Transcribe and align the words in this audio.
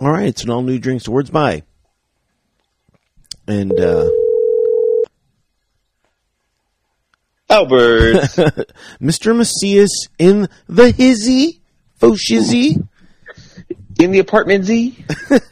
All 0.00 0.10
right, 0.10 0.28
it's 0.28 0.44
an 0.44 0.50
all 0.50 0.62
new 0.62 0.78
drinks 0.78 1.06
words 1.08 1.30
by. 1.30 1.62
And 3.46 3.78
uh 3.78 4.08
Albert. 7.50 8.14
Mr. 9.02 9.36
Macias 9.36 10.06
in 10.18 10.48
the 10.68 10.90
hizzy, 10.92 11.60
faux 11.96 12.30
shizzy. 12.30 12.86
in 13.98 14.12
the 14.12 14.20
apartment 14.20 14.64
Z. 14.64 15.04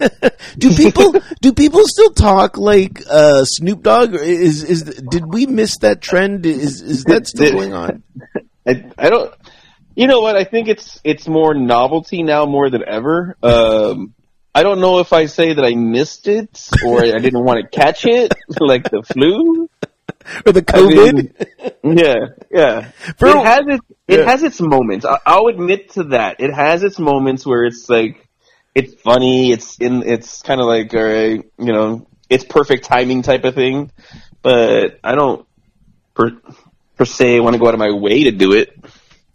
Do 0.59 0.71
people 0.75 1.15
do 1.43 1.53
people 1.53 1.83
still 1.87 2.11
talk 2.11 2.57
like 2.57 3.03
uh, 3.11 3.45
Snoop 3.45 3.83
Dogg? 3.83 4.15
Or 4.15 4.23
Is 4.23 4.63
is 4.65 4.83
did 4.85 5.27
we 5.27 5.47
miss 5.47 5.79
that 5.79 6.01
trend? 6.01 6.47
Is 6.47 6.81
is 6.81 7.05
that 7.05 7.27
still 7.27 7.53
going 7.53 7.75
on? 7.75 8.03
I, 8.67 8.91
I 8.97 9.11
don't. 9.11 9.35
You 9.95 10.07
know 10.07 10.21
what? 10.21 10.37
I 10.37 10.45
think 10.45 10.69
it's 10.69 11.01
it's 11.05 11.29
more 11.29 11.55
novelty 11.55 12.23
now 12.23 12.47
more 12.47 12.71
than 12.71 12.83
ever. 12.87 13.37
Um, 13.43 14.15
I 14.59 14.63
don't 14.63 14.81
know 14.81 14.99
if 15.01 15.13
I 15.13 15.27
say 15.27 15.53
that 15.55 15.65
I 15.65 15.75
missed 15.75 16.27
it 16.29 16.69
or 16.87 17.01
I 17.05 17.19
didn't 17.19 17.45
want 17.45 17.59
to 17.63 17.69
catch 17.81 18.05
it, 18.07 18.33
like 18.61 18.85
the 18.91 19.03
flu. 19.03 19.69
Or 20.45 20.53
the 20.53 20.65
I 20.69 20.79
COVID? 20.79 21.15
mean, 21.85 21.97
yeah, 21.99 22.17
yeah. 22.51 22.91
For- 23.19 23.29
it 23.29 23.37
has 23.53 23.63
its 23.67 23.85
it 24.09 24.19
Yeah. 24.21 24.25
has 24.31 24.43
its 24.43 24.61
moments. 24.61 25.05
I, 25.07 25.19
I'll 25.25 25.47
admit 25.47 25.91
to 25.93 26.05
that. 26.17 26.41
It 26.41 26.53
has 26.53 26.83
its 26.83 26.99
moments 26.99 27.47
where 27.47 27.65
it's 27.65 27.89
like 27.89 28.27
it's 28.75 28.95
funny. 29.01 29.53
It's 29.53 29.79
in. 29.79 30.03
It's 30.03 30.43
kind 30.43 30.61
of 30.61 30.67
like 30.67 30.93
all 30.95 31.03
right, 31.05 31.41
you 31.59 31.73
know, 31.73 32.07
it's 32.29 32.45
perfect 32.45 32.85
timing 32.85 33.23
type 33.23 33.45
of 33.45 33.55
thing. 33.55 33.91
But 34.43 34.99
I 35.05 35.15
don't 35.15 35.47
per 36.15 36.33
per 36.97 37.05
se 37.05 37.41
want 37.41 37.55
to 37.55 37.61
go 37.61 37.69
out 37.69 37.75
of 37.75 37.81
my 37.81 37.93
way 37.93 38.25
to 38.25 38.31
do 38.33 38.53
it. 38.53 38.75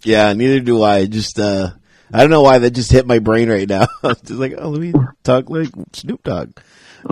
yeah, 0.04 0.34
neither 0.34 0.60
do 0.60 0.84
I. 0.84 1.06
Just 1.08 1.40
uh, 1.40 1.72
I 2.14 2.20
don't 2.20 2.30
know 2.30 2.44
why 2.44 2.60
that 2.60 2.72
just 2.72 2.92
hit 2.92 3.08
my 3.08 3.18
brain 3.18 3.50
right 3.50 3.68
now. 3.68 3.88
Just 4.04 4.30
like, 4.30 4.54
oh, 4.56 4.70
let 4.70 4.80
me 4.80 4.94
talk 5.24 5.50
like 5.50 5.70
Snoop 5.94 6.22
Dogg. 6.22 6.60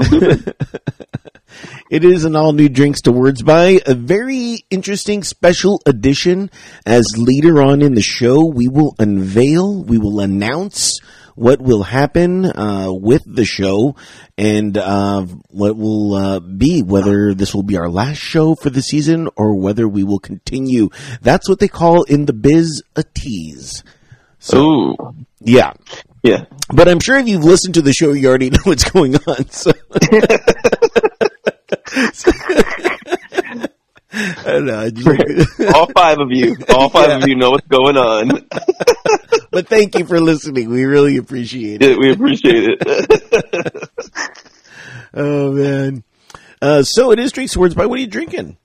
it 1.89 2.05
is 2.05 2.23
an 2.23 2.35
all 2.35 2.53
new 2.53 2.69
drinks 2.69 3.01
to 3.01 3.11
words 3.11 3.41
by 3.41 3.81
a 3.87 3.95
very 3.95 4.59
interesting 4.69 5.23
special 5.23 5.81
edition. 5.87 6.51
As 6.85 7.03
later 7.17 7.63
on 7.63 7.81
in 7.81 7.95
the 7.95 8.03
show, 8.03 8.45
we 8.45 8.67
will 8.67 8.93
unveil, 8.99 9.83
we 9.83 9.97
will 9.97 10.19
announce 10.19 10.99
what 11.33 11.59
will 11.59 11.81
happen 11.81 12.45
uh, 12.45 12.89
with 12.91 13.23
the 13.25 13.45
show 13.45 13.95
and 14.37 14.77
uh, 14.77 15.23
what 15.49 15.75
will 15.75 16.13
uh, 16.13 16.39
be 16.39 16.83
whether 16.83 17.33
this 17.33 17.55
will 17.55 17.63
be 17.63 17.77
our 17.77 17.89
last 17.89 18.19
show 18.19 18.53
for 18.53 18.69
the 18.69 18.83
season 18.83 19.29
or 19.35 19.59
whether 19.59 19.87
we 19.87 20.03
will 20.03 20.19
continue. 20.19 20.89
That's 21.21 21.49
what 21.49 21.57
they 21.57 21.67
call 21.67 22.03
in 22.03 22.25
the 22.25 22.33
biz 22.33 22.83
a 22.95 23.03
tease. 23.03 23.83
Ooh, 24.53 24.95
Yeah. 25.39 25.73
yeah. 26.23 26.45
But 26.73 26.87
I'm 26.87 26.99
sure 26.99 27.17
if 27.17 27.27
you've 27.27 27.43
listened 27.43 27.75
to 27.75 27.81
the 27.81 27.93
show, 27.93 28.13
you 28.13 28.27
already 28.29 28.49
know 28.51 28.59
what's 28.63 28.89
going 28.89 29.15
on. 29.15 29.49
So. 29.49 29.71
I 34.13 34.43
don't 34.45 34.65
know. 34.65 34.89
Just- 34.89 35.61
all 35.73 35.87
five 35.87 36.19
of 36.19 36.31
you, 36.31 36.55
all 36.69 36.89
five 36.89 37.21
of 37.23 37.27
you 37.29 37.35
know 37.35 37.51
what's 37.51 37.67
going 37.67 37.95
on. 37.97 38.29
but 39.51 39.67
thank 39.67 39.97
you 39.97 40.05
for 40.05 40.19
listening. 40.19 40.69
We 40.69 40.83
really 40.85 41.15
appreciate 41.17 41.81
it. 41.81 41.97
we 41.97 42.11
appreciate 42.11 42.77
it. 42.81 43.89
Oh 45.13 45.51
man. 45.53 46.03
Uh, 46.61 46.83
so 46.83 47.11
it 47.11 47.19
is 47.19 47.31
drinks 47.31 47.53
Swords 47.53 47.73
by. 47.73 47.85
What 47.85 47.97
are 47.97 48.01
you 48.01 48.07
drinking? 48.07 48.57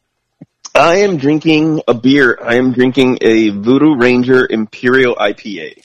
I 0.77 0.97
am 0.97 1.17
drinking 1.17 1.81
a 1.89 1.95
beer. 1.95 2.39
I 2.43 2.57
am 2.57 2.73
drinking 2.73 3.19
a 3.23 3.49
Voodoo 3.49 3.97
Ranger 3.97 4.47
Imperial 4.49 5.15
IPA. 5.15 5.83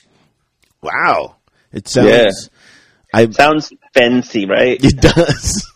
Wow. 0.82 1.36
It 1.72 1.88
sounds. 1.88 2.08
Yeah. 2.08 2.30
I. 3.14 3.30
Sounds 3.30 3.72
fancy, 3.94 4.44
right? 4.46 4.78
It 4.82 5.00
does. 5.00 5.70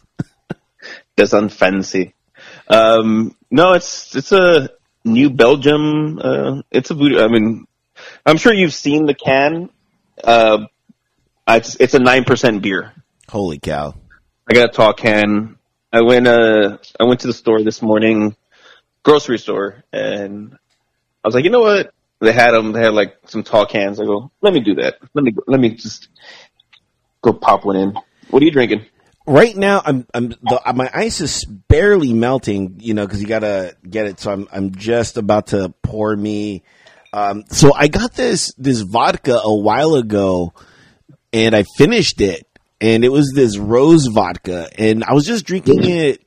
Does 1.16 1.30
sound 1.30 1.50
fancy. 1.50 2.14
Um, 2.68 3.34
no, 3.50 3.72
it's 3.72 4.14
it's 4.14 4.32
a 4.32 4.68
New 5.02 5.30
Belgium. 5.30 6.18
Uh, 6.22 6.62
it's 6.70 6.90
a 6.90 6.94
Voodoo. 6.94 7.18
I 7.18 7.28
mean, 7.28 7.66
I'm 8.26 8.36
sure 8.36 8.52
you've 8.52 8.74
seen 8.74 9.06
the 9.06 9.14
can. 9.14 9.70
Uh, 10.22 10.66
it's 11.48 11.76
it's 11.80 11.94
a 11.94 11.98
nine 11.98 12.24
percent 12.24 12.60
beer. 12.60 12.92
Holy 13.30 13.58
cow. 13.58 13.94
I 14.46 14.52
got 14.52 14.68
a 14.68 14.72
tall 14.72 14.92
can. 14.92 15.56
I 15.90 16.02
went 16.02 16.26
uh 16.26 16.76
I 17.00 17.04
went 17.04 17.20
to 17.20 17.28
the 17.28 17.32
store 17.32 17.62
this 17.62 17.80
morning, 17.80 18.36
grocery 19.06 19.38
store, 19.38 19.84
and 19.92 20.52
I 21.24 21.28
was 21.28 21.34
like, 21.34 21.44
you 21.44 21.50
know 21.50 21.60
what? 21.60 21.94
They 22.20 22.32
had 22.32 22.50
them. 22.50 22.72
They 22.72 22.80
had 22.80 22.92
like 22.92 23.16
some 23.26 23.44
tall 23.44 23.64
cans. 23.64 24.00
I 24.00 24.04
go, 24.04 24.32
let 24.40 24.52
me 24.52 24.60
do 24.60 24.74
that. 24.76 24.98
Let 25.14 25.24
me 25.24 25.32
let 25.46 25.60
me 25.60 25.70
just 25.70 26.08
go 27.22 27.32
pop 27.32 27.64
one 27.64 27.76
in. 27.76 27.96
What 28.30 28.42
are 28.42 28.44
you 28.44 28.50
drinking? 28.50 28.84
Right 29.28 29.56
now, 29.56 29.82
I'm, 29.84 30.06
I'm, 30.14 30.28
the, 30.28 30.60
my 30.74 30.88
ice 30.94 31.20
is 31.20 31.44
barely 31.44 32.12
melting, 32.12 32.76
you 32.78 32.94
know, 32.94 33.08
cause 33.08 33.20
you 33.20 33.26
gotta 33.26 33.76
get 33.88 34.06
it. 34.06 34.20
So 34.20 34.32
I'm, 34.32 34.48
I'm 34.52 34.76
just 34.76 35.16
about 35.16 35.48
to 35.48 35.74
pour 35.82 36.14
me. 36.14 36.62
Um, 37.12 37.42
so 37.48 37.74
I 37.74 37.88
got 37.88 38.14
this, 38.14 38.54
this 38.54 38.82
vodka 38.82 39.40
a 39.42 39.52
while 39.52 39.96
ago 39.96 40.54
and 41.32 41.56
I 41.56 41.64
finished 41.76 42.20
it 42.20 42.46
and 42.80 43.04
it 43.04 43.08
was 43.08 43.32
this 43.34 43.58
rose 43.58 44.06
vodka 44.06 44.68
and 44.78 45.02
I 45.02 45.12
was 45.12 45.26
just 45.26 45.44
drinking 45.44 45.82
it. 45.82 46.22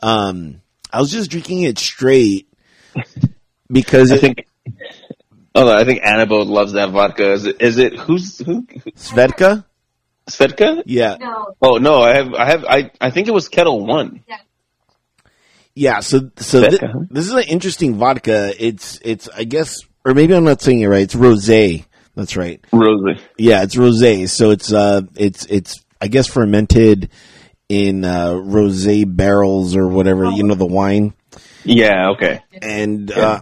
Um, 0.00 0.59
I 0.92 1.00
was 1.00 1.10
just 1.10 1.30
drinking 1.30 1.62
it 1.62 1.78
straight 1.78 2.48
because 3.70 4.12
I 4.12 4.16
it, 4.16 4.20
think. 4.20 4.46
Oh, 5.54 5.70
I 5.70 5.84
think 5.84 6.00
Annabelle 6.04 6.44
loves 6.44 6.72
that 6.72 6.90
vodka. 6.90 7.32
Is 7.32 7.46
it? 7.46 7.60
Is 7.60 7.78
it 7.78 7.98
who's 7.98 8.38
who? 8.38 8.62
Svedka. 8.96 9.64
Svedka? 10.28 10.82
Yeah. 10.86 11.16
No. 11.18 11.54
Oh 11.60 11.76
no, 11.78 12.00
I 12.02 12.14
have. 12.16 12.34
I 12.34 12.44
have. 12.46 12.64
I. 12.64 12.90
I 13.00 13.10
think 13.10 13.28
it 13.28 13.32
was 13.32 13.48
Ketel 13.48 13.84
One. 13.84 14.22
Yeah, 15.74 16.00
so 16.00 16.30
so 16.36 16.62
thi- 16.62 16.70
Vodka, 16.70 16.88
huh? 16.92 17.00
this 17.10 17.26
is 17.26 17.32
an 17.32 17.44
interesting 17.44 17.94
vodka. 17.94 18.52
It's 18.58 19.00
it's 19.04 19.28
I 19.28 19.44
guess 19.44 19.80
or 20.04 20.14
maybe 20.14 20.34
I'm 20.34 20.44
not 20.44 20.60
saying 20.60 20.80
it 20.80 20.86
right. 20.86 21.02
It's 21.02 21.14
rosé. 21.14 21.84
That's 22.14 22.36
right. 22.36 22.60
Rosé. 22.72 23.20
Yeah, 23.38 23.62
it's 23.62 23.76
rosé. 23.76 24.28
So 24.28 24.50
it's 24.50 24.72
uh 24.72 25.02
it's 25.16 25.46
it's 25.46 25.84
I 26.00 26.08
guess 26.08 26.26
fermented 26.26 27.10
in 27.70 28.04
uh 28.04 28.32
rosé 28.32 29.04
barrels 29.06 29.76
or 29.76 29.86
whatever, 29.86 30.28
you 30.30 30.42
know 30.42 30.56
the 30.56 30.66
wine. 30.66 31.14
Yeah. 31.64 32.10
Okay. 32.10 32.40
And 32.60 33.10
uh 33.12 33.40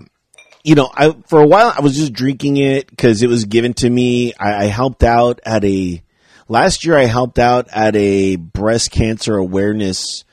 you 0.62 0.75
know, 0.75 0.91
I 0.94 1.16
for 1.27 1.41
a 1.41 1.47
while 1.47 1.72
I 1.75 1.81
was 1.81 1.97
just 1.97 2.12
drinking 2.12 2.59
it 2.59 2.97
cuz 2.97 3.22
it 3.22 3.28
was 3.28 3.47
given 3.47 3.72
to 3.75 3.89
me. 3.89 4.34
I, 4.34 4.65
I 4.65 4.66
helped 4.66 5.03
out 5.03 5.41
at 5.47 5.65
a 5.65 6.03
last 6.47 6.84
year 6.84 6.99
I 6.99 7.06
helped 7.06 7.39
out 7.39 7.69
at 7.72 7.97
a 7.97 8.37
breast 8.37 8.91
cancer 8.91 9.37
awareness 9.37 10.25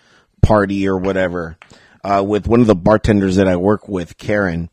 party 0.41 0.89
or 0.89 0.97
whatever 0.97 1.57
uh, 2.03 2.21
with 2.21 2.47
one 2.47 2.59
of 2.59 2.67
the 2.67 2.75
bartenders 2.75 3.37
that 3.37 3.47
I 3.47 3.55
work 3.55 3.87
with, 3.87 4.17
Karen, 4.17 4.69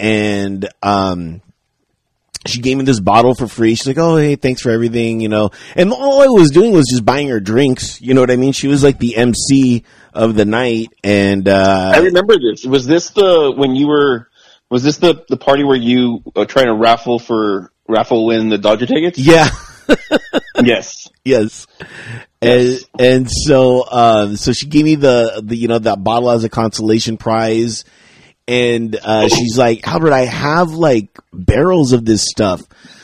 and 0.00 0.68
um, 0.82 1.42
she 2.46 2.60
gave 2.60 2.76
me 2.78 2.84
this 2.84 3.00
bottle 3.00 3.34
for 3.34 3.46
free. 3.46 3.74
She's 3.74 3.86
like, 3.86 3.98
"Oh, 3.98 4.16
hey, 4.16 4.36
thanks 4.36 4.60
for 4.62 4.70
everything," 4.70 5.20
you 5.20 5.28
know. 5.28 5.50
And 5.74 5.92
all 5.92 6.22
I 6.22 6.26
was 6.26 6.50
doing 6.50 6.72
was 6.72 6.86
just 6.90 7.04
buying 7.04 7.28
her 7.28 7.40
drinks. 7.40 8.00
You 8.00 8.14
know 8.14 8.20
what 8.20 8.30
I 8.30 8.36
mean? 8.36 8.52
She 8.52 8.68
was 8.68 8.82
like 8.82 8.98
the 8.98 9.16
MC 9.16 9.84
of 10.12 10.34
the 10.34 10.44
night, 10.44 10.88
and 11.04 11.48
uh, 11.48 11.92
I 11.94 11.98
remember 11.98 12.34
this. 12.38 12.64
Was 12.64 12.86
this 12.86 13.10
the 13.10 13.52
when 13.56 13.74
you 13.74 13.88
were? 13.88 14.28
Was 14.70 14.82
this 14.82 14.98
the 14.98 15.24
the 15.28 15.36
party 15.36 15.64
where 15.64 15.76
you 15.76 16.22
were 16.34 16.46
trying 16.46 16.66
to 16.66 16.74
raffle 16.74 17.18
for 17.18 17.70
raffle 17.88 18.26
win 18.26 18.48
the 18.48 18.58
Dodger 18.58 18.86
tickets? 18.86 19.18
yeah. 19.18 19.48
Yes. 20.64 21.08
yes. 21.24 21.66
And 22.40 22.78
and 22.98 23.30
so 23.30 23.84
um 23.90 24.36
so 24.36 24.52
she 24.52 24.66
gave 24.66 24.84
me 24.84 24.94
the 24.94 25.42
the 25.44 25.56
you 25.56 25.68
know 25.68 25.78
that 25.78 26.02
bottle 26.02 26.30
as 26.30 26.44
a 26.44 26.48
consolation 26.48 27.18
prize 27.18 27.84
and 28.48 28.96
uh 29.02 29.28
she's 29.28 29.58
like 29.58 29.86
Albert 29.86 30.12
I 30.12 30.24
have 30.24 30.70
like 30.70 31.18
barrels 31.32 31.92
of 31.92 32.04
this 32.04 32.22
stuff. 32.22 32.62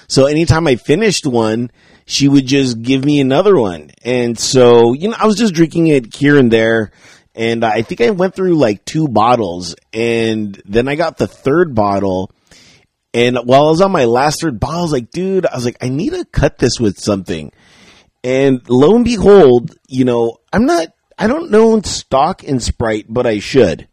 So 0.08 0.26
anytime 0.26 0.66
I 0.66 0.76
finished 0.76 1.26
one 1.26 1.70
she 2.04 2.28
would 2.28 2.47
just 2.47 2.83
give 2.83 3.04
me 3.04 3.21
another 3.21 3.56
one. 3.56 3.91
And 4.04 4.39
so 4.39 4.92
you 4.92 5.09
know 5.09 5.16
I 5.18 5.27
was 5.27 5.36
just 5.36 5.54
drinking 5.54 5.89
it 5.89 6.15
here 6.15 6.39
and 6.39 6.50
there 6.50 6.92
and 7.34 7.65
I 7.65 7.83
think 7.83 8.00
I 8.00 8.10
went 8.10 8.34
through 8.34 8.54
like 8.54 8.84
two 8.84 9.09
bottles 9.09 9.74
and 9.92 10.60
then 10.66 10.89
I 10.89 10.97
got 10.97 11.16
the 11.16 11.27
third 11.27 11.74
bottle 11.74 12.30
and 13.15 13.36
while 13.45 13.66
I 13.66 13.71
was 13.71 13.80
on 13.83 13.92
my 13.92 14.06
last 14.06 14.41
third 14.41 14.59
bottle, 14.59 14.80
I 14.80 14.83
was 14.83 14.92
like, 14.92 15.10
dude, 15.10 15.45
I 15.47 15.54
was 15.54 15.65
like, 15.65 15.77
I 15.83 15.88
need 15.88 16.10
to 16.10 16.24
cut 16.24 16.59
this 16.59 16.80
with 16.80 16.98
something. 16.98 17.53
And 18.24 18.62
lo 18.68 18.97
and 18.97 19.04
behold, 19.04 19.77
you 19.88 20.04
know, 20.04 20.38
I'm 20.53 20.65
not, 20.65 20.88
I 21.18 21.27
don't 21.27 21.50
know 21.50 21.80
stock 21.83 22.42
in 22.42 22.59
Sprite, 22.60 23.06
but 23.09 23.27
I 23.27 23.38
should. 23.38 23.88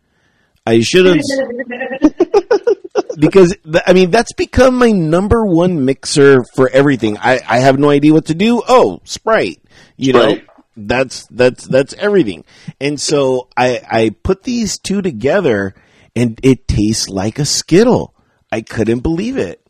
I 0.69 0.81
should 0.81 1.05
have, 1.05 1.17
because 3.19 3.55
th- 3.63 3.83
I 3.87 3.93
mean, 3.93 4.11
that's 4.11 4.33
become 4.33 4.77
my 4.77 4.91
number 4.91 5.45
one 5.45 5.85
mixer 5.85 6.43
for 6.55 6.69
everything. 6.69 7.17
I, 7.17 7.41
I 7.47 7.59
have 7.59 7.79
no 7.79 7.89
idea 7.89 8.13
what 8.13 8.25
to 8.25 8.35
do. 8.35 8.61
Oh, 8.67 9.01
Sprite, 9.03 9.61
you 9.97 10.13
know, 10.13 10.39
that's, 10.77 11.25
that's, 11.27 11.65
that's 11.65 11.93
everything. 11.95 12.45
And 12.79 12.99
so 12.99 13.49
I, 13.57 13.81
I 13.89 14.09
put 14.23 14.43
these 14.43 14.77
two 14.77 15.01
together 15.01 15.73
and 16.15 16.39
it 16.43 16.67
tastes 16.67 17.09
like 17.09 17.39
a 17.39 17.45
Skittle. 17.45 18.13
I 18.51 18.61
couldn't 18.61 18.99
believe 18.99 19.37
it. 19.37 19.65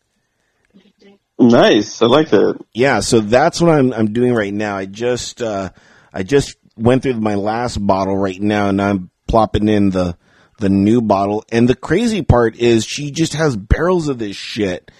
Nice. 1.39 2.01
I 2.01 2.07
like 2.07 2.29
that. 2.29 2.59
Yeah, 2.73 2.99
so 2.99 3.21
that's 3.21 3.61
what 3.61 3.71
I'm 3.71 3.93
I'm 3.93 4.11
doing 4.11 4.33
right 4.33 4.53
now. 4.53 4.75
I 4.75 4.85
just 4.85 5.41
uh 5.41 5.69
I 6.13 6.23
just 6.23 6.57
went 6.75 7.03
through 7.03 7.13
my 7.13 7.35
last 7.35 7.77
bottle 7.77 8.17
right 8.17 8.41
now 8.41 8.67
and 8.67 8.81
I'm 8.81 9.09
plopping 9.25 9.69
in 9.69 9.89
the 9.89 10.17
the 10.59 10.69
new 10.69 11.01
bottle. 11.01 11.43
And 11.51 11.67
the 11.67 11.75
crazy 11.75 12.21
part 12.21 12.55
is 12.55 12.85
she 12.85 13.11
just 13.11 13.33
has 13.33 13.55
barrels 13.55 14.07
of 14.07 14.19
this 14.19 14.35
shit. 14.35 14.91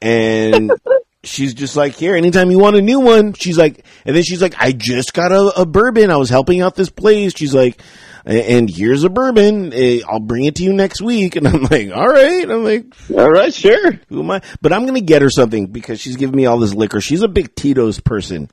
And 0.00 0.70
she's 1.24 1.54
just 1.54 1.76
like, 1.76 1.94
here, 1.94 2.14
anytime 2.14 2.50
you 2.50 2.58
want 2.58 2.76
a 2.76 2.82
new 2.82 3.00
one, 3.00 3.32
she's 3.34 3.58
like, 3.58 3.84
and 4.04 4.14
then 4.14 4.22
she's 4.22 4.42
like, 4.42 4.54
I 4.58 4.72
just 4.72 5.12
got 5.12 5.32
a, 5.32 5.60
a 5.60 5.66
bourbon. 5.66 6.10
I 6.10 6.16
was 6.16 6.30
helping 6.30 6.60
out 6.60 6.74
this 6.74 6.90
place. 6.90 7.34
She's 7.34 7.54
like, 7.54 7.80
and 8.24 8.68
here's 8.68 9.04
a 9.04 9.08
bourbon. 9.08 9.72
I'll 10.08 10.20
bring 10.20 10.44
it 10.44 10.56
to 10.56 10.62
you 10.64 10.72
next 10.72 11.00
week. 11.00 11.36
And 11.40 11.48
I'm 11.48 11.62
like, 11.62 11.90
all 11.90 12.08
right. 12.08 12.48
I'm 12.48 12.64
like, 12.64 12.84
All 13.10 13.30
right, 13.30 13.52
sure. 13.52 13.92
who 14.08 14.20
am 14.20 14.30
I? 14.30 14.42
But 14.60 14.72
I'm 14.72 14.82
going 14.82 14.94
to 14.94 15.00
get 15.00 15.22
her 15.22 15.30
something 15.30 15.66
because 15.66 16.00
she's 16.00 16.16
giving 16.16 16.36
me 16.36 16.46
all 16.46 16.58
this 16.58 16.74
liquor. 16.74 17.00
She's 17.00 17.22
a 17.22 17.28
big 17.28 17.54
Tito's 17.54 17.98
person. 17.98 18.50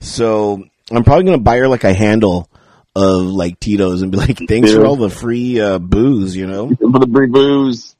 So 0.00 0.64
I'm 0.90 1.04
probably 1.04 1.24
going 1.24 1.38
to 1.38 1.42
buy 1.42 1.58
her 1.58 1.68
like 1.68 1.84
a 1.84 1.92
handle 1.92 2.49
of 2.94 3.22
like 3.22 3.60
Tito's 3.60 4.02
and 4.02 4.10
be 4.12 4.18
like, 4.18 4.38
thanks 4.48 4.72
for 4.72 4.84
all 4.84 4.96
the 4.96 5.10
free 5.10 5.60
uh, 5.60 5.78
booze, 5.78 6.34
you 6.36 6.46
know? 6.46 6.68
For 6.68 6.98
the 6.98 7.08
free 7.12 7.28
booze. 7.28 7.94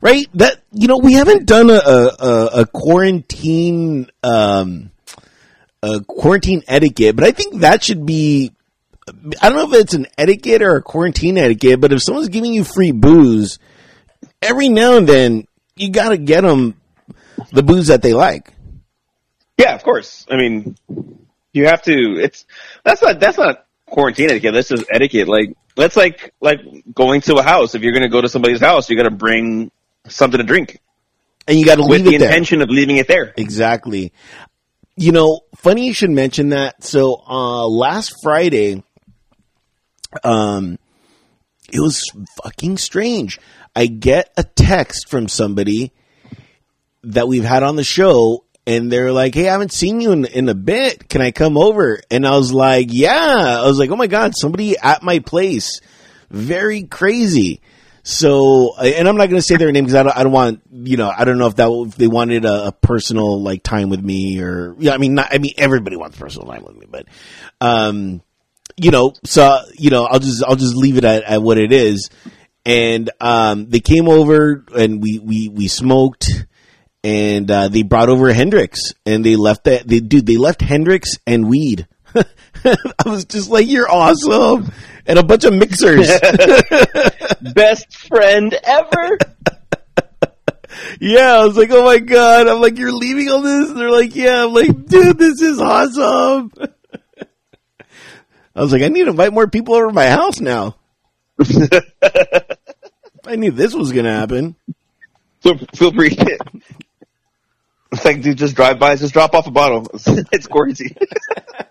right? 0.00 0.26
That 0.34 0.62
you 0.72 0.88
know, 0.88 0.98
we 0.98 1.14
haven't 1.14 1.46
done 1.46 1.70
a 1.70 1.74
a, 1.74 2.06
a, 2.18 2.46
a 2.60 2.66
quarantine 2.66 4.10
um 4.22 4.90
a 5.82 6.00
quarantine 6.00 6.62
etiquette, 6.68 7.16
but 7.16 7.24
I 7.24 7.32
think 7.32 7.60
that 7.60 7.82
should 7.82 8.06
be. 8.06 8.52
I 9.40 9.48
don't 9.48 9.58
know 9.58 9.76
if 9.76 9.82
it's 9.82 9.94
an 9.94 10.06
etiquette 10.16 10.62
or 10.62 10.76
a 10.76 10.82
quarantine 10.82 11.36
etiquette, 11.36 11.80
but 11.80 11.92
if 11.92 12.02
someone's 12.02 12.28
giving 12.28 12.54
you 12.54 12.62
free 12.62 12.92
booze, 12.92 13.58
every 14.40 14.68
now 14.68 14.96
and 14.96 15.08
then 15.08 15.48
you 15.74 15.90
got 15.90 16.10
to 16.10 16.18
get 16.18 16.42
them 16.42 16.76
the 17.50 17.64
booze 17.64 17.88
that 17.88 18.00
they 18.02 18.14
like. 18.14 18.52
Yeah, 19.58 19.74
of 19.74 19.82
course. 19.82 20.24
I 20.30 20.36
mean, 20.36 20.76
you 21.52 21.66
have 21.66 21.82
to. 21.82 21.92
It's 21.92 22.46
that's 22.84 23.02
not 23.02 23.18
that's 23.18 23.38
not 23.38 23.66
quarantine 23.92 24.30
etiquette. 24.30 24.54
That's 24.54 24.68
just 24.68 24.84
etiquette. 24.90 25.28
Like 25.28 25.54
that's 25.76 25.96
like 25.96 26.34
like 26.40 26.58
going 26.92 27.20
to 27.22 27.36
a 27.36 27.42
house. 27.44 27.76
If 27.76 27.82
you're 27.82 27.92
going 27.92 28.02
to 28.02 28.08
go 28.08 28.20
to 28.20 28.28
somebody's 28.28 28.60
house, 28.60 28.90
you 28.90 28.96
got 28.96 29.04
to 29.04 29.10
bring 29.10 29.70
something 30.08 30.38
to 30.38 30.44
drink 30.44 30.80
And 31.46 31.56
you 31.58 31.64
got 31.64 31.76
to 31.76 31.82
with 31.82 32.02
leave 32.02 32.04
the 32.10 32.14
it 32.16 32.18
there. 32.18 32.28
intention 32.30 32.62
of 32.62 32.68
leaving 32.70 32.96
it 32.96 33.06
there. 33.06 33.32
Exactly. 33.36 34.12
You 34.96 35.12
know, 35.12 35.40
funny 35.56 35.86
you 35.86 35.94
should 35.94 36.10
mention 36.10 36.48
that. 36.50 36.82
So, 36.82 37.22
uh, 37.26 37.66
last 37.68 38.12
Friday, 38.22 38.82
um, 40.24 40.78
it 41.72 41.80
was 41.80 42.02
fucking 42.42 42.76
strange. 42.78 43.40
I 43.74 43.86
get 43.86 44.30
a 44.36 44.44
text 44.44 45.08
from 45.08 45.28
somebody 45.28 45.92
that 47.04 47.26
we've 47.28 47.44
had 47.44 47.62
on 47.62 47.76
the 47.76 47.84
show 47.84 48.44
and 48.66 48.90
they're 48.90 49.12
like, 49.12 49.34
Hey, 49.34 49.48
I 49.48 49.52
haven't 49.52 49.72
seen 49.72 50.00
you 50.00 50.12
in, 50.12 50.24
in 50.24 50.48
a 50.48 50.54
bit. 50.54 51.08
Can 51.08 51.20
I 51.20 51.30
come 51.30 51.56
over? 51.56 52.00
And 52.10 52.26
I 52.26 52.36
was 52.36 52.52
like, 52.52 52.88
yeah. 52.90 53.60
I 53.62 53.66
was 53.66 53.78
like, 53.78 53.90
Oh 53.90 53.96
my 53.96 54.06
God, 54.06 54.34
somebody 54.36 54.76
at 54.78 55.02
my 55.02 55.18
place. 55.18 55.80
Very 56.30 56.84
crazy. 56.84 57.60
So, 58.04 58.76
and 58.76 59.06
I'm 59.06 59.16
not 59.16 59.26
going 59.26 59.38
to 59.38 59.46
say 59.46 59.56
their 59.56 59.70
name 59.70 59.84
because 59.84 59.94
I 59.94 60.02
don't, 60.02 60.16
I 60.16 60.22
don't 60.24 60.32
want, 60.32 60.60
you 60.72 60.96
know, 60.96 61.12
I 61.16 61.24
don't 61.24 61.38
know 61.38 61.46
if 61.46 61.56
that, 61.56 61.70
if 61.70 61.94
they 61.94 62.08
wanted 62.08 62.44
a, 62.44 62.68
a 62.68 62.72
personal 62.72 63.40
like 63.40 63.62
time 63.62 63.90
with 63.90 64.02
me 64.02 64.40
or, 64.40 64.74
yeah, 64.78 64.92
I 64.92 64.98
mean, 64.98 65.14
not, 65.14 65.32
I 65.32 65.38
mean, 65.38 65.52
everybody 65.56 65.96
wants 65.96 66.18
personal 66.18 66.48
time 66.48 66.64
with 66.64 66.76
me, 66.76 66.86
but, 66.90 67.06
um, 67.60 68.20
you 68.76 68.90
know, 68.90 69.12
so, 69.24 69.60
you 69.78 69.90
know, 69.90 70.04
I'll 70.04 70.18
just, 70.18 70.42
I'll 70.42 70.56
just 70.56 70.74
leave 70.74 70.96
it 70.96 71.04
at, 71.04 71.22
at 71.22 71.42
what 71.42 71.58
it 71.58 71.70
is. 71.70 72.10
And, 72.66 73.08
um, 73.20 73.70
they 73.70 73.80
came 73.80 74.08
over 74.08 74.64
and 74.74 75.00
we, 75.00 75.20
we, 75.20 75.48
we 75.48 75.68
smoked 75.68 76.46
and, 77.04 77.50
uh, 77.50 77.68
they 77.68 77.82
brought 77.82 78.08
over 78.08 78.32
Hendrick's 78.32 78.94
and 79.04 79.24
they 79.24 79.36
left 79.36 79.64
that, 79.64 79.86
they, 79.86 80.00
dude, 80.00 80.26
they 80.26 80.36
left 80.36 80.60
Hendrick's 80.60 81.18
and 81.26 81.48
weed. 81.48 81.86
I 82.64 82.76
was 83.06 83.24
just 83.24 83.50
like, 83.50 83.66
you're 83.68 83.90
awesome. 83.90 84.70
And 85.06 85.18
a 85.18 85.22
bunch 85.22 85.44
of 85.44 85.54
mixers. 85.54 86.08
Best 87.54 87.96
friend 88.08 88.54
ever. 88.62 89.18
Yeah, 91.00 91.34
I 91.34 91.44
was 91.44 91.56
like, 91.56 91.70
oh 91.70 91.84
my 91.84 91.98
god. 91.98 92.48
I'm 92.48 92.60
like, 92.60 92.78
you're 92.78 92.92
leaving 92.92 93.28
all 93.28 93.42
this? 93.42 93.70
And 93.70 93.78
they're 93.78 93.90
like, 93.90 94.16
yeah. 94.16 94.44
I'm 94.44 94.54
like, 94.54 94.86
dude, 94.86 95.18
this 95.18 95.42
is 95.42 95.60
awesome. 95.60 96.50
I 98.54 98.60
was 98.60 98.72
like, 98.72 98.82
I 98.82 98.88
need 98.88 99.04
to 99.04 99.10
invite 99.10 99.32
more 99.32 99.46
people 99.48 99.74
over 99.74 99.88
to 99.88 99.92
my 99.92 100.08
house 100.08 100.40
now. 100.40 100.76
I 103.26 103.36
knew 103.36 103.50
this 103.50 103.74
was 103.74 103.92
gonna 103.92 104.12
happen. 104.12 104.56
feel, 105.40 105.58
feel 105.74 105.92
free. 105.92 106.16
It's 107.92 108.04
like, 108.04 108.22
dude, 108.22 108.38
just 108.38 108.56
drive 108.56 108.78
by, 108.78 108.96
just 108.96 109.12
drop 109.12 109.34
off 109.34 109.46
a 109.46 109.50
bottle. 109.50 109.86
It's 110.32 110.46
quarantine. 110.48 110.96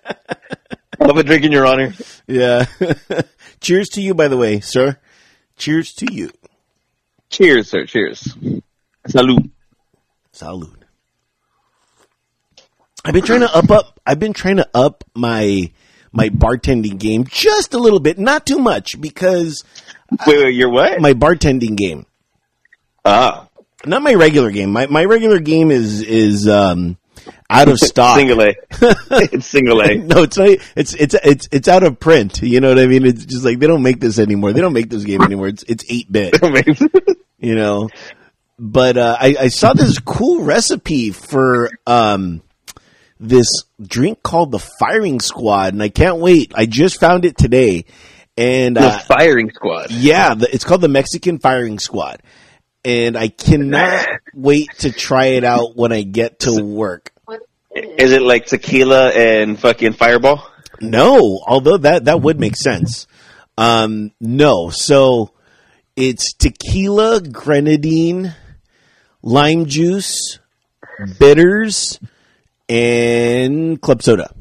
Love 0.99 1.17
a 1.17 1.23
drink 1.23 1.43
in 1.43 1.51
your 1.51 1.65
honor. 1.65 1.93
Yeah. 2.27 2.65
Cheers 3.59 3.89
to 3.89 4.01
you, 4.01 4.13
by 4.13 4.27
the 4.27 4.37
way, 4.37 4.59
sir. 4.59 4.97
Cheers 5.57 5.93
to 5.95 6.13
you. 6.13 6.29
Cheers, 7.29 7.69
sir. 7.69 7.85
Cheers. 7.85 8.37
Salute. 9.07 9.49
Salud. 10.33 10.75
I've 13.03 13.13
been 13.13 13.23
trying 13.23 13.39
to 13.39 13.55
up 13.55 13.71
up. 13.71 13.99
I've 14.05 14.19
been 14.19 14.33
trying 14.33 14.57
to 14.57 14.69
up 14.75 15.03
my 15.15 15.71
my 16.11 16.29
bartending 16.29 16.99
game 16.99 17.23
just 17.25 17.73
a 17.73 17.79
little 17.79 17.99
bit, 17.99 18.19
not 18.19 18.45
too 18.45 18.59
much, 18.59 18.99
because 19.01 19.63
Wait, 20.27 20.43
wait, 20.43 20.53
you're 20.55 20.69
what? 20.69 20.99
my 21.01 21.13
bartending 21.13 21.75
game, 21.75 22.05
ah, 23.05 23.47
not 23.85 24.01
my 24.01 24.13
regular 24.13 24.51
game. 24.51 24.71
My 24.71 24.87
my 24.87 25.05
regular 25.05 25.39
game 25.39 25.71
is 25.71 26.01
is 26.01 26.47
um 26.47 26.97
out 27.49 27.67
of 27.67 27.77
stock. 27.77 28.17
single 28.17 28.41
A. 28.41 28.53
it's 28.81 29.45
single 29.45 29.81
A. 29.81 29.95
no, 29.95 30.23
it's 30.23 30.37
not. 30.37 30.49
It's 30.75 30.93
it's 30.93 31.15
it's 31.23 31.47
it's 31.51 31.67
out 31.67 31.83
of 31.83 31.99
print. 31.99 32.41
You 32.41 32.59
know 32.59 32.69
what 32.69 32.79
I 32.79 32.87
mean? 32.87 33.05
It's 33.05 33.25
just 33.25 33.43
like 33.43 33.59
they 33.59 33.67
don't 33.67 33.83
make 33.83 33.99
this 33.99 34.19
anymore. 34.19 34.53
They 34.53 34.61
don't 34.61 34.73
make 34.73 34.89
this 34.89 35.03
game 35.03 35.21
anymore. 35.21 35.47
It's 35.47 35.63
it's 35.63 35.85
eight 35.89 36.11
bit. 36.11 36.37
you 37.39 37.55
know. 37.55 37.89
But 38.63 38.95
uh, 38.95 39.17
I, 39.19 39.35
I 39.39 39.47
saw 39.47 39.73
this 39.73 39.97
cool 39.97 40.43
recipe 40.43 41.09
for 41.09 41.71
um, 41.87 42.43
this 43.19 43.47
drink 43.81 44.21
called 44.21 44.51
the 44.51 44.59
Firing 44.59 45.19
Squad, 45.19 45.73
and 45.73 45.81
I 45.81 45.89
can't 45.89 46.17
wait. 46.17 46.51
I 46.53 46.67
just 46.67 46.99
found 46.99 47.25
it 47.25 47.37
today, 47.37 47.85
and 48.37 48.75
the 48.75 48.81
uh, 48.81 48.99
firing 48.99 49.49
squad. 49.49 49.89
yeah, 49.89 50.35
the, 50.35 50.53
it's 50.53 50.63
called 50.63 50.81
the 50.81 50.89
Mexican 50.89 51.39
Firing 51.39 51.79
Squad, 51.79 52.21
and 52.83 53.17
I 53.17 53.27
cannot 53.27 54.07
wait 54.33 54.69
to 54.79 54.91
try 54.91 55.27
it 55.27 55.43
out 55.43 55.75
when 55.75 55.91
I 55.91 56.03
get 56.03 56.39
to 56.39 56.63
work. 56.63 57.11
Is 57.73 58.11
it 58.11 58.21
like 58.21 58.47
tequila 58.47 59.09
and 59.11 59.57
fucking 59.57 59.93
fireball? 59.93 60.45
No, 60.81 61.39
although 61.45 61.77
that 61.77 62.05
that 62.05 62.21
would 62.21 62.39
make 62.39 62.57
sense. 62.57 63.07
Um, 63.57 64.11
no, 64.19 64.69
so 64.69 65.31
it's 65.95 66.33
tequila, 66.33 67.21
grenadine, 67.21 68.35
lime 69.21 69.67
juice, 69.67 70.39
bitters, 71.19 71.99
and 72.67 73.79
club 73.81 74.01
soda. 74.01 74.33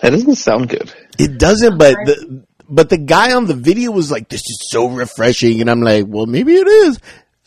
That 0.00 0.10
doesn't 0.10 0.36
sound 0.36 0.68
good. 0.68 0.92
It 1.18 1.38
doesn't, 1.38 1.78
but 1.78 1.96
the 2.04 2.44
but 2.68 2.88
the 2.90 2.98
guy 2.98 3.34
on 3.34 3.46
the 3.46 3.54
video 3.54 3.90
was 3.90 4.10
like, 4.10 4.28
"This 4.28 4.40
is 4.42 4.68
so 4.70 4.88
refreshing," 4.88 5.60
and 5.60 5.70
I'm 5.70 5.80
like, 5.82 6.04
"Well, 6.06 6.26
maybe 6.26 6.54
it 6.54 6.66
is." 6.66 6.98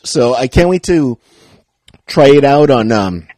So 0.04 0.34
I 0.34 0.48
can't 0.48 0.68
wait 0.68 0.84
to 0.84 1.18
try 2.06 2.28
it 2.28 2.44
out 2.44 2.70
on 2.70 2.90
um 2.92 3.28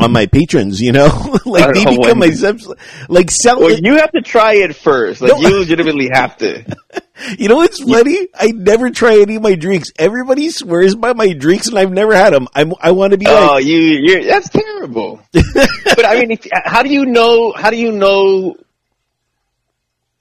on 0.00 0.12
my 0.12 0.26
patrons. 0.26 0.80
You 0.80 0.92
know, 0.92 1.38
like 1.46 1.74
they 1.74 1.84
know 1.84 1.96
become 1.98 2.18
my 2.18 2.30
subs- 2.30 2.72
like 3.08 3.30
sell. 3.30 3.60
Well, 3.60 3.78
you 3.78 3.96
have 3.96 4.12
to 4.12 4.22
try 4.22 4.54
it 4.54 4.74
first. 4.74 5.20
Like 5.20 5.32
No. 5.32 5.38
you 5.48 5.58
legitimately 5.60 6.10
have 6.12 6.36
to. 6.38 6.64
You 7.36 7.48
know 7.48 7.56
what's 7.56 7.82
funny? 7.82 8.28
I 8.32 8.52
never 8.52 8.90
try 8.90 9.18
any 9.18 9.34
of 9.34 9.42
my 9.42 9.56
drinks. 9.56 9.88
Everybody 9.98 10.50
swears 10.50 10.94
by 10.94 11.14
my 11.14 11.32
drinks, 11.32 11.66
and 11.66 11.76
I've 11.76 11.90
never 11.90 12.14
had 12.14 12.32
them. 12.32 12.46
I'm, 12.54 12.72
I 12.80 12.92
want 12.92 13.10
to 13.10 13.18
be 13.18 13.26
Oh, 13.26 13.54
like, 13.54 13.64
you, 13.64 13.76
you're 13.76 14.22
that's 14.22 14.48
terrible. 14.48 15.20
but 15.32 16.06
I 16.06 16.20
mean, 16.20 16.30
if, 16.30 16.46
how 16.64 16.84
do 16.84 16.90
you 16.90 17.04
know? 17.06 17.50
How 17.50 17.70
do 17.70 17.76
you 17.76 17.90
know? 17.90 18.54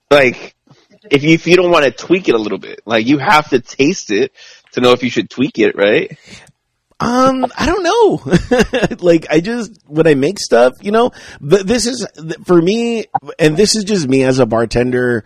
Like, 0.09 0.55
if 1.10 1.24
you 1.24 1.32
if 1.32 1.48
you 1.48 1.56
don't 1.56 1.72
want 1.72 1.86
to 1.86 1.92
tweak 1.92 2.30
it 2.30 2.36
a 2.36 2.38
little 2.38 2.58
bit, 2.58 2.82
like 2.86 3.06
you 3.06 3.18
have 3.18 3.50
to 3.50 3.60
taste 3.60 4.12
it 4.12 4.32
to 4.74 4.82
know 4.82 4.92
if 4.92 5.04
you 5.04 5.10
should 5.10 5.30
tweak 5.30 5.60
it, 5.60 5.75
right? 5.75 6.18
um, 7.00 7.46
I 7.56 7.66
don't 7.66 7.84
know. 7.84 8.98
like, 9.00 9.27
I 9.30 9.39
just 9.39 9.80
when 9.86 10.08
I 10.08 10.16
make 10.16 10.39
stuff, 10.39 10.74
you 10.82 10.92
know, 10.92 11.12
th- 11.48 11.63
this 11.63 11.86
is 11.86 12.08
for 12.46 12.60
me, 12.60 13.06
and 13.38 13.56
this 13.56 13.75
is 13.75 13.84
just 13.84 14.08
me 14.08 14.24
as 14.24 14.39
a 14.39 14.46
bartender. 14.46 15.24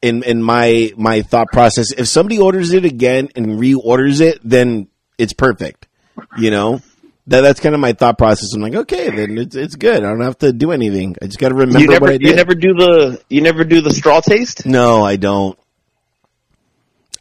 In 0.00 0.24
in 0.24 0.42
my 0.42 0.92
my 0.96 1.22
thought 1.22 1.46
process, 1.52 1.92
if 1.92 2.08
somebody 2.08 2.40
orders 2.40 2.72
it 2.72 2.84
again 2.84 3.28
and 3.36 3.60
reorders 3.60 4.20
it, 4.20 4.40
then 4.42 4.88
it's 5.16 5.32
perfect. 5.32 5.86
You 6.36 6.50
know. 6.50 6.80
That, 7.28 7.42
that's 7.42 7.60
kind 7.60 7.74
of 7.74 7.80
my 7.80 7.92
thought 7.92 8.18
process. 8.18 8.52
I'm 8.54 8.62
like, 8.62 8.74
okay, 8.74 9.08
then 9.10 9.38
it's 9.38 9.54
it's 9.54 9.76
good. 9.76 9.98
I 10.04 10.08
don't 10.08 10.22
have 10.22 10.38
to 10.38 10.52
do 10.52 10.72
anything. 10.72 11.14
I 11.22 11.26
just 11.26 11.38
got 11.38 11.50
to 11.50 11.54
remember 11.54 11.78
You 11.78 11.86
never 11.86 12.00
what 12.06 12.10
I 12.14 12.18
did. 12.18 12.28
you 12.28 12.34
never 12.34 12.54
do 12.54 12.74
the 12.74 13.22
you 13.28 13.40
never 13.42 13.62
do 13.64 13.80
the 13.80 13.92
straw 13.92 14.20
taste. 14.20 14.66
No, 14.66 15.04
I 15.04 15.16
don't. 15.16 15.56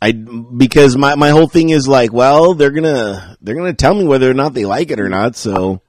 I 0.02 0.12
because 0.12 0.98
my 0.98 1.14
my 1.14 1.30
whole 1.30 1.48
thing 1.48 1.70
is 1.70 1.88
like, 1.88 2.12
well, 2.12 2.56
they're 2.56 2.72
gonna 2.72 3.38
they're 3.42 3.54
gonna 3.56 3.74
tell 3.74 3.94
me 3.94 4.04
whether 4.06 4.28
or 4.30 4.34
not 4.34 4.56
they 4.56 4.66
like 4.66 4.90
it 4.90 5.00
or 5.00 5.08
not, 5.10 5.36
so 5.36 5.82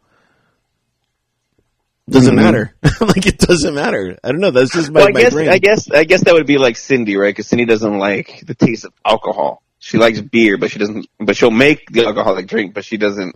doesn't 2.11 2.35
Mhm. 2.35 2.37
matter. 2.37 2.75
like 3.01 3.27
it 3.27 3.39
doesn't 3.39 3.75
matter. 3.75 4.19
I 4.23 4.33
don't 4.33 4.41
know. 4.41 4.51
That's 4.51 4.73
just 4.73 4.91
my, 4.91 5.01
well, 5.01 5.09
I 5.09 5.13
my 5.13 5.21
guess 5.23 5.33
brain. 5.33 5.49
I 5.49 5.59
guess 5.59 5.91
I 5.91 6.05
guess 6.05 6.25
that 6.25 6.35
would 6.35 6.47
be 6.47 6.59
like 6.59 6.77
Cindy, 6.77 7.17
right? 7.17 7.31
Because 7.35 7.47
Cindy 7.47 7.65
doesn't 7.65 7.99
like 7.99 8.43
the 8.47 8.55
taste 8.55 8.85
of 8.85 8.93
alcohol. 9.05 9.63
She 9.79 9.97
likes 9.99 10.21
beer, 10.21 10.59
but 10.59 10.71
she 10.71 10.79
doesn't. 10.79 11.07
But 11.19 11.37
she'll 11.37 11.51
make 11.51 11.91
the 11.91 12.05
alcoholic 12.05 12.47
drink, 12.47 12.75
but 12.75 12.85
she 12.85 12.99
doesn't 12.99 13.35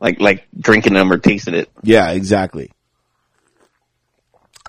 like 0.00 0.20
like 0.20 0.46
drinking 0.58 0.94
them 0.94 1.12
or 1.12 1.18
tasting 1.18 1.54
it. 1.54 1.70
Yeah, 1.82 2.10
exactly. 2.12 2.70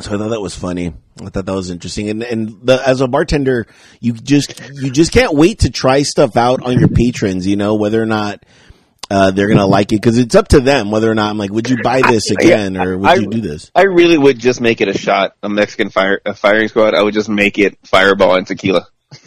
So 0.02 0.14
I 0.14 0.18
thought 0.18 0.30
that 0.30 0.42
was 0.42 0.56
funny. 0.56 0.94
I 1.22 1.30
thought 1.30 1.46
that 1.48 1.54
was 1.54 1.72
interesting. 1.72 2.10
And 2.10 2.24
and 2.24 2.60
the, 2.62 2.82
as 2.88 3.02
a 3.02 3.08
bartender, 3.08 3.66
you 4.00 4.14
just 4.14 4.62
you 4.74 4.92
just 4.92 5.12
can't 5.12 5.34
wait 5.34 5.60
to 5.60 5.72
try 5.72 6.04
stuff 6.04 6.38
out 6.38 6.64
on 6.64 6.80
your 6.80 6.90
patrons. 6.90 7.48
You 7.48 7.56
know 7.56 7.76
whether 7.76 8.02
or 8.02 8.06
not 8.06 8.46
uh, 9.10 9.32
they're 9.32 9.48
gonna 9.48 9.66
like 9.66 9.92
it 9.92 9.96
because 9.96 10.18
it's 10.20 10.36
up 10.36 10.50
to 10.50 10.60
them 10.60 10.92
whether 10.92 11.10
or 11.10 11.16
not 11.16 11.32
I'm 11.32 11.38
like, 11.38 11.52
would 11.52 11.70
you 11.70 11.82
buy 11.82 12.02
this 12.02 12.30
again 12.30 12.78
or 12.78 12.98
would 12.98 13.10
I- 13.10 13.16
you 13.16 13.28
do 13.28 13.42
this? 13.42 13.72
I 13.74 13.84
really 13.84 14.18
would 14.18 14.38
just 14.38 14.62
make 14.62 14.82
it 14.82 14.88
a 14.88 14.98
shot, 14.98 15.36
a 15.42 15.50
Mexican 15.50 15.90
fire 15.90 16.22
a 16.26 16.34
firing 16.36 16.68
squad. 16.68 16.94
I 16.94 17.02
would 17.02 17.14
just 17.16 17.30
make 17.30 17.58
it 17.58 17.78
Fireball 17.84 18.36
and 18.36 18.46
tequila. 18.46 18.86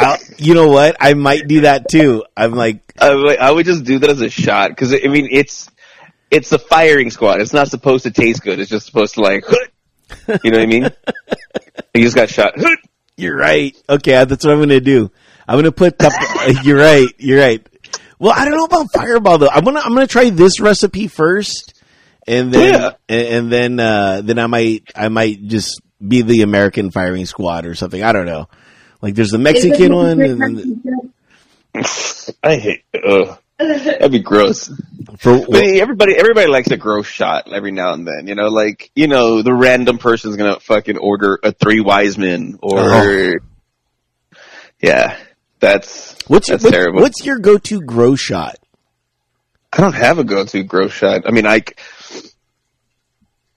i 0.00 0.18
you 0.38 0.54
know 0.54 0.68
what? 0.68 0.96
I 1.00 1.14
might 1.14 1.46
do 1.48 1.62
that 1.62 1.88
too. 1.88 2.24
I'm 2.36 2.52
like, 2.52 2.92
I 3.00 3.14
would, 3.14 3.38
I 3.38 3.50
would 3.50 3.66
just 3.66 3.84
do 3.84 3.98
that 4.00 4.10
as 4.10 4.20
a 4.20 4.30
shot 4.30 4.70
because 4.70 4.92
I 4.92 5.08
mean 5.08 5.28
it's 5.30 5.70
it's 6.30 6.52
a 6.52 6.58
firing 6.58 7.10
squad. 7.10 7.40
It's 7.40 7.52
not 7.52 7.68
supposed 7.68 8.04
to 8.04 8.10
taste 8.10 8.42
good. 8.42 8.60
It's 8.60 8.70
just 8.70 8.86
supposed 8.86 9.14
to 9.14 9.20
like, 9.20 9.44
you 10.44 10.50
know 10.50 10.58
what 10.58 10.60
I 10.60 10.66
mean? 10.66 10.90
You 11.94 12.02
just 12.04 12.14
got 12.14 12.28
shot. 12.30 12.54
You're 13.16 13.36
right. 13.36 13.76
Okay, 13.88 14.12
that's 14.24 14.44
what 14.44 14.52
I'm 14.52 14.60
gonna 14.60 14.80
do. 14.80 15.10
I'm 15.48 15.58
gonna 15.58 15.72
put. 15.72 15.98
The, 15.98 16.60
you're 16.64 16.78
right. 16.78 17.08
You're 17.18 17.40
right. 17.40 17.66
Well, 18.20 18.32
I 18.34 18.44
don't 18.44 18.56
know 18.56 18.64
about 18.64 18.86
Fireball 18.94 19.38
though. 19.38 19.48
I'm 19.48 19.64
gonna 19.64 19.80
I'm 19.80 19.92
gonna 19.92 20.06
try 20.06 20.30
this 20.30 20.60
recipe 20.60 21.08
first, 21.08 21.74
and 22.28 22.52
then 22.52 22.74
Yeah. 22.74 22.90
and, 23.08 23.26
and 23.26 23.52
then 23.52 23.80
uh, 23.80 24.20
then 24.22 24.38
I 24.38 24.46
might 24.46 24.84
I 24.94 25.08
might 25.08 25.48
just 25.48 25.80
be 26.06 26.22
the 26.22 26.42
American 26.42 26.92
firing 26.92 27.26
squad 27.26 27.66
or 27.66 27.74
something. 27.74 28.02
I 28.02 28.12
don't 28.12 28.26
know. 28.26 28.48
Like 29.00 29.14
there's 29.14 29.30
the 29.30 29.38
Mexican 29.38 29.94
one, 29.94 30.20
and 30.20 30.40
then 30.40 31.12
I 32.42 32.56
hate. 32.56 32.84
Ugh. 32.94 33.38
That'd 33.58 34.12
be 34.12 34.20
gross. 34.20 34.68
for 35.18 35.44
But 35.46 35.64
everybody, 35.64 36.16
everybody 36.16 36.46
likes 36.48 36.70
a 36.70 36.78
gross 36.78 37.06
shot 37.06 37.52
every 37.52 37.72
now 37.72 37.92
and 37.92 38.06
then. 38.06 38.26
You 38.26 38.34
know, 38.34 38.48
like 38.48 38.90
you 38.94 39.06
know, 39.06 39.42
the 39.42 39.52
random 39.54 39.98
person's 39.98 40.36
gonna 40.36 40.60
fucking 40.60 40.96
order 40.96 41.38
a 41.42 41.52
three 41.52 41.80
Wise 41.80 42.16
Men 42.16 42.58
or, 42.62 42.78
Oh. 42.80 43.32
yeah, 44.80 45.18
that's 45.60 46.16
what's 46.26 46.48
your, 46.48 46.56
that's 46.56 46.64
what's, 46.64 46.74
terrible. 46.74 47.00
what's 47.02 47.24
your 47.24 47.38
go 47.38 47.58
to 47.58 47.80
grow 47.82 48.16
shot? 48.16 48.56
I 49.72 49.80
don't 49.82 49.94
have 49.94 50.18
a 50.18 50.24
go-to 50.24 50.64
gross 50.64 50.92
shot. 50.92 51.22
I 51.26 51.30
mean, 51.30 51.46
I, 51.46 51.62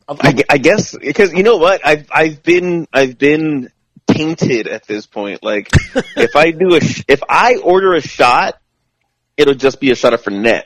I, 0.08 0.44
I 0.48 0.58
guess 0.60 0.96
because 0.96 1.34
you 1.34 1.42
know 1.42 1.58
what, 1.58 1.82
I've 1.84 2.08
I've 2.12 2.44
been 2.44 2.88
I've 2.94 3.18
been 3.18 3.72
tainted 4.14 4.68
at 4.68 4.86
this 4.88 5.06
point. 5.06 5.44
Like, 5.44 5.70
if 6.16 6.36
I 6.36 6.52
do 6.52 6.76
a 6.76 6.82
sh- 6.82 7.04
if 7.08 7.22
I 7.28 7.56
order 7.58 7.94
a 7.94 8.02
shot, 8.02 8.60
it'll 9.38 9.56
just 9.56 9.80
be 9.80 9.92
a 9.92 9.96
shot 9.96 10.14
of 10.14 10.22
Fernet, 10.24 10.64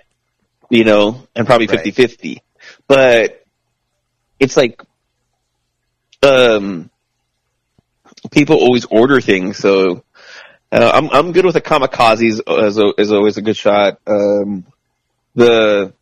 you 0.69 0.83
know, 0.83 1.27
and 1.35 1.45
probably 1.47 1.67
Right. 1.67 1.85
50-50. 1.85 2.37
But 2.87 3.43
it's 4.39 4.57
like, 4.57 4.81
um, 6.23 6.89
people 8.31 8.57
always 8.57 8.85
order 8.85 9.21
things, 9.21 9.57
so. 9.57 10.03
Uh, 10.69 10.91
I'm 10.93 11.09
I'm 11.11 11.31
good 11.31 11.45
with 11.45 11.55
a 11.55 11.61
kamikazes 11.61 12.41
as 12.45 12.77
a, 12.77 12.91
is 12.97 13.13
always 13.13 13.37
a 13.37 13.41
good 13.41 13.55
shot. 13.55 14.01
Um, 14.05 14.65
the 15.33 15.93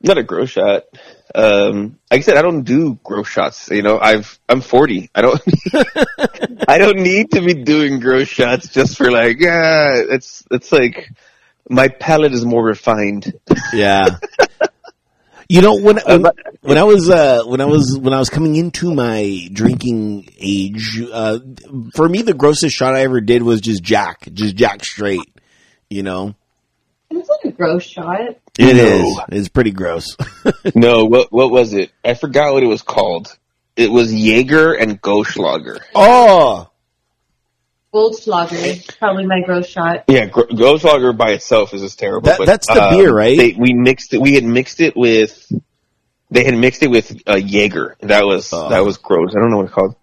not 0.00 0.16
a 0.16 0.22
gross 0.22 0.50
shot. 0.50 0.84
Um, 1.34 1.98
like 2.10 2.18
I 2.18 2.22
said, 2.22 2.36
I 2.36 2.42
don't 2.42 2.62
do 2.62 2.98
gross 3.04 3.28
shots. 3.28 3.70
You 3.70 3.82
know, 3.82 3.98
I've 3.98 4.38
I'm 4.48 4.60
40. 4.60 5.10
I 5.14 5.22
don't 5.22 5.40
I 6.68 6.78
don't 6.78 6.98
need 6.98 7.32
to 7.32 7.40
be 7.40 7.54
doing 7.54 8.00
gross 8.00 8.28
shots 8.28 8.68
just 8.68 8.96
for 8.96 9.10
like 9.10 9.38
yeah. 9.40 9.94
It's 9.96 10.44
it's 10.50 10.72
like 10.72 11.08
my 11.68 11.88
palate 11.88 12.32
is 12.32 12.44
more 12.44 12.64
refined. 12.64 13.32
Yeah. 13.72 14.16
You 15.48 15.62
know 15.62 15.74
when 15.80 15.98
when, 16.06 16.26
when 16.60 16.78
I 16.78 16.84
was 16.84 17.10
uh, 17.10 17.42
when 17.44 17.60
I 17.60 17.64
was 17.64 17.98
when 17.98 18.14
I 18.14 18.20
was 18.20 18.30
coming 18.30 18.54
into 18.54 18.94
my 18.94 19.48
drinking 19.52 20.28
age, 20.38 21.02
uh, 21.12 21.40
for 21.92 22.08
me 22.08 22.22
the 22.22 22.34
grossest 22.34 22.76
shot 22.76 22.94
I 22.94 23.00
ever 23.00 23.20
did 23.20 23.42
was 23.42 23.60
just 23.60 23.82
Jack, 23.82 24.28
just 24.32 24.54
Jack 24.54 24.84
straight. 24.84 25.28
You 25.88 26.04
know, 26.04 26.36
It's 27.10 27.28
like 27.28 27.39
a 27.39 27.39
gross 27.60 27.82
shot. 27.84 28.20
it 28.58 28.76
No. 28.76 28.84
is. 28.84 29.20
It's 29.30 29.48
pretty 29.48 29.70
gross. 29.72 30.16
No, 30.74 31.04
what 31.04 31.30
what 31.30 31.50
was 31.50 31.72
it? 31.74 31.90
I 32.04 32.14
forgot 32.14 32.52
what 32.54 32.62
it 32.62 32.66
was 32.66 32.82
called. 32.82 33.36
It 33.76 33.90
was 33.90 34.12
Jaeger 34.12 34.72
and 34.74 35.00
Goldschlager. 35.00 35.78
oh, 35.94 36.68
Goldschlager, 37.92 38.98
probably 38.98 39.26
my 39.26 39.40
gross 39.44 39.66
shot. 39.66 40.04
Yeah, 40.06 40.26
Gro- 40.26 40.46
Goldschlager 40.46 41.16
by 41.16 41.30
itself 41.32 41.74
is 41.74 41.82
just 41.82 41.98
terrible. 41.98 42.26
That- 42.26 42.38
but, 42.38 42.46
that's 42.46 42.66
the 42.68 42.82
um, 42.82 42.94
beer, 42.96 43.12
right? 43.12 43.36
They, 43.36 43.52
we 43.58 43.74
mixed 43.74 44.14
it. 44.14 44.20
We 44.20 44.34
had 44.34 44.44
mixed 44.44 44.80
it 44.80 44.96
with. 44.96 45.50
They 46.30 46.44
had 46.44 46.54
mixed 46.56 46.82
it 46.84 46.88
with 46.90 47.22
uh, 47.26 47.34
Jaeger. 47.36 47.96
That 48.00 48.24
was 48.24 48.52
Oh. 48.52 48.68
that 48.70 48.84
was 48.84 48.98
gross. 48.98 49.34
I 49.36 49.40
don't 49.40 49.50
know 49.50 49.56
what 49.58 49.66
it's 49.66 49.74
called. 49.74 49.96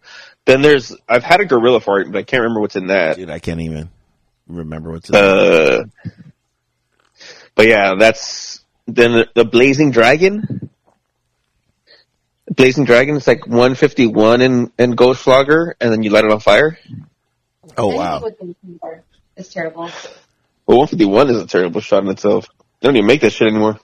Then 0.45 0.61
there's 0.61 0.93
I've 1.07 1.23
had 1.23 1.39
a 1.39 1.45
Gorilla 1.45 1.79
Fart, 1.79 2.11
but 2.11 2.17
I 2.19 2.23
can't 2.23 2.41
remember 2.41 2.59
what's 2.61 2.75
in 2.75 2.87
that. 2.87 3.15
dude, 3.17 3.29
I 3.29 3.39
can't 3.39 3.61
even 3.61 3.89
remember 4.47 4.91
what's. 4.91 5.09
in 5.09 5.15
Uh, 5.15 5.83
but 7.57 7.67
yeah, 7.67 7.95
that's 7.97 8.63
then 8.85 9.11
the, 9.11 9.27
the 9.33 9.43
Blazing 9.43 9.91
Dragon. 9.91 10.69
Blazing 12.49 12.85
Dragon 12.85 13.17
is 13.17 13.27
like 13.27 13.45
151 13.45 14.41
in 14.41 14.71
in 14.77 14.95
Goldschlager, 14.95 15.73
and 15.81 15.91
then 15.91 16.03
you 16.03 16.11
light 16.11 16.23
it 16.23 16.31
on 16.31 16.39
fire. 16.39 16.77
oh 17.75 17.93
wow, 17.93 18.21
what 18.21 18.39
they 18.39 18.55
are 18.81 19.03
is 19.35 19.49
terrible. 19.49 19.89
Well, 20.67 20.79
151 20.79 21.29
is 21.31 21.41
a 21.41 21.47
terrible 21.47 21.81
shot 21.81 22.03
in 22.03 22.09
itself. 22.09 22.47
They 22.79 22.87
don't 22.87 22.95
even 22.95 23.07
make 23.07 23.21
that 23.21 23.31
shit 23.31 23.47
anymore. 23.47 23.79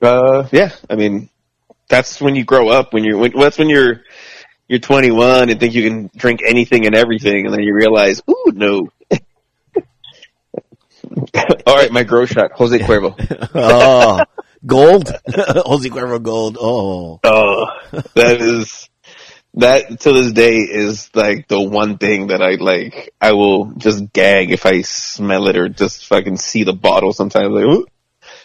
Uh, 0.00 0.48
yeah, 0.52 0.72
I 0.90 0.96
mean, 0.96 1.30
that's 1.88 2.20
when 2.20 2.34
you 2.34 2.44
grow 2.44 2.68
up. 2.68 2.92
When 2.92 3.04
you're, 3.04 3.16
when, 3.16 3.32
well, 3.32 3.44
that's 3.44 3.58
when 3.58 3.68
you're, 3.68 4.02
you're 4.66 4.80
21 4.80 5.50
and 5.50 5.60
think 5.60 5.74
you 5.74 5.88
can 5.88 6.10
drink 6.16 6.40
anything 6.44 6.84
and 6.86 6.96
everything, 6.96 7.46
and 7.46 7.54
then 7.54 7.62
you 7.62 7.74
realize, 7.74 8.20
ooh, 8.28 8.52
no. 8.52 8.88
All 11.66 11.76
right, 11.76 11.92
my 11.92 12.04
grow 12.04 12.26
shot, 12.26 12.52
Jose 12.52 12.78
Cuervo. 12.78 13.14
oh 13.54 14.20
gold, 14.64 15.08
Jose 15.28 15.88
Cuervo 15.88 16.22
gold. 16.22 16.56
Oh, 16.60 17.20
Oh, 17.24 17.66
that 18.14 18.40
is 18.40 18.88
that 19.54 20.00
to 20.00 20.12
this 20.12 20.32
day 20.32 20.56
is 20.56 21.10
like 21.14 21.48
the 21.48 21.60
one 21.60 21.98
thing 21.98 22.28
that 22.28 22.42
I 22.42 22.54
like. 22.54 23.12
I 23.20 23.32
will 23.32 23.72
just 23.72 24.12
gag 24.12 24.50
if 24.50 24.66
I 24.66 24.82
smell 24.82 25.48
it 25.48 25.56
or 25.56 25.68
just 25.68 26.06
fucking 26.06 26.38
see 26.38 26.64
the 26.64 26.72
bottle. 26.72 27.12
Sometimes 27.12 27.50
like, 27.50 27.64
ooh. 27.64 27.86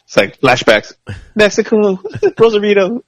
it's 0.05 0.17
like 0.17 0.39
flashbacks. 0.39 0.93
Mexico, 1.35 1.99
Rosarito. 2.37 3.03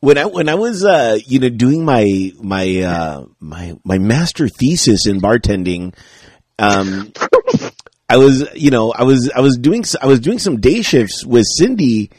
when 0.00 0.18
I 0.18 0.26
when 0.26 0.48
I 0.48 0.54
was 0.54 0.84
uh 0.84 1.18
you 1.26 1.38
know 1.38 1.48
doing 1.48 1.84
my 1.84 2.32
my 2.40 2.80
uh 2.80 3.24
my 3.38 3.76
my 3.84 3.98
master 3.98 4.48
thesis 4.48 5.06
in 5.06 5.20
bartending 5.20 5.94
um 6.58 7.12
I 8.10 8.16
was 8.16 8.46
you 8.54 8.70
know 8.70 8.92
I 8.92 9.04
was 9.04 9.30
I 9.34 9.40
was 9.40 9.56
doing 9.56 9.84
I 10.02 10.06
was 10.06 10.20
doing 10.20 10.38
some 10.38 10.60
day 10.60 10.82
shifts 10.82 11.24
with 11.24 11.44
Cindy 11.58 12.10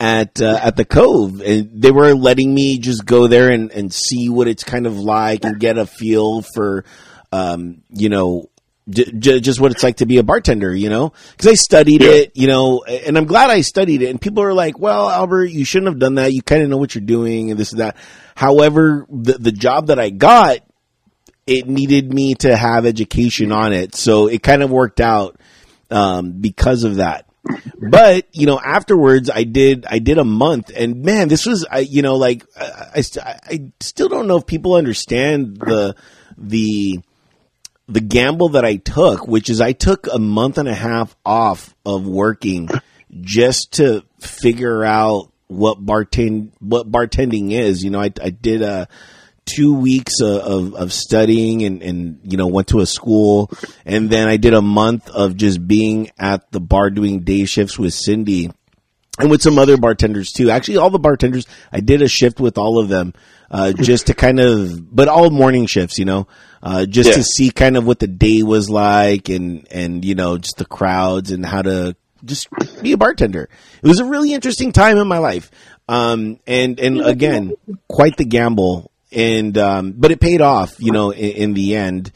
at 0.00 0.40
uh, 0.40 0.58
at 0.62 0.76
the 0.76 0.84
Cove 0.84 1.40
and 1.40 1.70
they 1.82 1.90
were 1.90 2.14
letting 2.14 2.52
me 2.54 2.78
just 2.78 3.04
go 3.04 3.26
there 3.28 3.50
and 3.50 3.70
and 3.70 3.92
see 3.92 4.28
what 4.28 4.48
it's 4.48 4.64
kind 4.64 4.86
of 4.86 4.98
like 4.98 5.44
and 5.44 5.60
get 5.60 5.78
a 5.78 5.86
feel 5.86 6.42
for 6.54 6.84
um 7.30 7.82
you 7.90 8.08
know 8.08 8.48
j- 8.88 9.12
j- 9.18 9.40
just 9.40 9.60
what 9.60 9.70
it's 9.72 9.82
like 9.82 9.96
to 9.98 10.06
be 10.06 10.18
a 10.18 10.22
bartender, 10.22 10.74
you 10.74 10.88
know, 10.90 11.12
because 11.32 11.46
I 11.52 11.54
studied 11.54 12.02
Yeah. 12.02 12.10
it, 12.10 12.32
you 12.34 12.46
know, 12.46 12.82
and 12.84 13.16
I'm 13.16 13.24
glad 13.26 13.48
I 13.50 13.60
studied 13.62 14.02
it. 14.02 14.10
And 14.10 14.20
people 14.20 14.42
are 14.42 14.52
like, 14.52 14.78
"Well, 14.78 15.08
Albert, 15.08 15.46
you 15.46 15.64
shouldn't 15.64 15.88
have 15.92 15.98
done 15.98 16.16
that. 16.16 16.32
You 16.34 16.42
kind 16.42 16.62
of 16.62 16.68
know 16.68 16.76
what 16.76 16.94
you're 16.94 17.04
doing, 17.04 17.50
and 17.50 17.58
this 17.58 17.72
and 17.72 17.80
that." 17.80 17.96
However, 18.34 19.06
the 19.10 19.34
the 19.38 19.52
job 19.52 19.86
that 19.86 19.98
I 19.98 20.10
got, 20.10 20.58
it 21.46 21.68
needed 21.68 22.12
me 22.12 22.34
to 22.36 22.56
have 22.56 22.86
education 22.86 23.52
on 23.52 23.72
it, 23.72 23.94
so 23.94 24.28
it 24.28 24.42
kind 24.42 24.62
of 24.62 24.70
worked 24.70 25.00
out 25.00 25.38
um, 25.90 26.32
because 26.32 26.84
of 26.84 26.96
that. 26.96 27.26
But 27.78 28.26
you 28.32 28.46
know, 28.46 28.58
afterwards, 28.58 29.28
I 29.28 29.44
did 29.44 29.84
I 29.88 29.98
did 29.98 30.18
a 30.18 30.24
month, 30.24 30.70
and 30.74 31.02
man, 31.02 31.28
this 31.28 31.44
was 31.44 31.66
I 31.70 31.80
you 31.80 32.02
know 32.02 32.16
like 32.16 32.44
I 32.58 33.02
I, 33.22 33.38
I 33.46 33.72
still 33.80 34.08
don't 34.08 34.26
know 34.26 34.36
if 34.36 34.46
people 34.46 34.74
understand 34.74 35.58
the 35.58 35.94
the 36.38 37.00
the 37.86 38.00
gamble 38.00 38.50
that 38.50 38.64
I 38.64 38.76
took, 38.76 39.26
which 39.26 39.50
is 39.50 39.60
I 39.60 39.72
took 39.72 40.06
a 40.06 40.18
month 40.18 40.56
and 40.56 40.68
a 40.68 40.74
half 40.74 41.14
off 41.24 41.74
of 41.84 42.06
working 42.06 42.70
just 43.20 43.72
to 43.72 44.04
figure 44.20 44.82
out 44.82 45.30
what 45.48 45.84
bartend 45.84 46.50
what 46.60 46.90
bartending 46.90 47.52
is. 47.52 47.84
You 47.84 47.90
know, 47.90 48.00
I, 48.00 48.10
I 48.22 48.30
did 48.30 48.62
a 48.62 48.88
two 49.46 49.74
weeks 49.74 50.20
of, 50.20 50.38
of, 50.40 50.74
of 50.74 50.92
studying 50.92 51.62
and, 51.62 51.82
and, 51.82 52.20
you 52.24 52.36
know, 52.36 52.46
went 52.46 52.68
to 52.68 52.80
a 52.80 52.86
school. 52.86 53.50
And 53.84 54.08
then 54.10 54.28
I 54.28 54.36
did 54.36 54.54
a 54.54 54.62
month 54.62 55.08
of 55.10 55.36
just 55.36 55.66
being 55.66 56.10
at 56.18 56.50
the 56.50 56.60
bar 56.60 56.90
doing 56.90 57.20
day 57.20 57.44
shifts 57.44 57.78
with 57.78 57.92
Cindy 57.94 58.50
and 59.18 59.30
with 59.30 59.42
some 59.42 59.58
other 59.58 59.76
bartenders 59.76 60.32
too. 60.32 60.50
Actually, 60.50 60.78
all 60.78 60.90
the 60.90 60.98
bartenders, 60.98 61.46
I 61.72 61.80
did 61.80 62.02
a 62.02 62.08
shift 62.08 62.40
with 62.40 62.56
all 62.58 62.78
of 62.78 62.88
them, 62.88 63.12
uh, 63.50 63.72
just 63.78 64.06
to 64.08 64.14
kind 64.14 64.40
of, 64.40 64.94
but 64.94 65.08
all 65.08 65.30
morning 65.30 65.66
shifts, 65.66 65.98
you 65.98 66.04
know, 66.04 66.26
uh, 66.62 66.86
just 66.86 67.10
Yeah. 67.10 67.16
to 67.16 67.22
see 67.22 67.50
kind 67.50 67.76
of 67.76 67.86
what 67.86 67.98
the 67.98 68.06
day 68.08 68.42
was 68.42 68.70
like 68.70 69.28
and, 69.28 69.68
and, 69.70 70.04
you 70.04 70.14
know, 70.14 70.38
just 70.38 70.56
the 70.56 70.64
crowds 70.64 71.30
and 71.30 71.44
how 71.44 71.60
to 71.62 71.94
just 72.24 72.48
be 72.82 72.92
a 72.92 72.96
bartender. 72.96 73.50
It 73.82 73.86
was 73.86 74.00
a 74.00 74.04
really 74.06 74.32
interesting 74.32 74.72
time 74.72 74.96
in 74.96 75.06
my 75.06 75.18
life. 75.18 75.50
Um, 75.86 76.40
and, 76.46 76.80
and 76.80 77.02
again, 77.02 77.52
quite 77.90 78.16
the 78.16 78.24
gamble. 78.24 78.90
And, 79.14 79.56
um, 79.58 79.94
but 79.96 80.10
it 80.10 80.20
paid 80.20 80.40
off, 80.40 80.76
you 80.78 80.92
know, 80.92 81.10
in, 81.10 81.30
in 81.30 81.54
the 81.54 81.76
end, 81.76 82.12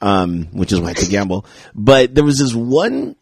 um, 0.00 0.48
which 0.52 0.72
is 0.72 0.80
why 0.80 0.90
it's 0.92 1.06
a 1.06 1.10
gamble. 1.10 1.46
But 1.74 2.14
there 2.14 2.24
was 2.24 2.38
this 2.38 2.54
one 2.54 3.16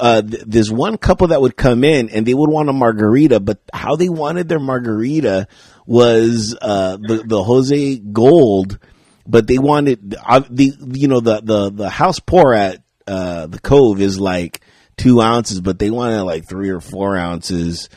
uh, 0.00 0.22
th- 0.22 0.42
there's 0.46 0.70
one 0.70 0.98
couple 0.98 1.28
that 1.28 1.40
would 1.40 1.56
come 1.56 1.84
in 1.84 2.08
and 2.10 2.26
they 2.26 2.34
would 2.34 2.50
want 2.50 2.68
a 2.68 2.72
margarita, 2.72 3.40
but 3.40 3.60
how 3.72 3.96
they 3.96 4.08
wanted 4.08 4.48
their 4.48 4.58
margarita 4.58 5.46
was 5.86 6.56
uh, 6.60 6.96
the 6.96 7.22
the 7.24 7.42
Jose 7.42 7.98
Gold, 7.98 8.78
but 9.26 9.46
they 9.46 9.58
wanted 9.58 10.16
uh, 10.24 10.42
the 10.50 10.72
you 10.92 11.08
know 11.08 11.20
the 11.20 11.40
the 11.40 11.70
the 11.70 11.90
house 11.90 12.20
pour 12.20 12.54
at 12.54 12.82
uh, 13.06 13.46
the 13.46 13.58
Cove 13.58 14.00
is 14.00 14.18
like 14.18 14.60
two 14.96 15.20
ounces, 15.20 15.60
but 15.60 15.78
they 15.78 15.90
wanted 15.90 16.22
like 16.22 16.48
three 16.48 16.70
or 16.70 16.80
four 16.80 17.16
ounces, 17.16 17.88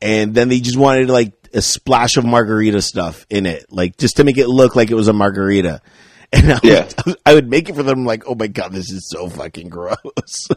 and 0.00 0.34
then 0.34 0.48
they 0.48 0.60
just 0.60 0.78
wanted 0.78 1.10
like 1.10 1.35
a 1.54 1.62
splash 1.62 2.16
of 2.16 2.24
margarita 2.24 2.80
stuff 2.82 3.26
in 3.30 3.46
it, 3.46 3.66
like 3.70 3.96
just 3.96 4.16
to 4.16 4.24
make 4.24 4.38
it 4.38 4.48
look 4.48 4.76
like 4.76 4.90
it 4.90 4.94
was 4.94 5.08
a 5.08 5.12
margarita. 5.12 5.80
And 6.32 6.52
I, 6.54 6.58
Yeah. 6.64 6.88
would, 7.06 7.16
I 7.24 7.34
would 7.34 7.48
make 7.48 7.68
it 7.68 7.76
for 7.76 7.84
them 7.84 8.04
like, 8.04 8.24
oh 8.26 8.34
my 8.34 8.48
god, 8.48 8.72
this 8.72 8.90
is 8.90 9.08
so 9.08 9.28
fucking 9.28 9.68
gross. 9.68 10.48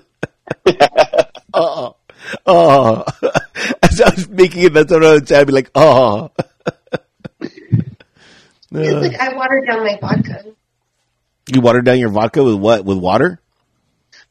oh, 1.53 1.95
oh. 2.47 3.05
As 3.83 4.01
I 4.01 4.09
was 4.09 4.27
making 4.29 4.63
it, 4.63 4.73
that's 4.73 4.91
what 4.91 5.05
I 5.05 5.13
would 5.13 5.27
say. 5.27 5.39
I'd 5.39 5.45
be 5.45 5.53
like, 5.53 5.69
oh. 5.75 6.31
It's 7.39 7.51
like 8.71 9.19
uh. 9.19 9.23
I 9.23 9.35
watered 9.35 9.67
down 9.67 9.83
my 9.85 9.97
vodka. 10.01 10.45
you 11.53 11.61
water 11.61 11.81
down 11.81 11.99
your 11.99 12.09
vodka 12.09 12.43
with 12.43 12.55
what? 12.55 12.83
With 12.83 12.97
water? 12.97 13.39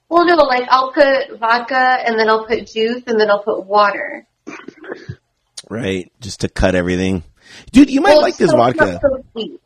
Well, 0.08 0.24
no, 0.26 0.34
like 0.36 0.64
I'll 0.70 0.92
put 0.92 1.38
vodka 1.38 1.76
and 2.04 2.18
then 2.18 2.28
I'll 2.28 2.46
put 2.46 2.66
juice 2.66 3.02
and 3.06 3.20
then 3.20 3.30
I'll 3.30 3.42
put 3.44 3.64
water. 3.64 4.26
Right. 5.68 6.10
Just 6.20 6.40
to 6.40 6.48
cut 6.48 6.74
everything. 6.74 7.22
Dude, 7.72 7.90
you 7.90 8.00
might 8.00 8.10
Well, 8.12 8.22
like 8.22 8.36
this 8.36 8.50
so 8.50 8.56
vodka. 8.56 9.00
so. 9.02 9.58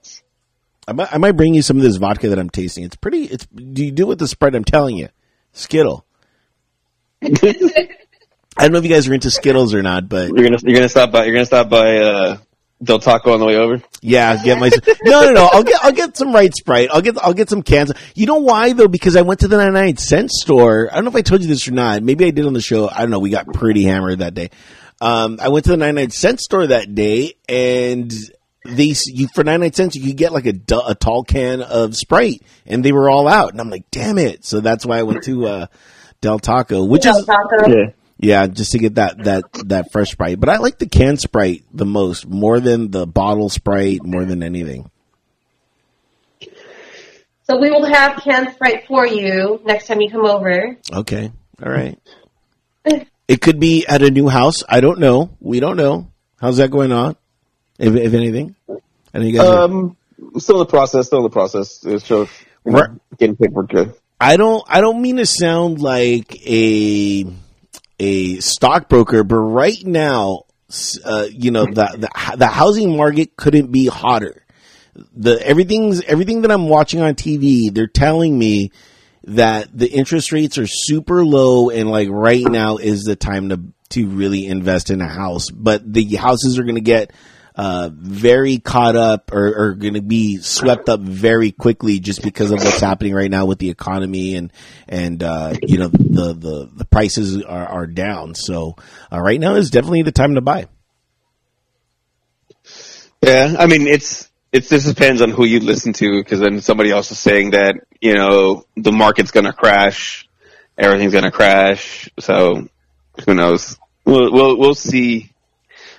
I 0.89 0.93
might, 0.93 1.13
I 1.15 1.19
might 1.19 1.33
bring 1.33 1.55
you 1.55 1.63
some 1.63 1.77
of 1.77 1.83
this 1.83 1.97
vodka 1.97 2.29
that 2.31 2.39
I'm 2.39 2.51
tasting. 2.51 2.85
It's 2.85 2.97
pretty, 2.97 3.25
it's, 3.25 3.47
do 3.47 3.85
you 3.85 3.93
do 3.93 4.03
it 4.05 4.09
with 4.09 4.19
the 4.19 4.27
Sprite? 4.29 4.55
I'm 4.55 4.65
telling 4.65 4.97
you. 4.97 5.09
Skittle. 5.53 6.05
I 7.23 7.29
don't 8.59 8.73
know 8.73 8.79
if 8.79 8.85
you 8.85 8.91
guys 8.91 9.09
are 9.09 9.15
into 9.15 9.31
Skittles 9.31 9.75
or 9.75 9.83
not, 9.83 10.09
but 10.09 10.29
You're 10.29 10.45
gonna 10.45 10.59
you're 10.63 10.75
gonna 10.75 10.89
stop 10.89 11.13
by 11.13 11.25
you're 11.25 11.35
gonna 11.35 11.47
stop 11.47 11.69
by 11.71 11.99
uh, 11.99 12.37
Del 12.83 12.99
Taco 12.99 13.33
on 13.33 13.41
the 13.41 13.47
way 13.47 13.57
over. 13.57 13.81
Yeah, 14.03 14.43
get 14.43 14.59
my 14.59 14.71
no, 15.05 15.23
no, 15.27 15.33
no. 15.33 15.49
I'll 15.53 15.63
get 15.63 15.83
I'll 15.85 15.93
get 15.93 16.17
some 16.17 16.35
right 16.35 16.53
Sprite. 16.55 16.89
I'll 16.93 17.01
get 17.01 17.17
I'll 17.23 17.33
get 17.33 17.49
some 17.49 17.63
cans. 17.63 17.93
You 18.15 18.27
know 18.27 18.39
why 18.39 18.73
though? 18.73 18.89
Because 18.89 19.17
I 19.17 19.23
went 19.23 19.41
to 19.41 19.49
the 19.49 19.57
99 19.57 19.97
cent 19.99 20.31
store. 20.31 20.89
I 20.91 20.97
don't 20.97 21.05
know 21.05 21.11
if 21.11 21.17
I 21.17 21.23
told 21.23 21.43
you 21.43 21.49
this 21.49 21.67
or 21.69 21.73
not. 21.73 22.03
Maybe 22.03 22.27
I 22.27 22.31
did 22.31 22.45
on 22.45 22.53
the 22.53 22.61
show. 22.61 22.89
I 22.91 23.01
don't 23.01 23.11
know. 23.11 23.21
We 23.21 23.31
got 23.31 23.47
pretty 23.55 23.85
hammered 23.85 24.19
that 24.19 24.35
day. 24.35 24.51
Um, 25.03 25.39
I 25.43 25.49
went 25.49 25.65
to 25.65 25.73
the 25.73 25.77
99 25.77 26.11
cent 26.11 26.41
store 26.41 26.65
that 26.69 26.95
day, 26.95 27.35
and 27.49 28.13
they 28.65 28.95
you 29.07 29.27
for 29.35 29.43
99 29.43 29.73
cents 29.73 29.97
you 29.97 30.07
could 30.07 30.17
get 30.17 30.33
like 30.33 30.47
a 30.47 30.55
a 30.87 30.95
tall 30.95 31.25
can 31.25 31.61
of 31.61 31.97
Sprite, 31.97 32.41
and 32.67 32.85
they 32.85 32.93
were 32.93 33.11
all 33.11 33.27
out. 33.27 33.51
And 33.51 33.61
I'm 33.61 33.69
like, 33.69 33.91
damn 33.91 34.17
it! 34.17 34.45
So 34.45 34.61
that's 34.61 34.87
why 34.87 35.01
I 35.01 35.03
went 35.03 35.25
to 35.25 35.47
uh, 35.49 35.67
Del 36.21 36.39
Taco, 36.39 36.85
which 36.85 37.03
Del 37.03 37.19
is 37.19 37.27
Taco. 37.27 37.69
Yeah. 37.69 37.91
yeah, 38.17 38.47
just 38.47 38.71
to 38.73 38.79
get 38.79 38.95
that 38.95 39.25
that 39.25 39.43
that 39.65 39.91
fresh 39.91 40.13
Sprite. 40.13 40.39
But 40.39 40.51
I 40.51 40.59
like 40.59 40.79
the 40.79 40.87
can 40.87 41.17
Sprite 41.17 41.65
the 41.75 41.85
most, 41.85 42.25
more 42.29 42.61
than 42.61 42.93
the 42.93 43.05
bottle 43.05 43.49
Sprite, 43.49 44.05
more 44.05 44.25
than 44.25 44.45
anything. 44.45 44.89
So 47.51 47.59
we 47.59 47.71
will 47.71 47.87
have 47.87 48.23
canned 48.23 48.55
Sprite 48.55 48.87
for 48.87 49.05
you 49.05 49.61
next 49.65 49.89
time 49.89 50.01
you 50.01 50.11
come 50.11 50.27
over. 50.27 50.79
Okay. 50.93 51.33
All 51.61 51.73
right. 51.73 51.99
It 53.29 53.41
could 53.41 53.59
be 53.61 53.87
at 53.87 54.03
a 54.03 54.11
new 54.11 54.29
house. 54.29 54.63
I 54.69 54.81
don't 54.81 54.99
know. 54.99 55.37
We 55.41 55.61
don't 55.61 55.77
know. 55.77 56.11
How's 56.41 56.57
that 56.59 56.71
going 56.71 56.93
on? 56.93 57.17
If, 57.79 57.95
if 57.95 58.15
anything, 58.15 58.55
I 59.15 59.19
know 59.19 59.25
you 59.25 59.39
guys. 59.39 59.47
are- 59.49 59.63
Um, 59.63 59.97
still 60.39 60.57
in 60.57 60.61
the 60.61 60.71
process. 60.71 61.07
Still 61.07 61.19
in 61.19 61.25
the 61.25 61.31
process. 61.31 61.81
It's 61.85 62.05
still 62.05 62.29
you 62.67 62.73
know, 62.73 62.79
Right. 62.81 62.91
getting 63.19 63.37
paperwork 63.37 63.71
good. 63.71 63.95
I 64.21 64.37
don't. 64.37 64.63
I 64.69 64.81
don't 64.81 65.03
mean 65.03 65.17
to 65.17 65.27
sound 65.27 65.81
like 65.81 66.37
a 66.47 67.27
a 67.99 68.39
stockbroker, 68.41 69.25
but 69.25 69.37
right 69.37 69.85
now, 69.85 70.43
uh, 71.05 71.27
you 71.31 71.51
know, 71.51 71.65
the, 71.65 71.89
the 71.99 72.37
the 72.37 72.47
housing 72.47 72.97
market 72.97 73.37
couldn't 73.37 73.73
be 73.73 73.87
hotter. 73.87 74.45
The 75.17 75.45
everything's 75.45 76.03
everything 76.03 76.43
that 76.43 76.53
I'm 76.53 76.69
watching 76.69 77.01
on 77.01 77.15
TV. 77.15 77.73
They're 77.75 77.87
telling 77.89 78.39
me 78.39 78.71
that 79.25 79.77
the 79.77 79.89
interest 79.89 80.33
rates 80.33 80.59
are 80.59 80.67
super 80.67 81.25
low, 81.25 81.71
and 81.71 81.91
like 81.91 82.09
right 82.11 82.45
now 82.45 82.77
is 82.77 83.03
the 83.03 83.17
time 83.17 83.51
to 83.51 83.61
to 83.91 84.09
really 84.09 84.47
invest 84.47 84.91
in 84.91 85.01
a 85.01 85.09
house. 85.09 85.51
But 85.51 85.93
the 85.93 86.05
houses 86.17 86.59
are 86.59 86.65
going 86.65 86.77
to 86.77 86.81
get 86.81 87.13
uh, 87.55 87.91
very 87.93 88.59
caught 88.59 88.97
up 88.97 89.31
or, 89.33 89.67
are 89.67 89.75
going 89.75 89.95
to 89.95 90.03
be 90.03 90.39
swept 90.39 90.89
up 90.89 91.01
very 91.01 91.53
quickly 91.53 92.01
just 92.01 92.23
because 92.23 92.51
of 92.51 92.59
what's 92.59 92.81
happening 92.81 93.13
right 93.13 93.31
now 93.31 93.45
with 93.45 93.59
the 93.59 93.69
economy 93.69 94.37
and 94.37 94.53
and 94.89 95.23
uh, 95.23 95.55
you 95.63 95.79
know 95.79 95.89
the 95.89 96.33
the 96.33 96.71
the 96.75 96.85
prices 96.87 97.43
are, 97.43 97.67
are 97.67 97.87
down. 97.87 98.35
So 98.35 98.77
uh, 99.13 99.21
right 99.21 99.39
now 99.39 99.55
is 99.57 99.71
definitely 99.71 100.03
the 100.03 100.13
time 100.13 100.35
to 100.37 100.41
buy. 100.41 100.67
Yeah, 103.23 103.55
I 103.59 103.67
mean 103.67 103.87
it's 103.87 104.29
it's 104.53 104.69
this 104.69 104.85
depends 104.85 105.23
on 105.23 105.31
who 105.31 105.45
you 105.45 105.61
listen 105.61 105.95
to 105.95 106.21
because 106.21 106.41
then 106.41 106.61
somebody 106.61 106.91
else 106.91 107.11
is 107.11 107.19
saying 107.19 107.51
that 107.51 107.77
you 108.01 108.15
know 108.15 108.65
the 108.77 108.93
market's 108.93 109.31
gonna 109.31 109.53
crash, 109.53 110.29
everything's 110.77 111.15
gonna 111.15 111.33
crash. 111.33 112.09
So 112.21 112.69
who 113.25 113.35
knows? 113.35 113.79
We'll 114.05 114.31
we'll 114.31 114.59
we'll 114.59 114.75
see. 114.75 115.33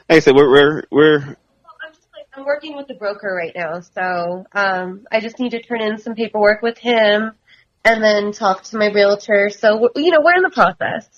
Like 0.07 0.17
I 0.17 0.19
said, 0.19 0.35
we're 0.35 0.49
we're 0.49 0.83
we're 0.91 1.17
I'm 1.17 1.93
just 1.93 2.07
like 2.15 2.27
I'm 2.35 2.45
working 2.45 2.77
with 2.77 2.87
the 2.87 2.93
broker 2.93 3.33
right 3.33 3.53
now, 3.55 3.79
so 3.79 4.45
um, 4.53 5.07
I 5.11 5.19
just 5.19 5.39
need 5.39 5.51
to 5.51 5.61
turn 5.61 5.81
in 5.81 5.97
some 5.97 6.13
paperwork 6.13 6.61
with 6.61 6.77
him, 6.77 7.31
and 7.83 8.03
then 8.03 8.31
talk 8.33 8.63
to 8.65 8.77
my 8.77 8.91
realtor. 8.91 9.49
So 9.49 9.89
you 9.95 10.11
know 10.11 10.21
we're 10.21 10.35
in 10.35 10.43
the 10.43 10.51
process. 10.51 11.09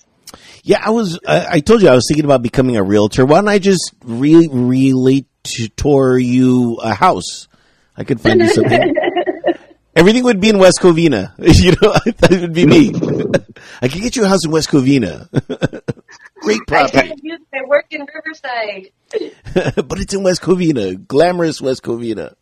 Yeah, 0.62 0.80
I 0.82 0.90
was. 0.90 1.18
I, 1.26 1.46
I 1.52 1.60
told 1.60 1.82
you 1.82 1.88
I 1.88 1.94
was 1.94 2.06
thinking 2.08 2.24
about 2.24 2.42
becoming 2.42 2.76
a 2.76 2.82
realtor. 2.82 3.26
Why 3.26 3.36
don't 3.36 3.48
I 3.48 3.58
just 3.58 3.92
really 4.02 4.48
relate 4.48 5.26
to 5.46 5.68
tour 5.68 6.18
you 6.18 6.76
a 6.82 6.94
house? 6.94 7.48
I 7.96 8.04
could 8.04 8.20
find 8.20 8.40
you 8.40 8.48
something. 8.48 8.94
Everything 9.96 10.24
would 10.24 10.40
be 10.40 10.50
in 10.50 10.58
West 10.58 10.80
Covina. 10.80 11.32
You 11.38 11.70
know, 11.80 11.92
I 11.94 12.10
thought 12.10 12.32
it 12.32 12.40
would 12.42 12.52
be 12.52 12.66
me. 12.66 12.90
I 13.82 13.88
could 13.88 14.02
get 14.02 14.16
you 14.16 14.24
a 14.24 14.28
house 14.28 14.44
in 14.44 14.50
West 14.50 14.68
Covina. 14.68 15.28
Great 16.40 16.60
property, 16.66 17.08
told 17.08 17.20
you 17.22 17.38
I 17.54 17.62
work 17.66 17.86
in 17.90 18.06
Riverside. 18.14 18.90
but 19.88 19.98
it's 19.98 20.12
in 20.12 20.22
West 20.22 20.42
Covina, 20.42 21.06
glamorous 21.06 21.62
West 21.62 21.82
Covina. 21.82 22.34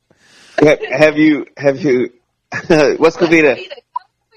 Ha- 0.59 0.77
have 0.91 1.17
you 1.17 1.47
have 1.57 1.81
you 1.81 2.13
West 2.99 3.19
Covina 3.19 3.57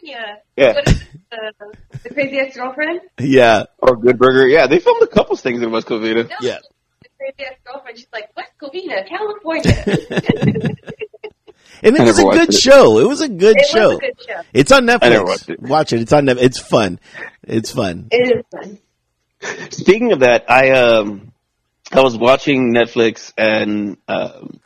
California. 0.07 0.37
Yeah. 0.55 0.73
What 0.73 0.87
is, 0.87 1.03
uh, 1.31 1.65
the 2.03 2.09
craziest 2.09 2.47
ex-girlfriend? 2.47 3.01
Yeah, 3.19 3.63
or 3.79 3.97
Good 3.97 4.17
Burger? 4.17 4.47
Yeah, 4.47 4.67
they 4.67 4.79
filmed 4.79 5.01
a 5.03 5.07
couple 5.07 5.35
things 5.35 5.61
in 5.61 5.71
West 5.71 5.87
Covina. 5.87 6.27
No, 6.29 6.35
yeah. 6.41 6.59
The 7.19 7.31
crazy 7.33 7.49
ex-girlfriend. 7.51 7.97
She's 7.97 8.07
like, 8.13 8.35
West 8.35 8.51
Covina, 8.61 9.07
California. 9.07 10.75
And 11.83 11.95
it 11.95 12.01
was 12.01 12.17
a 12.17 12.23
good 12.23 12.49
it. 12.49 12.55
show. 12.55 12.97
It 12.99 13.07
was 13.07 13.21
a 13.21 13.29
good 13.29 13.57
it 13.57 13.67
show. 13.67 13.89
was 13.89 13.97
a 13.97 14.01
good 14.01 14.21
show. 14.27 14.41
It's 14.53 14.71
on 14.71 14.85
Netflix. 14.85 15.03
I 15.03 15.09
never 15.09 15.25
watched 15.25 15.49
it. 15.49 15.61
Watch 15.61 15.93
it. 15.93 16.01
It's 16.01 16.13
on 16.13 16.25
Netflix. 16.25 16.41
It's 16.41 16.59
fun. 16.59 16.99
It's 17.43 17.71
fun. 17.71 18.07
It 18.11 18.37
is 18.37 18.43
fun. 18.51 19.69
Speaking 19.71 20.11
of 20.11 20.21
that, 20.21 20.49
I 20.49 20.71
um 20.71 21.31
I 21.91 22.01
was 22.01 22.17
watching 22.17 22.73
Netflix 22.73 23.31
and 23.37 23.97
um 24.07 24.59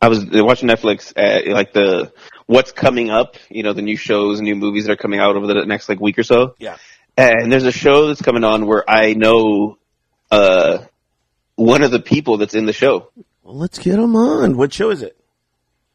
I 0.00 0.08
was 0.08 0.24
watching 0.30 0.68
Netflix 0.68 1.12
at 1.16 1.46
like 1.48 1.72
the 1.72 2.12
what's 2.46 2.72
coming 2.72 3.10
up, 3.10 3.36
you 3.50 3.62
know, 3.62 3.72
the 3.72 3.82
new 3.82 3.96
shows, 3.96 4.40
new 4.40 4.54
movies 4.54 4.86
that 4.86 4.92
are 4.92 4.96
coming 4.96 5.20
out 5.20 5.36
over 5.36 5.46
the 5.46 5.64
next 5.66 5.88
like 5.88 6.00
week 6.00 6.18
or 6.18 6.22
so. 6.22 6.54
Yeah. 6.58 6.76
And 7.16 7.50
there's 7.50 7.64
a 7.64 7.72
show 7.72 8.06
that's 8.08 8.22
coming 8.22 8.44
on 8.44 8.66
where 8.66 8.88
I 8.88 9.14
know 9.14 9.78
uh 10.30 10.84
one 11.64 11.82
of 11.82 11.90
the 11.90 12.00
people 12.00 12.36
that's 12.36 12.54
in 12.54 12.66
the 12.66 12.72
show. 12.72 13.10
Well, 13.42 13.56
let's 13.56 13.78
get 13.78 13.98
him 13.98 14.16
on. 14.16 14.56
What 14.56 14.72
show 14.72 14.90
is 14.90 15.02
it? 15.02 15.16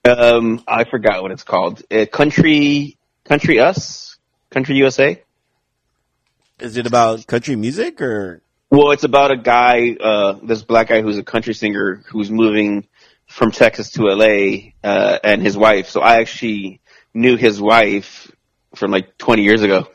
Um 0.05 0.63
I 0.67 0.83
forgot 0.83 1.21
what 1.21 1.31
it's 1.31 1.43
called. 1.43 1.83
Uh, 1.91 2.05
Country 2.05 2.97
Country 3.25 3.59
Us? 3.59 4.17
Country 4.49 4.75
USA? 4.77 5.21
Is 6.59 6.77
it 6.77 6.87
about 6.87 7.27
country 7.27 7.55
music 7.55 8.01
or? 8.01 8.41
Well, 8.69 8.91
it's 8.91 9.03
about 9.03 9.31
a 9.31 9.37
guy, 9.37 9.95
uh, 9.99 10.33
this 10.43 10.63
black 10.63 10.89
guy 10.89 11.01
who's 11.01 11.17
a 11.17 11.23
country 11.23 11.53
singer 11.53 12.03
who's 12.07 12.29
moving 12.29 12.87
from 13.27 13.51
Texas 13.51 13.91
to 13.91 14.03
LA, 14.03 14.71
uh, 14.83 15.19
and 15.23 15.41
his 15.41 15.57
wife. 15.57 15.89
So 15.89 16.01
I 16.01 16.19
actually 16.19 16.81
knew 17.13 17.35
his 17.35 17.61
wife 17.61 18.31
from 18.75 18.91
like 18.91 19.17
20 19.17 19.43
years 19.43 19.61
ago. 19.61 19.87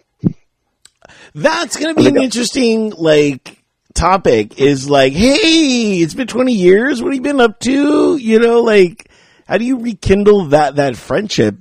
That's 1.34 1.76
going 1.76 1.94
to 1.94 2.00
be 2.00 2.08
an 2.08 2.16
interesting, 2.16 2.90
like, 2.90 3.61
topic 3.94 4.58
is 4.60 4.88
like, 4.88 5.12
hey, 5.12 5.98
it's 6.00 6.14
been 6.14 6.26
20 6.26 6.52
years. 6.52 7.02
What 7.02 7.08
have 7.08 7.16
you 7.16 7.22
been 7.22 7.40
up 7.40 7.60
to? 7.60 8.16
You 8.16 8.38
know, 8.38 8.60
like, 8.60 9.10
how 9.46 9.58
do 9.58 9.64
you 9.64 9.78
rekindle 9.78 10.46
that, 10.46 10.76
that 10.76 10.96
friendship? 10.96 11.56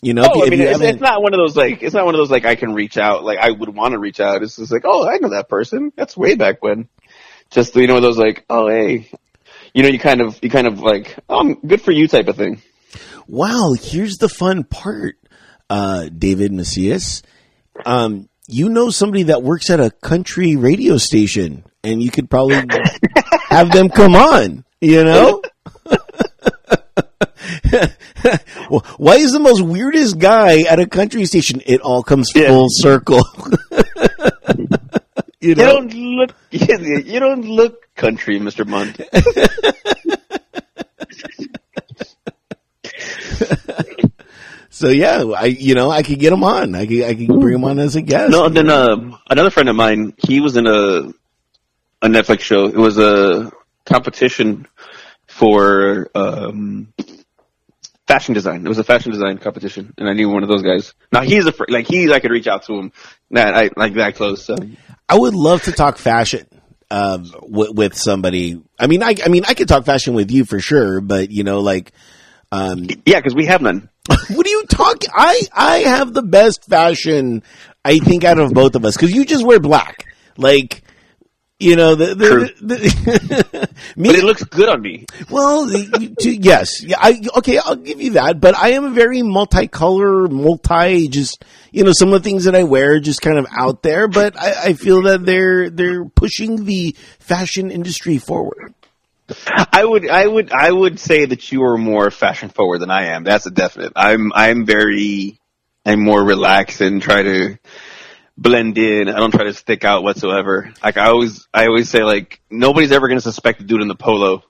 You 0.00 0.14
know, 0.14 0.26
Oh, 0.26 0.46
I 0.46 0.50
mean, 0.50 0.60
it's, 0.60 0.80
it's 0.80 1.00
not 1.00 1.22
one 1.22 1.34
of 1.34 1.38
those 1.38 1.56
like, 1.56 1.82
it's 1.82 1.94
not 1.94 2.04
one 2.04 2.14
of 2.14 2.18
those 2.18 2.30
like 2.30 2.44
I 2.44 2.54
can 2.54 2.74
reach 2.74 2.98
out, 2.98 3.24
like 3.24 3.38
I 3.38 3.50
would 3.50 3.74
want 3.74 3.92
to 3.92 3.98
reach 3.98 4.20
out. 4.20 4.42
It's 4.42 4.56
just 4.56 4.72
like, 4.72 4.84
oh, 4.84 5.08
I 5.08 5.18
know 5.18 5.30
that 5.30 5.48
person. 5.48 5.92
That's 5.96 6.16
way 6.16 6.34
back 6.34 6.62
when. 6.62 6.88
Just, 7.50 7.74
you 7.76 7.86
know, 7.86 8.00
those 8.00 8.18
like, 8.18 8.44
oh, 8.48 8.68
hey, 8.68 9.10
you 9.72 9.82
know, 9.82 9.88
you 9.88 9.98
kind 9.98 10.20
of, 10.20 10.38
you 10.42 10.50
kind 10.50 10.66
of 10.66 10.80
like, 10.80 11.16
oh, 11.28 11.38
I'm 11.38 11.54
good 11.54 11.82
for 11.82 11.92
you 11.92 12.08
type 12.08 12.28
of 12.28 12.36
thing. 12.36 12.62
wow, 13.28 13.74
here's 13.78 14.16
the 14.16 14.28
fun 14.28 14.64
part, 14.64 15.16
uh, 15.70 16.08
David 16.08 16.52
Macias. 16.52 17.22
Um, 17.84 18.28
you 18.46 18.68
know 18.68 18.90
somebody 18.90 19.24
that 19.24 19.42
works 19.42 19.70
at 19.70 19.80
a 19.80 19.90
country 19.90 20.56
radio 20.56 20.98
station 20.98 21.64
and 21.84 22.02
you 22.02 22.10
could 22.10 22.28
probably 22.30 22.56
have 23.48 23.70
them 23.70 23.88
come 23.90 24.14
on, 24.16 24.64
you 24.80 25.04
know? 25.04 25.42
Why 28.96 29.16
is 29.16 29.32
the 29.32 29.38
most 29.40 29.60
weirdest 29.62 30.18
guy 30.18 30.62
at 30.62 30.80
a 30.80 30.86
country 30.86 31.24
station? 31.26 31.60
It 31.66 31.80
all 31.82 32.02
comes 32.02 32.30
Yeah. 32.34 32.48
full 32.48 32.66
circle. 32.70 33.22
you 35.40 35.50
You 35.50 35.54
don't 35.54 35.92
look, 35.92 36.34
you 36.50 37.20
don't 37.20 37.44
look 37.44 37.94
country, 37.94 38.40
Mr. 38.40 38.64
Munt. 38.66 38.98
So 44.70 44.88
yeah, 44.88 45.22
I 45.36 45.44
you 45.44 45.74
know 45.76 45.88
I 45.90 46.02
could 46.02 46.18
get 46.18 46.32
him 46.32 46.42
on. 46.42 46.74
I 46.74 46.84
could 46.86 47.02
I 47.04 47.14
could 47.14 47.28
bring 47.28 47.54
him 47.54 47.64
on 47.64 47.78
as 47.78 47.94
a 47.94 48.02
guest. 48.02 48.30
No, 48.32 48.48
then 48.48 48.68
um, 48.70 49.16
another 49.30 49.50
friend 49.50 49.68
of 49.68 49.76
mine, 49.76 50.14
he 50.18 50.40
was 50.40 50.56
in 50.56 50.66
a 50.66 51.12
a 52.04 52.08
Netflix 52.08 52.40
show. 52.40 52.66
It 52.66 52.76
was 52.76 52.98
a 52.98 53.50
competition 53.86 54.68
for 55.26 56.10
um, 56.14 56.92
fashion 58.06 58.34
design. 58.34 58.64
It 58.64 58.68
was 58.68 58.78
a 58.78 58.84
fashion 58.84 59.10
design 59.10 59.38
competition, 59.38 59.94
and 59.96 60.08
I 60.08 60.12
knew 60.12 60.28
one 60.28 60.42
of 60.42 60.48
those 60.50 60.62
guys. 60.62 60.92
Now 61.10 61.22
he's 61.22 61.46
a 61.46 61.52
fr- 61.52 61.64
like 61.68 61.86
he's 61.86 62.10
I 62.10 62.20
could 62.20 62.30
reach 62.30 62.46
out 62.46 62.64
to 62.64 62.74
him 62.74 62.92
that 63.30 63.54
I 63.54 63.70
like 63.76 63.94
that 63.94 64.16
close. 64.16 64.44
So. 64.44 64.56
I 65.08 65.18
would 65.18 65.34
love 65.34 65.62
to 65.64 65.72
talk 65.72 65.96
fashion 65.98 66.46
um, 66.90 67.30
with, 67.42 67.70
with 67.72 67.94
somebody. 67.94 68.62
I 68.78 68.86
mean, 68.86 69.02
I 69.02 69.14
I 69.24 69.28
mean 69.28 69.44
I 69.48 69.54
could 69.54 69.68
talk 69.68 69.86
fashion 69.86 70.12
with 70.14 70.30
you 70.30 70.44
for 70.44 70.60
sure, 70.60 71.00
but 71.00 71.30
you 71.30 71.42
know, 71.42 71.60
like, 71.60 71.92
um, 72.52 72.86
Yeah, 73.06 73.18
because 73.18 73.34
we 73.34 73.46
have 73.46 73.62
none. 73.62 73.88
what 74.08 74.46
are 74.46 74.50
you 74.50 74.66
talking? 74.66 75.08
I 75.14 75.40
I 75.54 75.76
have 75.78 76.12
the 76.12 76.22
best 76.22 76.66
fashion 76.66 77.42
I 77.82 77.98
think 77.98 78.24
out 78.24 78.38
of 78.38 78.52
both 78.52 78.74
of 78.74 78.84
us 78.84 78.94
because 78.94 79.12
you 79.12 79.24
just 79.24 79.44
wear 79.44 79.58
black, 79.58 80.04
like. 80.36 80.83
You 81.60 81.76
know 81.76 81.94
the, 81.94 82.14
the, 82.16 82.52
the, 82.60 83.68
me 83.96 84.08
But 84.08 84.16
it 84.16 84.24
looks 84.24 84.42
good 84.42 84.68
on 84.68 84.82
me. 84.82 85.06
Well, 85.30 85.68
to- 85.68 86.36
yes, 86.36 86.82
yeah, 86.82 86.96
I 86.98 87.22
okay, 87.36 87.58
I'll 87.58 87.76
give 87.76 88.00
you 88.00 88.12
that. 88.12 88.40
But 88.40 88.56
I 88.56 88.70
am 88.70 88.84
a 88.84 88.90
very 88.90 89.20
multicolor, 89.20 90.28
multi, 90.28 91.08
just 91.08 91.44
you 91.70 91.84
know, 91.84 91.92
some 91.92 92.12
of 92.12 92.22
the 92.22 92.28
things 92.28 92.44
that 92.44 92.56
I 92.56 92.64
wear 92.64 92.94
are 92.94 93.00
just 93.00 93.22
kind 93.22 93.38
of 93.38 93.46
out 93.56 93.82
there. 93.82 94.08
But 94.08 94.38
I, 94.38 94.70
I 94.70 94.72
feel 94.72 95.02
that 95.02 95.24
they're 95.24 95.70
they're 95.70 96.04
pushing 96.04 96.64
the 96.64 96.96
fashion 97.20 97.70
industry 97.70 98.18
forward. 98.18 98.74
I 99.56 99.84
would, 99.84 100.08
I 100.08 100.26
would, 100.26 100.52
I 100.52 100.70
would 100.70 100.98
say 101.00 101.24
that 101.24 101.50
you 101.50 101.62
are 101.64 101.78
more 101.78 102.10
fashion 102.10 102.50
forward 102.50 102.80
than 102.80 102.90
I 102.90 103.06
am. 103.06 103.24
That's 103.24 103.46
a 103.46 103.50
definite. 103.50 103.92
I'm, 103.96 104.32
I'm 104.34 104.66
very, 104.66 105.40
I'm 105.86 106.04
more 106.04 106.22
relaxed 106.22 106.80
and 106.82 107.00
try 107.00 107.22
to 107.22 107.58
blend 108.36 108.76
in. 108.78 109.08
I 109.08 109.16
don't 109.18 109.30
try 109.32 109.44
to 109.44 109.54
stick 109.54 109.84
out 109.84 110.02
whatsoever. 110.02 110.72
Like 110.82 110.96
I 110.96 111.06
always, 111.08 111.46
I 111.54 111.66
always 111.66 111.88
say 111.88 112.02
like 112.02 112.40
nobody's 112.50 112.92
ever 112.92 113.08
going 113.08 113.18
to 113.18 113.22
suspect 113.22 113.58
the 113.60 113.64
dude 113.64 113.82
in 113.82 113.88
the 113.88 113.94
polo. 113.94 114.42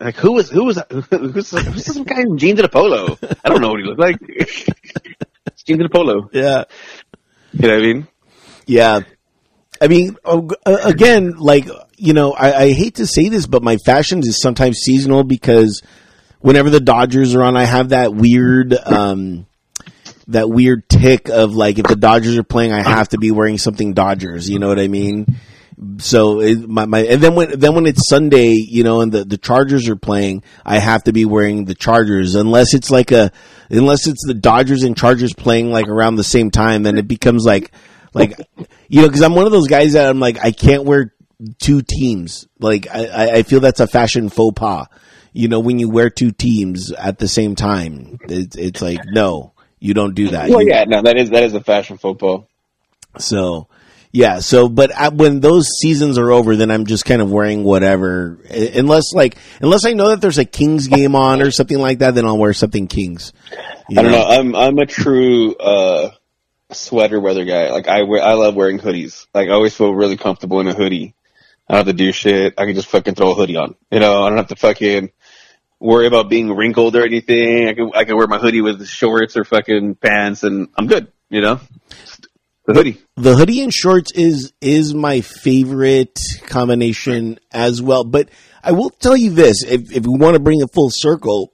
Like 0.00 0.16
who 0.16 0.32
was, 0.32 0.50
who 0.50 0.64
was, 0.64 0.80
who's, 1.10 1.50
who's 1.50 1.84
some 1.86 2.04
guy 2.04 2.20
in 2.20 2.38
jeans 2.38 2.58
and 2.58 2.66
a 2.66 2.68
polo? 2.68 3.16
I 3.44 3.48
don't 3.48 3.60
know 3.60 3.70
what 3.70 3.80
he 3.80 3.86
looked 3.86 4.00
like. 4.00 4.16
It's 4.20 4.64
jeans 5.64 5.80
and 5.80 5.86
a 5.86 5.88
polo. 5.88 6.28
Yeah, 6.32 6.64
You 7.52 7.68
know 7.68 7.74
what 7.74 7.82
I 7.82 7.86
mean? 7.86 8.08
yeah. 8.66 9.00
I 9.80 9.88
mean, 9.88 10.16
oh, 10.24 10.48
uh, 10.64 10.78
again, 10.84 11.32
like 11.36 11.66
you 11.96 12.12
know, 12.12 12.32
I, 12.32 12.54
I 12.62 12.72
hate 12.72 12.96
to 12.96 13.06
say 13.06 13.28
this, 13.28 13.46
but 13.46 13.62
my 13.62 13.76
fashion 13.78 14.20
is 14.20 14.40
sometimes 14.40 14.78
seasonal 14.78 15.24
because 15.24 15.82
whenever 16.38 16.70
the 16.70 16.80
Dodgers 16.80 17.34
are 17.34 17.42
on, 17.42 17.56
I 17.56 17.64
have 17.64 17.88
that 17.88 18.14
weird. 18.14 18.72
um 18.74 19.46
that 20.28 20.48
weird 20.48 20.88
tick 20.88 21.28
of 21.28 21.54
like 21.54 21.78
if 21.78 21.86
the 21.86 21.96
Dodgers 21.96 22.36
are 22.36 22.44
playing, 22.44 22.72
I 22.72 22.82
have 22.82 23.10
to 23.10 23.18
be 23.18 23.30
wearing 23.30 23.58
something 23.58 23.94
Dodgers. 23.94 24.48
You 24.48 24.58
know 24.58 24.68
what 24.68 24.78
I 24.78 24.88
mean? 24.88 25.36
So 25.98 26.40
it, 26.40 26.68
my 26.68 26.86
my 26.86 27.00
and 27.00 27.20
then 27.20 27.34
when 27.34 27.58
then 27.58 27.74
when 27.74 27.86
it's 27.86 28.08
Sunday, 28.08 28.52
you 28.52 28.84
know, 28.84 29.00
and 29.00 29.10
the 29.10 29.24
the 29.24 29.38
Chargers 29.38 29.88
are 29.88 29.96
playing, 29.96 30.44
I 30.64 30.78
have 30.78 31.04
to 31.04 31.12
be 31.12 31.24
wearing 31.24 31.64
the 31.64 31.74
Chargers 31.74 32.36
unless 32.36 32.74
it's 32.74 32.90
like 32.90 33.10
a 33.10 33.32
unless 33.70 34.06
it's 34.06 34.24
the 34.24 34.34
Dodgers 34.34 34.84
and 34.84 34.96
Chargers 34.96 35.34
playing 35.34 35.70
like 35.70 35.88
around 35.88 36.16
the 36.16 36.24
same 36.24 36.50
time, 36.50 36.84
then 36.84 36.96
it 36.96 37.08
becomes 37.08 37.44
like 37.44 37.72
like 38.12 38.38
you 38.88 39.02
know 39.02 39.08
because 39.08 39.22
I'm 39.22 39.34
one 39.34 39.46
of 39.46 39.52
those 39.52 39.66
guys 39.68 39.94
that 39.94 40.08
I'm 40.08 40.20
like 40.20 40.38
I 40.38 40.52
can't 40.52 40.84
wear 40.84 41.12
two 41.58 41.82
teams. 41.82 42.46
Like 42.60 42.86
I 42.88 43.38
I 43.38 43.42
feel 43.42 43.60
that's 43.60 43.80
a 43.80 43.88
fashion 43.88 44.28
faux 44.28 44.58
pas. 44.58 44.86
You 45.32 45.48
know, 45.48 45.58
when 45.58 45.80
you 45.80 45.90
wear 45.90 46.10
two 46.10 46.30
teams 46.30 46.92
at 46.92 47.18
the 47.18 47.26
same 47.26 47.56
time, 47.56 48.18
it's, 48.28 48.54
it's 48.54 48.80
like 48.80 49.00
no. 49.06 49.53
You 49.84 49.92
don't 49.92 50.14
do 50.14 50.28
that. 50.28 50.48
Well, 50.48 50.62
You- 50.62 50.70
yeah, 50.70 50.84
no, 50.84 51.02
that 51.02 51.18
is 51.18 51.28
that 51.28 51.42
is 51.42 51.52
a 51.52 51.60
fashion 51.60 51.98
football. 51.98 52.48
so, 53.18 53.68
yeah. 54.12 54.38
So, 54.38 54.70
but 54.70 54.90
at, 54.98 55.12
when 55.12 55.40
those 55.40 55.68
seasons 55.78 56.16
are 56.16 56.30
over, 56.32 56.56
then 56.56 56.70
I'm 56.70 56.86
just 56.86 57.04
kind 57.04 57.20
of 57.20 57.30
wearing 57.30 57.64
whatever, 57.64 58.38
Uh, 58.50 58.66
unless 58.76 59.12
like 59.12 59.36
unless 59.60 59.84
I 59.84 59.92
know 59.92 60.08
that 60.08 60.22
there's 60.22 60.38
a 60.38 60.46
Kings 60.46 60.88
game 60.88 61.14
on 61.14 61.42
or 61.42 61.50
something 61.50 61.78
like 61.78 61.98
that, 61.98 62.14
then 62.14 62.24
I'll 62.24 62.38
wear 62.38 62.54
something 62.54 62.86
Kings. 62.86 63.34
I 63.90 64.00
don't 64.02 64.10
know. 64.10 64.24
I'm 64.26 64.56
I'm 64.56 64.78
a 64.78 64.86
true 64.86 65.54
uh 65.56 66.12
sweater 66.72 67.20
weather 67.20 67.44
guy. 67.44 67.70
Like 67.70 67.86
I 67.86 68.04
wear, 68.04 68.22
I 68.22 68.32
love 68.32 68.54
wearing 68.54 68.78
hoodies. 68.78 69.26
Like 69.34 69.48
I 69.48 69.52
always 69.52 69.76
feel 69.76 69.92
really 69.94 70.16
comfortable 70.16 70.60
in 70.60 70.66
a 70.66 70.72
hoodie. 70.74 71.14
I 71.68 71.74
don't 71.74 71.86
have 71.86 71.94
to 71.94 72.04
do 72.04 72.10
shit. 72.10 72.54
I 72.56 72.64
can 72.64 72.74
just 72.74 72.88
fucking 72.88 73.16
throw 73.16 73.32
a 73.32 73.34
hoodie 73.34 73.56
on. 73.56 73.74
You 73.90 74.00
know, 74.00 74.22
I 74.22 74.28
don't 74.30 74.38
have 74.38 74.48
to 74.48 74.56
fucking 74.56 75.10
worry 75.84 76.06
about 76.06 76.28
being 76.28 76.50
wrinkled 76.50 76.96
or 76.96 77.04
anything. 77.04 77.68
I 77.68 77.74
can 77.74 77.90
I 77.94 78.04
can 78.04 78.16
wear 78.16 78.26
my 78.26 78.38
hoodie 78.38 78.62
with 78.62 78.86
shorts 78.86 79.36
or 79.36 79.44
fucking 79.44 79.96
pants, 79.96 80.42
and 80.42 80.68
I'm 80.76 80.86
good. 80.86 81.12
You 81.28 81.40
know, 81.40 81.60
the 82.66 82.74
hoodie. 82.74 83.00
The 83.16 83.36
hoodie 83.36 83.62
and 83.62 83.72
shorts 83.72 84.12
is 84.12 84.52
is 84.60 84.94
my 84.94 85.20
favorite 85.20 86.18
combination 86.46 87.38
as 87.52 87.82
well. 87.82 88.04
But 88.04 88.30
I 88.62 88.72
will 88.72 88.90
tell 88.90 89.16
you 89.16 89.30
this: 89.30 89.62
if 89.62 89.92
if 89.92 90.06
we 90.06 90.18
want 90.18 90.34
to 90.34 90.40
bring 90.40 90.60
it 90.60 90.72
full 90.72 90.90
circle, 90.90 91.52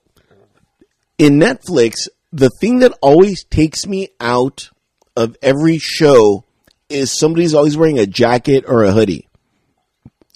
in 1.18 1.38
Netflix, 1.38 2.08
the 2.32 2.50
thing 2.60 2.78
that 2.80 2.96
always 3.02 3.44
takes 3.44 3.86
me 3.86 4.08
out 4.20 4.70
of 5.16 5.36
every 5.42 5.78
show 5.78 6.44
is 6.88 7.16
somebody's 7.16 7.54
always 7.54 7.76
wearing 7.76 7.98
a 7.98 8.06
jacket 8.06 8.64
or 8.66 8.84
a 8.84 8.92
hoodie. 8.92 9.28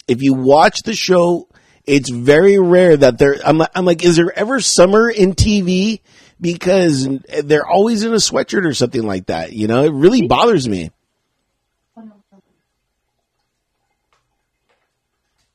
If 0.07 0.21
you 0.21 0.33
watch 0.33 0.83
the 0.83 0.93
show, 0.93 1.47
it's 1.87 2.09
very 2.09 2.59
rare 2.59 2.97
that 2.97 3.17
there. 3.17 3.37
I'm 3.45 3.57
like, 3.57 3.71
I'm 3.75 3.85
like, 3.85 4.03
is 4.03 4.17
there 4.17 4.37
ever 4.37 4.59
summer 4.59 5.09
in 5.09 5.33
TV? 5.33 6.01
Because 6.39 7.07
they're 7.43 7.65
always 7.65 8.03
in 8.03 8.11
a 8.11 8.17
sweatshirt 8.17 8.65
or 8.65 8.73
something 8.73 9.03
like 9.03 9.27
that. 9.27 9.53
You 9.53 9.67
know, 9.67 9.85
it 9.85 9.93
really 9.93 10.27
bothers 10.27 10.67
me. 10.67 10.91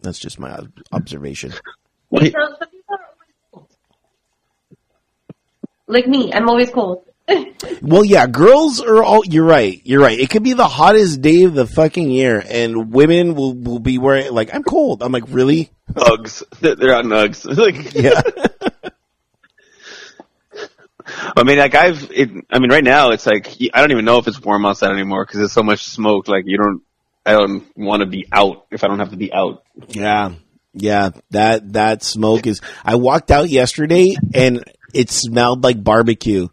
That's 0.01 0.19
just 0.19 0.39
my 0.39 0.59
observation. 0.93 1.53
Like 2.11 2.35
me, 6.07 6.33
I'm 6.33 6.49
always 6.49 6.71
cold. 6.71 7.05
Well, 7.83 8.05
yeah, 8.05 8.27
girls 8.27 8.81
are 8.81 9.03
all. 9.03 9.25
You're 9.25 9.45
right. 9.45 9.81
You're 9.85 10.01
right. 10.01 10.19
It 10.19 10.31
could 10.31 10.43
be 10.43 10.53
the 10.53 10.69
hottest 10.69 11.21
day 11.21 11.45
of 11.45 11.55
the 11.55 11.67
fucking 11.67 12.11
year, 12.11 12.43
and 12.49 12.93
women 12.93 13.35
will 13.35 13.55
will 13.55 13.79
be 13.79 13.99
wearing 13.99 14.33
like 14.33 14.55
I'm 14.55 14.63
cold. 14.63 15.03
I'm 15.03 15.13
like, 15.13 15.25
really? 15.29 15.71
Uggs. 15.93 16.43
They're 16.61 16.97
on 16.97 17.07
Uggs. 17.07 17.47
Like, 17.57 17.95
Yeah. 17.95 18.23
I 21.37 21.43
mean, 21.43 21.59
like 21.59 21.75
I've, 21.75 22.11
it, 22.13 22.31
I 22.51 22.59
mean, 22.59 22.71
right 22.71 22.85
now 22.85 23.11
it's 23.11 23.27
like 23.27 23.57
I 23.75 23.81
don't 23.81 23.91
even 23.91 24.05
know 24.05 24.19
if 24.19 24.29
it's 24.29 24.41
warm 24.41 24.65
outside 24.65 24.93
anymore 24.93 25.25
because 25.25 25.39
there's 25.39 25.53
so 25.53 25.63
much 25.63 25.85
smoke. 25.85 26.29
Like 26.29 26.45
you 26.47 26.57
don't, 26.57 26.83
I 27.27 27.33
don't 27.33 27.65
want 27.77 28.01
to 28.01 28.07
be 28.07 28.27
out 28.31 28.67
if 28.71 28.85
I 28.85 28.89
don't 28.89 28.99
have 29.01 29.11
to 29.11 29.17
be 29.17 29.33
out. 29.33 29.65
Yeah. 29.89 30.35
Yeah. 30.73 31.11
That, 31.31 31.73
that 31.73 32.03
smoke 32.03 32.47
is, 32.47 32.61
I 32.85 32.95
walked 32.97 33.31
out 33.31 33.49
yesterday 33.49 34.15
and 34.35 34.63
it 34.95 35.11
smelled 35.11 35.65
like 35.65 35.83
barbecue 35.83 36.49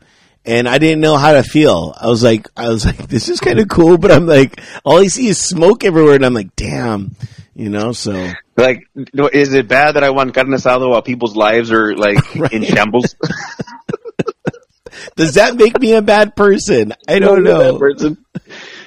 and 0.48 0.68
I 0.68 0.78
didn't 0.78 1.02
know 1.02 1.18
how 1.18 1.34
to 1.34 1.44
feel. 1.44 1.94
I 2.00 2.08
was 2.08 2.24
like, 2.24 2.48
I 2.56 2.70
was 2.70 2.86
like, 2.90 3.08
this 3.08 3.30
is 3.30 3.40
kind 3.40 3.60
of 3.60 3.68
cool, 3.68 3.98
but 3.98 4.12
I'm 4.12 4.26
like, 4.26 4.60
all 4.84 5.00
I 5.00 5.08
see 5.08 5.28
is 5.28 5.38
smoke 5.38 5.84
everywhere 5.84 6.16
and 6.16 6.26
I'm 6.26 6.34
like, 6.34 6.56
damn, 6.56 7.16
You 7.54 7.70
know, 7.70 7.92
so 7.92 8.32
Like, 8.56 8.84
is 8.96 9.54
it 9.54 9.68
bad 9.68 9.96
that 9.96 10.04
I 10.04 10.10
want 10.12 10.34
carne 10.34 10.48
asada 10.48 10.90
while 10.90 11.02
people's 11.02 11.36
lives 11.36 11.72
are 11.72 11.96
like 11.96 12.36
in 12.52 12.64
shambles? 12.64 13.16
does 15.16 15.36
that 15.36 15.56
make 15.56 15.80
me 15.80 15.94
a 15.94 16.02
bad 16.02 16.36
person? 16.36 16.94
I 17.08 17.20
don't 17.20 17.44
know. 17.44 17.78
Person. 17.78 18.26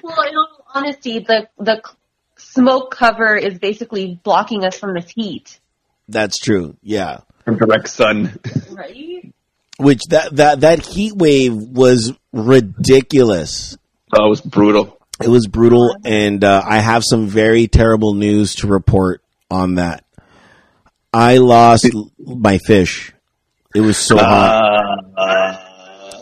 Well, 0.02 0.22
in 0.22 0.36
all 0.36 0.64
honesty, 0.74 1.18
the 1.20 1.48
the 1.58 1.82
smoke 2.36 2.90
cover 2.90 3.36
is 3.36 3.58
basically 3.58 4.18
blocking 4.22 4.64
us 4.64 4.78
from 4.78 4.94
this 4.94 5.10
heat. 5.10 5.60
That's 6.08 6.38
true. 6.38 6.76
Yeah. 6.82 7.18
From 7.44 7.58
direct 7.58 7.88
sun. 7.88 8.38
Right? 8.70 9.32
Which 9.80 10.00
that 10.10 10.36
that 10.36 10.60
that 10.60 10.84
heat 10.84 11.14
wave 11.16 11.54
was 11.54 12.12
ridiculous. 12.32 13.76
Oh, 14.12 14.26
it 14.26 14.28
was 14.28 14.40
brutal. 14.40 14.98
It 15.22 15.28
was 15.28 15.46
brutal, 15.46 15.94
and 16.04 16.42
uh, 16.44 16.62
I 16.64 16.78
have 16.78 17.02
some 17.04 17.26
very 17.26 17.66
terrible 17.68 18.14
news 18.14 18.56
to 18.56 18.66
report 18.66 19.22
on 19.50 19.74
that. 19.76 20.04
I 21.12 21.38
lost 21.38 21.86
my 22.18 22.58
fish. 22.58 23.12
It 23.74 23.80
was 23.80 23.96
so 23.96 24.16
hot. 24.16 25.04
Uh, 25.16 25.56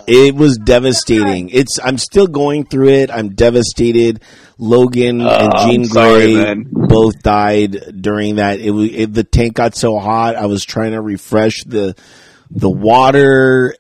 It 0.07 0.35
was 0.35 0.57
devastating. 0.57 1.51
It's 1.51 1.79
I'm 1.83 1.99
still 1.99 2.27
going 2.27 2.64
through 2.64 2.88
it. 2.88 3.11
I'm 3.11 3.31
devastated. 3.35 4.23
Logan 4.57 5.21
and 5.21 5.53
Oh, 5.55 5.66
Jean 5.66 5.85
sorry, 5.85 6.33
Grey 6.33 6.35
man. 6.35 6.64
both 6.73 7.21
died 7.23 7.77
during 8.01 8.37
that. 8.37 8.59
It, 8.61 8.71
was 8.71 8.90
it 8.92 9.12
the 9.14 9.23
tank 9.25 9.55
got 9.55 9.77
so 9.77 9.99
hot. 9.99 10.35
I 10.35 10.47
was 10.47 10.64
trying 10.64 10.92
to 10.92 11.01
refresh 11.01 11.62
the 11.64 11.94
the 12.51 12.71
water. 12.71 13.75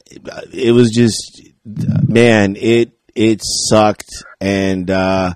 It 0.52 0.72
was 0.72 0.90
just 0.90 1.42
man, 1.64 2.56
it 2.56 2.92
it 3.14 3.40
sucked 3.42 4.10
and 4.40 4.90
uh 4.90 5.34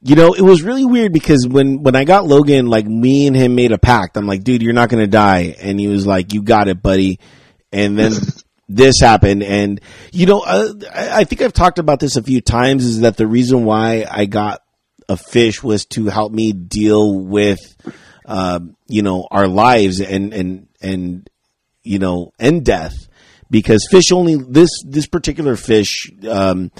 you 0.00 0.14
know, 0.14 0.32
it 0.32 0.42
was 0.42 0.62
really 0.62 0.84
weird 0.84 1.12
because 1.12 1.46
when 1.46 1.82
when 1.82 1.96
I 1.96 2.04
got 2.04 2.24
Logan, 2.24 2.66
like 2.66 2.86
me 2.86 3.26
and 3.26 3.34
him 3.34 3.54
made 3.54 3.72
a 3.72 3.78
pact. 3.78 4.16
I'm 4.16 4.26
like, 4.26 4.44
dude, 4.44 4.62
you're 4.62 4.72
not 4.72 4.90
to 4.90 5.06
die, 5.06 5.56
and 5.60 5.78
he 5.78 5.88
was 5.88 6.06
like, 6.06 6.32
you 6.32 6.42
got 6.42 6.68
it, 6.68 6.80
buddy. 6.80 7.18
And 7.72 7.98
then 7.98 8.12
this 8.68 9.00
happened, 9.00 9.42
and 9.42 9.80
you 10.12 10.26
know, 10.26 10.40
uh, 10.40 10.72
I 10.94 11.20
I 11.20 11.24
think 11.24 11.42
I've 11.42 11.52
talked 11.52 11.78
about 11.78 11.98
this 12.00 12.16
a 12.16 12.22
few 12.22 12.40
times. 12.40 12.84
Is 12.84 13.00
that 13.00 13.16
the 13.16 13.26
reason 13.26 13.64
why 13.64 14.06
I 14.08 14.26
got 14.26 14.62
a 15.08 15.16
fish 15.16 15.62
was 15.62 15.84
to 15.86 16.06
help 16.06 16.32
me 16.32 16.52
deal 16.52 17.18
with, 17.18 17.60
uh, 18.24 18.60
you 18.86 19.02
know, 19.02 19.26
our 19.30 19.48
lives 19.48 20.00
and 20.00 20.32
and 20.32 20.68
and 20.80 21.28
you 21.88 21.98
know, 21.98 22.32
and 22.38 22.64
death 22.64 23.08
because 23.50 23.86
fish 23.90 24.12
only 24.12 24.36
this 24.36 24.70
this 24.84 25.06
particular 25.06 25.56
fish 25.56 26.10
um, 26.28 26.70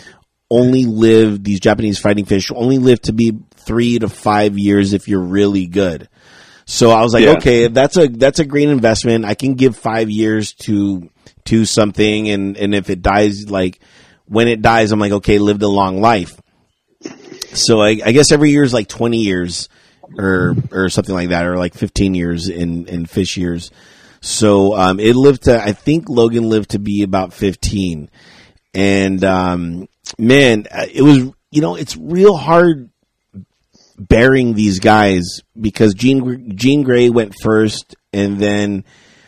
only 0.51 0.85
live 0.85 1.43
these 1.43 1.61
Japanese 1.61 1.99
fighting 1.99 2.25
fish 2.25 2.51
only 2.55 2.79
live 2.79 3.01
to 3.03 3.13
be 3.13 3.33
three 3.57 3.99
to 3.99 4.09
five 4.09 4.59
years 4.59 4.93
if 4.93 5.09
you're 5.09 5.21
really 5.21 5.67
good. 5.67 6.09
So 6.65 6.91
I 6.91 7.03
was 7.03 7.15
like, 7.15 7.25
Yeah. 7.25 7.33
okay, 7.33 7.69
that's 7.69 7.97
a 7.97 8.09
that's 8.09 8.39
a 8.41 8.45
great 8.45 8.69
investment. 8.69 9.25
I 9.25 9.35
can 9.35 9.55
give 9.55 9.77
five 9.77 10.11
years 10.11 10.53
to 10.67 11.09
to 11.47 11.65
something, 11.65 12.29
and 12.29 12.57
and 12.59 12.75
if 12.75 12.91
it 12.91 13.01
dies, 13.01 13.51
like 13.51 13.81
when 14.27 14.49
it 14.49 14.61
dies, 14.61 14.93
I'm 14.93 15.01
like, 15.01 15.13
okay, 15.13 15.39
lived 15.39 15.63
a 15.63 15.69
long 15.69 16.03
life. 16.03 16.39
So 17.55 17.81
I, 17.81 17.99
I 18.05 18.13
guess 18.13 18.31
every 18.31 18.51
year 18.51 18.63
is 18.63 18.75
like 18.75 18.89
20 18.89 19.17
years, 19.19 19.71
or 20.19 20.55
or 20.71 20.91
something 20.91 21.15
like 21.15 21.31
that, 21.31 21.47
or 21.47 21.57
like 21.57 21.73
15 21.73 22.15
years 22.15 22.49
in 22.49 22.87
in 22.87 23.07
fish 23.07 23.39
years. 23.39 23.71
So 24.21 24.77
um, 24.77 25.01
it 25.01 25.15
lived 25.17 25.45
to, 25.45 25.61
I 25.61 25.73
think 25.73 26.09
Logan 26.09 26.49
lived 26.49 26.71
to 26.71 26.79
be 26.79 27.03
about 27.03 27.33
15. 27.33 28.11
And 28.75 29.25
um, 29.25 29.89
man, 30.19 30.67
uh, 30.71 30.87
it 30.93 31.03
was, 31.03 31.19
you 31.51 31.61
know, 31.63 31.77
it's 31.77 31.97
real 31.97 32.37
hard 32.37 32.91
bearing 33.99 34.55
these 34.55 34.81
guys 34.81 35.41
because 35.59 35.95
Jean, 35.95 36.57
Jean 36.57 36.83
Grey 36.83 37.11
went 37.11 37.35
first 37.43 37.97
and 38.13 38.39
then 38.39 38.85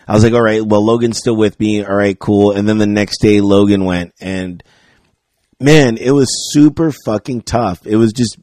I 0.07 0.15
was 0.15 0.25
like, 0.25 0.33
all 0.33 0.43
right, 0.43 0.65
well, 0.65 0.85
Logan's 0.85 1.19
still 1.19 1.37
with 1.37 1.59
me. 1.61 1.85
All 1.85 1.95
right, 1.95 2.19
cool. 2.19 2.53
And 2.53 2.69
then 2.69 2.79
the 2.79 2.87
next 2.87 3.21
day 3.21 3.41
Logan 3.41 3.85
went 3.85 4.13
and 4.21 4.63
man, 5.61 5.97
it 5.99 6.11
was 6.11 6.53
super 6.53 6.93
fucking 7.05 7.43
tough. 7.43 7.87
It 7.87 7.97
was 7.97 8.13
just, 8.13 8.39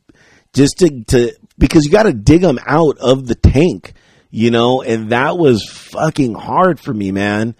just 0.53 0.77
to, 0.79 1.03
to 1.05 1.33
because 1.57 1.85
you 1.85 1.91
got 1.91 2.03
to 2.03 2.13
dig 2.13 2.41
them 2.41 2.59
out 2.65 2.97
of 2.99 3.27
the 3.27 3.35
tank, 3.35 3.93
you 4.31 4.51
know, 4.51 4.81
and 4.81 5.11
that 5.11 5.37
was 5.37 5.67
fucking 5.69 6.33
hard 6.33 6.79
for 6.79 6.93
me, 6.93 7.11
man. 7.11 7.55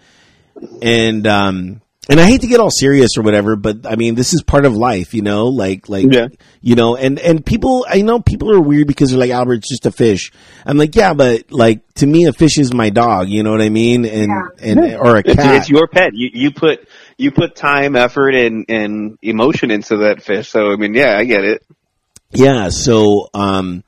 And, 0.82 1.26
um, 1.26 1.80
and 2.10 2.18
I 2.18 2.24
hate 2.24 2.40
to 2.40 2.46
get 2.46 2.58
all 2.58 2.70
serious 2.70 3.18
or 3.18 3.22
whatever, 3.22 3.54
but 3.54 3.86
I 3.86 3.96
mean, 3.96 4.14
this 4.14 4.32
is 4.32 4.42
part 4.42 4.64
of 4.64 4.74
life, 4.74 5.12
you 5.12 5.20
know, 5.20 5.48
like, 5.48 5.90
like, 5.90 6.06
Yeah. 6.10 6.28
you 6.62 6.74
know, 6.74 6.96
and, 6.96 7.18
and 7.18 7.44
people, 7.44 7.84
I 7.86 8.00
know 8.00 8.18
people 8.18 8.50
are 8.50 8.60
weird 8.60 8.86
because 8.86 9.10
they're 9.10 9.20
like, 9.20 9.30
Albert's 9.30 9.68
just 9.68 9.84
a 9.84 9.90
fish. 9.92 10.32
I'm 10.64 10.78
like, 10.78 10.96
yeah, 10.96 11.12
but 11.12 11.52
like, 11.52 11.82
to 11.96 12.06
me, 12.06 12.24
a 12.24 12.32
fish 12.32 12.58
is 12.58 12.72
my 12.72 12.88
dog, 12.88 13.28
you 13.28 13.42
know 13.42 13.50
what 13.50 13.60
I 13.60 13.68
mean? 13.68 14.06
And, 14.06 14.32
and, 14.58 14.94
or 14.96 15.16
a 15.16 15.18
It's, 15.18 15.34
cat. 15.34 15.54
it's 15.56 15.68
your 15.68 15.86
pet. 15.86 16.12
You 16.14 16.30
you 16.32 16.50
put 16.50 16.88
you 17.18 17.30
put 17.30 17.54
time, 17.56 17.94
effort, 17.94 18.34
and 18.34 18.64
and 18.70 19.18
emotion 19.20 19.70
into 19.70 19.98
that 19.98 20.22
fish. 20.22 20.48
So 20.48 20.72
I 20.72 20.76
mean, 20.76 20.94
yeah, 20.94 21.18
I 21.18 21.24
get 21.24 21.44
it. 21.44 21.62
Yeah, 22.30 22.70
so 22.70 23.28
um 23.34 23.84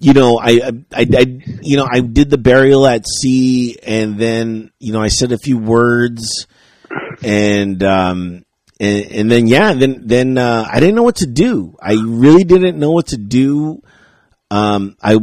you 0.00 0.14
know, 0.14 0.38
I, 0.38 0.72
I 0.92 1.06
I 1.14 1.42
you 1.60 1.76
know, 1.76 1.86
I 1.88 2.00
did 2.00 2.30
the 2.30 2.38
burial 2.38 2.86
at 2.86 3.04
sea 3.06 3.78
and 3.82 4.18
then, 4.18 4.70
you 4.78 4.92
know, 4.92 5.00
I 5.00 5.08
said 5.08 5.30
a 5.30 5.38
few 5.38 5.58
words 5.58 6.46
and 7.22 7.82
um 7.82 8.44
and, 8.80 9.10
and 9.12 9.30
then 9.30 9.46
yeah, 9.46 9.74
then 9.74 10.06
then 10.06 10.38
uh 10.38 10.66
I 10.68 10.80
didn't 10.80 10.94
know 10.94 11.02
what 11.02 11.16
to 11.16 11.26
do. 11.26 11.76
I 11.80 11.92
really 12.02 12.44
didn't 12.44 12.78
know 12.78 12.92
what 12.92 13.08
to 13.08 13.18
do. 13.18 13.82
Um 14.50 14.96
I 15.02 15.18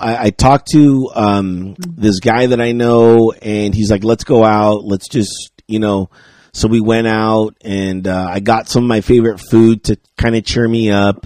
I, 0.00 0.24
I 0.26 0.30
talked 0.30 0.72
to 0.72 1.10
um 1.14 1.76
this 1.78 2.18
guy 2.18 2.46
that 2.46 2.60
I 2.60 2.72
know 2.72 3.32
and 3.40 3.72
he's 3.72 3.90
like, 3.90 4.02
"Let's 4.02 4.24
go 4.24 4.44
out. 4.44 4.84
Let's 4.84 5.08
just, 5.08 5.52
you 5.68 5.78
know, 5.78 6.10
so 6.52 6.66
we 6.66 6.80
went 6.80 7.06
out 7.06 7.56
and 7.60 8.06
uh, 8.08 8.26
I 8.28 8.40
got 8.40 8.68
some 8.68 8.82
of 8.82 8.88
my 8.88 9.00
favorite 9.00 9.38
food 9.38 9.84
to 9.84 9.96
kind 10.16 10.34
of 10.34 10.44
cheer 10.44 10.66
me 10.66 10.90
up. 10.90 11.24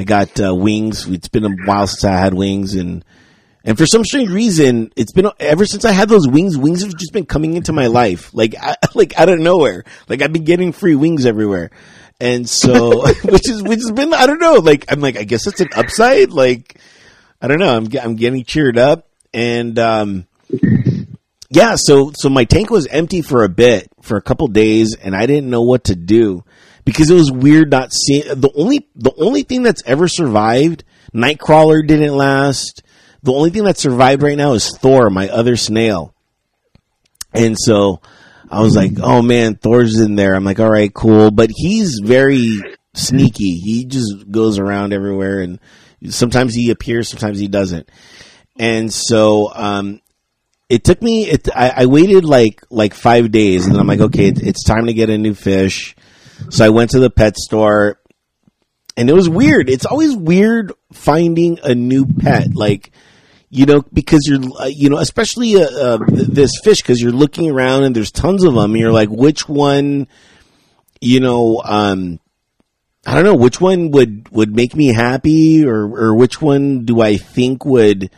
I 0.00 0.02
got 0.02 0.40
uh, 0.40 0.54
wings. 0.54 1.06
It's 1.06 1.28
been 1.28 1.44
a 1.44 1.54
while 1.66 1.86
since 1.86 2.04
I 2.04 2.16
had 2.16 2.32
wings, 2.32 2.74
and 2.74 3.04
and 3.62 3.76
for 3.76 3.84
some 3.84 4.02
strange 4.02 4.30
reason, 4.30 4.90
it's 4.96 5.12
been 5.12 5.28
ever 5.38 5.66
since 5.66 5.84
I 5.84 5.92
had 5.92 6.08
those 6.08 6.26
wings. 6.26 6.56
Wings 6.56 6.80
have 6.82 6.96
just 6.96 7.12
been 7.12 7.26
coming 7.26 7.52
into 7.52 7.74
my 7.74 7.86
life, 7.88 8.32
like 8.32 8.54
I, 8.58 8.76
like 8.94 9.20
out 9.20 9.28
of 9.28 9.38
nowhere. 9.38 9.84
Like 10.08 10.22
I've 10.22 10.32
been 10.32 10.44
getting 10.44 10.72
free 10.72 10.94
wings 10.94 11.26
everywhere, 11.26 11.70
and 12.18 12.48
so 12.48 13.02
which 13.24 13.50
is 13.50 13.62
which 13.62 13.80
has 13.80 13.90
been 13.90 14.14
I 14.14 14.24
don't 14.24 14.40
know. 14.40 14.54
Like 14.54 14.90
I'm 14.90 15.00
like 15.00 15.18
I 15.18 15.24
guess 15.24 15.46
it's 15.46 15.60
an 15.60 15.68
upside. 15.76 16.30
Like 16.30 16.80
I 17.42 17.48
don't 17.48 17.58
know. 17.58 17.76
I'm 17.76 17.86
I'm 18.00 18.16
getting 18.16 18.42
cheered 18.42 18.78
up, 18.78 19.06
and 19.34 19.78
um, 19.78 20.26
yeah. 21.50 21.74
So 21.76 22.12
so 22.14 22.30
my 22.30 22.44
tank 22.44 22.70
was 22.70 22.86
empty 22.86 23.20
for 23.20 23.44
a 23.44 23.50
bit, 23.50 23.90
for 24.00 24.16
a 24.16 24.22
couple 24.22 24.48
days, 24.48 24.96
and 24.96 25.14
I 25.14 25.26
didn't 25.26 25.50
know 25.50 25.60
what 25.60 25.84
to 25.84 25.94
do 25.94 26.42
because 26.84 27.10
it 27.10 27.14
was 27.14 27.30
weird 27.30 27.70
not 27.70 27.92
seeing 27.92 28.24
the 28.26 28.50
only 28.54 28.88
the 28.94 29.12
only 29.18 29.42
thing 29.42 29.62
that's 29.62 29.82
ever 29.86 30.08
survived. 30.08 30.84
Nightcrawler 31.14 31.86
didn't 31.86 32.14
last. 32.14 32.82
The 33.22 33.32
only 33.32 33.50
thing 33.50 33.64
that 33.64 33.78
survived 33.78 34.22
right 34.22 34.38
now 34.38 34.52
is 34.52 34.76
Thor, 34.78 35.10
my 35.10 35.28
other 35.28 35.56
snail. 35.56 36.14
And 37.32 37.56
so 37.58 38.00
I 38.50 38.60
was 38.62 38.74
like, 38.74 38.92
oh 39.00 39.22
man, 39.22 39.54
Thor's 39.56 40.00
in 40.00 40.16
there. 40.16 40.34
I'm 40.34 40.44
like, 40.44 40.58
all 40.58 40.70
right, 40.70 40.92
cool. 40.92 41.30
But 41.30 41.50
he's 41.54 42.00
very 42.02 42.58
sneaky. 42.94 43.54
He 43.54 43.84
just 43.84 44.30
goes 44.30 44.58
around 44.58 44.92
everywhere 44.92 45.40
and 45.40 45.60
sometimes 46.08 46.54
he 46.54 46.70
appears, 46.70 47.08
sometimes 47.08 47.38
he 47.38 47.48
doesn't. 47.48 47.88
And 48.56 48.92
so, 48.92 49.52
um, 49.54 50.00
it 50.68 50.84
took 50.84 51.00
me, 51.02 51.28
it, 51.28 51.48
I, 51.54 51.70
I 51.82 51.86
waited 51.86 52.24
like, 52.24 52.62
like 52.70 52.94
five 52.94 53.30
days 53.30 53.66
and 53.66 53.76
I'm 53.76 53.86
like, 53.86 54.00
okay, 54.00 54.28
it, 54.28 54.42
it's 54.42 54.64
time 54.64 54.86
to 54.86 54.94
get 54.94 55.10
a 55.10 55.18
new 55.18 55.34
fish. 55.34 55.94
So 56.48 56.64
I 56.64 56.70
went 56.70 56.90
to 56.90 56.98
the 56.98 57.10
pet 57.10 57.36
store 57.36 58.00
and 58.96 59.08
it 59.08 59.14
was 59.14 59.28
weird. 59.28 59.70
It's 59.70 59.86
always 59.86 60.16
weird 60.16 60.72
finding 60.92 61.58
a 61.62 61.74
new 61.74 62.06
pet. 62.06 62.54
Like, 62.54 62.92
you 63.48 63.66
know, 63.66 63.82
because 63.92 64.26
you're, 64.26 64.40
uh, 64.60 64.66
you 64.66 64.90
know, 64.90 64.98
especially 64.98 65.56
uh, 65.56 65.66
uh, 65.66 65.98
this 66.08 66.52
fish, 66.62 66.82
because 66.82 67.00
you're 67.00 67.12
looking 67.12 67.50
around 67.50 67.84
and 67.84 67.94
there's 67.94 68.10
tons 68.10 68.44
of 68.44 68.54
them. 68.54 68.72
And 68.72 68.80
you're 68.80 68.92
like, 68.92 69.08
which 69.08 69.48
one, 69.48 70.06
you 71.00 71.20
know, 71.20 71.62
um, 71.64 72.20
I 73.06 73.14
don't 73.14 73.24
know, 73.24 73.34
which 73.34 73.60
one 73.60 73.90
would 73.92 74.28
would 74.30 74.54
make 74.54 74.76
me 74.76 74.92
happy, 74.92 75.64
or 75.64 75.84
or 75.84 76.14
which 76.14 76.42
one 76.42 76.84
do 76.84 77.00
I 77.00 77.16
think 77.16 77.64
would. 77.64 78.10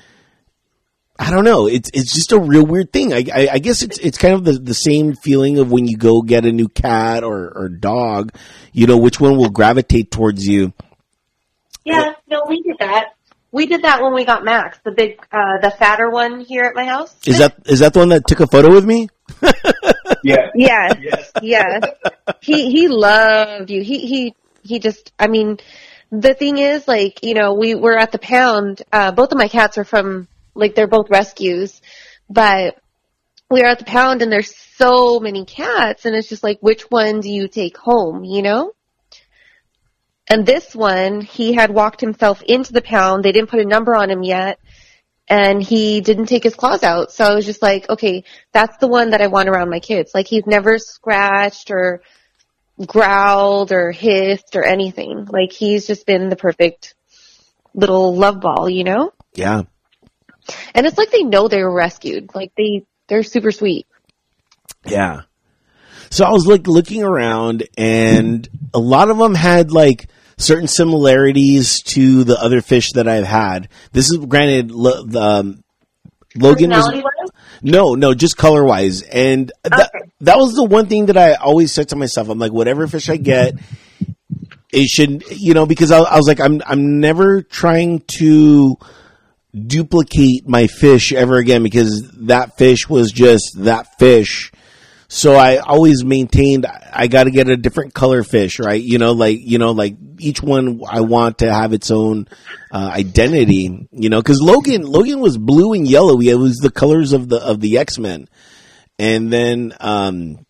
I 1.22 1.30
don't 1.30 1.44
know. 1.44 1.68
It's 1.68 1.88
it's 1.94 2.12
just 2.12 2.32
a 2.32 2.38
real 2.40 2.66
weird 2.66 2.92
thing. 2.92 3.12
I, 3.12 3.24
I, 3.32 3.48
I 3.52 3.58
guess 3.60 3.82
it's 3.82 3.96
it's 3.98 4.18
kind 4.18 4.34
of 4.34 4.44
the, 4.44 4.54
the 4.54 4.74
same 4.74 5.14
feeling 5.14 5.60
of 5.60 5.70
when 5.70 5.86
you 5.86 5.96
go 5.96 6.20
get 6.20 6.44
a 6.44 6.50
new 6.50 6.66
cat 6.66 7.22
or, 7.22 7.48
or 7.56 7.68
dog. 7.68 8.32
You 8.72 8.88
know, 8.88 8.98
which 8.98 9.20
one 9.20 9.36
will 9.36 9.50
gravitate 9.50 10.10
towards 10.10 10.48
you. 10.48 10.72
Yeah, 11.84 12.14
no, 12.28 12.42
we 12.48 12.60
did 12.62 12.76
that. 12.80 13.14
We 13.52 13.66
did 13.66 13.82
that 13.82 14.02
when 14.02 14.14
we 14.14 14.24
got 14.24 14.44
Max, 14.44 14.78
the 14.82 14.90
big, 14.90 15.20
uh, 15.30 15.58
the 15.60 15.70
fatter 15.70 16.10
one 16.10 16.40
here 16.40 16.64
at 16.64 16.74
my 16.74 16.86
house. 16.86 17.14
Is 17.24 17.38
that 17.38 17.54
is 17.66 17.78
that 17.80 17.92
the 17.92 18.00
one 18.00 18.08
that 18.08 18.26
took 18.26 18.40
a 18.40 18.48
photo 18.48 18.72
with 18.72 18.84
me? 18.84 19.08
Yeah. 20.24 20.50
Yes, 20.54 21.32
yes. 21.42 21.82
He 22.40 22.70
he 22.70 22.86
loved 22.86 23.70
you. 23.70 23.82
He 23.82 24.06
he 24.06 24.34
he 24.62 24.78
just. 24.78 25.12
I 25.18 25.26
mean, 25.26 25.58
the 26.12 26.34
thing 26.34 26.58
is, 26.58 26.86
like, 26.86 27.24
you 27.24 27.34
know, 27.34 27.54
we 27.54 27.74
were 27.74 27.98
at 27.98 28.12
the 28.12 28.18
pound. 28.18 28.82
Uh, 28.92 29.10
both 29.12 29.32
of 29.32 29.38
my 29.38 29.48
cats 29.48 29.78
are 29.78 29.84
from, 29.84 30.28
like, 30.54 30.74
they're 30.74 30.86
both 30.86 31.10
rescues, 31.10 31.80
but 32.28 32.78
we 33.50 33.62
are 33.62 33.68
at 33.68 33.78
the 33.78 33.84
pound 33.84 34.22
and 34.22 34.32
there's 34.32 34.54
so 34.76 35.20
many 35.20 35.44
cats 35.44 36.06
and 36.06 36.16
it's 36.16 36.28
just 36.28 36.42
like, 36.42 36.58
which 36.60 36.82
one 36.90 37.20
do 37.20 37.30
you 37.30 37.48
take 37.48 37.76
home, 37.76 38.24
you 38.24 38.42
know? 38.42 38.72
And 40.28 40.46
this 40.46 40.74
one, 40.74 41.20
he 41.20 41.52
had 41.52 41.70
walked 41.70 42.00
himself 42.00 42.42
into 42.42 42.72
the 42.72 42.80
pound. 42.80 43.22
They 43.22 43.32
didn't 43.32 43.50
put 43.50 43.60
a 43.60 43.66
number 43.66 43.94
on 43.94 44.10
him 44.10 44.22
yet. 44.22 44.58
And 45.28 45.62
he 45.62 46.00
didn't 46.00 46.26
take 46.26 46.42
his 46.42 46.54
claws 46.54 46.82
out. 46.82 47.12
So 47.12 47.24
I 47.24 47.34
was 47.34 47.44
just 47.44 47.62
like, 47.62 47.88
okay, 47.90 48.24
that's 48.52 48.76
the 48.78 48.88
one 48.88 49.10
that 49.10 49.20
I 49.20 49.26
want 49.26 49.48
around 49.48 49.70
my 49.70 49.80
kids. 49.80 50.12
Like 50.14 50.26
he's 50.26 50.46
never 50.46 50.78
scratched 50.78 51.70
or 51.70 52.02
growled 52.84 53.72
or 53.72 53.92
hissed 53.92 54.56
or 54.56 54.64
anything. 54.64 55.26
Like 55.30 55.52
he's 55.52 55.86
just 55.86 56.06
been 56.06 56.28
the 56.28 56.36
perfect 56.36 56.94
little 57.74 58.16
love 58.16 58.40
ball, 58.40 58.68
you 58.68 58.84
know? 58.84 59.12
Yeah. 59.34 59.62
And 60.74 60.86
it's 60.86 60.98
like 60.98 61.10
they 61.10 61.22
know 61.22 61.48
they 61.48 61.62
were 61.62 61.72
rescued. 61.72 62.34
Like 62.34 62.52
they, 62.56 62.84
they're 63.08 63.22
super 63.22 63.50
sweet. 63.50 63.86
Yeah. 64.84 65.22
So 66.10 66.24
I 66.24 66.30
was 66.30 66.46
like 66.46 66.66
looking 66.66 67.02
around 67.02 67.66
and 67.78 68.46
a 68.74 68.78
lot 68.78 69.10
of 69.10 69.18
them 69.18 69.34
had 69.34 69.70
like 69.72 70.08
certain 70.36 70.68
similarities 70.68 71.82
to 71.82 72.24
the 72.24 72.38
other 72.38 72.60
fish 72.60 72.92
that 72.92 73.08
I've 73.08 73.26
had. 73.26 73.68
This 73.92 74.10
is 74.10 74.18
granted, 74.18 74.70
lo- 74.70 75.04
the, 75.06 75.20
um, 75.20 75.64
Logan 76.34 76.70
was, 76.70 77.02
no, 77.62 77.94
no, 77.94 78.14
just 78.14 78.36
color 78.36 78.64
wise. 78.64 79.02
And 79.02 79.52
that, 79.62 79.90
Okay. 79.94 80.10
that 80.22 80.38
was 80.38 80.54
the 80.54 80.64
one 80.64 80.86
thing 80.86 81.06
that 81.06 81.16
I 81.16 81.34
always 81.34 81.72
said 81.72 81.90
to 81.90 81.96
myself. 81.96 82.28
I'm 82.28 82.38
like, 82.38 82.52
whatever 82.52 82.86
fish 82.88 83.08
I 83.08 83.16
get, 83.18 83.54
it 84.72 84.88
should, 84.88 85.24
you 85.30 85.52
know, 85.54 85.66
because 85.66 85.90
I, 85.92 85.98
I 85.98 86.16
was 86.16 86.26
like, 86.26 86.40
I'm, 86.40 86.62
I'm 86.66 87.00
never 87.00 87.42
trying 87.42 88.00
to 88.18 88.76
duplicate 89.54 90.48
my 90.48 90.66
fish 90.66 91.12
ever 91.12 91.36
again 91.36 91.62
because 91.62 92.10
that 92.12 92.56
fish 92.56 92.88
was 92.88 93.12
just 93.12 93.52
that 93.58 93.98
fish. 93.98 94.50
So 95.08 95.34
I 95.34 95.58
always 95.58 96.04
maintained 96.04 96.64
I 96.64 97.06
got 97.06 97.24
to 97.24 97.30
get 97.30 97.48
a 97.48 97.56
different 97.56 97.92
color 97.92 98.22
fish, 98.22 98.58
right? 98.58 98.80
You 98.80 98.96
know, 98.96 99.12
like 99.12 99.38
you 99.40 99.58
know, 99.58 99.72
like 99.72 99.96
each 100.18 100.42
one 100.42 100.80
I 100.88 101.00
want 101.00 101.38
to 101.38 101.52
have 101.52 101.74
its 101.74 101.90
own 101.90 102.28
uh, 102.70 102.90
identity. 102.94 103.88
You 103.90 104.08
know, 104.08 104.20
because 104.22 104.40
Logan 104.40 104.82
Logan 104.82 105.20
was 105.20 105.36
blue 105.36 105.74
and 105.74 105.86
yellow. 105.86 106.18
It 106.20 106.34
was 106.34 106.56
the 106.56 106.70
colors 106.70 107.12
of 107.12 107.28
the 107.28 107.36
of 107.36 107.60
the 107.60 107.76
X 107.76 107.98
Men, 107.98 108.26
and 108.98 109.30
then 109.30 109.74
um, 109.80 110.46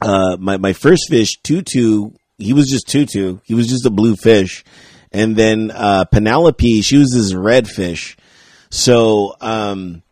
uh, 0.00 0.36
my 0.40 0.56
my 0.56 0.72
first 0.72 1.08
fish 1.08 1.38
Tutu, 1.44 2.10
he 2.38 2.52
was 2.52 2.68
just 2.68 2.88
Tutu. 2.88 3.38
He 3.44 3.54
was 3.54 3.68
just 3.68 3.86
a 3.86 3.90
blue 3.90 4.16
fish, 4.16 4.64
and 5.12 5.36
then 5.36 5.70
uh, 5.70 6.04
Penelope, 6.04 6.82
she 6.82 6.96
was 6.96 7.10
this 7.10 7.34
red 7.34 7.68
fish. 7.68 8.16
So 8.70 9.34
um, 9.40 10.02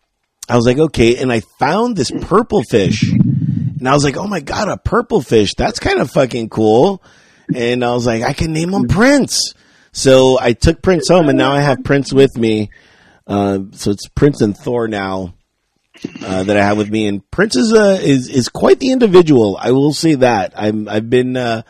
I 0.49 0.57
was 0.57 0.67
like, 0.67 0.79
okay, 0.79 1.17
and 1.17 1.33
I 1.33 1.41
found 1.59 1.97
this 1.97 2.11
purple 2.11 2.63
fish, 2.63 3.11
and 3.11 3.89
I 3.89 3.95
was 3.95 4.05
like, 4.05 4.17
oh 4.17 4.27
my 4.27 4.41
god, 4.41 4.69
a 4.69 4.77
purple 4.77 5.23
fish. 5.23 5.55
That's 5.55 5.79
kind 5.79 6.01
of 6.01 6.11
fucking 6.11 6.51
cool. 6.51 7.03
And 7.55 7.85
I 7.85 7.93
was 7.95 8.07
like, 8.07 8.23
I 8.23 8.33
can 8.33 8.53
name 8.53 8.71
him 8.73 8.87
Prince. 8.87 9.55
So 9.93 10.39
I 10.41 10.53
took 10.53 10.83
Prince 10.83 11.09
home, 11.09 11.29
and 11.29 11.39
now 11.39 11.53
I 11.53 11.61
have 11.61 11.83
Prince 11.83 12.13
with 12.13 12.37
me. 12.37 12.71
Uh, 13.27 13.61
so 13.73 13.91
it's 13.91 14.09
Prince 14.09 14.41
and 14.41 14.57
Thor 14.57 14.89
now 14.89 15.35
uh, 16.25 16.45
that 16.45 16.57
I 16.57 16.63
have 16.65 16.79
with 16.79 16.91
me, 16.91 17.07
and 17.07 17.29
Prince 17.31 17.57
is 17.57 17.73
uh, 17.73 17.99
is 18.01 18.29
is 18.29 18.49
quite 18.49 18.79
the 18.81 18.91
individual. 18.93 19.57
I 19.61 19.73
will 19.73 19.93
say 19.93 20.15
that. 20.17 20.53
I'm 20.57 20.89
I've 20.89 21.11
been 21.11 21.37
uh, 21.37 21.63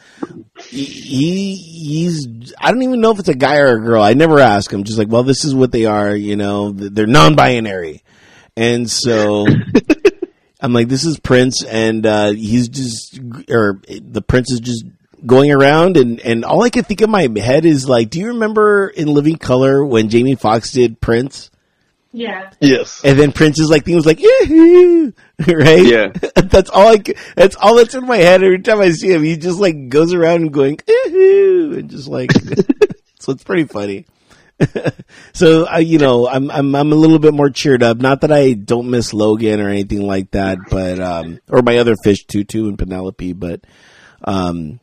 he 0.69 0.85
he- 0.85 1.55
he's 1.57 2.27
I 2.59 2.71
don't 2.71 2.83
even 2.83 3.01
know 3.01 3.11
if 3.11 3.19
it's 3.19 3.29
a 3.29 3.35
guy 3.35 3.59
or 3.59 3.77
a 3.77 3.81
girl. 3.81 4.03
I 4.03 4.15
never 4.15 4.39
ask 4.39 4.73
him. 4.73 4.85
Just 4.85 4.99
like, 4.99 5.09
well, 5.09 5.23
this 5.23 5.45
is 5.45 5.55
what 5.55 5.73
they 5.73 5.87
are. 5.87 6.15
You 6.15 6.37
know, 6.37 6.71
they're 6.71 7.07
non-binary, 7.07 8.03
and 8.57 8.91
so. 8.91 9.47
I'm 10.63 10.75
like, 10.75 10.89
this 10.89 11.07
is 11.07 11.19
Prince, 11.19 11.65
and 11.65 12.05
uh, 12.05 12.33
he's 12.33 12.69
just, 12.69 13.19
or 13.49 13.81
the 13.89 14.21
Prince 14.21 14.51
is 14.53 14.61
just 14.61 14.85
going 15.25 15.51
around, 15.51 15.97
and, 15.97 16.21
and 16.21 16.45
all 16.45 16.63
I 16.63 16.69
can 16.69 16.85
think 16.85 17.01
in 17.01 17.09
my 17.11 17.29
head 17.35 17.65
is 17.65 17.89
like, 17.89 18.11
do 18.11 18.21
you 18.21 18.27
remember 18.29 18.89
in 18.89 19.09
Living 19.09 19.37
Color 19.37 19.83
when 19.83 20.11
Jamie 20.11 20.35
Foxx 20.35 20.71
did 20.73 21.01
Prince? 21.01 21.51
Yeah. 22.13 22.51
Yes. 22.61 23.03
And 23.05 23.19
then 23.19 23.31
Prince's 23.33 23.71
like 23.71 23.85
thing 23.85 23.95
was 23.95 24.07
like, 24.07 24.21
"Yee-hoo," 24.21 25.13
right? 25.47 25.87
Yeah. 25.87 26.09
that's 26.35 26.69
all 26.71 26.89
I. 26.89 26.97
c- 26.97 27.15
That's 27.37 27.55
all 27.57 27.77
that's 27.77 27.95
in 27.95 28.05
my 28.07 28.17
head 28.17 28.43
every 28.43 28.61
time 28.61 28.81
I 28.81 28.91
see 28.91 29.13
him. 29.13 29.23
He 29.23 29.37
just 29.37 29.61
like 29.61 29.89
goes 29.89 30.13
around 30.13 30.43
and 30.43 30.53
going, 30.53 30.79
"Yee-hoo," 30.89 31.75
and 31.79 31.89
just 31.91 32.09
like, 32.09 32.33
so 33.21 33.33
it's 33.33 33.45
pretty 33.45 33.65
funny. 33.65 34.07
so 35.33 35.67
I, 35.67 35.79
you 35.79 35.99
know, 35.99 36.29
I'm 36.29 36.51
I'm 36.51 36.75
I'm 36.75 36.93
a 36.93 36.97
little 36.97 37.19
bit 37.21 37.33
more 37.33 37.49
cheered 37.49 37.83
up. 37.83 37.99
Not 37.99 38.23
that 38.23 38.33
I 38.33 38.53
don't 38.55 38.91
miss 38.91 39.15
Logan 39.15 39.61
or 39.61 39.69
anything 39.69 40.03
like 40.03 40.33
that, 40.33 40.59
but 40.69 40.99
um, 41.01 41.39
or 41.49 41.63
my 41.63 41.79
other 41.79 41.95
fish 42.03 42.25
Tutu 42.25 42.69
and 42.69 42.79
Penelope, 42.79 43.33
but 43.35 43.61
um, 44.25 44.81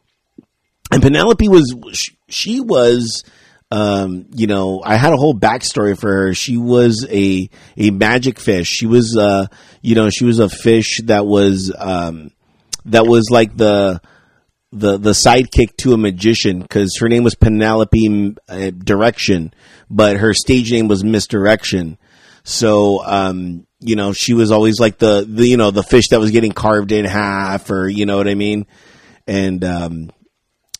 and 0.91 1.01
Penelope 1.01 1.47
was 1.49 1.75
she, 1.93 2.17
she 2.29 2.59
was 2.61 3.23
um, 3.71 4.25
you 4.33 4.47
know, 4.47 4.81
I 4.83 4.95
had 4.95 5.13
a 5.13 5.17
whole 5.17 5.33
backstory 5.33 5.99
for 5.99 6.11
her. 6.11 6.33
She 6.33 6.57
was 6.57 7.05
a 7.09 7.49
a 7.75 7.91
magic 7.91 8.39
fish. 8.39 8.67
She 8.67 8.85
was 8.85 9.17
uh, 9.17 9.47
you 9.81 9.95
know, 9.95 10.09
she 10.09 10.25
was 10.25 10.39
a 10.39 10.49
fish 10.49 11.01
that 11.05 11.25
was 11.25 11.73
um, 11.77 12.31
that 12.85 13.05
was 13.05 13.29
like 13.31 13.55
the 13.55 14.01
the 14.71 14.97
the 14.97 15.11
sidekick 15.11 15.75
to 15.77 15.93
a 15.93 15.97
magician 15.97 16.61
because 16.61 16.97
her 16.99 17.09
name 17.09 17.23
was 17.23 17.35
Penelope 17.35 18.35
uh, 18.47 18.71
Direction, 18.71 19.53
but 19.89 20.17
her 20.17 20.33
stage 20.33 20.71
name 20.71 20.87
was 20.87 21.03
Misdirection. 21.03 21.97
So, 22.47 23.03
um, 23.05 23.67
you 23.81 23.97
know, 23.97 24.13
she 24.13 24.33
was 24.33 24.51
always 24.51 24.79
like 24.79 24.99
the, 24.99 25.25
the, 25.27 25.45
you 25.45 25.57
know, 25.57 25.69
the 25.69 25.83
fish 25.83 26.07
that 26.09 26.19
was 26.21 26.31
getting 26.31 26.53
carved 26.53 26.93
in 26.93 27.03
half 27.03 27.69
or, 27.69 27.89
you 27.89 28.05
know 28.05 28.15
what 28.15 28.29
I 28.29 28.35
mean? 28.35 28.65
And, 29.27 29.63
um, 29.65 30.11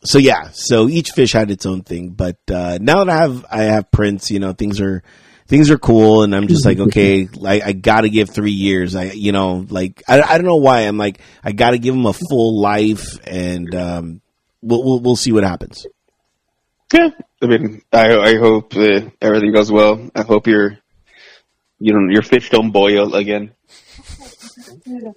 so 0.03 0.17
yeah, 0.17 0.49
so 0.51 0.87
each 0.87 1.09
fish 1.11 1.33
had 1.33 1.51
its 1.51 1.65
own 1.65 1.81
thing, 1.81 2.09
but, 2.09 2.37
uh, 2.51 2.77
now 2.81 3.03
that 3.03 3.09
I 3.09 3.21
have, 3.21 3.45
I 3.51 3.63
have 3.63 3.91
Prince, 3.91 4.31
you 4.31 4.39
know, 4.39 4.53
things 4.53 4.79
are, 4.79 5.03
things 5.47 5.71
are 5.71 5.77
cool 5.77 6.23
and 6.23 6.35
I'm 6.35 6.47
just 6.47 6.65
like, 6.65 6.79
okay, 6.79 7.27
like 7.33 7.63
I 7.63 7.71
gotta 7.73 8.09
give 8.09 8.29
three 8.29 8.51
years. 8.51 8.95
I, 8.95 9.11
you 9.11 9.31
know, 9.31 9.65
like, 9.69 10.03
I, 10.07 10.21
I 10.21 10.37
don't 10.37 10.45
know 10.45 10.57
why 10.57 10.81
I'm 10.81 10.97
like, 10.97 11.19
I 11.43 11.51
gotta 11.51 11.77
give 11.77 11.95
him 11.95 12.05
a 12.05 12.13
full 12.13 12.61
life 12.61 13.17
and, 13.25 13.73
um, 13.75 14.21
we'll, 14.61 14.83
we'll, 14.83 14.99
we'll 14.99 15.15
see 15.15 15.31
what 15.31 15.43
happens. 15.43 15.85
Yeah. 16.93 17.09
I 17.41 17.45
mean, 17.45 17.81
I 17.93 18.17
I 18.17 18.37
hope 18.37 18.75
uh, 18.75 19.01
everything 19.21 19.51
goes 19.51 19.71
well. 19.71 20.09
I 20.15 20.23
hope 20.23 20.47
your 20.47 20.79
you 21.79 21.93
know 21.93 22.11
your 22.11 22.23
fish 22.23 22.49
don't 22.49 22.71
boil 22.71 23.13
again. 23.13 23.51
You 24.85 25.13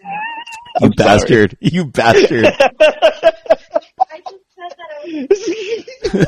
I'm 0.87 0.93
sorry. 0.97 1.19
bastard. 1.19 1.57
You 1.61 1.85
bastard. 1.87 2.45
I 2.47 2.51
just 2.51 4.45
said 4.55 4.71
that 4.71 4.90
I 4.90 4.90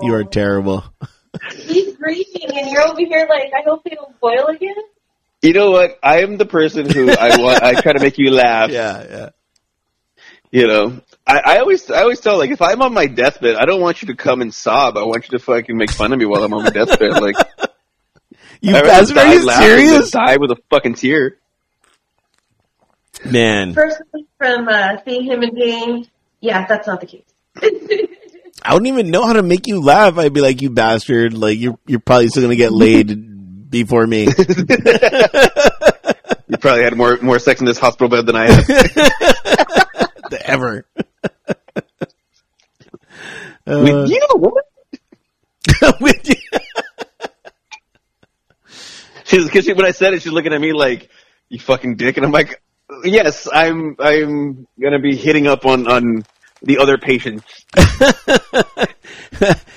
you 0.00 0.14
are 0.14 0.24
terrible. 0.24 0.84
He's 1.54 1.94
breathing 1.94 2.56
and 2.58 2.70
you're 2.70 2.86
over 2.86 3.00
here 3.00 3.26
like, 3.28 3.52
I 3.56 3.62
hope 3.64 3.84
they 3.84 3.90
don't 3.90 4.18
boil 4.20 4.46
again. 4.46 4.74
You 5.42 5.52
know 5.52 5.70
what? 5.70 5.98
I 6.02 6.22
am 6.22 6.36
the 6.36 6.46
person 6.46 6.90
who 6.90 7.10
I 7.10 7.36
want. 7.40 7.62
I 7.62 7.80
try 7.80 7.92
to 7.92 8.00
make 8.00 8.18
you 8.18 8.30
laugh. 8.32 8.70
Yeah, 8.70 9.04
yeah. 9.08 9.28
You 10.50 10.66
know, 10.66 11.00
I, 11.26 11.40
I 11.44 11.58
always 11.58 11.90
I 11.90 12.00
always 12.00 12.20
tell 12.20 12.38
like 12.38 12.50
if 12.50 12.62
I'm 12.62 12.80
on 12.80 12.94
my 12.94 13.06
deathbed, 13.06 13.56
I 13.56 13.66
don't 13.66 13.82
want 13.82 14.00
you 14.00 14.08
to 14.08 14.16
come 14.16 14.40
and 14.40 14.52
sob. 14.52 14.96
I 14.96 15.02
want 15.04 15.24
you 15.30 15.38
to 15.38 15.44
fucking 15.44 15.76
make 15.76 15.90
fun 15.90 16.12
of 16.12 16.18
me 16.18 16.24
while 16.24 16.42
I'm 16.42 16.54
on 16.54 16.64
my 16.64 16.70
deathbed. 16.70 17.20
Like, 17.20 17.36
You 18.60 18.74
I'd 18.74 18.84
rather 18.84 19.14
bastard, 19.14 19.18
are 19.18 19.24
die 19.24 19.32
you 19.34 19.44
laughing 19.44 19.68
than 19.68 19.86
serious? 19.86 20.10
Die 20.10 20.36
with 20.38 20.50
a 20.50 20.56
fucking 20.70 20.94
tear. 20.94 21.36
Man, 23.24 23.74
Personally, 23.74 24.26
from 24.38 24.68
uh, 24.68 24.96
seeing 25.04 25.24
him 25.24 25.42
and 25.42 25.54
Dane, 25.54 26.06
yeah, 26.40 26.66
that's 26.66 26.86
not 26.86 27.00
the 27.00 27.06
case. 27.06 27.24
I 28.62 28.74
wouldn't 28.74 28.88
even 28.88 29.10
know 29.10 29.24
how 29.26 29.34
to 29.34 29.42
make 29.42 29.66
you 29.66 29.80
laugh. 29.80 30.18
I'd 30.18 30.32
be 30.32 30.40
like, 30.40 30.60
you 30.62 30.70
bastard, 30.70 31.32
like 31.34 31.58
you're 31.58 31.78
you're 31.86 32.00
probably 32.00 32.28
still 32.28 32.42
gonna 32.42 32.56
get 32.56 32.72
laid 32.72 33.70
before 33.70 34.06
me. 34.06 34.28
You 36.50 36.56
probably 36.56 36.82
had 36.82 36.96
more 36.96 37.18
more 37.20 37.38
sex 37.38 37.60
in 37.60 37.66
this 37.66 37.78
hospital 37.78 38.08
bed 38.08 38.24
than 38.24 38.34
I 38.34 38.50
have. 38.50 38.64
Ever. 40.46 40.86
With 43.66 43.94
Uh, 43.94 44.04
you, 44.06 44.26
woman. 44.32 44.62
with 46.00 46.26
you. 46.26 46.36
She's 49.24 49.44
because 49.44 49.66
she, 49.66 49.74
when 49.74 49.84
I 49.84 49.90
said 49.90 50.14
it, 50.14 50.22
she's 50.22 50.32
looking 50.32 50.54
at 50.54 50.60
me 50.60 50.72
like, 50.72 51.10
"You 51.50 51.58
fucking 51.60 51.96
dick," 51.96 52.16
and 52.16 52.24
I'm 52.24 52.32
like, 52.32 52.62
"Yes, 53.04 53.46
I'm. 53.52 53.96
I'm 53.98 54.66
gonna 54.80 55.00
be 55.00 55.16
hitting 55.16 55.46
up 55.46 55.66
on 55.66 55.86
on 55.86 56.24
the 56.62 56.78
other 56.78 56.98
patients. 56.98 57.44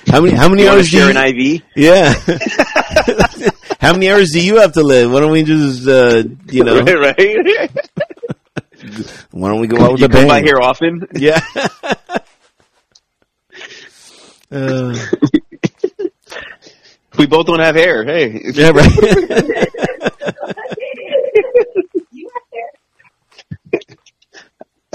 how 0.07 0.21
many 0.21 0.33
how 0.35 0.49
many 0.49 0.63
You 0.63 0.69
want 0.69 0.77
to 0.77 0.79
hours 0.79 0.89
do 0.89 0.97
share 0.97 1.11
you, 1.11 1.17
an 1.17 1.35
IV? 1.35 1.61
Yeah. 1.75 2.13
how 3.79 3.93
many 3.93 4.09
hours 4.09 4.29
do 4.31 4.41
you 4.41 4.57
have 4.59 4.73
to 4.73 4.83
live? 4.83 5.11
Why 5.11 5.19
don't 5.19 5.31
we 5.31 5.43
just 5.43 5.87
uh 5.87 6.23
you 6.49 6.63
know 6.63 6.81
right, 6.83 7.17
right. 7.17 7.71
why 9.31 9.49
don't 9.49 9.59
we 9.61 9.67
go 9.67 9.83
out 9.83 9.91
with 9.93 10.01
you 10.01 10.05
a 10.07 10.09
come 10.09 10.21
bang? 10.21 10.27
by 10.27 10.41
here 10.41 10.59
often. 10.59 11.07
Yeah. 11.13 11.39
Uh, 14.51 14.95
We 17.17 17.27
both 17.27 17.45
don't 17.45 17.59
have 17.59 17.75
hair. 17.75 18.03
Hey, 18.05 18.41
yeah, 18.53 18.71
right. 18.73 20.10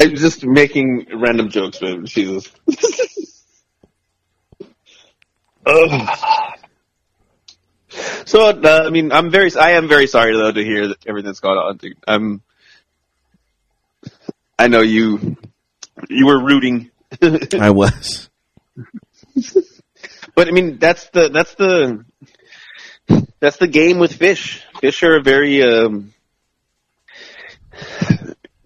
I'm 0.07 0.16
just 0.16 0.44
making 0.44 1.07
random 1.14 1.48
jokes, 1.50 1.80
man. 1.82 2.07
Jesus. 2.07 2.50
So, 8.26 8.48
uh, 8.50 8.82
I 8.84 8.90
mean, 8.90 9.12
I'm 9.12 9.30
very, 9.30 9.54
I 9.54 9.72
am 9.72 9.88
very 9.88 10.07
sorry 10.07 10.36
though 10.36 10.52
to 10.52 10.62
hear 10.62 10.88
that 10.88 11.07
everything 11.07 11.26
that's 11.26 11.40
gone 11.40 11.57
on. 11.57 11.76
dude. 11.76 11.96
I'm, 12.07 12.42
I 14.59 14.68
know 14.68 14.80
you, 14.80 15.36
you 16.11 16.26
were 16.26 16.44
rooting, 16.44 16.90
I 17.22 17.70
was. 17.70 18.28
but 20.34 20.48
I 20.48 20.50
mean, 20.50 20.78
that's 20.78 21.09
the, 21.11 21.28
that's 21.28 21.54
the, 21.54 22.04
that's 23.38 23.59
the 23.59 23.68
game 23.68 23.98
with 23.98 24.12
fish. 24.12 24.64
Fish 24.80 25.02
are 25.04 25.20
very, 25.20 25.62
um, 25.62 26.12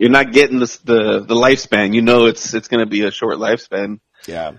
you're 0.00 0.10
not 0.10 0.32
getting 0.32 0.58
this, 0.58 0.78
the, 0.78 1.20
the 1.20 1.34
lifespan. 1.34 1.94
You 1.94 2.02
know, 2.02 2.24
it's, 2.26 2.54
it's 2.54 2.66
going 2.68 2.80
to 2.84 2.90
be 2.90 3.02
a 3.02 3.10
short 3.10 3.36
lifespan. 3.36 4.00
Yeah. 4.26 4.52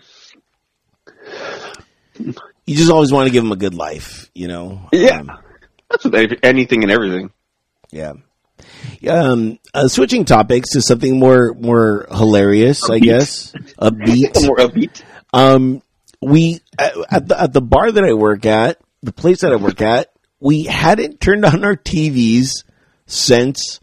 You 2.66 2.76
just 2.76 2.92
always 2.92 3.12
want 3.12 3.28
to 3.28 3.32
give 3.34 3.44
them 3.44 3.52
a 3.52 3.56
good 3.58 3.74
life, 3.74 4.30
you 4.36 4.48
know. 4.48 4.88
Yeah. 4.94 5.20
Um, 5.22 5.32
That's 5.90 6.04
with 6.06 6.40
anything 6.44 6.84
and 6.84 6.92
everything. 6.92 7.32
yeah. 7.92 8.14
Yeah, 9.00 9.14
um, 9.24 9.58
uh, 9.74 9.88
switching 9.88 10.24
topics 10.24 10.74
to 10.74 10.82
something 10.82 11.18
more 11.18 11.56
more 11.56 12.06
hilarious, 12.12 12.84
I 12.88 13.00
Upbeat. 13.00 13.04
guess. 13.04 13.52
Upbeat. 13.82 14.46
More 14.46 14.58
upbeat. 14.58 15.02
Um, 15.34 15.82
we 16.22 16.60
at, 16.78 16.94
at 17.10 17.28
the 17.28 17.42
at 17.42 17.54
the 17.54 17.62
bar 17.62 17.92
that 17.92 18.04
I 18.04 18.14
work 18.14 18.46
at, 18.46 18.80
the 19.02 19.12
place 19.12 19.42
that 19.42 19.52
I 19.52 19.56
work 19.56 19.82
at, 19.82 20.10
we 20.40 20.66
hadn't 20.66 21.20
turned 21.20 21.44
on 21.44 21.66
our 21.66 21.76
TVs 21.76 22.64
since 23.08 23.80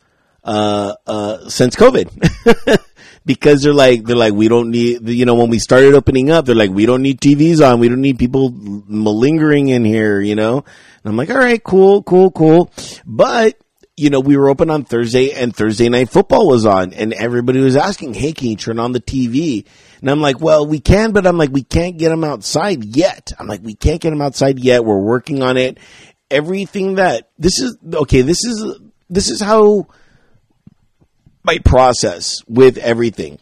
uh 0.49 0.95
uh 1.07 1.49
since 1.49 1.77
COVID. 1.77 2.81
because 3.27 3.63
they're 3.63 3.75
like 3.75 4.05
they're 4.05 4.17
like 4.17 4.33
we 4.33 4.49
don't 4.49 4.71
need 4.71 5.07
you 5.07 5.27
know 5.27 5.35
when 5.35 5.51
we 5.51 5.59
started 5.59 5.95
opening 5.95 6.31
up 6.31 6.47
they're 6.47 6.55
like 6.55 6.71
we 6.71 6.87
don't 6.87 7.03
need 7.03 7.21
TVs 7.21 7.61
on. 7.61 7.79
We 7.79 7.89
don't 7.89 8.01
need 8.01 8.19
people 8.19 8.51
malingering 8.51 9.69
in 9.69 9.85
here 9.85 10.21
you 10.21 10.35
know? 10.35 10.57
And 10.59 11.05
I'm 11.05 11.17
like 11.17 11.31
all 11.31 11.37
right 11.37 11.63
cool 11.63 12.03
cool 12.03 12.31
cool. 12.31 12.73
But 13.05 13.59
you 13.99 14.09
know 14.09 14.21
we 14.21 14.39
were 14.39 14.49
open 14.49 14.71
on 14.71 14.85
Thursday 14.85 15.33
and 15.33 15.55
Thursday 15.55 15.91
night 15.91 16.09
football 16.09 16.49
was 16.49 16.65
on 16.65 16.95
and 16.95 17.13
everybody 17.13 17.61
was 17.61 17.77
asking 17.77 18.15
hey 18.15 18.33
can 18.33 18.49
you 18.49 18.57
turn 18.57 18.79
on 18.79 18.93
the 18.93 19.01
TV 19.01 19.67
and 20.01 20.11
I'm 20.11 20.23
like 20.23 20.41
well 20.41 20.67
we 20.67 20.81
can 20.81 21.13
but 21.13 21.27
I'm 21.27 21.37
like 21.37 21.51
we 21.51 21.63
can't 21.63 21.99
get 21.99 22.09
them 22.09 22.25
outside 22.25 22.85
yet. 22.85 23.33
I'm 23.39 23.47
like 23.47 23.61
we 23.63 23.75
can't 23.75 24.01
get 24.01 24.11
them 24.11 24.23
outside 24.23 24.59
yet. 24.59 24.83
We're 24.83 24.99
working 24.99 25.43
on 25.43 25.59
it. 25.59 25.77
Everything 26.31 26.95
that 26.95 27.29
this 27.39 27.59
is 27.59 27.77
okay 27.93 28.23
this 28.23 28.43
is 28.47 28.79
this 29.11 29.29
is 29.29 29.43
how 29.43 29.89
process 31.57 32.43
with 32.47 32.77
everything. 32.77 33.39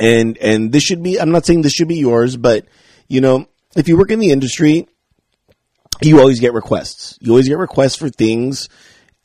And 0.00 0.38
and 0.38 0.72
this 0.72 0.82
should 0.82 1.02
be 1.02 1.20
I'm 1.20 1.30
not 1.30 1.44
saying 1.44 1.62
this 1.62 1.74
should 1.74 1.88
be 1.88 1.98
yours, 1.98 2.36
but 2.36 2.66
you 3.08 3.20
know, 3.20 3.46
if 3.76 3.88
you 3.88 3.96
work 3.96 4.10
in 4.10 4.18
the 4.18 4.30
industry, 4.30 4.86
you 6.00 6.20
always 6.20 6.40
get 6.40 6.54
requests. 6.54 7.18
You 7.20 7.32
always 7.32 7.48
get 7.48 7.58
requests 7.58 7.96
for 7.96 8.08
things 8.08 8.68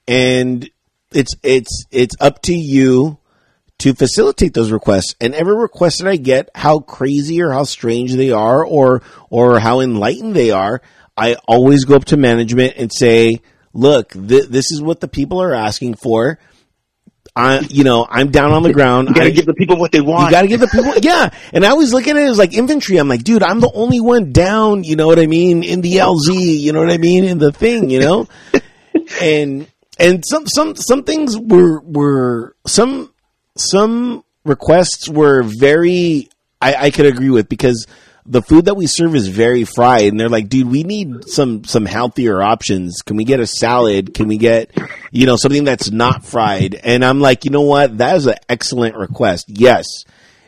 and 0.07 0.69
it's 1.11 1.35
it's 1.43 1.85
it's 1.91 2.15
up 2.19 2.41
to 2.43 2.53
you 2.53 3.17
to 3.79 3.93
facilitate 3.93 4.53
those 4.53 4.71
requests. 4.71 5.15
And 5.19 5.33
every 5.33 5.55
request 5.55 5.99
that 5.99 6.07
I 6.07 6.15
get, 6.15 6.49
how 6.55 6.79
crazy 6.79 7.41
or 7.41 7.51
how 7.51 7.63
strange 7.63 8.13
they 8.13 8.31
are 8.31 8.65
or 8.65 9.01
or 9.29 9.59
how 9.59 9.79
enlightened 9.79 10.35
they 10.35 10.51
are, 10.51 10.81
I 11.17 11.35
always 11.47 11.85
go 11.85 11.95
up 11.95 12.05
to 12.05 12.17
management 12.17 12.75
and 12.77 12.91
say, 12.91 13.41
"Look, 13.73 14.13
th- 14.13 14.49
this 14.49 14.71
is 14.71 14.81
what 14.81 14.99
the 14.99 15.07
people 15.07 15.41
are 15.41 15.53
asking 15.53 15.95
for." 15.95 16.39
I, 17.35 17.59
you 17.61 17.83
know, 17.83 18.05
I'm 18.07 18.29
down 18.29 18.51
on 18.51 18.61
the 18.61 18.71
ground. 18.71 19.09
You 19.09 19.15
gotta 19.15 19.27
I- 19.27 19.31
give 19.31 19.45
the 19.47 19.55
people 19.55 19.77
what 19.77 19.91
they 19.91 20.01
want. 20.01 20.25
you 20.25 20.31
got 20.31 20.41
to 20.43 20.47
give 20.47 20.59
the 20.59 20.67
people, 20.67 20.93
yeah. 21.01 21.29
And 21.51 21.65
I 21.65 21.69
always 21.69 21.91
look 21.91 22.07
at 22.07 22.15
it 22.15 22.21
as 22.21 22.37
like 22.37 22.53
infantry. 22.53 22.97
I'm 22.97 23.07
like, 23.07 23.23
dude, 23.23 23.41
I'm 23.41 23.59
the 23.59 23.71
only 23.73 23.99
one 23.99 24.31
down. 24.31 24.83
You 24.83 24.95
know 24.95 25.07
what 25.07 25.17
I 25.19 25.25
mean? 25.25 25.63
In 25.63 25.81
the 25.81 25.95
LZ, 25.95 26.59
you 26.59 26.73
know 26.73 26.79
what 26.79 26.91
I 26.91 26.97
mean? 26.97 27.23
In 27.23 27.39
the 27.39 27.51
thing, 27.51 27.89
you 27.89 27.99
know. 27.99 28.27
and 29.21 29.67
and 29.97 30.23
some 30.25 30.45
some 30.47 30.75
some 30.75 31.03
things 31.03 31.37
were 31.37 31.79
were 31.81 32.55
some 32.67 33.11
some 33.55 34.23
requests 34.45 35.09
were 35.09 35.43
very 35.43 36.29
I, 36.61 36.75
I 36.75 36.91
could 36.91 37.05
agree 37.07 37.29
with 37.29 37.49
because 37.49 37.87
the 38.25 38.41
food 38.41 38.65
that 38.65 38.75
we 38.75 38.87
serve 38.87 39.15
is 39.15 39.27
very 39.27 39.65
fried 39.65 40.05
and 40.05 40.19
they're 40.19 40.29
like 40.29 40.47
dude 40.47 40.69
we 40.69 40.83
need 40.83 41.27
some 41.27 41.63
some 41.63 41.85
healthier 41.85 42.41
options. 42.41 43.01
Can 43.01 43.17
we 43.17 43.23
get 43.23 43.39
a 43.39 43.47
salad? 43.47 44.13
Can 44.13 44.27
we 44.27 44.37
get 44.37 44.71
you 45.11 45.25
know 45.25 45.35
something 45.35 45.63
that's 45.63 45.91
not 45.91 46.25
fried? 46.25 46.75
And 46.75 47.03
i'm 47.03 47.19
like 47.19 47.45
you 47.45 47.51
know 47.51 47.61
what? 47.61 47.97
That 47.97 48.15
is 48.15 48.25
an 48.27 48.35
excellent 48.47 48.95
request. 48.95 49.45
Yes. 49.49 49.85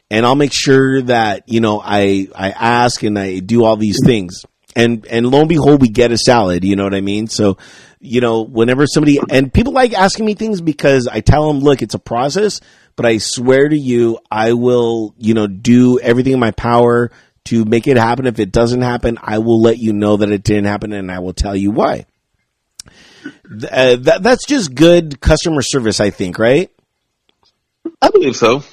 And 0.10 0.26
i'll 0.26 0.36
make 0.36 0.54
sure 0.54 1.02
that 1.04 1.50
you 1.50 1.60
know 1.60 1.82
i 1.84 2.28
i 2.36 2.52
ask 2.52 3.04
and 3.04 3.18
i 3.20 3.40
do 3.40 3.64
all 3.64 3.76
these 3.76 4.00
things. 4.06 4.46
And 4.76 5.06
and 5.08 5.28
lo 5.28 5.42
and 5.42 5.50
behold 5.50 5.82
we 5.82 5.90
get 5.90 6.12
a 6.12 6.18
salad 6.18 6.64
you 6.64 6.76
know 6.76 6.84
what 6.84 6.96
i 6.96 7.02
mean? 7.02 7.28
So 7.28 7.58
you 8.00 8.22
know 8.22 8.42
whenever 8.42 8.86
somebody 8.88 9.20
and 9.30 9.54
people 9.54 9.74
like 9.74 9.94
asking 9.94 10.26
me 10.26 10.36
things 10.36 10.62
because 10.62 11.08
i 11.08 11.22
tell 11.22 11.48
them 11.48 11.60
look 11.60 11.82
it's 11.82 11.96
a 11.96 12.00
process 12.00 12.62
but 12.96 13.06
i 13.06 13.18
swear 13.18 13.68
to 13.68 13.78
you 13.78 14.20
i 14.30 14.54
will 14.54 15.16
you 15.18 15.34
know 15.34 15.48
do 15.48 16.00
everything 16.00 16.34
in 16.34 16.40
my 16.40 16.52
power 16.52 17.10
to 17.46 17.66
make 17.66 17.88
it 17.88 17.98
happen 17.98 18.28
if 18.28 18.39
it 18.39 18.52
doesn't 18.52 18.82
happen 18.82 19.18
i 19.22 19.38
will 19.38 19.62
let 19.62 19.78
you 19.78 19.93
know 19.93 20.18
that 20.18 20.32
it 20.32 20.43
didn't 20.43 20.66
happen 20.66 20.93
and 20.93 21.12
i 21.12 21.20
will 21.20 21.34
tell 21.34 21.56
you 21.56 21.72
why 21.72 22.06
uh, 23.72 23.96
that, 23.96 24.20
that's 24.22 24.46
just 24.46 24.76
good 24.76 25.20
customer 25.22 25.62
service 25.62 26.00
i 26.00 26.10
think 26.10 26.38
right 26.38 26.70
I 28.02 28.10
believe 28.10 28.36
so. 28.36 28.64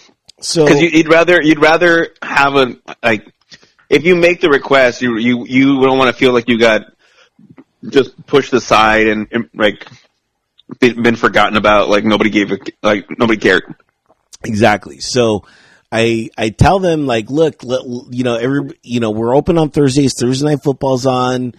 so 0.41 0.65
Because 0.65 0.81
you, 0.81 0.89
you'd 0.89 1.09
rather 1.09 1.41
you'd 1.43 1.61
rather 1.61 2.09
have 2.23 2.55
a 2.55 2.77
like 3.03 3.33
if 3.89 4.05
you 4.05 4.17
make 4.17 4.41
the 4.41 4.49
request, 4.49 5.03
you 5.03 5.19
you 5.19 5.47
you 5.47 5.81
don't 5.81 5.99
want 5.99 6.11
to 6.11 6.17
feel 6.17 6.33
like 6.33 6.49
you 6.49 6.59
got 6.59 6.83
just 7.89 8.27
pushed 8.27 8.53
aside 8.53 9.07
and, 9.09 9.29
and 9.33 9.51
like 9.55 9.87
been 10.81 11.03
been 11.03 11.17
forgotten 11.17 11.57
about. 11.57 11.89
Like 11.89 12.05
nobody 12.05 12.31
gave 12.31 12.53
a 12.53 12.59
like 12.83 13.07
nobody 13.19 13.39
cared. 13.39 13.63
Exactly. 14.45 15.01
So 15.01 15.45
I 15.93 16.31
I 16.39 16.49
tell 16.49 16.79
them 16.79 17.07
like, 17.07 17.31
look, 17.31 17.63
let, 17.63 17.83
you 18.11 18.25
know, 18.25 18.37
every 18.37 18.71
you 18.83 18.99
know, 18.99 19.11
we're 19.11 19.37
open 19.37 19.59
on 19.59 19.69
Thursdays. 19.69 20.15
Thursday 20.19 20.47
night 20.47 20.63
football's 20.65 21.05
on. 21.05 21.55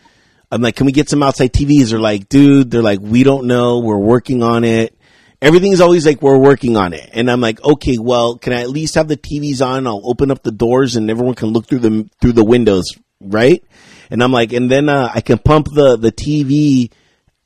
I'm 0.52 0.62
like, 0.62 0.76
can 0.76 0.88
we 0.88 0.92
get 0.92 1.08
some 1.08 1.22
outside 1.22 1.54
TVs? 1.54 1.92
They're 1.92 2.00
like, 2.00 2.30
dude, 2.30 2.72
they're 2.72 2.82
like, 2.82 3.00
we 3.00 3.24
don't 3.24 3.46
know. 3.46 3.80
We're 3.80 3.98
working 3.98 4.42
on 4.42 4.64
it. 4.64 4.98
Everything's 5.42 5.82
always 5.82 6.06
like, 6.06 6.22
we're 6.22 6.38
working 6.38 6.78
on 6.78 6.94
it. 6.94 7.10
And 7.12 7.30
I'm 7.30 7.42
like, 7.42 7.64
okay, 7.64 7.98
well, 8.00 8.38
can 8.38 8.54
I 8.54 8.62
at 8.62 8.70
least 8.70 8.96
have 8.96 9.08
the 9.08 9.18
TVs 9.18 9.66
on? 9.66 9.88
I'll 9.88 10.02
open 10.04 10.32
up 10.32 10.42
the 10.42 10.52
doors 10.52 10.96
and 10.96 11.10
everyone 11.10 11.36
can 11.36 11.50
look 11.50 11.68
through 11.68 11.80
the 11.80 12.10
through 12.20 12.34
the 12.34 12.44
windows, 12.44 12.86
right? 13.22 13.64
And 14.10 14.24
I'm 14.24 14.32
like, 14.32 14.52
and 14.52 14.70
then 14.70 14.90
uh, 14.90 15.12
I 15.14 15.22
can 15.22 15.38
pump 15.38 15.68
the 15.72 15.96
the 15.96 16.12
TV 16.12 16.92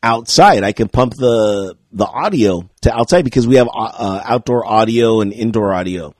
outside. 0.01 0.63
I 0.63 0.71
can 0.71 0.88
pump 0.88 1.15
the 1.15 1.75
the 1.91 2.05
audio 2.05 2.69
to 2.81 2.97
outside 2.97 3.25
because 3.25 3.45
we 3.45 3.55
have 3.55 3.67
uh, 3.73 4.21
outdoor 4.23 4.65
audio 4.65 5.19
and 5.19 5.33
indoor 5.33 5.73
audio 5.73 6.13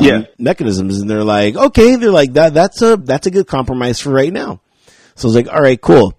um, 0.00 0.06
Yeah. 0.06 0.22
mechanisms. 0.38 1.00
And 1.00 1.08
they're 1.10 1.24
like, 1.24 1.56
okay, 1.56 1.96
they're 1.96 2.10
like 2.10 2.32
that. 2.34 2.54
That's 2.54 2.80
a 2.82 2.96
that's 2.96 3.26
a 3.26 3.30
good 3.30 3.46
compromise 3.46 4.00
for 4.00 4.10
right 4.10 4.32
now. 4.32 4.60
So 5.14 5.26
I 5.26 5.28
was 5.28 5.36
like, 5.36 5.48
all 5.52 5.60
right, 5.62 5.80
cool. 5.80 6.14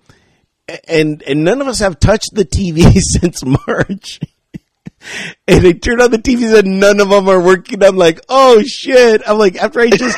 And 0.87 1.21
and 1.23 1.43
none 1.43 1.59
of 1.61 1.67
us 1.67 1.79
have 1.79 1.99
touched 1.99 2.29
the 2.33 2.45
TV 2.45 2.93
since 3.19 3.43
March. 3.43 4.19
and 5.47 5.65
I 5.65 5.71
turned 5.73 6.01
on 6.01 6.11
the 6.11 6.19
TVs 6.19 6.57
and 6.59 6.79
none 6.79 6.99
of 7.01 7.09
them 7.09 7.27
are 7.27 7.41
working. 7.41 7.83
I'm 7.83 7.97
like, 7.97 8.21
oh 8.29 8.61
shit. 8.63 9.21
I'm 9.27 9.37
like, 9.37 9.55
after 9.57 9.81
I 9.81 9.89
just 9.89 10.17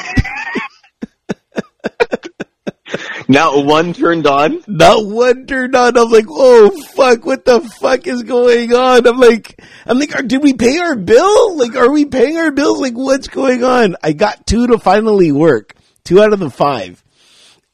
Now 3.27 3.59
one 3.61 3.93
turned 3.93 4.27
on. 4.27 4.61
not 4.67 5.05
one 5.05 5.45
turned 5.45 5.75
on. 5.75 5.97
I'm 5.97 6.09
like, 6.09 6.25
oh 6.29 6.69
fuck, 6.95 7.25
what 7.25 7.45
the 7.45 7.61
fuck 7.61 8.05
is 8.07 8.23
going 8.23 8.73
on? 8.73 9.07
I'm 9.07 9.17
like, 9.19 9.61
I'm 9.85 9.99
like, 9.99 10.15
are, 10.15 10.21
did 10.23 10.41
we 10.43 10.53
pay 10.53 10.77
our 10.79 10.95
bill? 10.95 11.57
Like, 11.57 11.75
are 11.75 11.91
we 11.91 12.05
paying 12.05 12.37
our 12.37 12.51
bills? 12.51 12.79
Like, 12.81 12.93
what's 12.95 13.27
going 13.27 13.63
on? 13.63 13.95
I 14.03 14.13
got 14.13 14.45
two 14.45 14.67
to 14.67 14.77
finally 14.77 15.31
work, 15.31 15.73
two 16.03 16.21
out 16.21 16.33
of 16.33 16.39
the 16.39 16.49
five, 16.49 17.03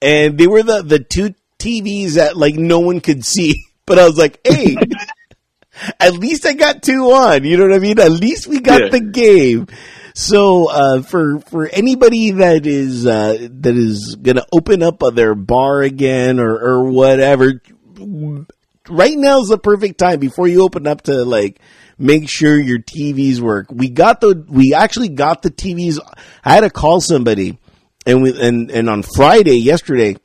and 0.02 0.38
they 0.38 0.48
were 0.48 0.64
the 0.64 0.82
the 0.84 1.00
two 1.00 1.34
TVs 1.58 2.14
that 2.14 2.38
like 2.38 2.56
no 2.56 2.80
one 2.80 3.00
could 3.02 3.26
see. 3.26 3.66
But 3.86 3.98
I 3.98 4.06
was 4.06 4.20
like, 4.20 4.40
hey. 4.46 4.78
At 6.00 6.14
least 6.14 6.46
I 6.46 6.54
got 6.54 6.84
two 6.84 7.06
on. 7.12 7.44
You 7.44 7.58
know 7.58 7.64
what 7.68 7.74
I 7.76 7.80
mean? 7.80 8.00
At 8.00 8.12
least 8.12 8.46
we 8.48 8.60
got 8.60 8.82
Yeah. 8.82 8.90
the 8.90 9.00
game. 9.00 9.68
So 10.20 10.70
uh, 10.70 11.02
for 11.02 11.40
for 11.40 11.66
anybody 11.66 12.32
that 12.32 12.68
is 12.68 13.06
uh, 13.06 13.48
that 13.62 13.78
is 13.78 14.18
gonna 14.22 14.46
open 14.52 14.84
up 14.84 15.02
their 15.14 15.34
bar 15.34 15.82
again 15.82 16.42
or 16.42 16.60
or 16.60 16.90
whatever, 16.90 17.62
right 18.90 19.18
now 19.18 19.40
is 19.40 19.48
the 19.48 19.58
perfect 19.58 19.98
time 19.98 20.20
before 20.20 20.50
you 20.50 20.64
open 20.64 20.88
up 20.88 21.04
to 21.04 21.24
like 21.24 21.62
make 21.98 22.28
sure 22.28 22.60
your 22.60 22.80
TVs 22.80 23.40
work. 23.40 23.68
We 23.72 23.88
got 23.88 24.20
the 24.20 24.44
we 24.50 24.74
actually 24.74 25.08
got 25.08 25.42
the 25.42 25.52
TVs. 25.52 26.00
I 26.44 26.54
had 26.54 26.62
to 26.62 26.70
call 26.70 27.00
somebody 27.00 27.58
and 28.06 28.22
we 28.22 28.46
and 28.46 28.70
and 28.72 28.90
on 28.90 29.04
Friday 29.04 29.56
yesterday, 29.56 30.18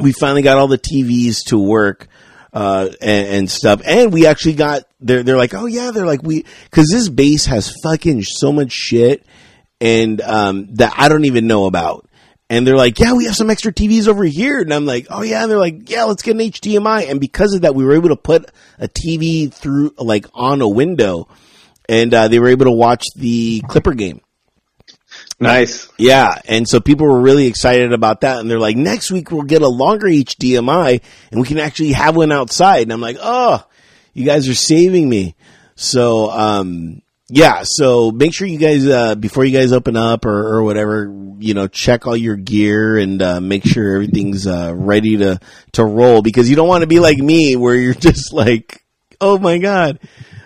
we 0.00 0.10
finally 0.10 0.42
got 0.42 0.58
all 0.58 0.66
the 0.66 0.78
TVs 0.78 1.44
to 1.46 1.58
work. 1.60 2.08
Uh, 2.52 2.90
and, 3.00 3.26
and 3.28 3.50
stuff. 3.50 3.80
And 3.82 4.12
we 4.12 4.26
actually 4.26 4.52
got, 4.54 4.82
they're, 5.00 5.22
they're 5.22 5.38
like, 5.38 5.54
oh 5.54 5.64
yeah, 5.64 5.90
they're 5.90 6.04
like, 6.04 6.22
we, 6.22 6.44
cause 6.70 6.86
this 6.92 7.08
base 7.08 7.46
has 7.46 7.74
fucking 7.82 8.22
so 8.24 8.52
much 8.52 8.72
shit 8.72 9.24
and, 9.80 10.20
um, 10.20 10.74
that 10.74 10.92
I 10.94 11.08
don't 11.08 11.24
even 11.24 11.46
know 11.46 11.64
about. 11.64 12.06
And 12.50 12.66
they're 12.66 12.76
like, 12.76 12.98
yeah, 12.98 13.14
we 13.14 13.24
have 13.24 13.34
some 13.34 13.48
extra 13.48 13.72
TVs 13.72 14.06
over 14.06 14.24
here. 14.24 14.60
And 14.60 14.74
I'm 14.74 14.84
like, 14.84 15.06
oh 15.08 15.22
yeah. 15.22 15.42
And 15.42 15.50
they're 15.50 15.58
like, 15.58 15.88
yeah, 15.88 16.04
let's 16.04 16.22
get 16.22 16.36
an 16.36 16.42
HDMI. 16.42 17.10
And 17.10 17.18
because 17.18 17.54
of 17.54 17.62
that, 17.62 17.74
we 17.74 17.86
were 17.86 17.94
able 17.94 18.10
to 18.10 18.16
put 18.16 18.50
a 18.78 18.86
TV 18.86 19.50
through, 19.50 19.94
like 19.96 20.26
on 20.34 20.60
a 20.60 20.68
window 20.68 21.28
and, 21.88 22.12
uh, 22.12 22.28
they 22.28 22.38
were 22.38 22.48
able 22.48 22.66
to 22.66 22.72
watch 22.72 23.06
the 23.16 23.62
Clipper 23.66 23.94
game. 23.94 24.20
Nice. 25.42 25.88
Yeah, 25.98 26.34
and 26.46 26.68
so 26.68 26.80
people 26.80 27.06
were 27.06 27.20
really 27.20 27.46
excited 27.46 27.92
about 27.92 28.20
that, 28.22 28.38
and 28.38 28.50
they're 28.50 28.58
like, 28.58 28.76
next 28.76 29.10
week 29.10 29.30
we'll 29.30 29.42
get 29.42 29.62
a 29.62 29.68
longer 29.68 30.06
HDMI, 30.06 31.02
and 31.30 31.40
we 31.40 31.46
can 31.46 31.58
actually 31.58 31.92
have 31.92 32.16
one 32.16 32.32
outside. 32.32 32.82
And 32.82 32.92
I'm 32.92 33.00
like, 33.00 33.16
oh, 33.20 33.64
you 34.12 34.24
guys 34.24 34.48
are 34.48 34.54
saving 34.54 35.08
me. 35.08 35.34
So, 35.74 36.30
um, 36.30 37.02
yeah, 37.28 37.62
so 37.64 38.10
make 38.10 38.34
sure 38.34 38.46
you 38.46 38.58
guys, 38.58 38.86
uh, 38.86 39.14
before 39.14 39.44
you 39.44 39.58
guys 39.58 39.72
open 39.72 39.96
up 39.96 40.26
or, 40.26 40.56
or 40.56 40.62
whatever, 40.64 41.12
you 41.38 41.54
know, 41.54 41.66
check 41.66 42.06
all 42.06 42.16
your 42.16 42.36
gear 42.36 42.98
and, 42.98 43.22
uh, 43.22 43.40
make 43.40 43.64
sure 43.64 43.94
everything's, 43.94 44.46
uh, 44.46 44.72
ready 44.76 45.16
to, 45.16 45.40
to 45.72 45.84
roll 45.84 46.22
because 46.22 46.50
you 46.50 46.56
don't 46.56 46.68
want 46.68 46.82
to 46.82 46.86
be 46.86 47.00
like 47.00 47.18
me 47.18 47.56
where 47.56 47.74
you're 47.74 47.94
just 48.10 48.32
like, 48.32 48.84
oh 49.20 49.38
my 49.38 49.58
God. 49.58 49.98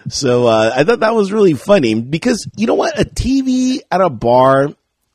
So, 0.09 0.47
uh, 0.47 0.73
I 0.75 0.85
thought 0.85 1.01
that 1.01 1.15
was 1.15 1.33
really 1.33 1.55
funny 1.55 2.01
because 2.01 2.49
you 2.57 2.67
know 2.69 2.75
what? 2.75 2.99
A 2.99 3.05
TV 3.05 3.81
at 3.91 4.01
a 4.01 4.09
bar 4.09 4.69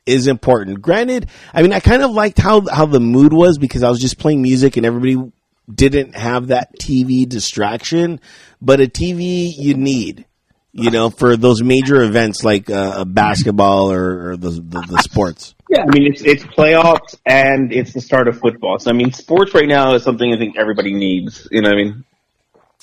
is 0.06 0.28
important. 0.28 0.82
Granted, 0.82 1.30
I 1.54 1.62
mean, 1.62 1.74
I 1.74 1.80
kind 1.80 2.02
of 2.02 2.12
liked 2.12 2.38
how, 2.38 2.68
how 2.68 2.86
the 2.86 3.00
mood 3.00 3.34
was 3.34 3.58
because 3.58 3.84
I 3.84 3.90
was 3.90 4.00
just 4.00 4.18
playing 4.18 4.42
music 4.42 4.78
and 4.78 4.86
everybody 4.86 5.32
didn't 5.74 6.16
have 6.16 6.48
that 6.48 6.78
TV 6.80 7.28
distraction, 7.28 8.20
but 8.62 8.82
a 8.82 8.88
TV 8.88 9.52
you 9.56 9.76
need, 9.76 10.26
you 10.74 10.92
know, 10.92 11.10
for 11.10 11.38
those 11.38 11.62
major 11.62 12.02
events 12.02 12.44
like 12.44 12.70
uh, 12.70 13.06
basketball 13.06 13.92
or, 13.92 14.32
or 14.32 14.38
the, 14.38 14.50
the, 14.50 14.82
the 14.82 15.02
sports. 15.04 15.56
Yeah, 15.70 15.84
I 15.84 15.94
mean 15.94 16.12
it's 16.12 16.22
it's 16.22 16.44
playoffs 16.44 17.16
and 17.26 17.72
it's 17.72 17.94
the 17.94 18.02
start 18.02 18.28
of 18.28 18.38
football. 18.40 18.78
So 18.80 18.90
I 18.90 18.94
mean, 18.94 19.14
sports 19.14 19.54
right 19.54 19.68
now 19.68 19.94
is 19.94 20.04
something 20.04 20.34
I 20.34 20.38
think 20.38 20.58
everybody 20.58 20.94
needs. 20.94 21.48
You 21.50 21.62
know 21.62 21.70
what 21.70 21.78
I 21.78 21.84
mean? 21.84 22.04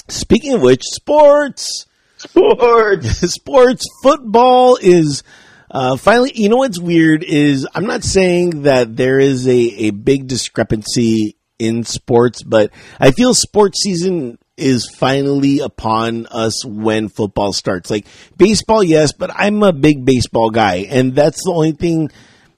Speaking 0.08 0.54
of 0.54 0.62
which, 0.62 0.80
sports, 0.84 1.84
Sports. 2.18 3.08
sports, 3.32 3.86
football 4.02 4.76
is 4.80 5.22
uh, 5.70 5.96
finally. 5.96 6.32
You 6.34 6.48
know 6.48 6.58
what's 6.58 6.78
weird 6.78 7.24
is 7.24 7.66
I'm 7.74 7.86
not 7.86 8.04
saying 8.04 8.62
that 8.62 8.96
there 8.96 9.18
is 9.18 9.46
a 9.46 9.58
a 9.86 9.90
big 9.90 10.26
discrepancy 10.26 11.36
in 11.58 11.84
sports, 11.84 12.42
but 12.42 12.70
I 13.00 13.10
feel 13.10 13.34
sports 13.34 13.82
season 13.82 14.38
is 14.56 14.86
finally 14.86 15.60
upon 15.60 16.26
us 16.26 16.64
when 16.64 17.08
football 17.08 17.52
starts. 17.52 17.90
Like 17.90 18.06
baseball, 18.36 18.82
yes, 18.82 19.12
but 19.12 19.30
I'm 19.34 19.62
a 19.62 19.72
big 19.72 20.04
baseball 20.04 20.50
guy, 20.50 20.86
and 20.88 21.14
that's 21.14 21.44
the 21.44 21.52
only 21.52 21.72
thing 21.72 22.10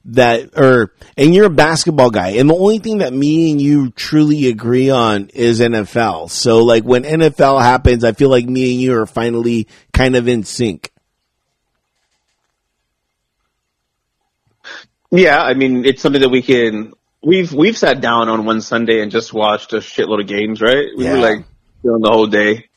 that, 0.05 0.57
or, 0.57 0.93
and 1.15 1.33
you're 1.33 1.45
a 1.45 1.51
basketball 1.51 2.09
guy, 2.09 2.29
and 2.31 2.49
the 2.49 2.55
only 2.55 2.79
thing 2.79 2.99
that 2.99 3.13
me 3.13 3.51
and 3.51 3.61
you 3.61 3.91
truly 3.91 4.47
agree 4.47 4.89
on 4.89 5.29
is 5.33 5.59
NFL. 5.59 6.31
So 6.31 6.63
like 6.63 6.83
when 6.83 7.03
NFL 7.03 7.61
happens, 7.61 8.03
I 8.03 8.13
feel 8.13 8.29
like 8.29 8.45
me 8.45 8.73
and 8.73 8.81
you 8.81 8.97
are 8.97 9.05
finally 9.05 9.67
kind 9.93 10.15
of 10.15 10.27
in 10.27 10.43
sync. 10.43 10.91
Yeah, 15.11 15.41
I 15.41 15.53
mean 15.53 15.85
it's 15.85 16.01
something 16.01 16.21
that 16.21 16.29
we 16.29 16.41
can. 16.41 16.93
We've 17.21 17.51
we've 17.53 17.77
sat 17.77 18.01
down 18.01 18.29
on 18.29 18.45
one 18.45 18.61
Sunday 18.61 19.01
and 19.01 19.11
just 19.11 19.33
watched 19.33 19.73
a 19.73 19.77
shitload 19.77 20.21
of 20.21 20.27
games. 20.27 20.61
Right? 20.61 20.87
We 20.95 21.03
Yeah. 21.03 21.13
were 21.13 21.19
like 21.19 21.45
doing 21.83 22.01
the 22.01 22.09
whole 22.09 22.27
day. 22.27 22.69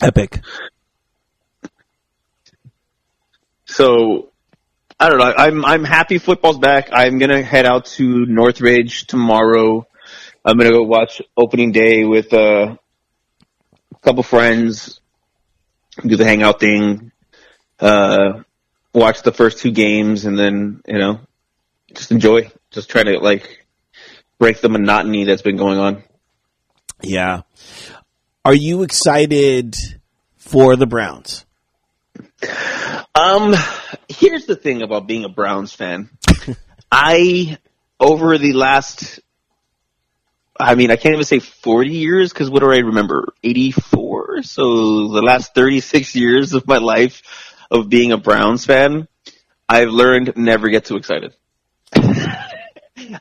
Epic. 0.00 0.40
So 3.64 4.28
I 4.98 5.08
don't 5.08 5.18
know. 5.18 5.32
I'm 5.36 5.64
I'm 5.64 5.84
happy 5.84 6.18
football's 6.18 6.58
back. 6.58 6.88
I'm 6.92 7.18
gonna 7.18 7.42
head 7.42 7.66
out 7.66 7.86
to 7.96 8.26
Northridge 8.26 9.06
tomorrow. 9.06 9.86
I'm 10.44 10.58
gonna 10.58 10.70
go 10.70 10.82
watch 10.82 11.22
opening 11.36 11.70
day 11.72 12.04
with 12.04 12.32
uh, 12.34 12.76
a 12.76 13.98
couple 14.02 14.24
friends. 14.24 15.00
Do 16.04 16.16
the 16.16 16.24
hangout 16.24 16.58
thing. 16.58 17.12
Uh, 17.78 18.42
watch 18.94 19.22
the 19.22 19.32
first 19.32 19.58
two 19.58 19.70
games, 19.70 20.24
and 20.24 20.38
then 20.38 20.82
you 20.86 20.98
know, 20.98 21.20
just 21.94 22.12
enjoy. 22.12 22.50
Just 22.70 22.90
try 22.90 23.02
to 23.02 23.18
like 23.18 23.66
break 24.38 24.60
the 24.60 24.68
monotony 24.68 25.24
that's 25.24 25.42
been 25.42 25.56
going 25.56 25.78
on. 25.78 26.02
Yeah. 27.02 27.42
Are 28.44 28.54
you 28.54 28.82
excited 28.82 29.76
for 30.36 30.76
the 30.76 30.86
Browns? 30.86 31.44
Um, 33.14 33.54
here's 34.08 34.46
the 34.46 34.56
thing 34.56 34.82
about 34.82 35.06
being 35.06 35.24
a 35.24 35.28
Browns 35.28 35.72
fan. 35.72 36.10
I, 36.92 37.58
over 38.00 38.36
the 38.38 38.52
last, 38.52 39.20
I 40.58 40.74
mean, 40.74 40.90
I 40.90 40.96
can't 40.96 41.14
even 41.14 41.24
say 41.24 41.38
40 41.38 41.90
years 41.90 42.32
because 42.32 42.50
what 42.50 42.60
do 42.60 42.72
I 42.72 42.78
remember? 42.78 43.32
84? 43.44 44.42
So 44.42 45.08
the 45.08 45.22
last 45.22 45.54
36 45.54 46.16
years 46.16 46.52
of 46.52 46.66
my 46.66 46.78
life 46.78 47.22
of 47.72 47.88
being 47.88 48.12
a 48.12 48.18
Browns 48.18 48.64
fan, 48.64 49.08
I've 49.68 49.88
learned 49.88 50.34
never 50.36 50.68
get 50.68 50.84
too 50.84 50.96
excited. 50.96 51.34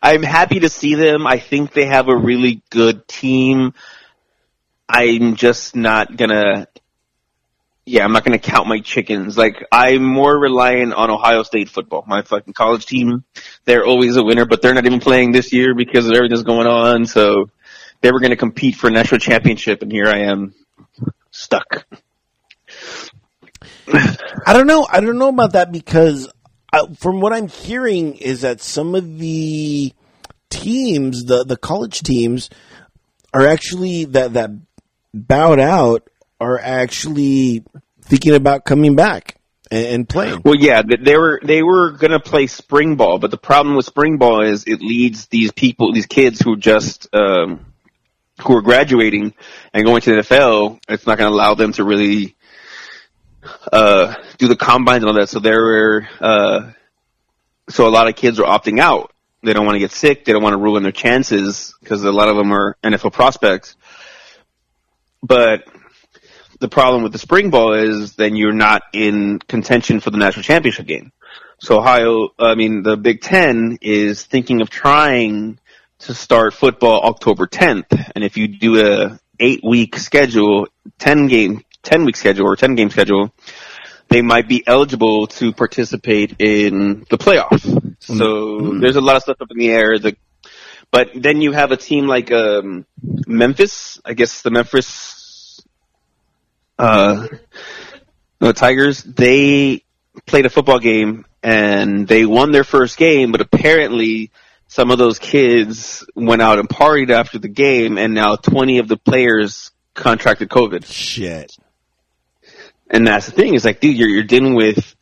I'm 0.02 0.22
happy 0.22 0.60
to 0.60 0.70
see 0.70 0.96
them. 0.96 1.26
I 1.26 1.40
think 1.40 1.74
they 1.74 1.86
have 1.86 2.08
a 2.08 2.16
really 2.16 2.62
good 2.70 3.08
team. 3.08 3.74
I'm 4.88 5.36
just 5.36 5.76
not 5.76 6.16
gonna 6.16 6.68
yeah, 7.86 8.04
I'm 8.04 8.14
not 8.14 8.24
going 8.24 8.40
to 8.40 8.52
count 8.52 8.68
my 8.68 8.80
chickens. 8.80 9.38
Like, 9.38 9.66
I'm 9.72 10.04
more 10.04 10.38
reliant 10.38 10.94
on 10.94 11.10
Ohio 11.10 11.44
State 11.44 11.68
football, 11.68 12.04
my 12.08 12.22
fucking 12.22 12.54
college 12.54 12.86
team. 12.86 13.24
They're 13.66 13.84
always 13.84 14.18
a 14.18 14.24
winner, 14.24 14.46
but 14.46 14.62
they're 14.62 14.74
not 14.74 14.86
even 14.86 15.00
playing 15.00 15.32
this 15.32 15.52
year 15.52 15.74
because 15.74 16.06
of 16.06 16.14
everything 16.14 16.36
that's 16.36 16.44
going 16.44 16.68
on. 16.68 17.06
So 17.06 17.50
they 18.02 18.12
were 18.12 18.20
going 18.20 18.32
to 18.32 18.38
compete 18.38 18.76
for 18.76 18.88
a 18.88 18.92
national 18.92 19.20
championship, 19.20 19.82
and 19.82 19.92
here 19.92 20.08
I 20.08 20.20
am 20.20 20.54
stuck. 21.32 21.86
I 24.46 24.54
don't 24.54 24.68
know. 24.68 24.88
I 24.90 25.02
don't 25.02 25.18
know 25.18 25.30
about 25.30 25.54
that 25.54 25.72
because 25.72 26.32
uh, 26.74 26.88
from 26.98 27.22
what 27.22 27.34
I'm 27.34 27.48
hearing 27.48 28.16
is 28.16 28.42
that 28.42 28.62
some 28.62 28.96
of 28.96 29.18
the 29.18 29.94
teams, 30.50 31.26
the 31.26 31.44
the 31.44 31.58
college 31.58 32.02
teams, 32.02 32.50
are 33.34 33.48
actually 33.48 34.06
that 34.06 34.34
that 34.34 34.52
bowed 35.14 35.60
out 35.60 36.10
are 36.40 36.60
actually 36.60 37.64
thinking 38.02 38.34
about 38.34 38.66
coming 38.66 38.96
back 38.96 39.38
and, 39.70 39.86
and 39.86 40.10
playing. 40.10 40.42
Well, 40.44 40.56
yeah, 40.56 40.82
th- 40.82 41.02
they 41.02 41.18
were 41.18 41.40
they 41.44 41.64
were 41.64 41.92
going 41.92 42.12
to 42.12 42.20
play 42.20 42.48
spring 42.48 42.96
ball, 42.96 43.20
but 43.20 43.32
the 43.32 43.38
problem 43.38 43.76
with 43.76 43.86
spring 43.86 44.18
ball 44.18 44.42
is 44.42 44.66
it 44.66 44.82
leads 44.82 45.28
these 45.28 45.52
people, 45.52 45.94
these 45.94 46.06
kids 46.06 46.40
who 46.40 46.58
just 46.58 47.08
um, 47.14 47.66
who 48.42 48.56
are 48.56 48.62
graduating 48.62 49.34
and 49.74 49.86
going 49.86 50.02
to 50.02 50.16
the 50.16 50.22
NFL. 50.22 50.80
It's 50.90 51.06
not 51.06 51.18
going 51.18 51.30
to 51.30 51.36
allow 51.36 51.54
them 51.56 51.74
to 51.74 51.84
really 51.84 52.36
uh, 53.72 54.16
do 54.38 54.48
the 54.48 54.56
combines 54.56 55.04
and 55.04 55.10
all 55.10 55.20
that. 55.20 55.30
So 55.30 55.40
there 55.40 55.62
were 55.62 56.08
uh, 56.20 56.72
so 57.70 57.88
a 57.88 57.90
lot 57.90 58.08
of 58.08 58.16
kids 58.16 58.40
are 58.40 58.46
opting 58.46 58.80
out. 58.80 59.14
They 59.44 59.54
don't 59.54 59.66
want 59.66 59.76
to 59.76 59.80
get 59.80 59.92
sick. 59.92 60.26
They 60.26 60.34
don't 60.34 60.44
want 60.44 60.54
to 60.54 60.60
ruin 60.60 60.84
their 60.84 60.92
chances 60.92 61.74
because 61.80 62.04
a 62.04 62.12
lot 62.12 62.30
of 62.30 62.36
them 62.36 62.52
are 62.52 62.78
NFL 62.84 63.14
prospects. 63.14 63.76
But 65.24 65.64
the 66.60 66.70
problem 66.70 67.04
with 67.04 67.12
the 67.12 67.18
spring 67.18 67.50
ball 67.50 67.74
is 67.74 68.16
then 68.16 68.36
you're 68.36 68.54
not 68.54 68.84
in 68.94 69.40
contention 69.40 70.00
for 70.00 70.12
the 70.12 70.18
national 70.18 70.44
championship 70.44 70.86
game. 70.86 71.12
So 71.60 71.80
Ohio, 71.80 72.30
I 72.40 72.56
mean, 72.56 72.84
the 72.84 72.98
Big 72.98 73.22
Ten 73.22 73.78
is 73.82 74.24
thinking 74.24 74.62
of 74.62 74.70
trying 74.70 75.60
to 76.00 76.14
start 76.14 76.54
football 76.54 77.02
October 77.02 77.48
10th. 77.48 78.12
And 78.16 78.24
if 78.24 78.38
you 78.38 78.48
do 78.48 78.86
a 78.86 79.20
eight 79.40 79.62
week 79.64 79.96
schedule, 79.98 80.68
10 81.00 81.28
game, 81.28 81.64
10 81.84 82.06
week 82.06 82.16
schedule 82.16 82.48
or 82.48 82.56
10 82.56 82.76
game 82.76 82.90
schedule, 82.90 83.34
they 84.10 84.22
might 84.22 84.48
be 84.48 84.64
eligible 84.66 85.28
to 85.28 85.54
participate 85.54 86.36
in 86.40 87.06
the 87.10 87.18
playoffs. 87.18 87.96
So 88.00 88.80
there's 88.80 88.96
a 88.96 89.02
lot 89.02 89.16
of 89.16 89.24
stuff 89.24 89.38
up 89.42 89.52
in 89.52 89.58
the 89.58 89.70
air. 89.70 89.98
The, 90.00 90.18
but 90.92 91.12
then 91.16 91.42
you 91.42 91.52
have 91.52 91.72
a 91.72 91.78
team 91.78 92.08
like 92.08 92.32
um, 92.32 92.86
Memphis. 93.28 94.02
I 94.04 94.14
guess 94.14 94.42
the 94.42 94.52
Memphis 94.52 95.62
uh, 96.78 97.28
no, 98.42 98.52
Tigers. 98.52 99.04
They 99.04 99.84
played 100.26 100.46
a 100.46 100.50
football 100.50 100.80
game 100.80 101.26
and 101.44 102.08
they 102.08 102.26
won 102.26 102.52
their 102.52 102.64
first 102.64 102.98
game, 102.98 103.32
but 103.32 103.40
apparently 103.42 104.32
some 104.68 104.90
of 104.90 104.98
those 104.98 105.20
kids 105.20 106.06
went 106.16 106.42
out 106.42 106.58
and 106.58 106.68
partied 106.68 107.12
after 107.12 107.38
the 107.40 107.50
game, 107.50 107.98
and 107.98 108.14
now 108.14 108.36
20 108.36 108.80
of 108.80 108.88
the 108.88 108.98
players 108.98 109.72
contracted 109.94 110.50
COVID. 110.50 110.86
Shit. 110.86 111.56
And 112.92 113.08
that's 113.08 113.26
the 113.26 113.32
thing 113.32 113.54
is 113.56 113.66
like, 113.66 113.80
dude, 113.80 113.98
you're, 113.98 114.10
you're 114.10 114.24
dealing 114.24 114.54
with 114.54 114.96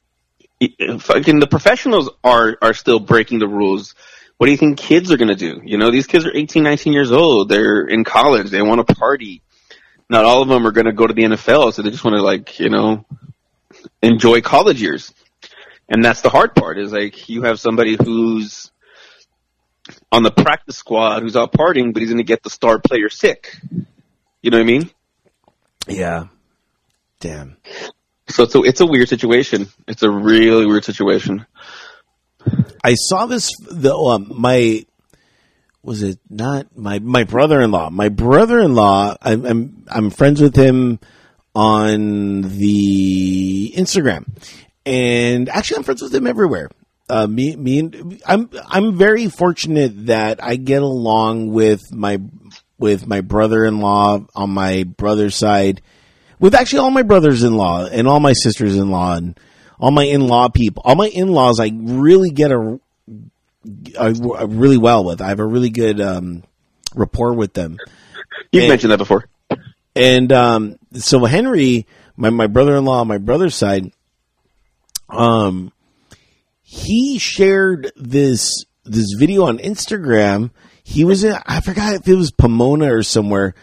fucking 1.00 1.40
the 1.40 1.48
professionals 1.48 2.10
are 2.24 2.58
are 2.62 2.74
still 2.74 3.00
breaking 3.00 3.40
the 3.40 3.48
rules. 3.48 3.96
What 4.38 4.46
do 4.46 4.52
you 4.52 4.58
think 4.58 4.78
kids 4.78 5.12
are 5.12 5.18
going 5.18 5.30
to 5.30 5.36
do? 5.36 5.62
You 5.66 5.78
know, 5.78 5.92
these 5.92 6.08
kids 6.08 6.26
are 6.26 6.32
18, 6.34 6.64
19 6.64 6.94
years 6.94 7.12
old. 7.12 7.50
They're 7.50 7.82
in 7.82 8.06
college. 8.06 8.50
They 8.50 8.62
want 8.62 8.86
to 8.88 8.96
party. 8.96 9.42
Not 10.10 10.24
all 10.24 10.42
of 10.42 10.48
them 10.48 10.66
are 10.66 10.72
going 10.72 10.86
to 10.86 10.94
go 10.94 11.06
to 11.06 11.14
the 11.14 11.24
NFL, 11.24 11.74
so 11.74 11.82
they 11.82 11.90
just 11.90 12.06
want 12.06 12.16
to 12.16 12.22
like, 12.22 12.58
you 12.60 12.70
know, 12.70 13.06
enjoy 14.02 14.42
college 14.42 14.82
years. 14.82 15.14
And 15.90 16.06
that's 16.06 16.22
the 16.22 16.30
hard 16.30 16.56
part 16.56 16.78
is 16.78 16.94
like 16.94 17.28
you 17.28 17.44
have 17.44 17.60
somebody 17.60 17.98
who's 18.02 18.72
on 20.12 20.24
the 20.24 20.32
practice 20.32 20.78
squad 20.78 21.22
who's 21.22 21.36
out 21.36 21.52
partying, 21.52 21.94
but 21.94 22.02
he's 22.02 22.10
going 22.10 22.18
to 22.20 22.24
get 22.24 22.44
the 22.44 22.50
star 22.50 22.80
player 22.80 23.10
sick. 23.10 23.56
You 24.42 24.52
know 24.52 24.58
what 24.58 24.64
I 24.64 24.68
mean? 24.68 24.90
Yeah. 25.88 26.28
Damn. 27.20 27.58
So 28.28 28.44
it's 28.44 28.56
a, 28.56 28.62
it's 28.62 28.82
a 28.82 28.86
weird 28.86 29.10
situation. 29.10 29.68
It's 29.88 30.04
a 30.04 30.10
really 30.10 30.66
weird 30.66 30.86
situation. 30.86 31.46
I 32.84 32.94
saw 32.94 33.26
this. 33.26 33.52
The 33.70 33.94
um, 33.94 34.32
my 34.36 34.86
was 35.84 36.04
it 36.04 36.20
not 36.30 36.78
my 36.78 37.00
my 37.00 37.24
brother 37.24 37.62
in 37.62 37.72
law? 37.72 37.90
My 37.90 38.10
brother 38.10 38.60
in 38.60 38.76
law. 38.76 39.16
I'm, 39.22 39.46
I'm 39.46 39.86
I'm 39.90 40.10
friends 40.10 40.42
with 40.42 40.56
him 40.56 41.00
on 41.56 42.42
the 42.44 43.74
Instagram, 43.76 44.28
and 44.86 45.50
actually 45.50 45.78
I'm 45.78 45.84
friends 45.84 46.02
with 46.02 46.14
him 46.14 46.28
everywhere. 46.28 46.70
Uh, 47.10 47.26
me 47.28 47.56
me 47.56 47.80
and 47.80 48.22
I'm 48.26 48.50
I'm 48.68 48.96
very 48.96 49.28
fortunate 49.30 50.06
that 50.06 50.44
I 50.44 50.56
get 50.56 50.84
along 50.84 51.52
with 51.52 51.94
my 51.94 52.22
with 52.78 53.08
my 53.08 53.22
brother 53.22 53.66
in 53.66 53.82
law 53.82 54.26
on 54.36 54.52
my 54.52 54.84
brother's 54.84 55.36
side, 55.36 55.82
with 56.40 56.56
actually 56.56 56.80
all 56.80 56.92
my 56.92 57.04
brothers 57.04 57.44
in 57.44 57.56
law 57.56 57.86
and 57.86 58.08
all 58.08 58.20
my 58.20 58.34
sisters 58.34 58.76
in 58.76 58.90
law 58.90 59.16
and 59.16 59.40
all 59.80 59.92
my 59.92 60.04
in-law 60.04 60.50
people, 60.50 60.84
all 60.86 60.96
my 60.96 61.08
in-laws, 61.08 61.60
I 61.60 61.72
really 61.74 62.32
get 62.32 62.52
a, 62.52 62.80
a, 63.98 64.14
a 64.14 64.46
really 64.48 64.78
well 64.78 65.06
with. 65.06 65.22
I 65.22 65.30
have 65.30 65.40
a 65.40 65.46
really 65.46 65.70
good 65.70 66.02
um, 66.02 66.44
rapport 66.96 67.34
with 67.34 67.54
them. 67.54 67.78
You've 68.52 68.64
And- 68.64 68.70
mentioned 68.70 68.92
that 68.92 68.98
before. 68.98 69.26
And 69.96 70.32
um, 70.32 70.80
so 70.94 71.26
Henry, 71.26 71.86
my 72.16 72.30
my 72.30 72.48
brother-in-law, 72.48 73.04
my 73.06 73.18
brother's 73.18 73.56
side, 73.56 73.92
um, 75.10 75.72
he 76.62 77.18
shared 77.18 77.92
this 77.96 78.66
this 78.86 79.14
video 79.18 79.46
on 79.46 79.58
Instagram. 79.58 80.52
He 80.84 81.04
was 81.06 81.24
in, 81.24 81.36
I 81.46 81.62
forgot 81.62 81.96
if 81.96 82.08
it 82.08 82.16
was 82.16 82.32
Pomona 82.32 82.94
or 82.94 83.04
somewhere, 83.04 83.56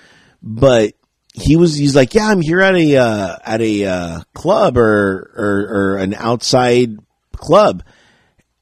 but 0.42 0.94
he 1.36 1.56
was 1.56 1.76
he's 1.76 1.94
like, 1.94 2.14
yeah, 2.14 2.28
I'm 2.28 2.40
here 2.40 2.60
at 2.60 2.74
a 2.74 2.96
uh, 2.96 3.36
at 3.44 3.60
a 3.60 3.84
uh, 3.84 4.20
club 4.32 4.78
or, 4.78 5.30
or 5.36 5.68
or 5.68 5.96
an 5.98 6.14
outside 6.14 6.98
club, 7.32 7.84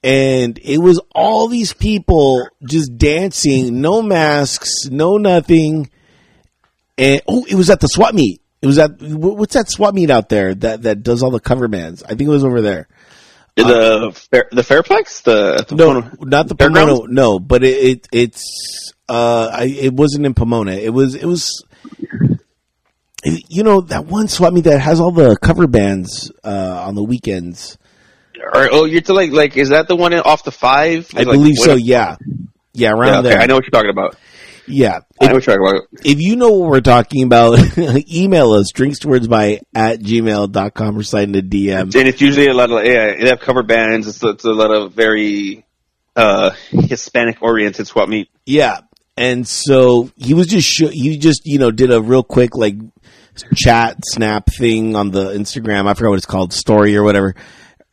and 0.02 0.58
it 0.62 0.78
was 0.78 1.00
all 1.14 1.46
these 1.46 1.72
people 1.72 2.48
just 2.64 2.98
dancing, 2.98 3.80
no 3.80 4.02
masks, 4.02 4.86
no 4.90 5.18
nothing, 5.18 5.88
and 6.98 7.22
oh, 7.28 7.44
it 7.48 7.54
was 7.54 7.70
at 7.70 7.80
the 7.80 7.86
swap 7.86 8.12
meet. 8.12 8.40
It 8.60 8.66
was 8.66 8.78
at 8.78 9.00
what's 9.00 9.54
that 9.54 9.70
swap 9.70 9.94
meet 9.94 10.10
out 10.10 10.28
there 10.28 10.54
that 10.56 10.82
that 10.82 11.02
does 11.04 11.22
all 11.22 11.30
the 11.30 11.38
cover 11.38 11.68
bands? 11.68 12.02
I 12.02 12.08
think 12.08 12.22
it 12.22 12.28
was 12.28 12.44
over 12.44 12.60
there. 12.60 12.88
The 13.56 14.26
fair, 14.32 14.48
the 14.50 14.62
Fairplex, 14.62 15.22
the, 15.22 15.64
the 15.68 15.76
No, 15.76 16.10
not 16.20 16.48
the 16.48 16.56
Pomona. 16.56 17.06
No, 17.06 17.38
but 17.38 17.62
it, 17.62 17.84
it 17.84 18.08
it's 18.10 18.92
uh, 19.08 19.48
I, 19.52 19.64
it 19.66 19.92
wasn't 19.92 20.26
in 20.26 20.34
Pomona. 20.34 20.72
It 20.72 20.92
was 20.92 21.14
it 21.14 21.26
was. 21.26 21.64
You 23.24 23.62
know 23.62 23.80
that 23.82 24.06
one 24.06 24.28
swap 24.28 24.52
meet 24.52 24.64
that 24.64 24.80
has 24.80 25.00
all 25.00 25.10
the 25.10 25.36
cover 25.36 25.66
bands 25.66 26.30
uh, 26.42 26.84
on 26.86 26.94
the 26.94 27.02
weekends. 27.02 27.78
Or, 28.36 28.68
oh, 28.70 28.84
you're 28.84 29.00
to 29.02 29.14
like 29.14 29.30
like 29.30 29.56
is 29.56 29.70
that 29.70 29.88
the 29.88 29.96
one 29.96 30.12
off 30.14 30.44
the 30.44 30.52
five? 30.52 31.08
I 31.14 31.22
Like, 31.22 31.28
believe 31.28 31.56
so. 31.56 31.74
Yeah, 31.74 32.16
yeah, 32.74 32.90
around 32.90 33.06
Yeah, 33.06 33.18
okay, 33.20 33.28
there. 33.30 33.40
I 33.40 33.46
know 33.46 33.54
what 33.54 33.64
you're 33.64 33.70
talking 33.70 33.90
about. 33.90 34.16
Yeah, 34.66 35.00
I 35.20 35.24
if, 35.24 35.28
know 35.28 35.34
what 35.34 35.46
you're 35.46 35.56
talking 35.56 35.76
about. 35.76 36.06
if 36.06 36.20
you 36.20 36.36
know 36.36 36.50
what 36.52 36.70
we're 36.70 36.80
talking 36.80 37.22
about, 37.22 37.58
email 38.12 38.52
us 38.52 38.70
drinks 38.72 38.98
towards 38.98 39.28
by 39.28 39.60
at 39.74 40.00
gmail.com 40.00 40.98
or 40.98 41.02
sign 41.02 41.34
a 41.34 41.42
DM. 41.42 41.94
And 41.94 42.08
it's 42.08 42.20
usually 42.20 42.46
a 42.48 42.54
lot 42.54 42.70
of 42.70 42.84
yeah, 42.84 43.14
they 43.14 43.28
have 43.28 43.40
cover 43.40 43.62
bands. 43.62 44.06
It's, 44.06 44.22
it's 44.22 44.44
a 44.44 44.52
lot 44.52 44.70
of 44.70 44.92
very 44.92 45.64
uh 46.16 46.50
Hispanic 46.70 47.42
oriented 47.42 47.86
swap 47.86 48.08
meet. 48.08 48.28
Yeah. 48.46 48.80
And 49.16 49.46
so 49.46 50.10
he 50.16 50.34
was 50.34 50.48
just, 50.48 50.66
sh- 50.68 50.92
he 50.92 51.18
just, 51.18 51.46
you 51.46 51.58
know, 51.58 51.70
did 51.70 51.92
a 51.92 52.00
real 52.02 52.22
quick, 52.22 52.56
like, 52.56 52.76
chat 53.54 53.96
snap 54.04 54.46
thing 54.46 54.96
on 54.96 55.10
the 55.10 55.32
Instagram. 55.32 55.86
I 55.86 55.94
forgot 55.94 56.10
what 56.10 56.16
it's 56.16 56.26
called, 56.26 56.52
story 56.52 56.96
or 56.96 57.02
whatever. 57.02 57.34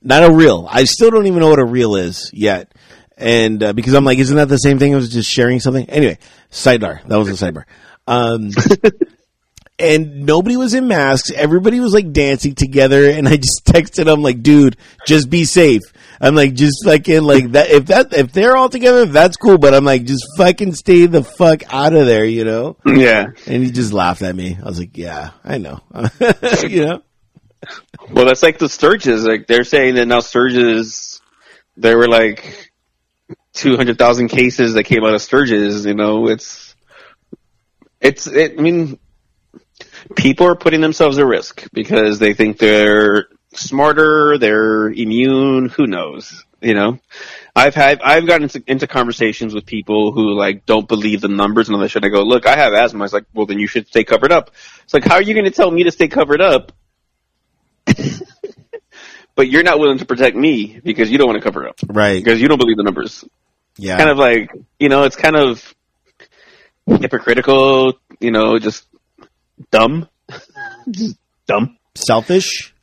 Not 0.02 0.24
a 0.24 0.32
reel. 0.32 0.68
I 0.70 0.86
still 0.86 1.12
don't 1.12 1.28
even 1.28 1.40
know 1.40 1.50
what 1.50 1.60
a 1.60 1.66
reel 1.66 1.96
is 1.96 2.32
yet. 2.34 2.74
And, 3.18 3.62
uh, 3.62 3.74
because 3.74 3.94
I'm 3.94 4.04
like, 4.04 4.18
isn't 4.18 4.36
that 4.36 4.50
the 4.50 4.58
same 4.58 4.80
thing? 4.80 4.94
I 4.94 4.98
was 4.98 5.12
just 5.12 5.30
sharing 5.30 5.60
something. 5.60 5.88
Anyway, 5.90 6.18
sidebar. 6.50 7.06
That 7.08 7.18
was 7.18 7.30
a 7.30 7.46
sidebar. 7.46 7.66
Um, 8.08 8.50
and 9.80 10.26
nobody 10.26 10.58
was 10.58 10.74
in 10.74 10.88
masks. 10.88 11.32
Everybody 11.32 11.80
was 11.80 11.94
like 11.94 12.12
dancing 12.12 12.56
together. 12.56 13.10
And 13.10 13.28
I 13.28 13.38
just 13.38 13.62
texted 13.66 14.12
him 14.12 14.22
like, 14.22 14.42
dude, 14.42 14.78
just 15.06 15.30
be 15.30 15.46
safe. 15.46 15.82
I'm 16.22 16.36
like, 16.36 16.54
just 16.54 16.86
fucking 16.86 17.24
like 17.24 17.54
that. 17.54 17.70
If 17.72 17.88
that, 17.88 18.14
if 18.14 18.32
they're 18.32 18.56
all 18.56 18.70
together, 18.70 19.08
that's 19.08 19.38
cool. 19.38 19.58
But 19.58 19.74
I'm 19.74 19.84
like, 19.84 20.06
just 20.06 20.24
fucking 20.38 20.76
stay 20.76 21.08
the 21.08 21.24
fuck 21.24 21.64
out 21.74 21.94
of 21.94 22.06
there, 22.06 22.26
you 22.26 22.46
know? 22.46 22.78
Yeah. 22.86 23.32
And 23.48 23.64
he 23.64 23.72
just 23.72 23.92
laughed 23.92 24.22
at 24.22 24.36
me. 24.36 24.56
I 24.62 24.66
was 24.66 24.80
like, 24.80 24.96
yeah, 24.98 25.32
I 25.44 25.58
know. 25.58 25.82
you 26.62 26.86
know? 26.86 27.02
Well, 28.12 28.26
that's 28.26 28.44
like 28.44 28.60
the 28.60 28.70
Sturgis. 28.70 29.24
Like 29.24 29.48
they're 29.48 29.64
saying 29.64 29.96
that 29.96 30.06
now 30.06 30.20
Sturgis, 30.20 31.22
there 31.76 31.98
were 31.98 32.08
like 32.08 32.72
two 33.54 33.76
hundred 33.76 33.98
thousand 33.98 34.30
cases 34.30 34.74
that 34.74 34.84
came 34.84 35.04
out 35.04 35.14
of 35.14 35.22
Sturgis. 35.22 35.86
You 35.86 35.94
know, 35.94 36.28
it's 36.28 36.76
it's. 38.00 38.28
It, 38.28 38.56
I 38.58 38.62
mean, 38.62 39.00
people 40.16 40.48
are 40.48 40.56
putting 40.56 40.82
themselves 40.82 41.18
at 41.18 41.26
risk 41.26 41.68
because 41.72 42.20
they 42.20 42.34
think 42.34 42.58
they're 42.58 43.28
smarter, 43.54 44.38
they're 44.38 44.90
immune. 44.90 45.70
Who 45.70 45.88
knows? 45.88 46.46
You 46.62 46.76
know, 46.76 47.00
I've 47.56 47.74
had 47.74 48.02
I've 48.04 48.28
gotten 48.28 48.44
into, 48.44 48.64
into 48.68 48.86
conversations 48.86 49.54
with 49.56 49.66
people 49.66 50.12
who 50.12 50.34
like 50.36 50.66
don't 50.68 50.88
believe 50.88 51.22
the 51.22 51.28
numbers 51.28 51.68
and 51.68 51.76
all 51.76 51.82
that 51.82 51.90
shit. 51.90 52.06
I 52.06 52.10
go, 52.10 52.22
look, 52.24 52.46
I 52.46 52.56
have 52.56 52.74
asthma. 52.74 53.04
It's 53.04 53.14
like, 53.14 53.26
well, 53.34 53.48
then 53.48 53.58
you 53.58 53.66
should 53.66 53.88
stay 53.88 54.04
covered 54.04 54.32
up. 54.32 54.52
It's 54.84 54.94
like, 54.94 55.04
how 55.04 55.16
are 55.16 55.22
you 55.24 55.34
going 55.34 55.46
to 55.46 55.52
tell 55.52 55.72
me 55.72 55.84
to 55.86 55.92
stay 55.92 56.08
covered 56.08 56.40
up? 56.40 56.72
but 59.36 59.50
you're 59.50 59.64
not 59.64 59.80
willing 59.80 59.98
to 59.98 60.06
protect 60.06 60.36
me 60.36 60.80
because 60.84 61.10
you 61.10 61.18
don't 61.18 61.28
want 61.28 61.40
to 61.40 61.44
cover 61.44 61.68
up 61.68 61.76
Right. 61.88 62.24
because 62.24 62.40
you 62.40 62.48
don't 62.48 62.60
believe 62.60 62.78
the 62.78 62.84
numbers. 62.84 63.26
Yeah. 63.78 63.98
Kind 63.98 64.10
of 64.12 64.18
like 64.18 64.52
you 64.80 64.90
know, 64.90 65.04
it's 65.04 65.16
kind 65.16 65.36
of 65.36 65.74
hypocritical. 66.86 67.94
You 68.20 68.30
know, 68.32 68.60
just 68.60 68.86
dumb, 69.72 70.08
just 70.92 71.18
dumb. 71.48 71.78
selfish. 71.96 72.74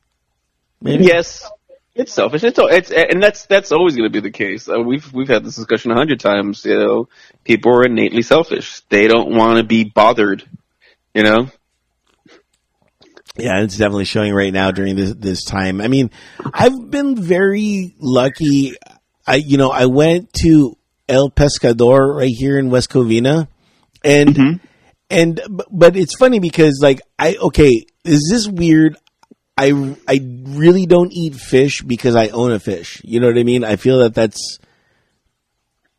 Maybe. 0.80 1.04
Yes, 1.04 1.48
it's 1.94 2.12
selfish. 2.12 2.44
It's 2.44 2.58
it's 2.62 2.90
and 2.92 3.22
that's 3.22 3.46
that's 3.46 3.72
always 3.72 3.96
going 3.96 4.10
to 4.10 4.12
be 4.12 4.20
the 4.20 4.30
case. 4.30 4.68
Uh, 4.68 4.80
we've 4.80 5.12
we've 5.12 5.28
had 5.28 5.44
this 5.44 5.56
discussion 5.56 5.90
a 5.90 5.96
hundred 5.96 6.20
times. 6.20 6.64
You 6.64 6.78
know, 6.78 7.08
people 7.44 7.72
are 7.72 7.84
innately 7.84 8.22
selfish. 8.22 8.80
They 8.88 9.08
don't 9.08 9.34
want 9.34 9.58
to 9.58 9.64
be 9.64 9.84
bothered. 9.84 10.44
You 11.14 11.24
know, 11.24 11.50
Yeah, 13.36 13.62
it's 13.62 13.76
definitely 13.76 14.04
showing 14.04 14.32
right 14.32 14.52
now 14.52 14.70
during 14.70 14.94
this 14.94 15.14
this 15.14 15.44
time. 15.44 15.80
I 15.80 15.88
mean, 15.88 16.10
I've 16.54 16.90
been 16.90 17.20
very 17.20 17.94
lucky. 17.98 18.74
I 19.26 19.36
you 19.36 19.58
know 19.58 19.70
I 19.70 19.86
went 19.86 20.32
to 20.44 20.76
El 21.08 21.30
Pescador 21.30 22.16
right 22.16 22.30
here 22.32 22.58
in 22.58 22.70
West 22.70 22.90
Covina, 22.90 23.48
and 24.04 24.60
and 25.10 25.40
but 25.70 25.96
it's 25.96 26.16
funny 26.16 26.38
because 26.38 26.78
like 26.82 27.00
I 27.18 27.36
okay, 27.36 27.84
is 28.04 28.28
this 28.30 28.46
weird? 28.46 28.96
I 29.58 29.96
I 30.06 30.20
really 30.44 30.86
don't 30.86 31.12
eat 31.12 31.34
fish 31.34 31.82
because 31.82 32.14
I 32.16 32.28
own 32.28 32.52
a 32.52 32.60
fish. 32.60 33.00
You 33.04 33.20
know 33.20 33.26
what 33.28 33.38
I 33.38 33.42
mean? 33.42 33.64
I 33.64 33.76
feel 33.76 33.98
that 34.00 34.14
that's 34.14 34.58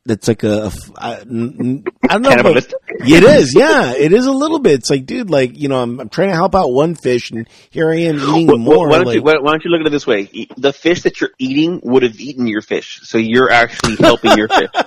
that's 0.05 0.28
like 0.28 0.43
a, 0.43 0.68
a 0.68 0.72
I, 0.97 1.12
I 1.20 1.24
don't 1.24 1.84
know. 2.24 2.36
but- 2.41 2.74
it 3.01 3.24
is, 3.24 3.53
yeah, 3.55 3.93
it 3.95 4.12
is 4.12 4.26
a 4.26 4.32
little 4.32 4.60
bit. 4.60 4.74
It's 4.74 4.89
like, 4.89 5.05
dude, 5.05 5.30
like 5.30 5.57
you 5.57 5.68
know, 5.70 5.82
I'm, 5.82 5.99
I'm 6.01 6.10
trying 6.10 6.30
to 6.30 6.36
help 6.36 6.55
out 6.55 6.72
one 6.72 6.95
fish, 6.95 7.32
and 7.32 7.47
here 7.70 7.89
I 7.91 7.97
am 7.97 8.18
eating 8.20 8.47
wh- 8.49 8.60
more. 8.60 8.89
Why 8.89 8.97
don't, 8.97 9.05
like- 9.07 9.16
you, 9.16 9.22
why, 9.22 9.36
why 9.39 9.51
don't 9.51 9.64
you 9.64 9.70
look 9.72 9.82
at 9.82 9.88
it 9.88 9.91
this 9.91 10.07
way? 10.07 10.24
The 10.57 10.74
fish 10.74 11.03
that 11.03 11.22
you're 11.22 11.32
eating 11.38 11.80
would 11.84 12.03
have 12.03 12.20
eaten 12.20 12.47
your 12.47 12.62
fish, 12.62 12.99
so 13.03 13.18
you're 13.18 13.51
actually 13.51 13.95
helping 13.97 14.38
your 14.38 14.47
fish. 14.47 14.70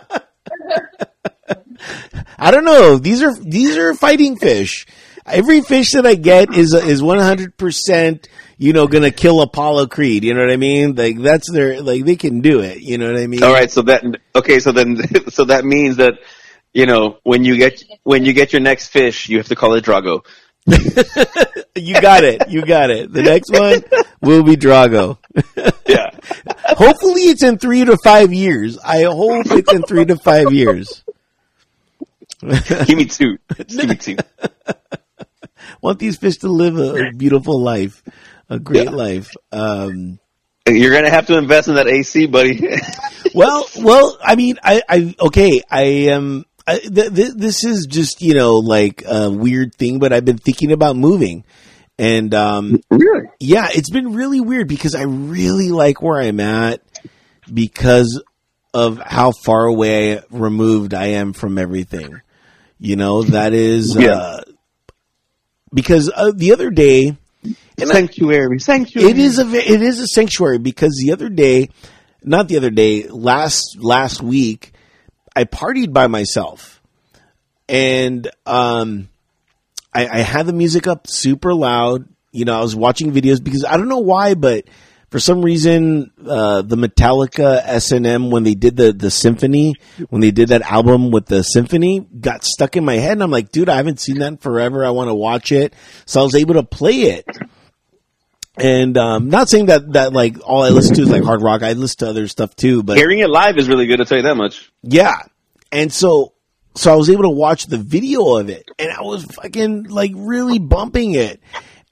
I 2.38 2.50
don't 2.50 2.64
know. 2.64 2.96
These 2.98 3.22
are 3.22 3.34
these 3.34 3.76
are 3.76 3.94
fighting 3.94 4.36
fish. 4.36 4.86
Every 5.26 5.60
fish 5.60 5.92
that 5.92 6.06
I 6.06 6.14
get 6.14 6.54
is 6.54 6.74
is 6.74 7.02
100 7.02 7.56
percent. 7.56 8.28
You 8.58 8.72
know, 8.72 8.86
gonna 8.86 9.10
kill 9.10 9.40
Apollo 9.40 9.86
Creed. 9.88 10.24
You 10.24 10.34
know 10.34 10.40
what 10.40 10.52
I 10.52 10.56
mean? 10.56 10.94
Like 10.94 11.18
that's 11.18 11.50
their 11.50 11.80
like 11.80 12.04
they 12.04 12.16
can 12.16 12.40
do 12.40 12.60
it. 12.60 12.80
You 12.80 12.98
know 12.98 13.12
what 13.12 13.20
I 13.20 13.26
mean? 13.26 13.42
All 13.42 13.52
right, 13.52 13.70
so 13.70 13.82
that 13.82 14.04
okay, 14.34 14.60
so 14.60 14.72
then 14.72 14.98
so 15.30 15.44
that 15.44 15.64
means 15.64 15.96
that 15.96 16.14
you 16.72 16.86
know 16.86 17.18
when 17.22 17.44
you 17.44 17.56
get 17.56 17.82
when 18.02 18.24
you 18.24 18.32
get 18.32 18.52
your 18.52 18.62
next 18.62 18.88
fish, 18.88 19.28
you 19.28 19.38
have 19.38 19.48
to 19.48 19.56
call 19.56 19.74
it 19.74 19.84
Drago. 19.84 20.24
You 21.74 22.00
got 22.00 22.22
it. 22.22 22.50
You 22.50 22.64
got 22.66 22.90
it. 22.90 23.12
The 23.12 23.22
next 23.22 23.50
one 23.50 23.82
will 24.20 24.42
be 24.42 24.56
Drago. 24.56 25.18
Yeah, 25.86 26.10
Hopefully, 26.68 27.22
it's 27.22 27.42
in 27.42 27.58
three 27.58 27.84
to 27.84 27.98
five 28.02 28.32
years. 28.32 28.78
I 28.78 29.02
hope 29.02 29.44
it's 29.46 29.72
in 29.72 29.82
three 29.82 30.06
to 30.06 30.16
five 30.16 30.52
years. 30.52 31.02
Give 32.40 32.96
me 32.96 33.04
two. 33.04 33.38
Give 33.66 33.88
me 33.88 33.96
two. 33.96 34.16
Want 35.82 35.98
these 35.98 36.16
fish 36.16 36.38
to 36.38 36.48
live 36.48 36.78
a, 36.78 37.08
a 37.08 37.12
beautiful 37.12 37.60
life, 37.60 38.02
a 38.48 38.58
great 38.58 38.92
life. 38.92 39.32
Um, 39.50 40.18
You're 40.68 40.92
gonna 40.94 41.10
have 41.10 41.26
to 41.26 41.36
invest 41.36 41.66
in 41.68 41.74
that 41.74 41.88
AC, 41.88 42.26
buddy. 42.26 42.64
well, 43.34 43.66
well, 43.80 44.16
I 44.22 44.36
mean, 44.36 44.58
I, 44.62 44.80
I, 44.88 45.14
okay, 45.20 45.60
I 45.68 45.82
am. 46.12 46.44
I, 46.64 46.78
th- 46.78 47.12
th- 47.12 47.32
this 47.34 47.64
is 47.64 47.86
just 47.90 48.22
you 48.22 48.34
know 48.34 48.54
like 48.58 49.02
a 49.04 49.28
weird 49.28 49.74
thing, 49.74 49.98
but 49.98 50.12
I've 50.12 50.24
been 50.24 50.38
thinking 50.38 50.70
about 50.70 50.94
moving, 50.94 51.44
and 51.98 52.32
um, 52.32 52.80
really? 52.88 53.26
yeah, 53.40 53.66
it's 53.74 53.90
been 53.90 54.12
really 54.14 54.40
weird 54.40 54.68
because 54.68 54.94
I 54.94 55.02
really 55.02 55.70
like 55.70 56.00
where 56.00 56.20
I'm 56.22 56.38
at 56.38 56.80
because 57.52 58.22
of 58.72 58.98
how 58.98 59.32
far 59.32 59.64
away 59.64 60.20
removed 60.30 60.94
I 60.94 61.06
am 61.06 61.32
from 61.32 61.58
everything. 61.58 62.20
You 62.78 62.94
know, 62.96 63.22
that 63.24 63.52
is 63.52 63.96
Yeah. 63.96 64.12
uh, 64.12 64.40
because 65.72 66.10
uh, 66.14 66.32
the 66.34 66.52
other 66.52 66.70
day 66.70 67.16
Sanctuary, 67.78 68.60
sanctuary. 68.60 69.10
it 69.10 69.18
is 69.18 69.38
a 69.38 69.46
it 69.48 69.82
is 69.82 69.98
a 69.98 70.06
sanctuary 70.06 70.58
because 70.58 71.00
the 71.02 71.12
other 71.12 71.28
day, 71.28 71.70
not 72.22 72.46
the 72.46 72.56
other 72.56 72.70
day, 72.70 73.08
last 73.08 73.78
last 73.80 74.22
week, 74.22 74.72
I 75.34 75.44
partied 75.44 75.92
by 75.92 76.06
myself, 76.06 76.80
and 77.68 78.30
um, 78.46 79.08
I, 79.92 80.06
I 80.06 80.18
had 80.18 80.46
the 80.46 80.52
music 80.52 80.86
up 80.86 81.06
super 81.08 81.54
loud. 81.54 82.08
You 82.30 82.44
know, 82.44 82.56
I 82.56 82.60
was 82.60 82.76
watching 82.76 83.12
videos 83.12 83.42
because 83.42 83.64
I 83.64 83.76
don't 83.76 83.88
know 83.88 83.98
why, 83.98 84.34
but 84.34 84.64
for 85.12 85.20
some 85.20 85.42
reason, 85.42 86.10
uh, 86.26 86.62
the 86.62 86.76
Metallica 86.76 87.60
S 87.62 87.92
and 87.92 88.06
M 88.06 88.30
when 88.30 88.44
they 88.44 88.54
did 88.54 88.78
the 88.78 88.94
the 88.94 89.10
symphony, 89.10 89.74
when 90.08 90.22
they 90.22 90.30
did 90.30 90.48
that 90.48 90.62
album 90.62 91.10
with 91.10 91.26
the 91.26 91.42
symphony, 91.42 92.00
got 92.00 92.44
stuck 92.44 92.78
in 92.78 92.84
my 92.86 92.94
head, 92.94 93.12
and 93.12 93.22
I'm 93.22 93.30
like, 93.30 93.52
dude, 93.52 93.68
I 93.68 93.76
haven't 93.76 94.00
seen 94.00 94.20
that 94.20 94.26
in 94.28 94.36
forever. 94.38 94.86
I 94.86 94.90
want 94.90 95.08
to 95.10 95.14
watch 95.14 95.52
it, 95.52 95.74
so 96.06 96.20
I 96.20 96.22
was 96.24 96.34
able 96.34 96.54
to 96.54 96.62
play 96.62 97.02
it. 97.02 97.26
And 98.56 98.96
um, 98.96 99.28
not 99.28 99.50
saying 99.50 99.66
that 99.66 99.92
that 99.92 100.14
like 100.14 100.38
all 100.44 100.62
I 100.62 100.70
listen 100.70 100.94
to 100.96 101.02
is 101.02 101.10
like 101.10 101.24
hard 101.24 101.42
rock. 101.42 101.62
I 101.62 101.74
listen 101.74 101.98
to 101.98 102.08
other 102.08 102.26
stuff 102.26 102.56
too, 102.56 102.82
but 102.82 102.96
Hearing 102.96 103.18
it 103.18 103.28
live 103.28 103.58
is 103.58 103.68
really 103.68 103.86
good. 103.86 104.00
I'll 104.00 104.06
tell 104.06 104.16
you 104.16 104.24
that 104.24 104.36
much. 104.36 104.72
yeah. 104.82 105.16
And 105.70 105.92
so, 105.92 106.32
so 106.74 106.92
I 106.92 106.96
was 106.96 107.08
able 107.10 107.22
to 107.22 107.30
watch 107.30 107.66
the 107.66 107.78
video 107.78 108.36
of 108.36 108.50
it 108.50 108.68
and 108.78 108.90
I 108.90 109.00
was 109.00 109.24
fucking 109.24 109.84
like 109.84 110.12
really 110.14 110.58
bumping 110.58 111.14
it 111.14 111.40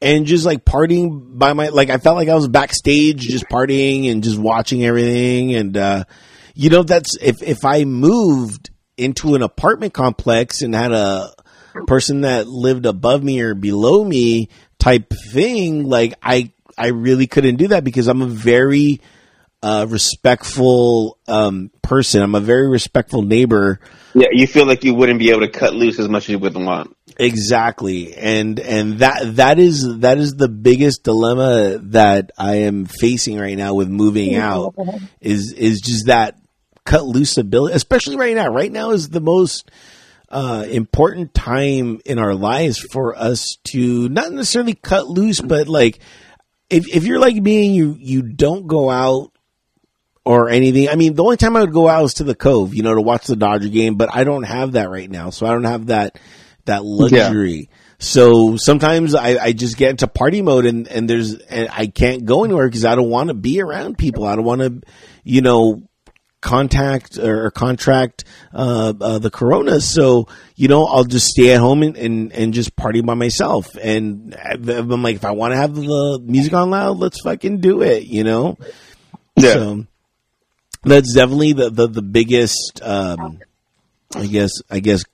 and 0.03 0.27
just 0.27 0.47
like 0.47 0.65
partying 0.65 1.39
by 1.39 1.53
my, 1.53 1.69
like 1.69 1.91
I 1.91 1.99
felt 1.99 2.17
like 2.17 2.29
I 2.29 2.35
was 2.35 2.49
backstage 2.49 3.21
just 3.21 3.45
partying 3.47 4.11
and 4.11 4.23
just 4.23 4.39
watching 4.39 4.85
everything. 4.85 5.55
And, 5.55 5.77
uh, 5.77 6.05
you 6.55 6.71
know, 6.71 6.83
that's 6.83 7.17
if, 7.21 7.43
if 7.43 7.65
I 7.65 7.85
moved 7.85 8.71
into 8.97 9.35
an 9.35 9.43
apartment 9.43 9.95
complex 9.95 10.63
and 10.63 10.75
had 10.75 10.93
a 10.93 11.33
person 11.87 12.23
that 12.23 12.47
lived 12.47 12.87
above 12.87 13.23
me 13.23 13.41
or 13.41 13.55
below 13.55 14.05
me 14.05 14.49
type 14.79 15.13
thing, 15.33 15.85
like 15.85 16.15
I, 16.23 16.53
I 16.79 16.89
really 16.89 17.27
couldn't 17.27 17.57
do 17.57 17.69
that 17.69 17.85
because 17.85 18.09
I'm 18.09 18.23
a 18.23 18.27
very, 18.27 19.01
uh, 19.63 19.87
respectful 19.89 21.19
um, 21.29 21.71
person. 21.83 22.23
I'm 22.23 22.35
a 22.35 22.41
very 22.41 22.69
respectful 22.69 23.23
neighbor. 23.23 23.81
Yeah, 24.15 24.29
you 24.33 24.47
feel 24.47 24.67
like 24.67 24.85
you 24.85 24.95
wouldn't 24.95 25.19
be 25.19 25.31
able 25.31 25.41
to 25.41 25.51
cut 25.51 25.75
loose 25.75 25.99
as 25.99 26.09
much 26.09 26.25
as 26.25 26.31
you 26.31 26.39
would 26.39 26.55
want. 26.55 26.97
Exactly, 27.21 28.15
and 28.15 28.59
and 28.59 28.99
that 29.01 29.37
that 29.37 29.59
is 29.59 29.99
that 30.01 30.19
is 30.19 30.35
the 30.35 30.49
biggest 30.49 31.05
dilemma 31.05 31.79
that 31.91 32.31
I 32.39 32.57
am 32.57 32.87
facing 32.87 33.39
right 33.39 33.57
now 33.57 33.75
with 33.75 33.89
moving 33.89 34.37
out. 34.37 34.75
Is 35.21 35.53
is 35.53 35.81
just 35.81 36.07
that 36.07 36.39
cut 36.85 37.05
loose 37.05 37.37
ability, 37.37 37.75
especially 37.75 38.17
right 38.17 38.35
now. 38.35 38.49
Right 38.49 38.73
now 38.73 38.91
is 38.91 39.09
the 39.09 39.21
most 39.21 39.71
uh, 40.29 40.65
important 40.69 41.35
time 41.35 42.01
in 42.05 42.19
our 42.19 42.35
lives 42.35 42.79
for 42.79 43.17
us 43.17 43.59
to 43.65 44.09
not 44.09 44.33
necessarily 44.33 44.75
cut 44.75 45.07
loose, 45.07 45.41
but 45.41 45.69
like 45.69 46.01
if 46.71 46.89
if 46.89 47.05
you're 47.05 47.19
like 47.19 47.37
me 47.37 47.67
and 47.67 47.75
you 47.75 47.97
you 47.99 48.23
don't 48.23 48.67
go 48.67 48.89
out 48.89 49.33
or 50.25 50.49
anything. 50.49 50.89
I 50.89 50.95
mean, 50.95 51.15
the 51.15 51.25
only 51.25 51.37
time 51.37 51.57
I 51.57 51.61
would 51.61 51.73
go 51.73 51.89
out 51.89 52.05
is 52.05 52.15
to 52.15 52.25
the 52.25 52.35
Cove, 52.35 52.75
you 52.75 52.83
know, 52.83 52.95
to 52.95 53.01
watch 53.01 53.27
the 53.27 53.37
Dodger 53.37 53.69
game, 53.69 53.97
but 53.97 54.15
I 54.15 54.25
don't 54.25 54.43
have 54.45 54.73
that 54.73 54.91
right 54.91 55.11
now. 55.11 55.31
So 55.31 55.47
I 55.47 55.51
don't 55.51 55.65
have 55.65 55.87
that, 55.87 56.19
that 56.71 56.85
luxury. 56.85 57.69
So 57.99 58.57
sometimes 58.57 59.15
I, 59.15 59.37
I 59.37 59.53
just 59.53 59.77
get 59.77 59.91
into 59.91 60.07
party 60.07 60.41
mode 60.41 60.65
and, 60.65 60.89
and 60.89 61.09
there's, 61.09 61.35
and 61.35 61.69
I 61.71 61.87
can't 61.87 62.25
go 62.25 62.45
anywhere 62.45 62.67
because 62.67 62.87
I 62.87 62.95
don't 62.95 63.11
want 63.11 63.29
to 63.29 63.35
be 63.35 63.61
around 63.61 63.99
people. 63.99 64.25
I 64.25 64.37
don't 64.37 64.45
want 64.47 64.63
to, 64.63 64.81
you 65.23 65.43
know, 65.43 65.83
contact 66.41 67.19
or 67.19 67.51
contract, 67.51 68.25
uh, 68.55 68.95
uh, 68.99 69.19
the 69.19 69.31
corona. 69.31 69.79
So, 69.83 70.29
you 70.57 70.69
know, 70.69 70.87
I'll 70.87 71.05
just 71.05 71.27
stay 71.27 71.53
at 71.53 71.61
home 71.61 71.83
and, 71.83 71.95
and, 71.99 72.33
and 72.33 72.55
just 72.55 72.75
party 72.75 73.03
by 73.03 73.13
myself. 73.13 73.77
And 73.77 74.35
I'm 74.35 75.03
like, 75.03 75.17
if 75.17 75.27
I 75.27 75.33
want 75.33 75.53
to 75.53 75.59
have 75.59 75.75
the 75.75 76.19
music 76.25 76.55
on 76.55 76.71
loud, 76.71 76.97
let's 76.97 77.21
fucking 77.21 77.61
do 77.61 77.83
it, 77.83 78.05
you 78.05 78.25
know? 78.25 78.57
Yeah. 79.37 79.53
So 79.53 79.87
that's 80.85 81.15
definitely 81.15 81.53
the, 81.53 81.69
the, 81.69 81.87
the 81.87 82.03
biggest, 82.03 82.81
um, 82.83 83.41
I 84.15 84.25
guess, 84.25 84.53
I 84.71 84.81
guess, 84.81 85.05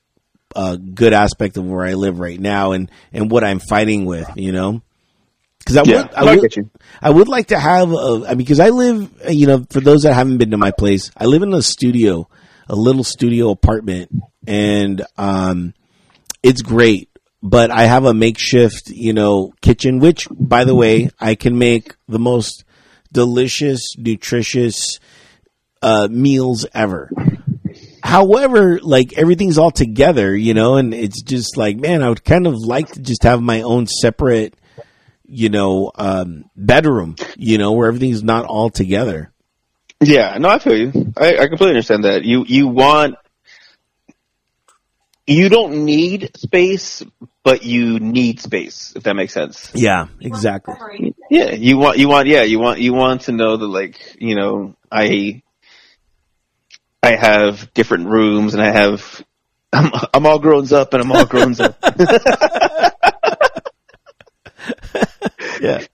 uh, 0.56 0.76
good 0.76 1.12
aspect 1.12 1.56
of 1.58 1.66
where 1.66 1.84
I 1.84 1.94
live 1.94 2.18
right 2.18 2.40
now 2.40 2.72
and, 2.72 2.90
and 3.12 3.30
what 3.30 3.44
I'm 3.44 3.60
fighting 3.60 4.06
with, 4.06 4.28
you 4.36 4.52
know? 4.52 4.82
Cause 5.66 5.76
I 5.76 5.82
Yeah, 5.82 6.02
would, 6.02 6.14
I 6.14 6.36
would. 6.36 6.68
I 7.02 7.10
would 7.10 7.28
like 7.28 7.48
to 7.48 7.58
have, 7.58 7.92
a, 7.92 8.24
I 8.26 8.28
mean, 8.30 8.38
because 8.38 8.60
I 8.60 8.70
live, 8.70 9.12
you 9.28 9.46
know, 9.46 9.66
for 9.70 9.80
those 9.80 10.02
that 10.02 10.14
haven't 10.14 10.38
been 10.38 10.52
to 10.52 10.56
my 10.56 10.70
place, 10.70 11.10
I 11.16 11.26
live 11.26 11.42
in 11.42 11.52
a 11.52 11.60
studio, 11.60 12.28
a 12.68 12.76
little 12.76 13.04
studio 13.04 13.50
apartment, 13.50 14.10
and 14.46 15.04
um, 15.18 15.74
it's 16.42 16.62
great. 16.62 17.10
But 17.42 17.70
I 17.70 17.82
have 17.82 18.04
a 18.04 18.14
makeshift, 18.14 18.88
you 18.88 19.12
know, 19.12 19.52
kitchen, 19.60 19.98
which, 19.98 20.26
by 20.30 20.64
the 20.64 20.74
way, 20.74 21.10
I 21.20 21.34
can 21.34 21.58
make 21.58 21.94
the 22.08 22.18
most 22.18 22.64
delicious, 23.12 23.96
nutritious 23.98 24.98
uh, 25.82 26.08
meals 26.10 26.66
ever. 26.74 27.10
However, 28.06 28.78
like 28.80 29.18
everything's 29.18 29.58
all 29.58 29.72
together, 29.72 30.34
you 30.36 30.54
know, 30.54 30.76
and 30.76 30.94
it's 30.94 31.22
just 31.22 31.56
like, 31.56 31.76
man, 31.76 32.04
I 32.04 32.08
would 32.08 32.24
kind 32.24 32.46
of 32.46 32.54
like 32.54 32.92
to 32.92 33.00
just 33.00 33.24
have 33.24 33.42
my 33.42 33.62
own 33.62 33.88
separate, 33.88 34.54
you 35.24 35.48
know, 35.48 35.90
um, 35.96 36.44
bedroom, 36.54 37.16
you 37.36 37.58
know, 37.58 37.72
where 37.72 37.88
everything's 37.88 38.22
not 38.22 38.44
all 38.44 38.70
together. 38.70 39.32
Yeah, 40.00 40.38
no, 40.38 40.50
I 40.50 40.60
feel 40.60 40.76
you. 40.76 41.12
I, 41.16 41.36
I 41.36 41.48
completely 41.48 41.70
understand 41.70 42.04
that. 42.04 42.22
You 42.24 42.44
you 42.46 42.68
want 42.68 43.16
you 45.26 45.48
don't 45.48 45.84
need 45.84 46.30
space, 46.36 47.02
but 47.42 47.64
you 47.64 47.98
need 47.98 48.40
space. 48.40 48.92
If 48.94 49.02
that 49.02 49.16
makes 49.16 49.32
sense. 49.32 49.72
Yeah, 49.74 50.06
exactly. 50.20 51.12
Yeah, 51.28 51.50
you 51.50 51.76
want 51.76 51.98
you 51.98 52.08
want 52.08 52.28
yeah 52.28 52.42
you 52.42 52.60
want 52.60 52.78
you 52.78 52.94
want 52.94 53.22
to 53.22 53.32
know 53.32 53.56
that 53.56 53.66
like 53.66 54.16
you 54.20 54.36
know 54.36 54.76
I 54.92 55.42
I 57.06 57.16
have 57.16 57.72
different 57.72 58.08
rooms 58.08 58.54
and 58.54 58.62
I 58.62 58.72
have 58.72 59.24
I'm 59.72 59.92
I'm 60.12 60.26
all 60.26 60.38
grown 60.38 60.72
up 60.72 60.92
and 60.92 61.02
I'm 61.02 61.12
all 61.12 61.26
grown 61.26 61.60
up. 61.60 61.78
Yeah. 65.60 65.84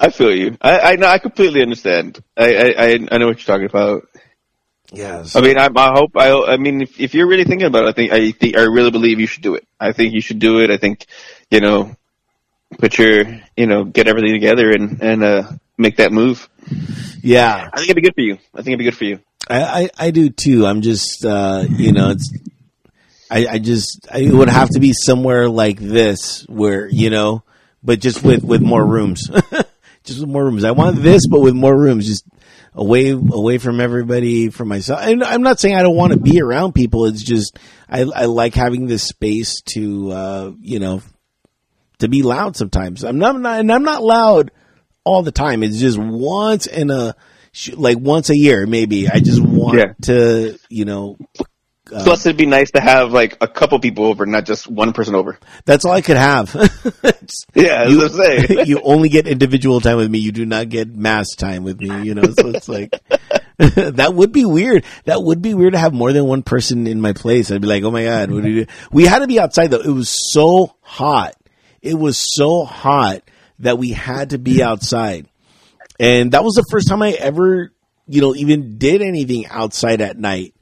I 0.00 0.10
feel 0.10 0.34
you. 0.34 0.56
I 0.60 0.92
I 0.92 0.96
know 0.96 1.08
I 1.08 1.18
completely 1.18 1.62
understand. 1.62 2.22
I 2.36 2.54
I 2.54 2.66
I 2.78 2.86
I 3.10 3.18
know 3.18 3.26
what 3.26 3.38
you're 3.38 3.56
talking 3.56 3.66
about. 3.66 4.06
Yes. 4.92 5.34
I 5.34 5.40
mean, 5.40 5.58
I, 5.58 5.68
I 5.74 5.92
hope. 5.92 6.16
I, 6.16 6.54
I 6.54 6.56
mean, 6.56 6.82
if, 6.82 7.00
if 7.00 7.14
you're 7.14 7.26
really 7.26 7.44
thinking 7.44 7.66
about 7.66 7.84
it, 7.84 7.88
I 7.88 7.92
think 7.92 8.12
I 8.12 8.30
think 8.30 8.56
I 8.56 8.62
really 8.62 8.92
believe 8.92 9.18
you 9.18 9.26
should 9.26 9.42
do 9.42 9.56
it. 9.56 9.66
I 9.80 9.92
think 9.92 10.14
you 10.14 10.20
should 10.20 10.38
do 10.38 10.60
it. 10.60 10.70
I 10.70 10.76
think, 10.76 11.06
you 11.50 11.60
know, 11.60 11.96
put 12.78 12.98
your, 12.98 13.24
you 13.56 13.66
know, 13.66 13.84
get 13.84 14.08
everything 14.08 14.32
together 14.32 14.70
and 14.70 15.02
and 15.02 15.22
uh, 15.22 15.52
make 15.78 15.96
that 15.96 16.12
move. 16.12 16.48
yeah. 17.22 17.68
I 17.72 17.76
think 17.76 17.90
it'd 17.90 17.96
be 17.96 18.02
good 18.02 18.14
for 18.14 18.20
you. 18.22 18.38
I 18.54 18.58
think 18.58 18.68
it'd 18.68 18.78
be 18.78 18.84
good 18.84 18.96
for 18.96 19.04
you. 19.04 19.20
I, 19.48 19.62
I, 19.62 19.90
I 19.98 20.10
do 20.10 20.30
too. 20.30 20.66
I'm 20.66 20.82
just, 20.82 21.24
uh, 21.24 21.64
you 21.68 21.92
know, 21.92 22.10
it's, 22.10 22.36
I, 23.30 23.46
I 23.46 23.58
just, 23.58 24.08
I, 24.12 24.18
it 24.18 24.32
would 24.32 24.48
have 24.48 24.70
to 24.70 24.80
be 24.80 24.92
somewhere 24.92 25.48
like 25.48 25.78
this 25.78 26.44
where, 26.48 26.88
you 26.88 27.10
know, 27.10 27.42
but 27.82 28.00
just 28.00 28.24
with, 28.24 28.42
with 28.42 28.62
more 28.62 28.84
rooms, 28.84 29.28
just 30.04 30.20
with 30.20 30.28
more 30.28 30.44
rooms. 30.44 30.64
I 30.64 30.72
want 30.72 30.96
this, 30.96 31.28
but 31.28 31.40
with 31.40 31.54
more 31.54 31.76
rooms, 31.76 32.06
just 32.06 32.24
away, 32.74 33.10
away 33.10 33.58
from 33.58 33.80
everybody, 33.80 34.48
from 34.48 34.68
myself. 34.68 35.00
And 35.02 35.22
I'm 35.22 35.42
not 35.42 35.60
saying 35.60 35.76
I 35.76 35.82
don't 35.82 35.96
want 35.96 36.12
to 36.12 36.18
be 36.18 36.40
around 36.40 36.74
people. 36.74 37.06
It's 37.06 37.22
just, 37.22 37.56
I, 37.88 38.00
I 38.00 38.24
like 38.24 38.54
having 38.54 38.86
this 38.86 39.04
space 39.04 39.60
to, 39.74 40.10
uh, 40.10 40.52
you 40.60 40.80
know, 40.80 41.02
to 41.98 42.08
be 42.08 42.22
loud 42.22 42.56
sometimes. 42.56 43.04
I'm 43.04 43.18
not, 43.18 43.38
not 43.40 43.60
and 43.60 43.72
I'm 43.72 43.82
not 43.84 44.02
loud 44.02 44.50
all 45.04 45.22
the 45.22 45.32
time. 45.32 45.62
It's 45.62 45.78
just 45.78 45.98
once 45.98 46.66
in 46.66 46.90
a, 46.90 47.14
like 47.74 47.98
once 47.98 48.28
a 48.30 48.36
year, 48.36 48.66
maybe. 48.66 49.08
I 49.08 49.20
just 49.20 49.40
want 49.40 49.78
Yeah. 49.78 49.92
to, 50.02 50.58
you 50.68 50.84
know, 50.84 51.16
uh, 51.94 52.02
Plus, 52.02 52.26
it'd 52.26 52.36
be 52.36 52.46
nice 52.46 52.72
to 52.72 52.80
have 52.80 53.12
like 53.12 53.36
a 53.40 53.46
couple 53.46 53.78
people 53.78 54.06
over, 54.06 54.26
not 54.26 54.44
just 54.44 54.66
one 54.68 54.92
person 54.92 55.14
over. 55.14 55.38
that's 55.64 55.84
all 55.84 55.92
I 55.92 56.00
could 56.02 56.16
have. 56.16 56.52
Yeah, 57.54 57.84
as 57.84 58.20
I 58.20 58.46
say. 58.46 58.64
you 58.66 58.80
only 58.82 59.08
get 59.08 59.26
individual 59.26 59.80
time 59.80 59.96
with 59.96 60.10
me. 60.10 60.18
You 60.18 60.30
do 60.30 60.44
not 60.46 60.68
get 60.68 60.94
mass 60.94 61.34
time 61.36 61.64
with 61.64 61.80
me. 61.80 62.04
You 62.04 62.14
know, 62.14 62.22
so 62.24 62.48
it's 62.50 62.68
like 62.68 62.90
that 63.58 64.12
would 64.14 64.30
be 64.32 64.44
weird. 64.44 64.84
That 65.06 65.22
would 65.22 65.42
be 65.42 65.54
weird 65.54 65.72
to 65.72 65.78
have 65.78 65.92
more 65.94 66.12
than 66.12 66.24
one 66.26 66.42
person 66.42 66.86
in 66.86 67.00
my 67.00 67.12
place. 67.14 67.50
I'd 67.50 67.62
be 67.62 67.66
like, 67.66 67.82
oh 67.82 67.90
my 67.90 68.04
god, 68.04 68.30
what 68.30 68.44
do 68.44 68.50
you 68.50 68.64
do? 68.66 68.72
We 68.92 69.04
had 69.06 69.20
to 69.20 69.26
be 69.26 69.40
outside 69.40 69.70
though. 69.72 69.80
It 69.80 69.88
was 69.90 70.08
so 70.32 70.76
hot. 70.82 71.34
It 71.86 71.94
was 71.94 72.18
so 72.36 72.64
hot 72.64 73.22
that 73.60 73.78
we 73.78 73.90
had 73.90 74.30
to 74.30 74.38
be 74.38 74.62
outside, 74.62 75.26
and 75.98 76.32
that 76.32 76.44
was 76.44 76.54
the 76.54 76.64
first 76.70 76.88
time 76.88 77.02
I 77.02 77.12
ever, 77.12 77.72
you 78.06 78.20
know, 78.20 78.34
even 78.34 78.78
did 78.78 79.02
anything 79.02 79.46
outside 79.46 80.00
at 80.00 80.18
night 80.18 80.54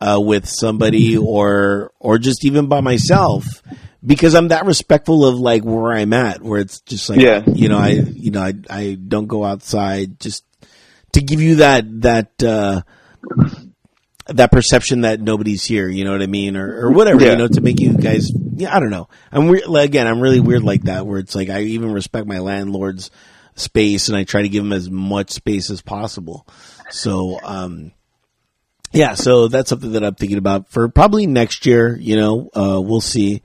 uh, 0.00 0.20
with 0.20 0.48
somebody 0.48 1.16
or 1.16 1.92
or 1.98 2.18
just 2.18 2.44
even 2.44 2.66
by 2.66 2.80
myself 2.80 3.62
because 4.04 4.34
I'm 4.34 4.48
that 4.48 4.66
respectful 4.66 5.24
of 5.24 5.38
like 5.38 5.62
where 5.62 5.92
I'm 5.92 6.12
at, 6.12 6.42
where 6.42 6.60
it's 6.60 6.80
just 6.80 7.08
like, 7.08 7.20
Yeah. 7.20 7.42
you 7.46 7.68
know, 7.68 7.78
I, 7.78 7.90
you 7.90 8.30
know, 8.32 8.42
I, 8.42 8.52
I 8.68 8.94
don't 8.94 9.28
go 9.28 9.44
outside 9.44 10.18
just 10.18 10.44
to 11.12 11.20
give 11.20 11.40
you 11.40 11.56
that, 11.56 11.84
that, 12.02 12.42
uh, 12.42 12.82
that 14.36 14.52
perception 14.52 15.02
that 15.02 15.20
nobody's 15.20 15.64
here, 15.64 15.88
you 15.88 16.04
know 16.04 16.12
what 16.12 16.22
I 16.22 16.26
mean? 16.26 16.56
Or, 16.56 16.86
or 16.86 16.92
whatever, 16.92 17.22
Yeah. 17.22 17.32
you 17.32 17.36
know, 17.36 17.48
to 17.48 17.60
make 17.60 17.80
you 17.80 17.94
guys, 17.94 18.30
yeah, 18.54 18.74
I 18.74 18.80
don't 18.80 18.90
know. 18.90 19.08
I'm 19.30 19.48
weird, 19.48 19.66
like, 19.66 19.86
again, 19.86 20.06
I'm 20.06 20.20
really 20.20 20.40
weird 20.40 20.62
like 20.62 20.82
that 20.84 21.06
where 21.06 21.18
it's 21.18 21.34
like, 21.34 21.48
I 21.48 21.60
even 21.62 21.92
respect 21.92 22.26
my 22.26 22.38
landlord's 22.38 23.10
space 23.54 24.08
and 24.08 24.16
I 24.16 24.24
try 24.24 24.42
to 24.42 24.48
give 24.48 24.64
him 24.64 24.72
as 24.72 24.90
much 24.90 25.30
space 25.30 25.70
as 25.70 25.82
possible. 25.82 26.46
So, 26.90 27.38
um, 27.42 27.92
yeah, 28.92 29.14
so 29.14 29.48
that's 29.48 29.70
something 29.70 29.92
that 29.92 30.04
I'm 30.04 30.14
thinking 30.14 30.38
about 30.38 30.68
for 30.68 30.88
probably 30.88 31.26
next 31.26 31.64
year, 31.66 31.96
you 31.96 32.16
know, 32.16 32.50
uh, 32.54 32.80
we'll 32.80 33.00
see. 33.00 33.42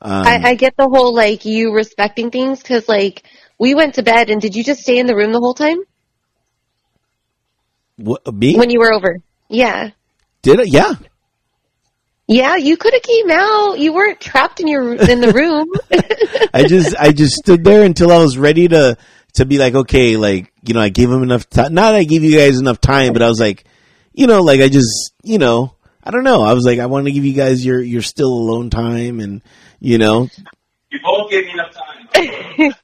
Um, 0.00 0.26
I, 0.26 0.40
I 0.50 0.54
get 0.54 0.76
the 0.76 0.88
whole 0.88 1.14
like 1.14 1.44
you 1.44 1.72
respecting 1.72 2.32
things 2.32 2.60
because 2.60 2.88
like 2.88 3.22
we 3.58 3.74
went 3.74 3.94
to 3.94 4.02
bed 4.02 4.30
and 4.30 4.40
did 4.42 4.56
you 4.56 4.64
just 4.64 4.80
stay 4.80 4.98
in 4.98 5.06
the 5.06 5.14
room 5.14 5.32
the 5.32 5.38
whole 5.38 5.54
time 5.54 5.78
what, 7.96 8.34
me? 8.34 8.56
when 8.56 8.70
you 8.70 8.80
were 8.80 8.92
over? 8.92 9.20
Yeah. 9.48 9.90
Did 10.42 10.60
it? 10.60 10.68
Yeah. 10.68 10.94
Yeah, 12.28 12.56
you 12.56 12.76
could 12.76 12.94
have 12.94 13.02
came 13.02 13.30
out. 13.30 13.78
You 13.78 13.92
weren't 13.92 14.20
trapped 14.20 14.60
in 14.60 14.68
your 14.68 14.94
in 14.94 15.20
the 15.20 15.32
room. 15.32 15.68
I 16.54 16.64
just 16.64 16.96
I 16.96 17.12
just 17.12 17.34
stood 17.34 17.64
there 17.64 17.84
until 17.84 18.10
I 18.12 18.18
was 18.18 18.38
ready 18.38 18.68
to 18.68 18.96
to 19.34 19.44
be 19.44 19.58
like, 19.58 19.74
okay, 19.74 20.16
like 20.16 20.52
you 20.66 20.74
know, 20.74 20.80
I 20.80 20.88
gave 20.88 21.10
him 21.10 21.22
enough 21.22 21.48
time. 21.50 21.74
Not 21.74 21.92
that 21.92 21.98
I 21.98 22.04
gave 22.04 22.22
you 22.22 22.36
guys 22.36 22.58
enough 22.58 22.80
time, 22.80 23.12
but 23.12 23.22
I 23.22 23.28
was 23.28 23.40
like, 23.40 23.64
you 24.12 24.26
know, 24.26 24.42
like 24.42 24.60
I 24.60 24.68
just, 24.68 25.12
you 25.22 25.38
know, 25.38 25.74
I 26.02 26.10
don't 26.10 26.24
know. 26.24 26.42
I 26.42 26.52
was 26.54 26.64
like, 26.64 26.78
I 26.78 26.86
want 26.86 27.06
to 27.06 27.12
give 27.12 27.24
you 27.24 27.34
guys 27.34 27.64
your 27.64 27.80
your 27.80 28.02
still 28.02 28.32
alone 28.32 28.70
time, 28.70 29.20
and 29.20 29.42
you 29.80 29.98
know, 29.98 30.28
You 30.90 31.00
both 31.02 31.30
gave 31.30 31.46
me 31.46 31.52
enough 31.52 31.74
time. 31.74 32.72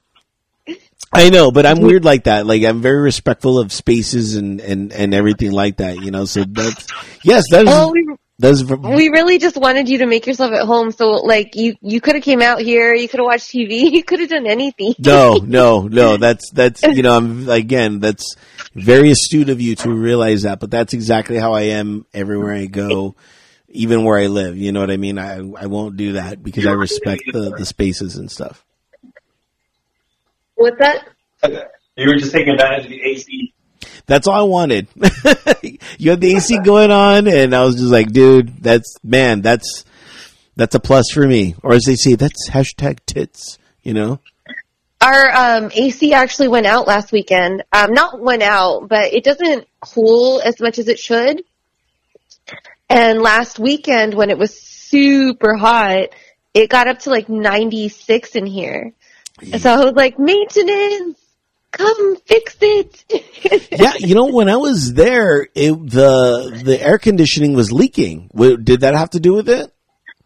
I 1.11 1.29
know, 1.29 1.51
but 1.51 1.65
I'm 1.65 1.79
weird 1.79 2.05
like 2.05 2.25
that. 2.25 2.45
Like 2.45 2.63
I'm 2.63 2.81
very 2.81 2.99
respectful 2.99 3.57
of 3.57 3.71
spaces 3.71 4.35
and 4.35 4.61
and 4.61 4.93
and 4.93 5.13
everything 5.13 5.51
like 5.51 5.77
that. 5.77 6.01
You 6.01 6.11
know, 6.11 6.25
so 6.25 6.43
that's 6.43 6.87
yes, 7.23 7.43
that 7.51 7.61
is 7.61 7.67
well, 7.67 7.91
we 7.91 8.07
that's 8.39 8.63
we 8.63 9.09
really 9.09 9.37
just 9.37 9.57
wanted 9.57 9.89
you 9.89 9.97
to 9.97 10.05
make 10.05 10.25
yourself 10.25 10.53
at 10.53 10.65
home. 10.65 10.91
So 10.91 11.09
like 11.09 11.55
you 11.55 11.75
you 11.81 11.99
could 11.99 12.15
have 12.15 12.23
came 12.23 12.41
out 12.41 12.61
here. 12.61 12.93
You 12.93 13.09
could 13.09 13.19
have 13.19 13.25
watched 13.25 13.51
TV. 13.51 13.91
You 13.99 14.03
could 14.03 14.21
have 14.21 14.29
done 14.29 14.47
anything. 14.47 14.93
No, 14.97 15.35
no, 15.43 15.87
no. 15.87 16.17
That's 16.17 16.49
that's 16.51 16.83
you 16.83 17.01
know, 17.01 17.17
I'm 17.17 17.49
again, 17.49 17.99
that's 17.99 18.35
very 18.73 19.11
astute 19.11 19.49
of 19.49 19.59
you 19.59 19.75
to 19.77 19.91
realize 19.91 20.43
that, 20.43 20.59
but 20.59 20.71
that's 20.71 20.93
exactly 20.93 21.37
how 21.37 21.53
I 21.53 21.61
am 21.61 22.05
everywhere 22.13 22.53
I 22.53 22.67
go, 22.67 23.15
even 23.67 24.05
where 24.05 24.17
I 24.17 24.27
live. 24.27 24.57
You 24.57 24.71
know 24.71 24.79
what 24.79 24.91
I 24.91 24.97
mean? 24.97 25.17
I 25.17 25.39
I 25.39 25.65
won't 25.65 25.97
do 25.97 26.13
that 26.13 26.41
because 26.41 26.65
I 26.65 26.71
respect 26.71 27.23
the 27.33 27.49
the 27.57 27.65
spaces 27.65 28.15
and 28.15 28.31
stuff. 28.31 28.63
What's 30.59 30.77
that? 30.79 31.07
You 31.95 32.09
were 32.09 32.15
just 32.15 32.33
taking 32.33 32.53
advantage 32.53 32.85
of 32.85 32.91
the 32.91 33.01
AC. 33.01 33.53
That's 34.05 34.27
all 34.27 34.33
I 34.33 34.43
wanted. 34.43 34.87
you 35.97 36.09
had 36.09 36.19
the 36.19 36.35
AC 36.35 36.59
going 36.65 36.91
on, 36.91 37.27
and 37.27 37.55
I 37.55 37.63
was 37.63 37.75
just 37.75 37.91
like, 37.91 38.11
dude, 38.11 38.61
that's 38.61 38.97
man, 39.01 39.41
that's 39.41 39.85
that's 40.57 40.75
a 40.75 40.79
plus 40.81 41.11
for 41.13 41.25
me. 41.25 41.55
Or 41.63 41.73
as 41.73 41.83
they 41.85 41.95
say, 41.95 42.15
that's 42.15 42.49
hashtag 42.49 42.99
tits. 43.05 43.57
You 43.83 43.93
know? 43.93 44.19
Our 44.99 45.29
um, 45.29 45.71
AC 45.73 46.13
actually 46.13 46.49
went 46.49 46.65
out 46.65 46.87
last 46.87 47.13
weekend. 47.13 47.63
Um, 47.71 47.93
not 47.93 48.19
went 48.19 48.43
out, 48.43 48.89
but 48.89 49.13
it 49.13 49.23
doesn't 49.23 49.65
cool 49.79 50.41
as 50.43 50.59
much 50.59 50.77
as 50.77 50.89
it 50.89 50.99
should. 50.99 51.43
And 52.89 53.21
last 53.21 53.59
weekend, 53.59 54.13
when 54.13 54.29
it 54.29 54.37
was 54.37 54.61
super 54.61 55.55
hot, 55.55 56.09
it 56.53 56.69
got 56.69 56.89
up 56.89 56.99
to 56.99 57.11
like 57.11 57.29
96 57.29 58.35
in 58.35 58.45
here. 58.45 58.91
So 59.59 59.73
I 59.73 59.85
was 59.85 59.93
like, 59.93 60.19
maintenance, 60.19 61.19
come 61.71 62.15
fix 62.17 62.57
it. 62.61 63.69
yeah, 63.71 63.93
you 63.99 64.15
know, 64.15 64.25
when 64.25 64.49
I 64.49 64.57
was 64.57 64.93
there, 64.93 65.47
it, 65.55 65.71
the 65.71 66.61
the 66.63 66.81
air 66.81 66.97
conditioning 66.97 67.53
was 67.53 67.71
leaking. 67.71 68.29
Did 68.35 68.81
that 68.81 68.95
have 68.95 69.11
to 69.11 69.19
do 69.19 69.33
with 69.33 69.49
it? 69.49 69.71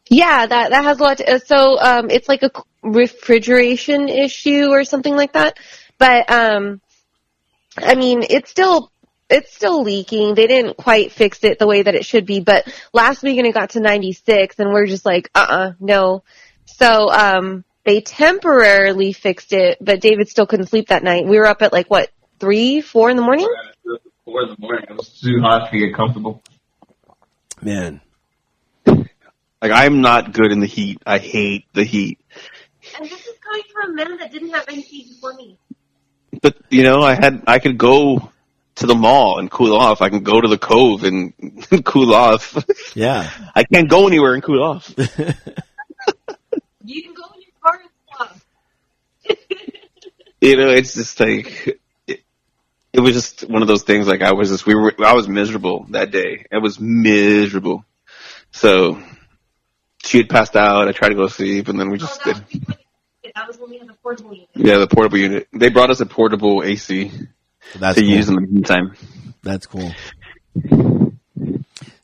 Yeah, 0.09 0.45
that 0.45 0.70
that 0.72 0.84
has 0.84 0.99
a 0.99 1.03
lot. 1.03 1.18
To, 1.18 1.39
so 1.39 1.80
um, 1.80 2.09
it's 2.09 2.28
like 2.28 2.43
a 2.43 2.51
refrigeration 2.82 4.09
issue 4.09 4.68
or 4.68 4.84
something 4.84 5.16
like 5.16 5.34
that. 5.34 5.57
But 5.97 6.30
um, 6.32 6.82
I 7.78 7.95
mean, 7.95 8.24
it's 8.30 8.49
still 8.49 8.91
it's 9.30 9.53
still 9.53 9.84
leaking. 9.84 10.36
They 10.36 10.47
didn't 10.47 10.78
quite 10.78 11.11
fix 11.11 11.43
it 11.43 11.59
the 11.59 11.68
way 11.68 11.82
that 11.82 11.95
it 11.95 12.05
should 12.05 12.26
be. 12.26 12.39
But 12.39 12.72
last 12.93 13.24
weekend 13.24 13.47
it 13.47 13.53
got 13.53 13.72
to 13.72 13.80
96, 13.80 14.59
and 14.59 14.72
we're 14.72 14.86
just 14.86 15.05
like, 15.05 15.30
uh, 15.34 15.45
uh 15.49 15.74
no. 15.80 16.24
So 16.66 17.09
um, 17.09 17.64
they 17.86 18.02
temporarily 18.02 19.14
fixed 19.14 19.54
it, 19.54 19.78
but 19.82 20.02
David 20.02 20.30
still 20.30 20.46
couldn't 20.48 20.68
sleep 20.68 20.88
that 20.88 21.04
night. 21.04 21.26
We 21.26 21.38
were 21.38 21.46
up 21.46 21.62
at 21.62 21.74
like 21.74 21.90
what 21.90 22.10
three, 22.40 22.82
four 22.82 23.10
in 23.10 23.18
the 23.18 23.24
morning. 23.24 23.48
Four 24.26 24.44
in 24.44 24.50
the 24.50 24.56
morning. 24.60 24.86
It 24.90 24.96
was 24.96 25.20
too 25.20 25.40
hot 25.42 25.72
to 25.72 25.78
get 25.78 25.94
comfortable. 25.94 26.42
Man, 27.62 28.02
Like 29.64 29.72
I'm 29.72 30.02
not 30.02 30.34
good 30.34 30.52
in 30.52 30.60
the 30.60 30.68
heat. 30.68 31.02
I 31.06 31.18
hate 31.20 31.66
the 31.74 31.84
heat. 31.84 32.20
And 33.00 33.06
this 33.10 33.26
is 33.28 33.38
coming 33.40 33.64
from 33.74 33.92
a 33.92 33.94
man 33.94 34.18
that 34.18 34.32
didn't 34.32 34.50
have 34.50 34.66
AC 34.68 35.08
before 35.10 35.34
me. 35.34 35.58
But 36.42 36.58
you 36.70 36.84
know, 36.84 37.02
I 37.02 37.14
had 37.14 37.44
I 37.48 37.60
could 37.60 37.78
go 37.78 38.30
to 38.76 38.86
the 38.88 38.96
mall 38.96 39.40
and 39.40 39.50
cool 39.52 39.74
off. 39.76 40.02
I 40.02 40.10
can 40.10 40.24
go 40.24 40.42
to 40.42 40.48
the 40.48 40.58
cove 40.58 41.04
and 41.04 41.34
cool 41.86 42.14
off. 42.14 42.58
yeah. 42.96 43.30
I 43.56 43.64
can't 43.64 43.90
go 43.90 44.08
anywhere 44.08 44.34
and 44.34 44.44
cool 44.44 44.64
off. 44.64 44.94
You 46.86 47.02
can 47.02 47.14
go 47.14 47.24
in 47.34 47.42
your 47.42 47.54
car 47.62 47.80
and 47.80 47.90
stuff. 48.14 48.46
You 50.44 50.58
know, 50.58 50.72
it's 50.72 50.94
just 50.94 51.18
like 51.22 51.80
it, 52.06 52.20
it 52.92 53.00
was 53.00 53.14
just 53.14 53.50
one 53.50 53.62
of 53.62 53.70
those 53.70 53.84
things. 53.84 54.08
Like 54.08 54.22
I 54.22 54.34
was 54.34 54.50
just 54.50 54.66
we 54.66 54.76
were 54.76 54.94
I 55.00 55.14
was 55.14 55.26
miserable 55.26 55.86
that 55.92 56.12
day. 56.12 56.48
I 56.52 56.58
was 56.58 56.82
miserable. 56.82 57.86
So 58.52 59.02
she 60.04 60.18
had 60.18 60.28
passed 60.28 60.58
out. 60.58 60.90
I 60.90 60.92
tried 60.92 61.10
to 61.10 61.16
go 61.16 61.28
to 61.28 61.34
sleep, 61.34 61.70
and 61.70 61.80
then 61.80 61.90
we 61.90 61.98
just 61.98 62.20
oh, 62.26 62.34
did. 62.34 62.78
that 63.34 63.48
was 63.48 63.58
when 63.58 63.70
we 63.70 63.78
had 63.78 63.88
the 63.88 63.94
portable 63.94 64.34
unit. 64.34 64.50
Yeah, 64.54 64.80
the 64.80 64.88
portable 64.88 65.18
unit. 65.18 65.48
They 65.54 65.70
brought 65.70 65.90
us 65.92 66.02
a 66.02 66.06
portable 66.06 66.62
AC 66.62 67.10
That's 67.80 67.96
to 67.96 68.02
cool. 68.02 68.10
use 68.10 68.28
in 68.28 68.36
the 68.36 68.42
meantime. 68.42 68.96
That's 69.44 69.66
cool. 69.66 69.94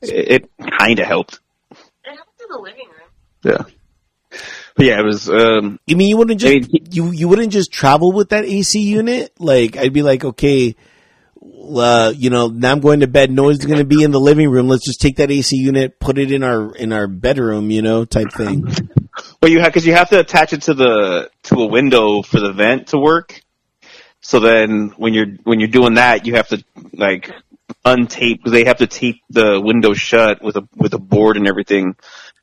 it 0.00 0.50
kind 0.78 0.98
of 0.98 1.06
helped. 1.06 1.40
It 1.70 1.76
happened 2.06 2.24
in 2.40 2.48
the 2.48 2.58
living 2.58 2.86
room. 2.88 3.10
Yeah. 3.68 3.74
Yeah, 4.80 5.00
it 5.00 5.04
was. 5.04 5.28
um 5.28 5.78
You 5.86 5.96
mean 5.96 6.08
you 6.08 6.16
wouldn't 6.16 6.40
just 6.40 6.52
I 6.52 6.58
mean, 6.58 6.86
you 6.90 7.10
you 7.10 7.28
wouldn't 7.28 7.52
just 7.52 7.72
travel 7.72 8.12
with 8.12 8.30
that 8.30 8.44
AC 8.44 8.80
unit? 8.80 9.32
Like 9.38 9.76
I'd 9.76 9.92
be 9.92 10.02
like, 10.02 10.24
okay, 10.24 10.74
uh, 11.42 12.12
you 12.16 12.30
know, 12.30 12.48
now 12.48 12.72
I'm 12.72 12.80
going 12.80 13.00
to 13.00 13.06
bed. 13.06 13.30
No 13.30 13.44
one's 13.44 13.64
going 13.64 13.78
to 13.78 13.84
be 13.84 14.02
in 14.02 14.10
the 14.10 14.20
living 14.20 14.50
room. 14.50 14.68
Let's 14.68 14.84
just 14.84 15.00
take 15.00 15.16
that 15.16 15.30
AC 15.30 15.56
unit, 15.56 16.00
put 16.00 16.18
it 16.18 16.32
in 16.32 16.42
our 16.42 16.74
in 16.74 16.92
our 16.92 17.06
bedroom, 17.06 17.70
you 17.70 17.82
know, 17.82 18.04
type 18.04 18.32
thing. 18.32 18.66
Well, 19.42 19.50
you 19.50 19.60
have 19.60 19.68
because 19.68 19.86
you 19.86 19.94
have 19.94 20.10
to 20.10 20.20
attach 20.20 20.52
it 20.52 20.62
to 20.62 20.74
the 20.74 21.30
to 21.44 21.56
a 21.56 21.66
window 21.66 22.22
for 22.22 22.40
the 22.40 22.52
vent 22.52 22.88
to 22.88 22.98
work. 22.98 23.42
So 24.20 24.40
then, 24.40 24.94
when 24.96 25.14
you're 25.14 25.36
when 25.44 25.60
you're 25.60 25.68
doing 25.68 25.94
that, 25.94 26.26
you 26.26 26.34
have 26.34 26.48
to 26.48 26.62
like 26.92 27.30
untape 27.84 28.40
they 28.44 28.64
have 28.64 28.78
to 28.78 28.86
tape 28.86 29.22
the 29.30 29.60
window 29.60 29.94
shut 29.94 30.42
with 30.42 30.56
a 30.56 30.68
with 30.76 30.94
a 30.94 30.98
board 30.98 31.36
and 31.36 31.46
everything. 31.46 31.96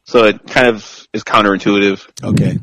So 0.08 0.24
it 0.26 0.48
kind 0.48 0.68
of 0.68 1.08
is 1.14 1.24
counterintuitive. 1.24 2.24
Okay. 2.24 2.58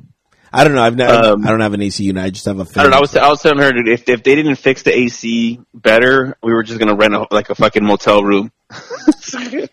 I 0.50 0.64
don't 0.64 0.74
know. 0.74 0.82
I've 0.82 0.96
never. 0.96 1.32
Um, 1.32 1.44
I 1.46 1.50
don't 1.50 1.60
have 1.60 1.74
an 1.74 1.82
AC 1.82 2.04
unit. 2.04 2.22
I 2.22 2.30
just 2.30 2.44
have 2.46 2.58
a 2.58 2.64
fan. 2.64 2.80
I 2.80 2.82
don't 2.84 2.90
know. 2.92 2.98
I 2.98 3.00
was 3.00 3.16
I 3.16 3.28
was 3.28 3.42
telling 3.42 3.58
her 3.58 3.72
that 3.72 3.88
if 3.88 4.08
if 4.08 4.22
they 4.22 4.34
didn't 4.36 4.54
fix 4.56 4.82
the 4.82 4.96
AC 4.96 5.60
better, 5.74 6.36
we 6.42 6.52
were 6.52 6.62
just 6.62 6.78
gonna 6.78 6.94
rent 6.94 7.12
a, 7.12 7.26
like 7.30 7.50
a 7.50 7.54
fucking 7.54 7.84
motel 7.84 8.22
room. 8.22 8.50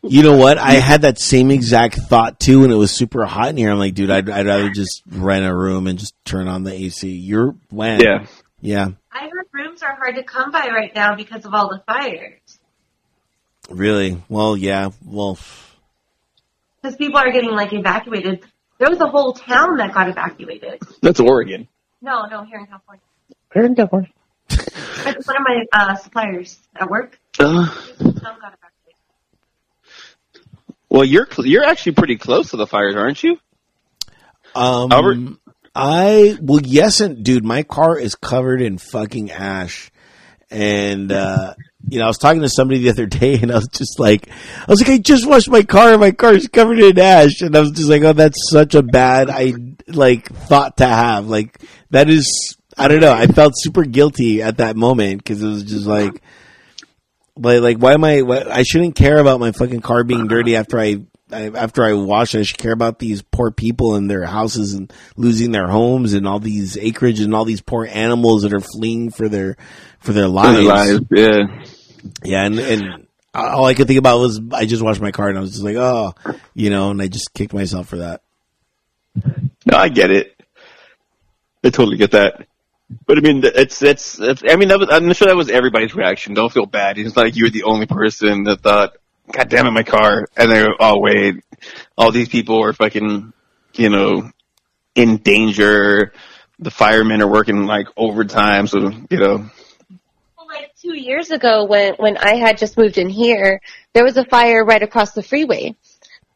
You 0.04 0.24
know 0.24 0.36
what? 0.36 0.58
I 0.58 0.74
had 0.74 1.04
that 1.04 1.20
same 1.20 1.52
exact 1.52 1.96
thought 1.96 2.40
too, 2.40 2.64
and 2.64 2.74
it 2.74 2.76
was 2.76 2.92
super 2.92 3.26
hot 3.26 3.50
in 3.50 3.58
here. 3.58 3.72
I'm 3.72 3.78
like, 3.78 3.94
dude, 3.94 4.10
I'd, 4.10 4.28
I'd 4.30 4.48
rather 4.48 4.72
just 4.72 5.04
rent 5.08 5.46
a 5.46 5.56
room 5.56 5.86
and 5.88 6.00
just 6.00 6.16
turn 6.26 6.48
on 6.48 6.64
the 6.64 6.74
AC. 6.74 7.10
You're 7.10 7.56
when? 7.70 8.02
Yeah. 8.02 8.26
Yeah. 8.60 8.90
I 9.12 9.30
heard 9.30 9.46
rooms 9.54 9.84
are 9.84 9.96
hard 9.96 10.16
to 10.16 10.24
come 10.24 10.52
by 10.52 10.68
right 10.68 10.94
now 10.96 11.16
because 11.16 11.46
of 11.46 11.54
all 11.54 11.70
the 11.70 11.82
fires. 11.86 12.60
Really? 13.70 14.22
Well, 14.28 14.58
yeah. 14.58 14.90
Well, 15.06 15.38
because 16.82 16.96
people 16.96 17.18
are 17.20 17.32
getting 17.32 17.52
like 17.52 17.74
evacuated. 17.74 18.44
There 18.80 18.90
was 18.90 19.00
a 19.00 19.08
whole 19.08 19.34
town 19.34 19.78
that 19.78 19.94
got 19.94 20.10
evacuated. 20.10 20.82
That's 21.02 21.20
Oregon. 21.20 21.68
No, 22.02 22.26
no, 22.26 22.44
here 22.44 22.60
in 22.60 22.66
California. 22.66 23.04
Here 23.54 23.64
in 23.66 23.76
California? 23.76 24.10
It's 25.04 25.28
one 25.28 25.38
of 25.38 25.44
my 25.44 25.64
uh, 25.74 25.96
suppliers 25.96 26.60
at 26.76 26.88
work. 26.88 27.20
Uh, 27.40 27.66
Town 27.66 28.14
got 28.22 28.54
evacuated. 28.54 29.00
well, 30.90 31.04
you're 31.04 31.28
cl- 31.30 31.48
you're 31.48 31.64
actually 31.64 31.94
pretty 31.94 32.18
close 32.18 32.52
to 32.52 32.58
the 32.58 32.68
fires, 32.68 32.96
aren't 32.96 33.24
you? 33.24 33.40
Um, 34.54 34.92
Albert? 34.92 35.18
I 35.74 36.38
well, 36.40 36.62
yes, 36.62 37.00
and 37.00 37.24
dude, 37.24 37.44
my 37.44 37.64
car 37.64 37.98
is 37.98 38.14
covered 38.14 38.62
in 38.62 38.78
fucking 38.78 39.32
ash, 39.32 39.90
and 40.52 41.12
uh, 41.12 41.56
you 41.88 42.00
know, 42.00 42.06
I 42.06 42.08
was 42.08 42.18
talking 42.18 42.42
to 42.42 42.50
somebody 42.50 42.80
the 42.80 42.90
other 42.90 43.06
day, 43.06 43.40
and 43.42 43.52
I 43.52 43.56
was 43.56 43.68
just 43.68 44.00
like, 44.00 44.30
I 44.30 44.66
was 44.68 44.82
like, 44.82 44.90
I 44.92 44.98
just 44.98 45.28
washed 45.28 45.50
my 45.50 45.64
car, 45.64 45.92
and 45.92 46.02
my 46.02 46.12
car 46.12 46.34
is 46.34 46.48
covered 46.48 46.80
in 46.80 47.00
ash, 47.00 47.42
and 47.42 47.56
I 47.56 47.60
was 47.60 47.72
just 47.72 47.90
like, 47.90 48.04
oh, 48.04 48.14
that's 48.14 48.50
such 48.50 48.76
a 48.76 48.84
bad, 48.84 49.30
I 49.30 49.54
like 49.88 50.32
thought 50.32 50.78
to 50.78 50.88
have, 50.88 51.28
like 51.28 51.62
that 51.90 52.10
is, 52.10 52.56
I 52.78 52.88
don't 52.88 53.02
know, 53.02 53.14
I 53.14 53.28
felt 53.28 53.54
super 53.56 53.84
guilty 53.84 54.42
at 54.42 54.58
that 54.58 54.76
moment 54.76 55.24
because 55.24 55.42
it 55.44 55.48
was 55.48 55.64
just 55.64 55.86
like. 55.86 56.22
Like, 57.38 57.62
like, 57.62 57.78
why 57.78 57.94
am 57.94 58.04
I? 58.04 58.22
Why, 58.24 58.44
I 58.44 58.64
shouldn't 58.64 58.96
care 58.96 59.18
about 59.18 59.40
my 59.40 59.54
fucking 59.54 59.80
car 59.80 60.04
being 60.04 60.28
dirty 60.28 60.58
after 60.58 60.78
I, 60.78 60.98
I 61.32 61.50
after 61.50 61.84
I 61.84 61.94
wash 61.94 62.36
it. 62.36 62.40
I 62.40 62.44
should 62.44 62.58
care 62.58 62.74
about 62.74 63.00
these 63.00 63.22
poor 63.22 63.52
people 63.52 63.96
and 63.96 64.12
their 64.12 64.26
houses 64.26 64.74
and 64.74 64.92
losing 65.16 65.52
their 65.52 65.68
homes 65.68 66.14
and 66.14 66.28
all 66.28 66.40
these 66.40 66.78
acreage 66.78 67.22
and 67.22 67.34
all 67.34 67.46
these 67.46 67.62
poor 67.62 67.88
animals 67.90 68.44
that 68.44 68.54
are 68.54 68.60
fleeing 68.60 69.12
for 69.12 69.30
their 69.30 69.56
for 70.00 70.12
their 70.12 70.28
lives. 70.28 70.68
Lives, 70.68 71.00
Yeah. 71.10 71.64
Yeah, 72.24 72.46
and 72.46 72.60
and 72.60 73.08
all 73.34 73.66
I 73.66 73.74
could 73.74 73.88
think 73.88 74.00
about 74.00 74.20
was 74.20 74.42
I 74.52 74.66
just 74.66 74.84
washed 74.84 75.02
my 75.02 75.12
car 75.12 75.30
and 75.30 75.38
I 75.38 75.42
was 75.42 75.52
just 75.52 75.64
like, 75.64 75.76
oh, 75.76 76.14
you 76.54 76.70
know, 76.70 76.92
and 76.92 77.02
I 77.02 77.08
just 77.08 77.34
kicked 77.34 77.54
myself 77.54 77.88
for 77.88 77.98
that. 77.98 78.22
No, 79.66 79.78
I 79.78 79.90
get 79.90 80.12
it. 80.12 80.42
I 81.64 81.70
totally 81.70 81.98
get 81.98 82.12
that. 82.12 82.48
But 83.06 83.18
I 83.18 83.22
mean, 83.22 83.42
it's 83.44 83.82
it's 83.82 84.20
I 84.20 84.56
mean, 84.56 84.70
that 84.70 84.80
was, 84.80 84.90
I'm 84.92 85.12
sure 85.14 85.28
that 85.28 85.36
was 85.36 85.50
everybody's 85.50 85.96
reaction. 85.96 86.34
Don't 86.34 86.52
feel 86.52 86.66
bad. 86.66 86.98
It's 86.98 87.16
not 87.16 87.26
like 87.26 87.36
you 87.36 87.46
were 87.46 87.50
the 87.50 87.64
only 87.64 87.86
person 87.86 88.44
that 88.46 88.62
thought, 88.62 88.94
"God 89.32 89.50
damn 89.50 89.68
it, 89.68 89.72
my 89.72 89.84
car!" 89.84 90.28
And 90.36 90.52
they're, 90.52 90.76
"Oh 90.80 91.00
wait, 91.00 91.36
all 91.98 92.12
these 92.12 92.28
people 92.28 92.64
are 92.64 92.74
fucking, 92.74 93.32
you 93.76 93.90
know, 93.90 94.30
in 94.96 95.18
danger." 95.18 96.14
The 96.60 96.72
firemen 96.72 97.22
are 97.22 97.28
working 97.28 97.66
like 97.66 97.88
overtime, 97.96 98.68
so 98.68 98.92
you 99.10 99.18
know. 99.18 99.50
Two 100.82 100.98
years 100.98 101.30
ago, 101.30 101.66
when 101.66 101.94
when 101.96 102.18
I 102.18 102.36
had 102.36 102.58
just 102.58 102.78
moved 102.78 102.98
in 102.98 103.08
here, 103.08 103.62
there 103.94 104.04
was 104.04 104.18
a 104.18 104.26
fire 104.26 104.66
right 104.66 104.82
across 104.82 105.12
the 105.12 105.22
freeway, 105.22 105.76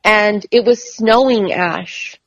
and 0.03 0.45
it 0.51 0.63
was 0.63 0.95
snowing 0.95 1.51
ash. 1.51 2.19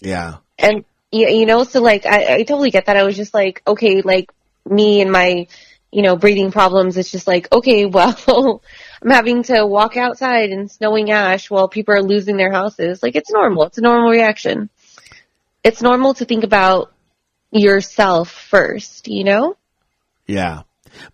Yeah, 0.00 0.36
and 0.58 0.84
you, 1.10 1.28
you 1.28 1.46
know, 1.46 1.64
so 1.64 1.80
like 1.82 2.06
I, 2.06 2.34
I 2.34 2.42
totally 2.44 2.70
get 2.70 2.86
that. 2.86 2.96
I 2.96 3.02
was 3.02 3.16
just 3.16 3.34
like, 3.34 3.62
okay, 3.66 4.02
like 4.02 4.30
me 4.64 5.00
and 5.00 5.10
my, 5.10 5.48
you 5.90 6.02
know, 6.02 6.16
breathing 6.16 6.52
problems. 6.52 6.96
It's 6.96 7.10
just 7.10 7.26
like, 7.26 7.52
okay, 7.52 7.86
well, 7.86 8.62
I'm 9.02 9.10
having 9.10 9.42
to 9.44 9.66
walk 9.66 9.96
outside 9.96 10.50
in 10.50 10.68
snowing 10.68 11.10
ash 11.10 11.50
while 11.50 11.68
people 11.68 11.94
are 11.94 12.02
losing 12.02 12.36
their 12.36 12.52
houses. 12.52 13.02
Like 13.02 13.16
it's 13.16 13.32
normal. 13.32 13.64
It's 13.64 13.78
a 13.78 13.82
normal 13.82 14.10
reaction. 14.10 14.70
It's 15.64 15.82
normal 15.82 16.14
to 16.14 16.24
think 16.24 16.44
about 16.44 16.92
yourself 17.50 18.30
first, 18.30 19.08
you 19.08 19.24
know? 19.24 19.56
yeah. 20.26 20.62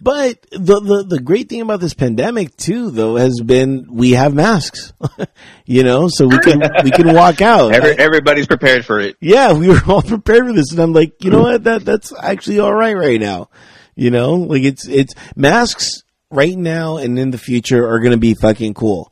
But 0.01 0.41
the, 0.51 0.81
the 0.81 1.05
the 1.09 1.21
great 1.21 1.49
thing 1.49 1.61
about 1.61 1.81
this 1.81 1.95
pandemic 1.95 2.57
too, 2.57 2.91
though, 2.91 3.17
has 3.17 3.41
been 3.41 3.87
we 3.91 4.13
have 4.13 4.35
masks. 4.35 4.93
you 5.67 5.83
know, 5.83 6.09
so 6.09 6.27
we 6.27 6.39
can 6.39 6.63
we 6.85 6.91
can 6.91 7.13
walk 7.13 7.41
out. 7.43 7.73
Every, 7.73 7.99
everybody's 7.99 8.47
prepared 8.47 8.85
for 8.85 9.01
it. 9.01 9.17
yeah, 9.21 9.53
we 9.53 9.69
were 9.69 9.83
all 9.87 10.03
prepared 10.17 10.47
for 10.47 10.53
this, 10.53 10.73
and 10.73 10.81
I'm 10.81 10.93
like, 10.93 11.23
you 11.25 11.31
know 11.31 11.43
what? 11.43 11.65
That 11.65 11.85
that's 11.85 12.13
actually 12.23 12.61
all 12.61 12.73
right 12.73 12.97
right 12.97 13.21
now. 13.21 13.51
You 13.95 14.11
know, 14.11 14.35
like 14.35 14.63
it's 14.63 14.87
it's 14.89 15.15
masks 15.37 16.03
right 16.31 16.57
now 16.57 16.97
and 16.97 17.19
in 17.19 17.31
the 17.31 17.39
future 17.39 17.87
are 17.87 17.99
going 17.99 18.13
to 18.13 18.19
be 18.19 18.35
fucking 18.35 18.75
cool. 18.75 19.11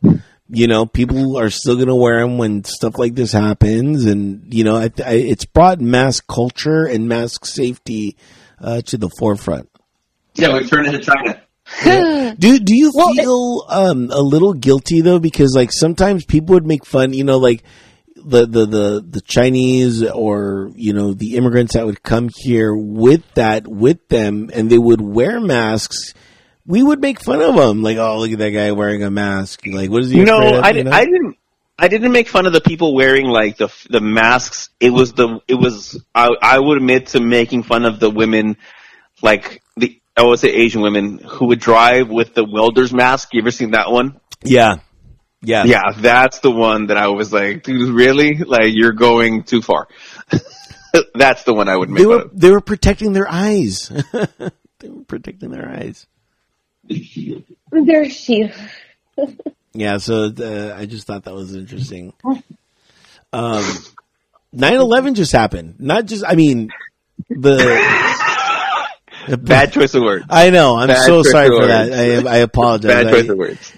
You 0.51 0.67
know, 0.67 0.87
people 0.87 1.37
are 1.37 1.51
still 1.51 1.75
going 1.75 1.89
to 1.89 1.95
wear 1.95 2.21
them 2.21 2.39
when 2.39 2.65
stuff 2.65 2.97
like 2.97 3.15
this 3.15 3.33
happens, 3.33 4.07
and 4.07 4.53
you 4.53 4.65
know, 4.65 4.77
I, 4.77 4.91
I, 5.05 5.13
it's 5.13 5.45
brought 5.45 5.79
mask 5.79 6.27
culture 6.27 6.87
and 6.87 7.07
mask 7.07 7.45
safety 7.45 8.17
uh, 8.59 8.81
to 8.83 8.97
the 8.97 9.11
forefront. 9.19 9.68
Yeah, 10.39 10.53
we 10.57 10.67
turn 10.67 10.87
into 10.87 11.01
China. 11.01 11.43
Do 12.39 12.59
do 12.59 12.77
you 12.77 12.93
Well, 12.95 13.11
it- 13.11 13.17
feel 13.23 13.65
um 13.69 14.11
a 14.11 14.21
little 14.23 14.55
guilty 14.55 15.01
though 15.03 15.19
because 15.19 15.55
like 15.55 15.71
sometimes 15.73 16.25
people 16.25 16.55
would 16.55 16.67
make 16.67 16.87
fun, 16.87 17.13
you 17.13 17.25
know, 17.25 17.37
like 17.39 17.63
the 18.17 18.47
the 18.47 18.67
the 18.67 19.05
the 19.09 19.21
Chinese 19.21 20.03
or 20.03 20.71
you 20.75 20.93
know 20.95 21.13
the 21.15 21.37
immigrants 21.37 21.75
that 21.75 21.85
would 21.87 22.03
come 22.03 22.31
here 22.35 22.75
with 22.75 23.23
that 23.35 23.67
with 23.69 24.07
them 24.09 24.51
and 24.55 24.71
they 24.71 24.79
would 24.79 25.01
wear 25.01 25.41
masks. 25.41 26.15
We 26.67 26.83
would 26.83 27.01
make 27.01 27.21
fun 27.23 27.41
of 27.41 27.55
them, 27.55 27.83
like, 27.83 27.97
oh, 27.97 28.19
look 28.19 28.31
at 28.33 28.39
that 28.41 28.51
guy 28.51 28.73
wearing 28.73 29.03
a 29.03 29.11
mask. 29.11 29.63
Like, 29.67 29.89
what 29.91 30.03
is 30.03 30.11
he? 30.11 30.23
No, 30.23 30.39
afraid 30.39 30.55
of, 30.59 30.65
I, 30.65 30.71
you 30.71 30.85
know? 30.85 30.91
I 30.91 31.05
didn't. 31.07 31.37
I 31.79 31.89
didn't 31.89 32.13
make 32.13 32.29
fun 32.29 32.45
of 32.47 32.53
the 32.53 32.61
people 32.61 32.95
wearing 32.95 33.27
like 33.27 33.57
the 33.59 33.69
the 33.91 34.01
masks. 34.01 34.71
It 34.81 34.91
was 34.91 35.13
the 35.13 35.41
it 35.49 35.55
was 35.55 36.03
I 36.15 36.29
I 36.43 36.59
would 36.59 36.77
admit 36.79 37.09
to 37.09 37.21
making 37.21 37.63
fun 37.63 37.85
of 37.85 38.01
the 38.01 38.11
women, 38.11 38.57
like 39.23 39.63
the 39.68 39.68
I 40.19 40.23
would 40.25 40.39
say 40.41 40.49
Asian 40.49 40.81
women 40.83 41.19
who 41.19 41.47
would 41.47 41.61
drive 41.61 42.09
with 42.11 42.35
the 42.35 42.45
welder's 42.45 42.93
mask. 42.93 43.29
You 43.33 43.41
ever 43.41 43.51
seen 43.53 43.71
that 43.71 43.91
one? 43.93 44.21
yeah, 44.43 44.77
yeah, 45.43 45.65
Yeah, 45.65 45.93
that's 45.97 46.41
the 46.41 46.51
one 46.51 46.89
that 46.89 46.97
I 46.97 47.09
was 47.09 47.33
like, 47.33 47.63
dude, 47.63 47.95
really? 47.95 48.37
Like 48.39 48.73
you're 48.75 48.93
going 48.93 49.45
too 49.45 49.63
far. 49.63 49.87
that's 51.15 51.45
the 51.45 51.55
one 51.55 51.69
I 51.69 51.77
would 51.77 51.89
make 51.89 51.99
They 51.99 52.05
fun 52.05 52.13
were 52.13 52.23
of. 52.23 52.39
they 52.41 52.51
were 52.51 52.61
protecting 52.61 53.13
their 53.13 53.31
eyes. 53.31 53.89
they 54.81 54.89
were 54.89 55.05
protecting 55.07 55.51
their 55.51 55.69
eyes. 55.69 56.07
There's 57.71 58.13
she. 58.13 58.51
Yeah, 59.75 59.99
so 59.99 60.25
uh, 60.37 60.75
I 60.77 60.87
just 60.87 61.07
thought 61.07 61.25
that 61.25 61.35
was 61.35 61.55
interesting. 61.55 62.13
Um, 63.33 63.63
9-11 64.57 65.15
just 65.15 65.31
happened. 65.31 65.77
Not 65.79 66.07
just, 66.07 66.25
I 66.27 66.35
mean, 66.35 66.71
the. 67.29 67.59
Bad 69.43 69.73
choice 69.73 69.95
of 69.95 70.03
words. 70.03 70.25
I 70.31 70.51
know. 70.51 70.77
I'm 70.77 70.89
Bad 70.89 71.05
so 71.07 71.23
sorry 71.23 71.49
for 71.49 71.67
that. 71.67 71.93
I, 71.93 72.31
I 72.31 72.37
apologize. 72.39 72.91
Bad 72.91 73.07
I- 73.09 73.11
choice 73.13 73.29
of 73.29 73.37
words. 73.39 73.73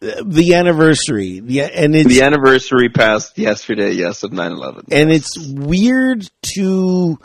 the 0.00 0.54
anniversary, 0.54 1.40
the 1.40 1.62
and 1.62 1.94
it's 1.96 2.08
The 2.08 2.22
anniversary 2.22 2.88
passed 2.90 3.38
yesterday. 3.38 3.92
Yes, 3.92 4.22
of 4.22 4.30
9/11. 4.30 4.84
and 4.92 5.10
it's 5.10 5.38
weird 5.38 6.28
to 6.54 7.18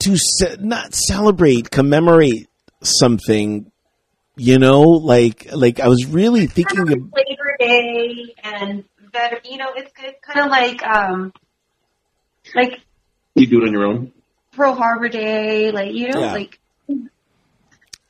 to 0.00 0.16
ce- 0.16 0.58
not 0.58 0.94
celebrate, 0.94 1.70
commemorate 1.70 2.48
something. 2.82 3.70
You 4.36 4.58
know, 4.58 4.80
like 4.82 5.48
like 5.52 5.80
I 5.80 5.88
was 5.88 6.06
really 6.06 6.46
thinking 6.46 6.80
of 6.80 6.88
Labor 6.88 7.56
Day 7.60 8.34
and 8.42 8.84
better, 9.12 9.38
you 9.44 9.58
know, 9.58 9.68
it's 9.76 9.92
good, 9.92 10.14
kind 10.22 10.46
of 10.46 10.50
like, 10.50 10.82
um, 10.82 11.32
like 12.54 12.80
You 13.34 13.46
do 13.46 13.62
it 13.62 13.66
on 13.68 13.72
your 13.72 13.84
own. 13.84 14.12
Pearl 14.52 14.74
Harbor 14.74 15.08
Day, 15.08 15.70
like 15.70 15.94
you 15.94 16.08
know, 16.08 16.20
Yeah. 16.20 16.32
like 16.32 16.58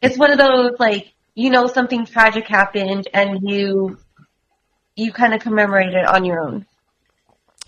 it's 0.02 0.16
one 0.16 0.30
of 0.30 0.38
those 0.38 0.72
like 0.78 1.12
you 1.34 1.50
know 1.50 1.66
something 1.66 2.06
tragic 2.06 2.46
happened 2.46 3.08
and 3.12 3.40
you 3.42 3.98
you 4.96 5.12
kind 5.12 5.34
of 5.34 5.40
commemorate 5.40 5.92
it 5.94 6.06
on 6.06 6.24
your 6.24 6.40
own. 6.40 6.66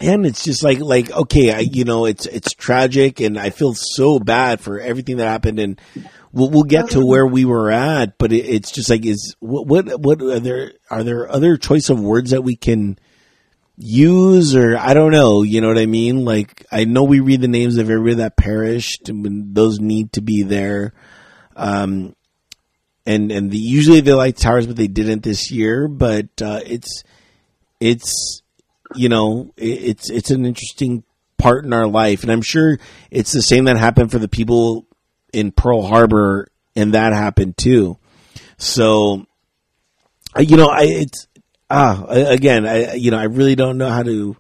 and 0.01 0.25
it's 0.27 0.43
just 0.43 0.62
like 0.64 0.81
like 0.81 1.11
okay 1.11 1.53
I, 1.53 1.59
you 1.61 1.85
know 1.85 2.07
it's 2.07 2.25
it's 2.27 2.53
tragic 2.53 3.20
and 3.20 3.39
i 3.39 3.51
feel 3.51 3.75
so 3.75 4.18
bad 4.18 4.61
for 4.61 4.81
everything 4.81 5.18
that 5.18 5.27
happened 5.29 5.59
and 5.59 5.81
we'll, 6.33 6.51
we'll 6.51 6.64
get 6.64 6.91
to 6.91 7.05
where 7.05 7.27
we 7.27 7.45
were 7.45 7.70
at 7.70 8.16
but 8.18 8.33
it, 8.33 8.47
it's 8.47 8.73
just 8.73 8.89
like 8.91 9.05
is 9.05 9.37
what 9.41 9.66
what 9.66 10.01
what 10.01 10.23
are 10.23 10.41
there 10.41 10.73
are 10.91 11.05
there 11.05 11.31
other 11.31 11.57
choice 11.59 11.91
of 11.91 12.01
words 12.01 12.31
that 12.31 12.43
we 12.43 12.57
can 12.57 12.99
use 13.83 14.55
or 14.55 14.76
i 14.78 14.95
don't 14.95 15.12
know 15.12 15.43
you 15.43 15.61
know 15.61 15.68
what 15.68 15.78
i 15.78 15.87
mean? 15.87 16.24
Like 16.24 16.66
i 16.70 16.85
know 16.85 17.05
we 17.05 17.20
read 17.20 17.41
the 17.41 17.49
names 17.49 17.76
of 17.76 17.91
everybody 17.91 18.16
that 18.16 18.37
perished 18.37 19.09
and 19.09 19.55
those 19.55 19.80
need 19.80 20.12
to 20.14 20.20
be 20.20 20.43
there. 20.43 20.93
Um 21.57 22.14
and 23.05 23.33
and 23.33 23.51
the, 23.51 23.59
usually 23.59 24.01
they 24.01 24.12
light 24.12 24.37
towers 24.37 24.66
but 24.66 24.76
they 24.76 24.87
didn't 24.87 25.22
this 25.22 25.51
year 25.51 25.89
but 25.89 26.28
uh 26.41 26.61
it's 26.64 27.03
it's 27.80 28.43
you 28.95 29.09
know, 29.09 29.53
it, 29.57 29.64
it's 29.64 30.11
it's 30.11 30.30
an 30.30 30.47
interesting 30.47 31.05
part 31.39 31.64
in 31.64 31.72
our 31.72 31.87
life, 31.87 32.22
and 32.22 32.30
I'm 32.30 32.43
sure 32.43 32.78
it's 33.11 33.33
the 33.33 33.43
same 33.43 33.64
that 33.64 33.76
happened 33.76 34.11
for 34.11 34.18
the 34.18 34.28
people 34.28 34.87
in 35.33 35.53
Pearl 35.53 35.83
Harbor, 35.83 36.49
and 36.76 36.95
that 36.95 37.12
happened 37.12 37.57
too. 37.57 37.99
So, 38.59 39.26
you 40.39 40.57
know, 40.57 40.68
I 40.68 40.83
it's 40.83 41.26
ah 41.73 42.05
again, 42.09 42.66
I 42.66 42.95
you 42.95 43.11
know, 43.11 43.18
I 43.18 43.25
really 43.25 43.55
don't 43.55 43.79
know 43.79 43.89
how 43.89 44.03
to 44.03 44.37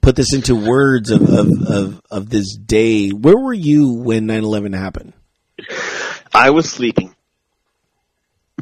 put 0.00 0.16
this 0.16 0.34
into 0.34 0.54
words 0.54 1.10
of 1.10 1.22
of 1.22 1.48
of, 1.68 2.02
of 2.10 2.30
this 2.30 2.56
day. 2.56 3.10
Where 3.10 3.38
were 3.38 3.54
you 3.54 3.92
when 3.92 4.26
9/11 4.26 4.74
happened? 4.76 5.12
I 6.32 6.50
was 6.50 6.70
sleeping. 6.70 7.14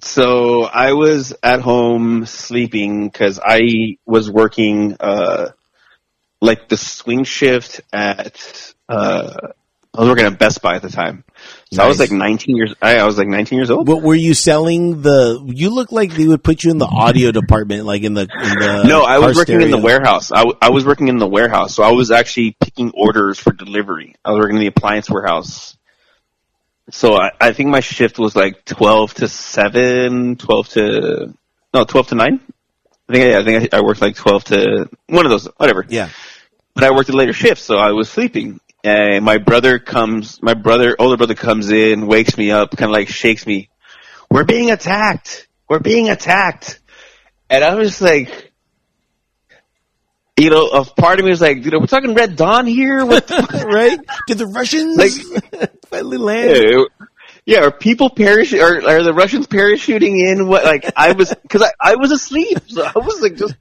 So 0.03 0.63
I 0.63 0.93
was 0.93 1.35
at 1.43 1.61
home 1.61 2.25
sleeping 2.27 3.09
because 3.09 3.41
I 3.43 3.97
was 4.07 4.31
working 4.31 4.97
uh, 5.01 5.51
like 6.41 6.69
the 6.69 6.77
swing 6.77 7.25
shift 7.25 7.81
at 7.93 8.75
uh, 8.89 9.35
I 9.99 10.03
was 10.03 10.11
working 10.11 10.27
at 10.27 10.39
Best 10.39 10.63
Buy 10.63 10.77
at 10.77 10.83
the 10.83 10.91
time. 10.91 11.25
So 11.73 11.83
I 11.83 11.89
was 11.89 11.99
like 11.99 12.13
19 12.13 12.57
years. 12.57 12.73
I, 12.81 12.99
I 12.99 13.05
was 13.05 13.19
like 13.19 13.27
19 13.27 13.59
years 13.59 13.69
old. 13.69 13.85
But 13.85 14.01
were 14.01 14.15
you 14.15 14.33
selling 14.33 15.03
the? 15.03 15.43
You 15.45 15.71
look 15.71 15.91
like 15.91 16.13
they 16.13 16.27
would 16.27 16.45
put 16.45 16.63
you 16.63 16.71
in 16.71 16.79
the 16.79 16.87
audio 16.87 17.33
department, 17.33 17.85
like 17.85 18.03
in 18.03 18.15
the 18.15 18.23
in 18.23 18.29
the. 18.29 18.85
no, 18.87 19.03
I 19.03 19.19
was 19.19 19.37
working 19.37 19.57
in 19.57 19.73
the 19.73 19.79
stereo. 19.79 19.85
warehouse. 19.85 20.31
I, 20.31 20.39
w- 20.45 20.57
I 20.63 20.71
was 20.71 20.85
working 20.87 21.09
in 21.09 21.19
the 21.19 21.27
warehouse, 21.27 21.75
so 21.75 21.83
I 21.83 21.91
was 21.91 22.13
actually 22.13 22.57
picking 22.61 22.93
orders 22.95 23.41
for 23.41 23.53
delivery. 23.53 24.15
I 24.25 24.31
was 24.31 24.39
working 24.39 24.57
in 24.57 24.61
the 24.61 24.69
appliance 24.69 25.11
warehouse. 25.11 25.77
So 26.91 27.15
I, 27.17 27.33
I 27.41 27.53
think 27.53 27.69
my 27.71 27.81
shift 27.81 28.21
was 28.21 28.37
like 28.37 28.65
12 28.65 29.15
to 29.15 29.29
7, 29.29 30.37
12 30.37 30.69
to, 30.71 31.35
no, 31.75 31.85
12 31.85 32.07
to 32.09 32.15
9. 32.15 32.41
I 33.09 33.13
think, 33.13 33.25
I, 33.25 33.39
I 33.39 33.45
think 33.45 33.75
I, 33.75 33.79
I 33.79 33.81
worked 33.83 34.01
like 34.01 34.15
12 34.15 34.45
to, 34.45 34.89
one 35.09 35.27
of 35.27 35.31
those, 35.31 35.47
whatever. 35.57 35.85
Yeah. 35.89 36.09
But 36.75 36.85
I 36.85 36.93
worked 36.93 37.09
a 37.11 37.13
later 37.17 37.33
shift, 37.33 37.61
so 37.61 37.77
I 37.77 37.91
was 37.93 38.09
sleeping. 38.09 38.61
And 38.85 39.25
my 39.25 39.39
brother 39.39 39.79
comes, 39.79 40.41
my 40.43 40.55
brother, 40.55 40.95
older 40.99 41.17
brother 41.17 41.35
comes 41.35 41.71
in, 41.71 42.07
wakes 42.07 42.37
me 42.39 42.51
up, 42.53 42.71
kind 42.77 42.91
of 42.91 42.93
like 42.93 43.09
shakes 43.09 43.47
me. 43.47 43.69
We're 44.31 44.45
being 44.45 44.71
attacked. 44.71 45.49
We're 45.69 45.81
being 45.81 46.09
attacked. 46.09 46.81
And 47.51 47.65
I 47.65 47.75
was 47.75 48.01
like, 48.01 48.53
you 50.39 50.51
know, 50.51 50.69
a 50.69 50.85
part 50.85 51.19
of 51.19 51.25
me 51.25 51.31
was 51.31 51.41
like, 51.41 51.65
you 51.65 51.71
know, 51.73 51.81
we're 51.81 51.87
talking 51.87 52.15
Red 52.15 52.37
Dawn 52.37 52.67
here. 52.67 53.05
What 53.05 53.27
the 53.27 53.67
right? 53.73 53.99
Did 54.29 54.39
the 54.39 54.47
Russians 54.47 54.97
Like- 54.97 55.71
finally 55.87 56.19
land? 56.19 56.51
yeah, 56.57 56.83
yeah, 57.45 57.65
are 57.65 57.71
people 57.73 58.11
parachute? 58.11 58.61
Are, 58.61 58.87
are 58.87 59.03
the 59.03 59.15
Russians 59.15 59.47
parachuting 59.49 60.21
in? 60.31 60.47
What? 60.47 60.65
Like 60.65 60.93
I 60.95 61.13
was, 61.13 61.35
because 61.43 61.63
I, 61.63 61.71
I 61.81 61.97
was 61.97 62.13
asleep, 62.13 62.59
so 62.69 62.85
I 62.85 62.93
was 62.99 63.21
like, 63.23 63.35
just 63.37 63.55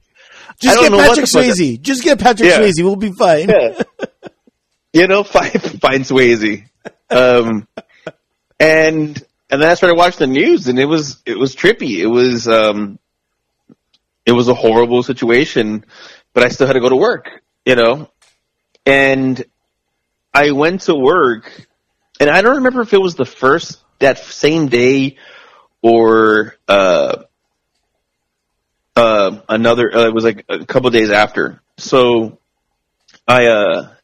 Just 0.60 0.78
get 0.80 0.92
Patrick 0.92 1.26
Swayze. 1.26 1.80
Just 1.80 2.02
get 2.04 2.18
Patrick 2.20 2.50
Yeah. 2.50 2.60
Swayze. 2.60 2.82
We'll 2.84 2.96
be 2.96 3.12
fine. 3.12 3.48
yeah. 3.48 3.82
you 4.98 5.06
know, 5.06 5.22
find 5.24 5.52
find 5.80 6.04
Swayze. 6.04 6.68
Um, 7.10 7.68
and 8.60 9.22
and 9.50 9.62
then 9.62 9.70
I 9.70 9.74
started 9.74 9.96
watching 9.96 10.18
the 10.18 10.26
news, 10.26 10.68
and 10.68 10.78
it 10.78 10.86
was 10.86 11.22
it 11.24 11.38
was 11.38 11.54
trippy. 11.54 11.98
It 11.98 12.06
was 12.06 12.48
um, 12.48 12.98
it 14.26 14.32
was 14.32 14.48
a 14.48 14.54
horrible 14.54 15.02
situation, 15.02 15.84
but 16.34 16.42
I 16.42 16.48
still 16.48 16.66
had 16.66 16.74
to 16.74 16.80
go 16.80 16.88
to 16.88 16.96
work. 16.96 17.28
You 17.64 17.76
know, 17.76 18.10
and 18.84 19.44
I 20.34 20.50
went 20.50 20.82
to 20.82 20.94
work, 20.94 21.66
and 22.20 22.28
I 22.28 22.42
don't 22.42 22.56
remember 22.56 22.82
if 22.82 22.92
it 22.92 23.00
was 23.00 23.14
the 23.14 23.26
first 23.26 23.78
that 24.00 24.18
same 24.18 24.68
day 24.68 25.16
or 25.82 26.56
uh, 26.66 27.22
uh, 28.96 29.40
another. 29.48 29.94
Uh, 29.94 30.08
it 30.08 30.14
was 30.14 30.24
like 30.24 30.44
a 30.48 30.66
couple 30.66 30.90
days 30.90 31.10
after. 31.10 31.62
So 31.76 32.38
I 33.26 33.46
uh 33.46 33.94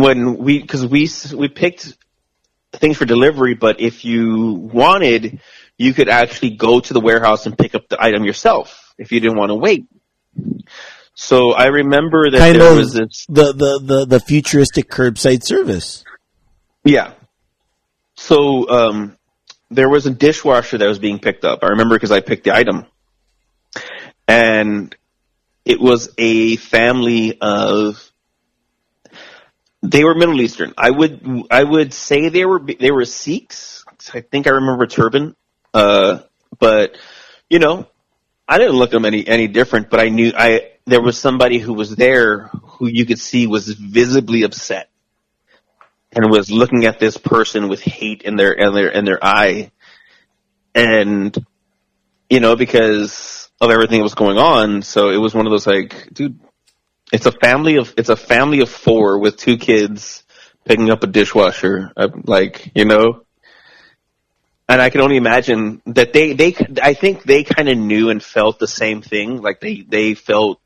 when 0.00 0.38
we 0.38 0.60
because 0.60 0.86
we 0.86 1.08
we 1.34 1.48
picked 1.48 1.96
things 2.72 2.96
for 2.96 3.04
delivery, 3.04 3.54
but 3.54 3.80
if 3.80 4.04
you 4.04 4.52
wanted, 4.52 5.40
you 5.76 5.94
could 5.94 6.08
actually 6.08 6.50
go 6.50 6.80
to 6.80 6.92
the 6.92 7.00
warehouse 7.00 7.46
and 7.46 7.56
pick 7.56 7.74
up 7.74 7.88
the 7.88 8.02
item 8.02 8.24
yourself 8.24 8.94
if 8.98 9.12
you 9.12 9.20
didn't 9.20 9.38
want 9.38 9.50
to 9.50 9.54
wait. 9.54 9.86
So 11.14 11.52
I 11.52 11.66
remember 11.66 12.30
that 12.30 12.38
Kind 12.38 12.60
there 12.60 12.74
was 12.74 12.92
this 12.92 13.26
the, 13.28 13.52
the, 13.52 13.80
the, 13.82 14.04
the 14.06 14.20
futuristic 14.20 14.88
curbside 14.88 15.42
service. 15.42 16.04
Yeah. 16.84 17.12
So 18.14 18.68
um, 18.68 19.16
there 19.70 19.88
was 19.88 20.06
a 20.06 20.10
dishwasher 20.10 20.78
that 20.78 20.86
was 20.86 20.98
being 20.98 21.18
picked 21.18 21.44
up. 21.44 21.60
I 21.62 21.68
remember 21.68 21.96
because 21.96 22.12
I 22.12 22.20
picked 22.20 22.44
the 22.44 22.54
item, 22.54 22.86
and 24.26 24.94
it 25.64 25.80
was 25.80 26.12
a 26.18 26.56
family 26.56 27.38
of. 27.40 28.07
They 29.82 30.04
were 30.04 30.14
Middle 30.14 30.40
Eastern. 30.40 30.74
I 30.76 30.90
would 30.90 31.46
I 31.50 31.62
would 31.62 31.94
say 31.94 32.28
they 32.28 32.44
were 32.44 32.60
they 32.60 32.90
were 32.90 33.04
Sikhs. 33.04 33.84
I 34.12 34.20
think 34.20 34.46
I 34.46 34.50
remember 34.50 34.86
turban, 34.86 35.36
uh, 35.72 36.20
but 36.58 36.96
you 37.48 37.58
know, 37.58 37.86
I 38.48 38.58
didn't 38.58 38.76
look 38.76 38.90
them 38.90 39.04
any 39.04 39.26
any 39.26 39.46
different. 39.46 39.88
But 39.90 40.00
I 40.00 40.08
knew 40.08 40.32
I 40.36 40.72
there 40.84 41.02
was 41.02 41.18
somebody 41.18 41.58
who 41.58 41.74
was 41.74 41.94
there 41.94 42.48
who 42.78 42.86
you 42.86 43.06
could 43.06 43.20
see 43.20 43.46
was 43.46 43.68
visibly 43.68 44.42
upset 44.42 44.90
and 46.12 46.30
was 46.30 46.50
looking 46.50 46.86
at 46.86 46.98
this 46.98 47.16
person 47.16 47.68
with 47.68 47.80
hate 47.80 48.22
in 48.22 48.36
their 48.36 48.52
in 48.52 48.74
their 48.74 48.88
in 48.88 49.04
their 49.04 49.22
eye, 49.22 49.70
and 50.74 51.36
you 52.28 52.40
know 52.40 52.56
because 52.56 53.48
of 53.60 53.70
everything 53.70 53.98
that 53.98 54.04
was 54.04 54.14
going 54.14 54.38
on, 54.38 54.82
so 54.82 55.10
it 55.10 55.16
was 55.16 55.34
one 55.34 55.46
of 55.46 55.50
those 55.50 55.66
like, 55.66 56.12
dude, 56.12 56.38
it's 57.12 57.26
a 57.26 57.32
family 57.32 57.76
of 57.76 57.92
it's 57.96 58.08
a 58.08 58.16
family 58.16 58.60
of 58.60 58.68
four 58.68 59.18
with 59.18 59.36
two 59.36 59.56
kids 59.56 60.24
picking 60.64 60.90
up 60.90 61.02
a 61.02 61.06
dishwasher, 61.06 61.92
uh, 61.96 62.08
like 62.24 62.70
you 62.74 62.84
know. 62.84 63.22
And 64.68 64.82
I 64.82 64.90
can 64.90 65.00
only 65.00 65.16
imagine 65.16 65.80
that 65.86 66.12
they, 66.12 66.34
they, 66.34 66.54
I 66.82 66.92
think 66.92 67.22
they 67.22 67.42
kind 67.42 67.70
of 67.70 67.78
knew 67.78 68.10
and 68.10 68.22
felt 68.22 68.58
the 68.58 68.66
same 68.68 69.00
thing. 69.00 69.40
Like 69.40 69.60
they, 69.60 69.80
they 69.80 70.12
felt 70.12 70.60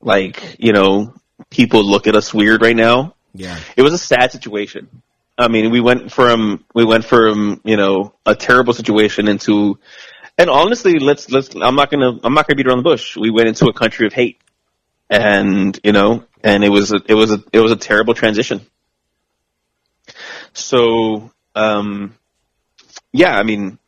like, 0.00 0.56
you 0.60 0.72
know, 0.72 1.14
people 1.50 1.82
look 1.82 2.06
at 2.06 2.14
us 2.14 2.32
weird 2.32 2.62
right 2.62 2.76
now 2.76 3.16
Yeah. 3.32 3.58
it 3.76 3.82
was 3.82 3.92
a 3.92 3.98
sad 3.98 4.30
situation. 4.30 4.88
I 5.36 5.48
mean, 5.48 5.72
we 5.72 5.80
went 5.80 6.12
from 6.12 6.64
we 6.74 6.84
went 6.84 7.04
from 7.04 7.60
you 7.64 7.76
know 7.76 8.14
a 8.24 8.36
terrible 8.36 8.72
situation 8.72 9.26
into, 9.26 9.80
and 10.38 10.48
honestly, 10.48 11.00
let's 11.00 11.28
let's. 11.28 11.52
I'm 11.60 11.74
not 11.74 11.90
gonna 11.90 12.20
I'm 12.22 12.34
not 12.34 12.46
gonna 12.46 12.54
beat 12.54 12.68
around 12.68 12.78
the 12.78 12.84
bush. 12.84 13.16
We 13.16 13.30
went 13.30 13.48
into 13.48 13.66
a 13.66 13.72
country 13.72 14.06
of 14.06 14.12
hate, 14.12 14.38
and 15.14 15.78
you 15.84 15.92
know, 15.92 16.24
and 16.42 16.64
it 16.64 16.68
was 16.68 16.92
a, 16.92 17.00
it 17.06 17.14
was 17.14 17.30
a 17.30 17.42
it 17.52 17.60
was 17.60 17.72
a 17.72 17.76
terrible 17.76 18.14
transition. 18.14 18.60
So, 20.52 21.30
um, 21.54 22.14
yeah, 23.12 23.36
I 23.36 23.42
mean, 23.42 23.78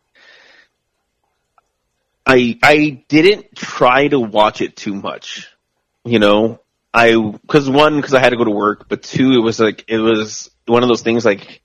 I 2.24 2.58
I 2.62 3.04
didn't 3.08 3.54
try 3.56 4.08
to 4.08 4.20
watch 4.20 4.60
it 4.60 4.76
too 4.76 4.94
much, 4.94 5.48
you 6.04 6.18
know. 6.18 6.60
I 6.94 7.14
because 7.16 7.68
one 7.68 7.96
because 7.96 8.14
I 8.14 8.20
had 8.20 8.30
to 8.30 8.36
go 8.36 8.44
to 8.44 8.50
work, 8.50 8.88
but 8.88 9.02
two 9.02 9.32
it 9.32 9.42
was 9.42 9.60
like 9.60 9.84
it 9.88 9.98
was 9.98 10.50
one 10.66 10.82
of 10.82 10.88
those 10.88 11.02
things 11.02 11.24
like 11.24 11.60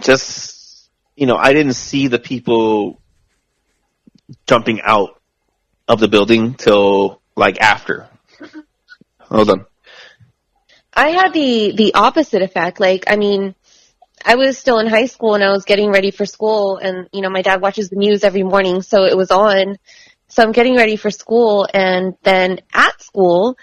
just 0.00 0.90
you 1.16 1.26
know 1.26 1.36
I 1.36 1.52
didn't 1.52 1.72
see 1.74 2.06
the 2.06 2.18
people 2.18 3.00
jumping 4.46 4.80
out 4.82 5.20
of 5.88 6.00
the 6.00 6.08
building 6.08 6.54
till 6.54 7.20
like 7.34 7.60
after. 7.60 8.08
Hold 9.28 9.50
on. 9.50 9.66
I 10.92 11.10
had 11.10 11.32
the 11.32 11.72
the 11.76 11.94
opposite 11.94 12.42
effect. 12.42 12.80
Like, 12.80 13.04
I 13.06 13.16
mean, 13.16 13.54
I 14.24 14.36
was 14.36 14.56
still 14.56 14.78
in 14.78 14.86
high 14.86 15.06
school 15.06 15.34
and 15.34 15.44
I 15.44 15.50
was 15.50 15.64
getting 15.64 15.90
ready 15.90 16.10
for 16.10 16.24
school, 16.24 16.78
and 16.78 17.08
you 17.12 17.20
know, 17.20 17.30
my 17.30 17.42
dad 17.42 17.60
watches 17.60 17.90
the 17.90 17.96
news 17.96 18.24
every 18.24 18.42
morning, 18.42 18.82
so 18.82 19.04
it 19.04 19.16
was 19.16 19.30
on. 19.30 19.76
So 20.28 20.42
I'm 20.42 20.52
getting 20.52 20.76
ready 20.76 20.96
for 20.96 21.10
school, 21.10 21.68
and 21.72 22.14
then 22.22 22.60
at 22.72 23.00
school, 23.00 23.56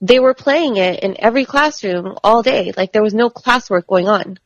they 0.00 0.18
were 0.18 0.34
playing 0.34 0.76
it 0.76 1.00
in 1.02 1.16
every 1.18 1.44
classroom 1.44 2.16
all 2.24 2.42
day. 2.42 2.72
Like, 2.76 2.92
there 2.92 3.02
was 3.02 3.14
no 3.14 3.30
classwork 3.30 3.86
going 3.86 4.08
on. 4.08 4.38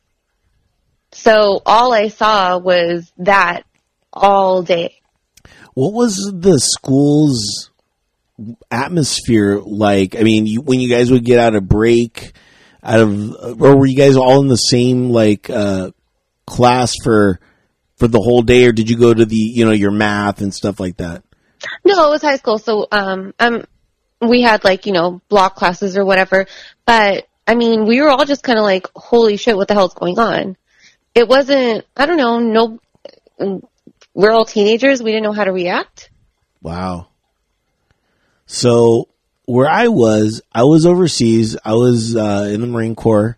So 1.13 1.61
all 1.65 1.93
I 1.93 2.09
saw 2.09 2.57
was 2.57 3.11
that 3.17 3.63
all 4.11 4.63
day. 4.63 5.01
What 5.73 5.93
was 5.93 6.31
the 6.33 6.59
school's 6.59 7.71
atmosphere 8.71 9.59
like? 9.59 10.15
I 10.15 10.23
mean, 10.23 10.45
you, 10.45 10.61
when 10.61 10.79
you 10.79 10.89
guys 10.89 11.11
would 11.11 11.25
get 11.25 11.39
out 11.39 11.55
of 11.55 11.67
break, 11.67 12.33
out 12.81 12.99
of, 12.99 13.61
or 13.61 13.77
were 13.77 13.85
you 13.85 13.97
guys 13.97 14.15
all 14.15 14.41
in 14.41 14.47
the 14.47 14.55
same 14.55 15.09
like 15.09 15.49
uh, 15.49 15.91
class 16.45 16.93
for 17.03 17.39
for 17.97 18.07
the 18.07 18.19
whole 18.19 18.41
day, 18.41 18.65
or 18.65 18.71
did 18.71 18.89
you 18.89 18.97
go 18.97 19.13
to 19.13 19.25
the 19.25 19.35
you 19.35 19.65
know 19.65 19.71
your 19.71 19.91
math 19.91 20.41
and 20.41 20.53
stuff 20.53 20.79
like 20.79 20.97
that? 20.97 21.23
No, 21.85 22.07
it 22.07 22.09
was 22.09 22.21
high 22.21 22.37
school. 22.37 22.57
So, 22.57 22.87
um, 22.91 23.33
um, 23.39 23.63
we 24.21 24.41
had 24.41 24.63
like, 24.63 24.85
you 24.85 24.93
know, 24.93 25.21
block 25.29 25.55
classes 25.55 25.97
or 25.97 26.05
whatever. 26.05 26.47
But, 26.85 27.27
I 27.47 27.55
mean, 27.55 27.85
we 27.85 28.01
were 28.01 28.09
all 28.09 28.25
just 28.25 28.43
kind 28.43 28.59
of 28.59 28.63
like, 28.63 28.87
holy 28.95 29.37
shit, 29.37 29.55
what 29.55 29.67
the 29.67 29.73
hell's 29.73 29.93
going 29.93 30.19
on? 30.19 30.57
It 31.15 31.27
wasn't, 31.27 31.85
I 31.95 32.05
don't 32.05 32.17
know, 32.17 32.79
no, 33.39 33.61
we're 34.13 34.31
all 34.31 34.45
teenagers. 34.45 35.03
We 35.03 35.11
didn't 35.11 35.23
know 35.23 35.33
how 35.33 35.43
to 35.43 35.51
react. 35.51 36.09
Wow. 36.61 37.07
So 38.53 39.07
where 39.45 39.67
I 39.67 39.87
was, 39.87 40.43
I 40.53 40.63
was 40.63 40.85
overseas. 40.85 41.57
I 41.65 41.73
was 41.73 42.15
uh, 42.15 42.49
in 42.53 42.61
the 42.61 42.67
Marine 42.67 42.93
Corps, 42.93 43.35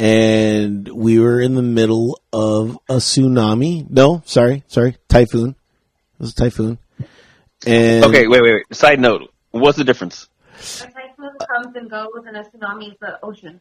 and 0.00 0.88
we 0.88 1.18
were 1.18 1.42
in 1.42 1.54
the 1.54 1.62
middle 1.62 2.18
of 2.32 2.78
a 2.88 2.94
tsunami. 2.94 3.88
No, 3.90 4.22
sorry, 4.24 4.64
sorry, 4.66 4.96
typhoon. 5.08 5.50
It 5.50 6.20
was 6.20 6.32
a 6.32 6.34
typhoon. 6.34 6.78
And 7.66 8.04
Okay, 8.06 8.26
wait, 8.28 8.40
wait, 8.42 8.54
wait. 8.54 8.74
Side 8.74 8.98
note: 8.98 9.30
What's 9.50 9.76
the 9.76 9.84
difference? 9.84 10.26
A 10.54 10.84
typhoon 10.84 11.30
comes 11.46 11.76
and 11.76 11.90
goes 11.90 12.08
and 12.26 12.34
a 12.34 12.44
tsunami 12.44 12.92
is 12.92 12.98
the 12.98 13.18
ocean. 13.22 13.60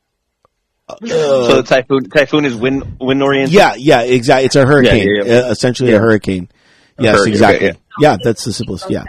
so 1.05 1.55
the 1.57 1.63
typhoon 1.63 2.09
typhoon 2.09 2.45
is 2.45 2.55
wind 2.55 2.99
wind 3.01 3.21
oriented. 3.21 3.53
Yeah, 3.53 3.75
yeah, 3.75 4.03
exactly. 4.03 4.45
It's 4.45 4.55
a 4.55 4.65
hurricane, 4.65 5.09
Yeah, 5.09 5.23
yeah, 5.25 5.33
yeah. 5.41 5.47
Uh, 5.47 5.51
essentially 5.51 5.91
Yeah. 5.91 5.97
a 5.97 5.99
hurricane. 5.99 6.47
Yes, 6.97 7.15
hurricane, 7.17 7.33
exactly. 7.33 7.69
okay, 7.71 7.79
yeah. 7.99 8.15
that's 8.23 8.45
the 8.45 8.53
simplest. 8.53 8.89
Yeah. 8.89 9.03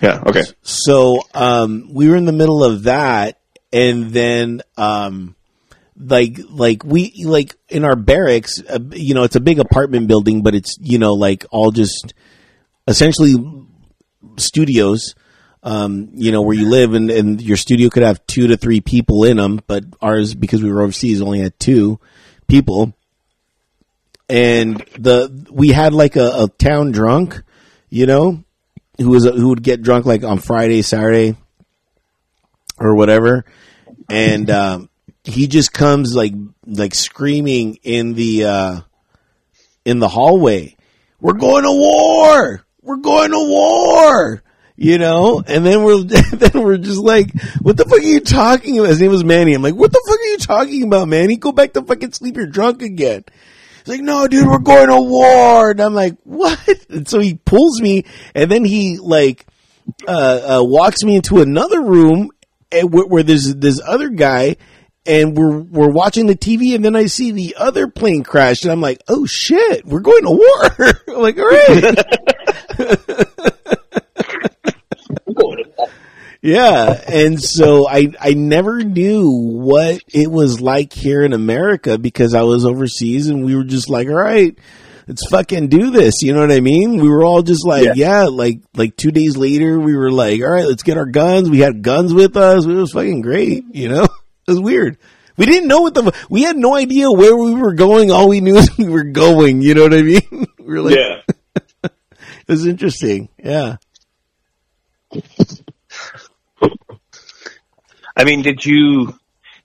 Yeah. 0.00 0.22
Okay. 0.26 0.42
So 0.62 1.22
um, 1.34 1.90
we 1.92 2.08
were 2.08 2.16
in 2.16 2.24
the 2.24 2.32
middle 2.32 2.64
of 2.64 2.84
that, 2.84 3.38
and 3.72 4.10
then 4.10 4.62
um, 4.76 5.36
like 5.96 6.38
like 6.48 6.84
we 6.84 7.24
like 7.24 7.54
in 7.68 7.84
our 7.84 7.96
barracks, 7.96 8.62
uh, 8.62 8.78
you 8.92 9.14
know, 9.14 9.24
it's 9.24 9.36
a 9.36 9.40
big 9.40 9.58
apartment 9.58 10.08
building, 10.08 10.42
but 10.42 10.54
it's 10.54 10.76
you 10.80 10.98
know 10.98 11.14
like 11.14 11.44
all 11.50 11.70
just 11.70 12.14
essentially 12.88 13.34
studios. 14.36 15.14
Um, 15.62 16.08
you 16.14 16.32
know 16.32 16.40
where 16.40 16.56
you 16.56 16.70
live, 16.70 16.94
and, 16.94 17.10
and 17.10 17.42
your 17.42 17.58
studio 17.58 17.90
could 17.90 18.02
have 18.02 18.26
two 18.26 18.46
to 18.46 18.56
three 18.56 18.80
people 18.80 19.24
in 19.24 19.36
them, 19.36 19.60
but 19.66 19.84
ours 20.00 20.34
because 20.34 20.62
we 20.62 20.72
were 20.72 20.80
overseas 20.80 21.20
only 21.20 21.40
had 21.40 21.58
two 21.60 22.00
people. 22.48 22.94
And 24.30 24.78
the 24.98 25.46
we 25.50 25.68
had 25.68 25.92
like 25.92 26.16
a, 26.16 26.44
a 26.44 26.48
town 26.48 26.92
drunk, 26.92 27.42
you 27.90 28.06
know, 28.06 28.42
who 29.00 29.10
was 29.10 29.24
who 29.24 29.48
would 29.48 29.62
get 29.62 29.82
drunk 29.82 30.06
like 30.06 30.22
on 30.22 30.38
Friday, 30.38 30.82
Saturday, 30.82 31.36
or 32.78 32.94
whatever, 32.94 33.44
and 34.08 34.50
um, 34.50 34.90
he 35.24 35.46
just 35.46 35.72
comes 35.72 36.14
like 36.14 36.34
like 36.66 36.94
screaming 36.94 37.78
in 37.82 38.14
the 38.14 38.44
uh, 38.44 38.80
in 39.84 39.98
the 39.98 40.08
hallway. 40.08 40.76
We're 41.20 41.34
going 41.34 41.64
to 41.64 41.72
war. 41.72 42.64
We're 42.82 42.96
going 42.96 43.30
to 43.30 43.38
war. 43.38 44.42
You 44.76 44.96
know, 44.96 45.42
and 45.46 45.64
then 45.64 45.84
we're 45.84 46.02
then 46.32 46.62
we're 46.62 46.78
just 46.78 47.00
like, 47.00 47.38
what 47.60 47.76
the 47.76 47.84
fuck 47.84 47.98
are 47.98 48.02
you 48.02 48.20
talking 48.20 48.78
about? 48.78 48.88
His 48.88 49.00
name 49.00 49.10
was 49.10 49.24
Manny. 49.24 49.52
I'm 49.52 49.60
like, 49.60 49.74
what 49.74 49.92
the 49.92 50.02
fuck 50.06 50.18
are 50.18 50.30
you 50.30 50.38
talking 50.38 50.82
about, 50.84 51.06
Manny? 51.06 51.36
Go 51.36 51.52
back 51.52 51.74
to 51.74 51.82
fucking 51.82 52.12
sleep. 52.12 52.36
You're 52.36 52.46
drunk 52.46 52.80
again. 52.80 53.24
Like, 53.90 54.02
no, 54.02 54.28
dude, 54.28 54.46
we're 54.46 54.58
going 54.58 54.86
to 54.86 55.00
war. 55.00 55.72
And 55.72 55.80
I'm 55.80 55.94
like, 55.94 56.16
what? 56.22 56.60
And 56.90 57.08
so 57.08 57.18
he 57.18 57.34
pulls 57.34 57.80
me 57.80 58.04
and 58.34 58.50
then 58.50 58.64
he 58.64 58.98
like, 58.98 59.46
uh, 60.06 60.58
uh 60.60 60.64
walks 60.64 61.02
me 61.02 61.16
into 61.16 61.40
another 61.40 61.80
room 61.80 62.30
and 62.70 62.92
where, 62.92 63.06
where 63.06 63.22
there's 63.24 63.54
this 63.56 63.80
other 63.84 64.08
guy 64.08 64.56
and 65.06 65.36
we're, 65.36 65.58
we're 65.58 65.88
watching 65.88 66.26
the 66.26 66.36
TV 66.36 66.74
and 66.74 66.84
then 66.84 66.94
I 66.94 67.06
see 67.06 67.32
the 67.32 67.56
other 67.58 67.88
plane 67.88 68.22
crash 68.22 68.62
and 68.62 68.70
I'm 68.70 68.80
like, 68.80 69.02
oh 69.08 69.26
shit, 69.26 69.84
we're 69.84 70.00
going 70.00 70.22
to 70.22 70.30
war. 70.30 70.92
I'm 71.16 71.22
like, 71.22 71.38
all 71.38 71.48
right. 71.48 71.96
Yeah, 76.42 76.98
and 77.06 77.38
so 77.42 77.86
I 77.86 78.12
I 78.18 78.32
never 78.32 78.82
knew 78.82 79.28
what 79.30 80.02
it 80.08 80.30
was 80.30 80.60
like 80.60 80.92
here 80.92 81.22
in 81.22 81.34
America 81.34 81.98
because 81.98 82.34
I 82.34 82.42
was 82.42 82.64
overseas 82.64 83.28
and 83.28 83.44
we 83.44 83.54
were 83.54 83.64
just 83.64 83.90
like, 83.90 84.08
all 84.08 84.14
right, 84.14 84.58
let's 85.06 85.28
fucking 85.28 85.68
do 85.68 85.90
this. 85.90 86.22
You 86.22 86.32
know 86.32 86.40
what 86.40 86.50
I 86.52 86.60
mean? 86.60 86.96
We 86.96 87.10
were 87.10 87.24
all 87.24 87.42
just 87.42 87.66
like, 87.66 87.84
yeah, 87.94 88.22
Yeah. 88.22 88.24
like 88.24 88.60
like 88.74 88.96
two 88.96 89.10
days 89.10 89.36
later, 89.36 89.78
we 89.78 89.94
were 89.94 90.10
like, 90.10 90.40
all 90.40 90.50
right, 90.50 90.64
let's 90.66 90.82
get 90.82 90.96
our 90.96 91.04
guns. 91.04 91.50
We 91.50 91.58
had 91.58 91.82
guns 91.82 92.14
with 92.14 92.34
us. 92.38 92.64
It 92.64 92.72
was 92.72 92.92
fucking 92.92 93.20
great. 93.20 93.64
You 93.74 93.90
know, 93.90 94.04
it 94.04 94.10
was 94.48 94.60
weird. 94.60 94.96
We 95.36 95.44
didn't 95.44 95.68
know 95.68 95.82
what 95.82 95.92
the 95.92 96.10
we 96.30 96.42
had 96.42 96.56
no 96.56 96.74
idea 96.74 97.10
where 97.10 97.36
we 97.36 97.54
were 97.54 97.74
going. 97.74 98.10
All 98.10 98.28
we 98.30 98.40
knew 98.40 98.56
is 98.58 98.78
we 98.78 98.88
were 98.88 99.04
going. 99.04 99.60
You 99.60 99.74
know 99.74 99.82
what 99.82 99.92
I 99.94 100.00
mean? 100.02 100.46
We 100.58 100.64
were 100.64 100.80
like, 100.80 100.96
Yeah. 100.96 101.20
it 101.84 101.92
was 102.48 102.66
interesting. 102.66 103.28
Yeah. 103.38 103.76
I 108.20 108.24
mean, 108.24 108.42
did 108.42 108.66
you 108.66 109.18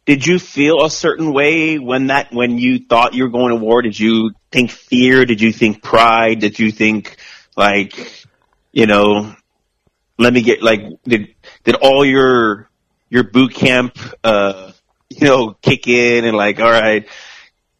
did 0.05 0.25
you 0.25 0.39
feel 0.39 0.85
a 0.85 0.89
certain 0.89 1.33
way 1.33 1.77
when 1.77 2.07
that 2.07 2.31
when 2.31 2.57
you 2.57 2.79
thought 2.79 3.13
you 3.13 3.23
were 3.23 3.29
going 3.29 3.49
to 3.49 3.57
war? 3.57 3.81
Did 3.81 3.99
you 3.99 4.31
think 4.49 4.71
fear? 4.71 5.25
Did 5.25 5.41
you 5.41 5.51
think 5.51 5.83
pride? 5.83 6.39
Did 6.39 6.57
you 6.57 6.71
think 6.71 7.17
like 7.57 8.25
you 8.71 8.85
know? 8.85 9.35
Let 10.17 10.31
me 10.31 10.41
get 10.41 10.63
like 10.63 10.83
did 11.03 11.35
did 11.65 11.75
all 11.75 12.05
your 12.05 12.69
your 13.09 13.23
boot 13.23 13.53
camp 13.53 13.99
uh 14.23 14.71
you 15.09 15.27
know 15.27 15.57
kick 15.61 15.89
in 15.89 16.23
and 16.23 16.37
like 16.37 16.61
all 16.61 16.71
right 16.71 17.09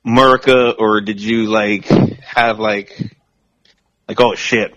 America 0.04 0.72
or 0.78 1.00
did 1.00 1.22
you 1.22 1.46
like 1.46 1.86
have 1.86 2.60
like 2.60 3.02
like 4.10 4.20
oh 4.20 4.36
shit 4.36 4.76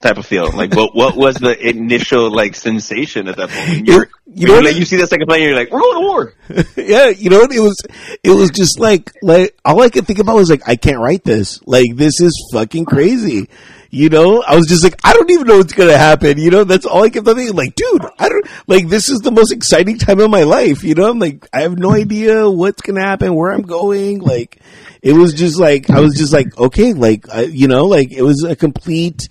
type 0.00 0.16
of 0.16 0.24
feel 0.24 0.52
like 0.52 0.72
what 0.74 0.94
what 0.94 1.16
was 1.16 1.34
the 1.36 1.58
initial 1.68 2.30
like 2.30 2.54
sensation 2.54 3.26
at 3.26 3.36
that 3.36 3.50
point 3.50 3.86
You're- 3.86 4.06
know 4.06 4.08
you, 4.34 4.52
what 4.52 4.64
like, 4.64 4.76
you 4.76 4.84
see 4.84 4.96
that 4.96 5.08
second 5.08 5.26
plane, 5.26 5.42
you're 5.42 5.54
like, 5.56 5.70
we're 5.72 5.80
going 5.80 6.02
to 6.02 6.06
war. 6.06 6.34
yeah, 6.76 7.08
you 7.08 7.30
know 7.30 7.40
what? 7.40 7.52
It 7.52 7.60
was, 7.60 7.76
it 8.22 8.30
was 8.30 8.50
just 8.50 8.78
like, 8.78 9.10
like, 9.22 9.56
all 9.64 9.80
I 9.80 9.88
could 9.88 10.06
think 10.06 10.18
about 10.18 10.36
was 10.36 10.50
like, 10.50 10.68
I 10.68 10.76
can't 10.76 10.98
write 10.98 11.24
this. 11.24 11.60
Like, 11.66 11.96
this 11.96 12.20
is 12.20 12.50
fucking 12.52 12.84
crazy. 12.84 13.48
You 13.90 14.10
know, 14.10 14.42
I 14.42 14.54
was 14.54 14.66
just 14.66 14.84
like, 14.84 15.00
I 15.02 15.14
don't 15.14 15.30
even 15.30 15.46
know 15.46 15.56
what's 15.56 15.72
gonna 15.72 15.96
happen. 15.96 16.38
You 16.38 16.50
know, 16.50 16.64
that's 16.64 16.84
all 16.84 17.04
I 17.04 17.08
kept 17.08 17.24
thinking. 17.24 17.54
Like, 17.56 17.74
dude, 17.74 18.04
I 18.18 18.28
don't, 18.28 18.46
like, 18.66 18.88
this 18.88 19.08
is 19.08 19.20
the 19.20 19.30
most 19.30 19.50
exciting 19.50 19.96
time 19.96 20.20
of 20.20 20.30
my 20.30 20.42
life. 20.42 20.84
You 20.84 20.94
know, 20.94 21.08
I'm 21.08 21.18
like, 21.18 21.48
I 21.54 21.62
have 21.62 21.78
no 21.78 21.92
idea 21.92 22.50
what's 22.50 22.82
gonna 22.82 23.02
happen, 23.02 23.34
where 23.34 23.50
I'm 23.50 23.62
going. 23.62 24.18
Like, 24.20 24.60
it 25.00 25.14
was 25.14 25.32
just 25.32 25.58
like, 25.58 25.88
I 25.88 26.00
was 26.00 26.14
just 26.18 26.34
like, 26.34 26.56
okay, 26.58 26.92
like, 26.92 27.30
I, 27.30 27.42
you 27.42 27.66
know, 27.66 27.86
like, 27.86 28.12
it 28.12 28.22
was 28.22 28.44
a 28.44 28.54
complete, 28.54 29.26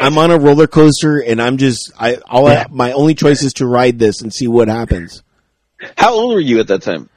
I'm 0.00 0.16
on 0.18 0.30
a 0.30 0.38
roller 0.38 0.66
coaster 0.66 1.18
and 1.18 1.40
I'm 1.40 1.58
just, 1.58 1.92
I, 1.98 2.16
all 2.28 2.46
I, 2.46 2.66
my 2.70 2.92
only 2.92 3.14
choice 3.14 3.42
is 3.42 3.54
to 3.54 3.66
ride 3.66 3.98
this 3.98 4.22
and 4.22 4.32
see 4.32 4.48
what 4.48 4.68
happens. 4.68 5.22
How 5.98 6.12
old 6.14 6.34
were 6.34 6.40
you 6.40 6.60
at 6.60 6.68
that 6.68 6.82
time? 6.82 7.08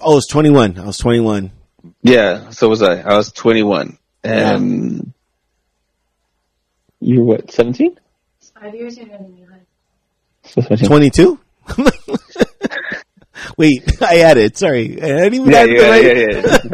Oh, 0.00 0.12
I 0.12 0.14
was 0.14 0.26
21. 0.26 0.78
I 0.78 0.84
was 0.86 0.98
21. 0.98 1.52
Yeah, 2.02 2.50
so 2.50 2.68
was 2.68 2.82
I. 2.82 3.00
I 3.00 3.16
was 3.16 3.30
21. 3.32 3.98
And 4.24 5.12
you 7.00 7.20
were 7.20 7.26
what, 7.26 7.50
17? 7.50 7.98
Five 8.60 8.74
years 8.74 8.96
younger 8.96 9.18
than 9.18 9.36
you. 9.36 9.46
So 10.44 10.60
17. 10.62 10.88
22? 10.88 11.40
Wait, 13.58 14.02
I 14.02 14.20
added. 14.20 14.56
Sorry. 14.56 15.00
I 15.02 15.06
didn't 15.06 15.34
even 15.34 15.50
Yeah, 15.50 15.58
add 15.58 15.68
the 15.68 15.74
yeah, 15.74 15.88
right- 15.90 16.04
yeah, 16.04 16.12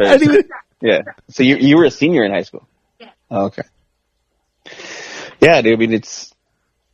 yeah. 0.07 0.09
I 0.13 0.17
didn't 0.17 0.33
even, 0.35 0.49
Yeah. 0.81 1.01
So 1.29 1.43
you 1.43 1.57
you 1.57 1.77
were 1.77 1.85
a 1.85 1.91
senior 1.91 2.23
in 2.23 2.31
high 2.31 2.43
school. 2.43 2.67
Yeah. 2.99 3.09
Oh, 3.29 3.45
okay. 3.45 3.63
Yeah, 5.41 5.61
dude. 5.61 5.73
I 5.73 5.75
mean, 5.75 5.93
it's 5.93 6.33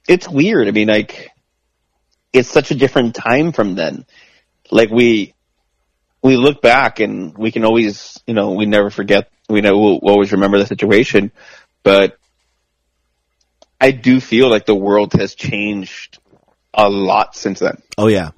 it's 0.07 0.27
weird. 0.27 0.67
I 0.67 0.71
mean, 0.71 0.87
like 0.87 1.31
it's 2.33 2.49
such 2.49 2.71
a 2.71 2.75
different 2.75 3.15
time 3.15 3.51
from 3.51 3.75
then. 3.75 4.05
Like 4.71 4.89
we 4.89 5.33
we 6.23 6.37
look 6.37 6.61
back 6.61 6.99
and 6.99 7.37
we 7.37 7.51
can 7.51 7.65
always, 7.65 8.19
you 8.25 8.33
know, 8.33 8.51
we 8.51 8.65
never 8.65 8.89
forget. 8.89 9.29
We 9.49 9.61
know 9.61 9.77
we'll 9.77 9.97
always 9.97 10.31
remember 10.31 10.57
the 10.57 10.65
situation, 10.65 11.31
but 11.83 12.17
I 13.79 13.91
do 13.91 14.19
feel 14.19 14.49
like 14.49 14.65
the 14.65 14.75
world 14.75 15.13
has 15.13 15.35
changed 15.35 16.19
a 16.73 16.89
lot 16.89 17.35
since 17.35 17.59
then. 17.59 17.81
oh 17.97 18.07
yeah. 18.07 18.31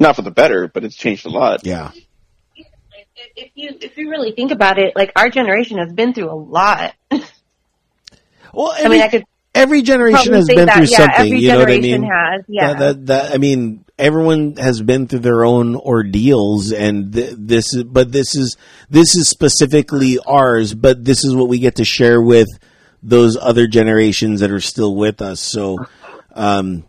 Not 0.00 0.14
for 0.14 0.22
the 0.22 0.30
better, 0.30 0.68
but 0.68 0.84
it's 0.84 0.94
changed 0.94 1.26
a 1.26 1.30
lot. 1.30 1.64
Yeah. 1.64 1.90
If 3.34 3.50
you 3.56 3.76
if 3.80 3.96
you 3.96 4.10
really 4.10 4.32
think 4.32 4.52
about 4.52 4.78
it, 4.78 4.94
like 4.94 5.12
our 5.16 5.28
generation 5.28 5.78
has 5.78 5.92
been 5.92 6.14
through 6.14 6.30
a 6.30 6.38
lot. 6.38 6.94
Well, 8.52 8.72
every, 8.72 8.84
I 8.84 8.88
mean, 8.88 9.02
I 9.02 9.08
could 9.08 9.24
every 9.54 9.82
generation 9.82 10.32
has 10.32 10.46
been 10.46 10.66
that. 10.66 10.76
through 10.76 10.86
yeah, 10.86 10.96
something. 10.96 11.36
You 11.36 11.48
know 11.48 11.58
what 11.58 11.70
I 11.70 11.78
mean? 11.78 12.02
has. 12.02 12.44
Yeah. 12.48 12.74
That, 12.74 12.78
that, 12.78 13.06
that, 13.06 13.34
I 13.34 13.38
mean, 13.38 13.84
everyone 13.98 14.56
has 14.56 14.80
been 14.80 15.08
through 15.08 15.20
their 15.20 15.44
own 15.44 15.76
ordeals 15.76 16.72
and 16.72 17.12
th- 17.12 17.34
this 17.36 17.74
is, 17.74 17.84
but 17.84 18.12
this 18.12 18.34
is, 18.36 18.56
this 18.88 19.16
is 19.16 19.28
specifically 19.28 20.18
ours, 20.24 20.74
but 20.74 21.04
this 21.04 21.24
is 21.24 21.34
what 21.34 21.48
we 21.48 21.58
get 21.58 21.76
to 21.76 21.84
share 21.84 22.22
with 22.22 22.48
those 23.02 23.36
other 23.36 23.66
generations 23.66 24.40
that 24.40 24.50
are 24.50 24.60
still 24.60 24.94
with 24.94 25.20
us. 25.22 25.40
So, 25.40 25.78
um, 26.34 26.84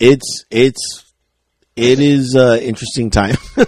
it's, 0.00 0.44
it's, 0.50 1.04
it 1.78 2.00
is 2.00 2.34
uh 2.34 2.58
interesting 2.60 3.08
time. 3.10 3.36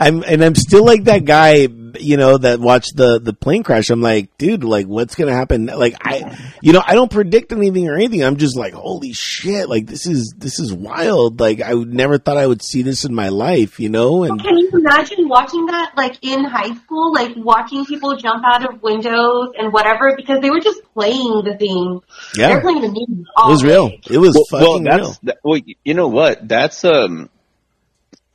I'm 0.00 0.24
and 0.24 0.42
I'm 0.42 0.56
still 0.56 0.84
like 0.84 1.04
that 1.04 1.24
guy, 1.24 1.68
you 2.00 2.16
know, 2.16 2.38
that 2.38 2.60
watched 2.60 2.96
the 2.96 3.18
the 3.18 3.32
plane 3.32 3.62
crash. 3.62 3.90
I'm 3.90 4.00
like, 4.00 4.36
dude, 4.38 4.64
like 4.64 4.86
what's 4.86 5.14
gonna 5.14 5.32
happen? 5.32 5.66
Like 5.66 5.94
I, 6.00 6.38
you 6.62 6.72
know, 6.72 6.82
I 6.84 6.94
don't 6.94 7.10
predict 7.10 7.52
anything 7.52 7.88
or 7.88 7.94
anything. 7.94 8.24
I'm 8.24 8.36
just 8.36 8.56
like, 8.56 8.74
holy 8.74 9.12
shit, 9.12 9.68
like 9.68 9.86
this 9.86 10.06
is 10.06 10.34
this 10.36 10.58
is 10.58 10.72
wild. 10.72 11.40
Like 11.40 11.62
I 11.62 11.72
never 11.72 12.18
thought 12.18 12.36
I 12.36 12.46
would 12.46 12.62
see 12.62 12.82
this 12.82 13.04
in 13.04 13.14
my 13.14 13.28
life, 13.28 13.80
you 13.80 13.88
know. 13.88 14.24
And 14.24 14.42
Can 14.42 14.56
you 14.56 14.70
imagine 14.72 15.28
watching 15.28 15.66
that 15.66 15.92
like 15.96 16.18
in 16.22 16.44
high 16.44 16.74
school, 16.74 17.12
like 17.12 17.32
watching 17.36 17.84
people 17.84 18.16
jump 18.16 18.44
out 18.44 18.68
of 18.68 18.82
windows 18.82 19.50
and 19.58 19.72
whatever 19.72 20.14
because 20.16 20.40
they 20.40 20.50
were 20.50 20.60
just 20.60 20.82
playing 20.94 21.42
the 21.44 21.56
thing. 21.58 22.00
They 22.34 22.42
yeah, 22.42 22.60
playing 22.60 22.82
the 22.82 22.88
news. 22.88 23.26
it 23.36 23.48
was 23.50 23.64
real. 23.64 23.90
It 24.10 24.18
was 24.18 24.34
well, 24.34 24.44
well, 24.52 24.72
fucking 24.72 24.84
real. 24.84 25.16
that, 25.24 25.38
well, 25.44 25.60
you 25.84 25.94
know 25.94 26.08
what? 26.08 26.46
That's 26.46 26.84
um, 26.84 27.30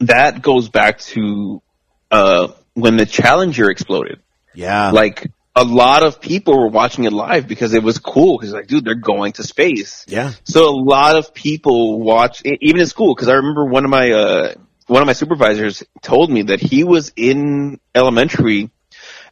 that 0.02 0.42
goes 0.42 0.70
back 0.70 1.00
to 1.00 1.62
uh 2.10 2.50
when 2.74 2.98
the 2.98 3.06
Challenger 3.06 3.70
exploded. 3.70 4.20
Yeah, 4.54 4.92
Like 4.92 5.32
a 5.56 5.64
lot 5.64 6.04
of 6.04 6.22
people 6.22 6.58
were 6.58 6.70
watching 6.70 7.04
it 7.06 7.14
live 7.14 7.48
because 7.48 7.74
it 7.74 7.84
was 7.84 8.00
cool. 8.00 8.38
Because 8.38 8.54
like, 8.54 8.68
dude, 8.68 8.86
they're 8.86 8.96
going 8.96 9.34
to 9.34 9.44
space. 9.44 10.06
yeah, 10.08 10.34
So 10.44 10.70
a 10.70 10.76
lot 10.76 11.16
of 11.16 11.34
people 11.34 12.00
watch, 12.00 12.42
even 12.46 12.82
in 12.82 12.88
school. 12.88 13.14
Because 13.16 13.28
I 13.30 13.34
remember 13.36 13.66
one 13.66 13.86
of 13.86 13.92
my 13.92 14.12
uh 14.12 14.54
one 14.88 15.02
of 15.02 15.06
my 15.06 15.14
supervisors 15.14 15.84
told 16.02 16.30
me 16.30 16.44
that 16.44 16.60
he 16.60 16.84
was 16.84 17.14
in 17.16 17.80
elementary 17.96 18.72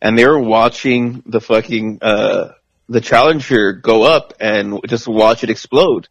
and 0.02 0.18
they 0.18 0.26
were 0.26 0.40
watching 0.40 1.22
the 1.26 1.41
fucking 1.41 1.99
uh 2.02 2.53
the 2.88 3.02
Challenger 3.02 3.74
go 3.74 4.03
up 4.03 4.34
and 4.40 4.80
just 4.88 5.07
watch 5.07 5.44
it 5.44 5.49
explode. 5.49 6.07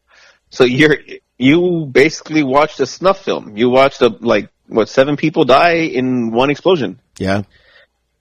So 0.51 0.65
you're 0.65 0.99
you 1.39 1.87
basically 1.91 2.43
watched 2.43 2.81
a 2.81 2.87
snuff 2.87 3.25
film. 3.25 3.57
You 3.57 3.71
watched 3.71 4.03
a 4.03 4.09
like 4.09 4.51
what 4.69 4.89
seven 4.89 5.17
people 5.17 5.45
die 5.45 5.77
in 5.93 6.31
one 6.31 6.51
explosion. 6.51 7.01
Yeah. 7.19 7.43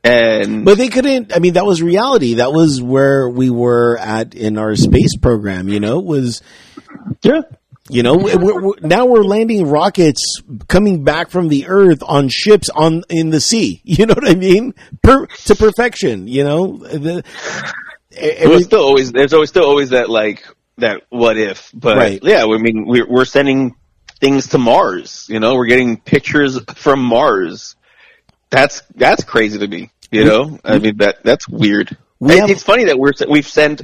And 0.03 0.63
But 0.63 0.77
they 0.77 0.87
couldn't. 0.89 1.35
I 1.35 1.39
mean, 1.39 1.53
that 1.53 1.65
was 1.65 1.81
reality. 1.81 2.35
That 2.35 2.53
was 2.53 2.81
where 2.81 3.29
we 3.29 3.49
were 3.49 3.97
at 3.97 4.35
in 4.35 4.57
our 4.57 4.75
space 4.75 5.17
program. 5.17 5.67
You 5.67 5.79
know, 5.79 5.99
was 5.99 6.41
yeah, 7.23 7.41
you 7.89 8.03
know 8.03 8.15
we're, 8.15 8.61
we're, 8.61 8.73
now 8.81 9.05
we're 9.05 9.23
landing 9.23 9.67
rockets 9.67 10.41
coming 10.67 11.03
back 11.03 11.29
from 11.29 11.49
the 11.49 11.67
Earth 11.67 11.99
on 12.05 12.29
ships 12.29 12.69
on 12.69 13.03
in 13.09 13.31
the 13.31 13.41
sea. 13.41 13.81
You 13.85 14.05
know 14.05 14.13
what 14.13 14.29
I 14.29 14.35
mean? 14.35 14.73
Per, 15.01 15.25
to 15.25 15.55
perfection. 15.55 16.27
You 16.27 16.43
know, 16.43 16.77
the, 16.77 17.23
it 18.11 18.49
was 18.49 18.65
still 18.65 18.83
always 18.83 19.11
there's 19.11 19.33
always 19.33 19.49
still 19.49 19.65
always 19.65 19.89
that 19.89 20.09
like 20.09 20.47
that 20.77 21.01
what 21.09 21.37
if. 21.37 21.71
But 21.73 21.97
Right. 21.97 22.19
yeah, 22.23 22.45
I 22.45 22.57
mean 22.59 22.85
we're 22.85 23.07
we're 23.07 23.25
sending 23.25 23.75
things 24.19 24.47
to 24.49 24.57
Mars. 24.57 25.27
You 25.29 25.39
know, 25.39 25.55
we're 25.55 25.65
getting 25.67 25.97
pictures 25.97 26.59
from 26.75 27.01
Mars. 27.03 27.75
That's 28.49 28.81
that's 28.95 29.23
crazy 29.23 29.59
to 29.59 29.67
me. 29.67 29.89
You 30.11 30.25
know, 30.25 30.59
I 30.63 30.79
mean 30.79 30.97
that 30.97 31.23
that's 31.23 31.47
weird. 31.49 31.97
We 32.19 32.37
have- 32.37 32.49
it's 32.49 32.63
funny 32.63 32.85
that 32.85 32.97
we're 32.97 33.11
we've 33.29 33.47
sent 33.47 33.81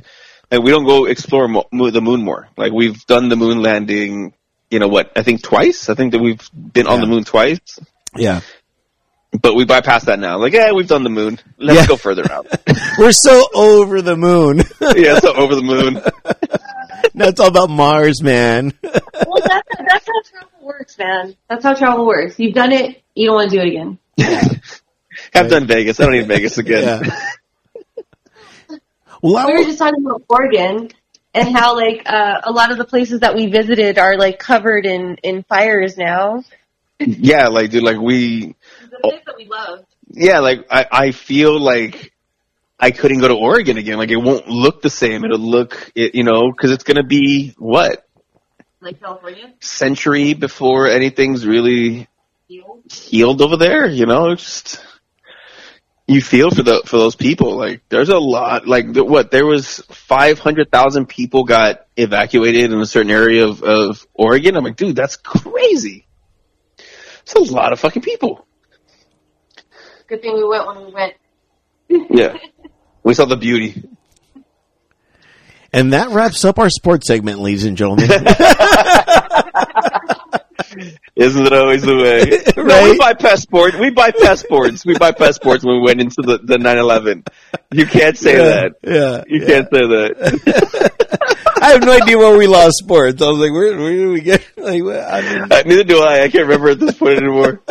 and 0.49 0.63
we 0.63 0.71
don't 0.71 0.85
go 0.85 1.05
explore 1.05 1.47
mo- 1.47 1.67
the 1.71 2.01
moon 2.01 2.23
more. 2.23 2.47
Like 2.57 2.71
we've 2.71 3.05
done 3.05 3.29
the 3.29 3.35
moon 3.35 3.61
landing. 3.61 4.33
You 4.69 4.79
know 4.79 4.87
what? 4.87 5.11
I 5.15 5.21
think 5.23 5.43
twice. 5.43 5.89
I 5.89 5.95
think 5.95 6.13
that 6.13 6.19
we've 6.19 6.41
been 6.53 6.87
on 6.87 6.99
the 7.01 7.05
moon 7.07 7.23
twice, 7.25 7.59
yeah, 8.15 8.39
but 9.39 9.53
we 9.53 9.65
bypass 9.65 10.05
that 10.05 10.17
now. 10.19 10.39
Like, 10.39 10.53
yeah, 10.53 10.71
we've 10.71 10.87
done 10.87 11.03
the 11.03 11.09
moon. 11.11 11.39
Let's 11.59 11.81
Yeah. 11.81 11.87
go 11.87 11.95
further 11.97 12.31
out. 12.31 12.47
we're 12.97 13.11
so 13.11 13.45
over 13.53 14.01
the 14.01 14.15
moon. 14.15 14.59
yeah, 14.95 15.19
so 15.19 15.33
over 15.35 15.53
the 15.55 15.61
moon. 15.61 16.01
now 17.13 17.27
it's 17.27 17.39
all 17.39 17.47
about 17.47 17.69
Mars, 17.69 18.21
man. 18.21 18.73
Well, 19.25 19.41
that's, 19.47 19.67
that's 19.79 20.07
how 20.07 20.21
travel 20.39 20.59
works, 20.67 20.97
man. 20.97 21.35
That's 21.49 21.63
how 21.63 21.73
travel 21.75 22.05
works. 22.05 22.37
You've 22.39 22.53
done 22.53 22.71
it, 22.71 23.01
you 23.15 23.27
don't 23.27 23.35
want 23.35 23.51
to 23.51 23.57
do 23.57 23.61
it 23.63 23.67
again. 23.69 23.97
I've 25.33 25.49
done 25.49 25.65
Vegas. 25.65 25.99
I 25.99 26.03
don't 26.03 26.13
need 26.13 26.27
Vegas 26.27 26.57
again. 26.57 27.03
Yeah. 27.05 27.19
Well, 29.21 29.47
We 29.47 29.53
were 29.53 29.59
wa- 29.59 29.65
just 29.65 29.77
talking 29.79 30.05
about 30.05 30.23
Oregon 30.29 30.89
and 31.33 31.55
how 31.55 31.75
like 31.75 32.01
uh, 32.05 32.41
a 32.43 32.51
lot 32.51 32.71
of 32.71 32.77
the 32.77 32.85
places 32.85 33.21
that 33.21 33.35
we 33.35 33.47
visited 33.47 33.97
are 33.97 34.17
like 34.17 34.37
covered 34.37 34.85
in 34.85 35.15
in 35.23 35.43
fires 35.43 35.97
now. 35.97 36.43
Yeah, 36.99 37.47
like 37.47 37.71
dude, 37.71 37.83
like 37.83 37.97
we, 37.99 38.55
The 38.91 38.97
place 39.01 39.21
that 39.25 39.35
we 39.37 39.45
love. 39.47 39.85
yeah, 40.09 40.39
like 40.39 40.65
I, 40.69 40.85
I 40.91 41.11
feel 41.11 41.57
like 41.59 42.12
I 42.83 42.91
couldn't 42.91 43.19
go 43.19 43.29
to 43.29 43.35
Oregon 43.35 43.77
again. 43.77 43.97
Like 43.97 44.11
it 44.11 44.17
won't 44.17 44.47
look 44.47 44.81
the 44.81 44.89
same. 44.89 45.23
It'll 45.23 45.39
look, 45.39 45.91
it, 45.95 46.15
you 46.15 46.23
know, 46.23 46.51
because 46.51 46.71
it's 46.71 46.83
gonna 46.83 47.03
be 47.03 47.53
what 47.57 48.05
Like 48.81 48.99
California. 48.99 49.53
century 49.61 50.33
before 50.33 50.87
anything's 50.87 51.45
really 51.45 52.07
Healed. 52.49 52.83
healed 52.91 53.41
over 53.41 53.55
there. 53.57 53.87
You 53.87 54.05
know, 54.05 54.31
it's 54.31 54.43
just 54.43 54.85
you 56.07 56.21
feel 56.21 56.51
for 56.51 56.61
the 56.63 56.81
for 56.85 56.97
those 56.97 57.15
people. 57.15 57.55
Like 57.55 57.83
there's 57.87 58.09
a 58.09 58.19
lot. 58.19 58.67
Like 58.67 58.87
what 58.95 59.31
there 59.31 59.45
was 59.45 59.77
five 59.89 60.39
hundred 60.39 60.69
thousand 60.69 61.07
people 61.07 61.45
got 61.45 61.85
evacuated 61.95 62.73
in 62.73 62.79
a 62.81 62.85
certain 62.85 63.11
area 63.11 63.47
of 63.47 63.63
of 63.63 64.05
Oregon. 64.13 64.57
I'm 64.57 64.65
like, 64.65 64.75
dude, 64.75 64.97
that's 64.97 65.15
crazy. 65.15 66.05
It's 67.21 67.33
a 67.35 67.39
lot 67.39 67.71
of 67.71 67.79
fucking 67.79 68.01
people. 68.01 68.45
Good 70.07 70.21
thing 70.21 70.35
we 70.35 70.43
went 70.45 70.67
when 70.67 70.85
we 70.85 70.91
went. 70.91 71.13
Yeah. 72.09 72.37
We 73.03 73.13
saw 73.13 73.25
the 73.25 73.35
beauty. 73.37 73.83
and 75.73 75.93
that 75.93 76.09
wraps 76.09 76.45
up 76.45 76.57
our 76.59 76.69
sports 76.69 77.07
segment, 77.07 77.39
ladies 77.39 77.65
and 77.65 77.75
gentlemen. 77.77 78.09
Isn't 81.15 81.45
it 81.45 81.53
always 81.53 81.83
the 81.83 81.95
way? 81.95 82.39
No, 82.63 82.83
we 82.89 82.97
buy 82.97 83.13
sports. 83.35 83.75
We 83.77 83.89
buy 83.91 84.11
sports. 84.35 84.85
We 84.85 84.97
buy 84.97 85.11
sports 85.31 85.63
when 85.65 85.75
we 85.75 85.81
went 85.81 86.01
into 86.01 86.21
the, 86.21 86.37
the 86.39 86.57
9-11. 86.57 87.27
You 87.71 87.85
can't 87.85 88.17
say 88.17 88.37
yeah, 88.37 88.43
that. 88.43 88.75
yeah. 88.83 89.23
You 89.27 89.45
can't 89.45 89.67
say 89.71 89.81
that. 89.81 90.91
I 91.61 91.71
have 91.73 91.83
no 91.83 91.91
idea 91.91 92.17
where 92.17 92.35
we 92.37 92.47
lost 92.47 92.77
sports. 92.77 93.21
I 93.21 93.27
was 93.29 93.37
like, 93.39 93.51
where, 93.51 93.77
where 93.77 93.91
did 93.95 94.07
we 94.09 94.21
get? 94.21 94.43
Like, 94.57 94.81
I 94.81 95.21
mean, 95.21 95.51
Uh, 95.51 95.61
neither 95.65 95.83
do 95.83 95.99
I. 95.99 96.23
I 96.23 96.29
can't 96.29 96.45
remember 96.45 96.69
at 96.69 96.79
this 96.79 96.97
point 96.97 97.17
anymore. 97.17 97.61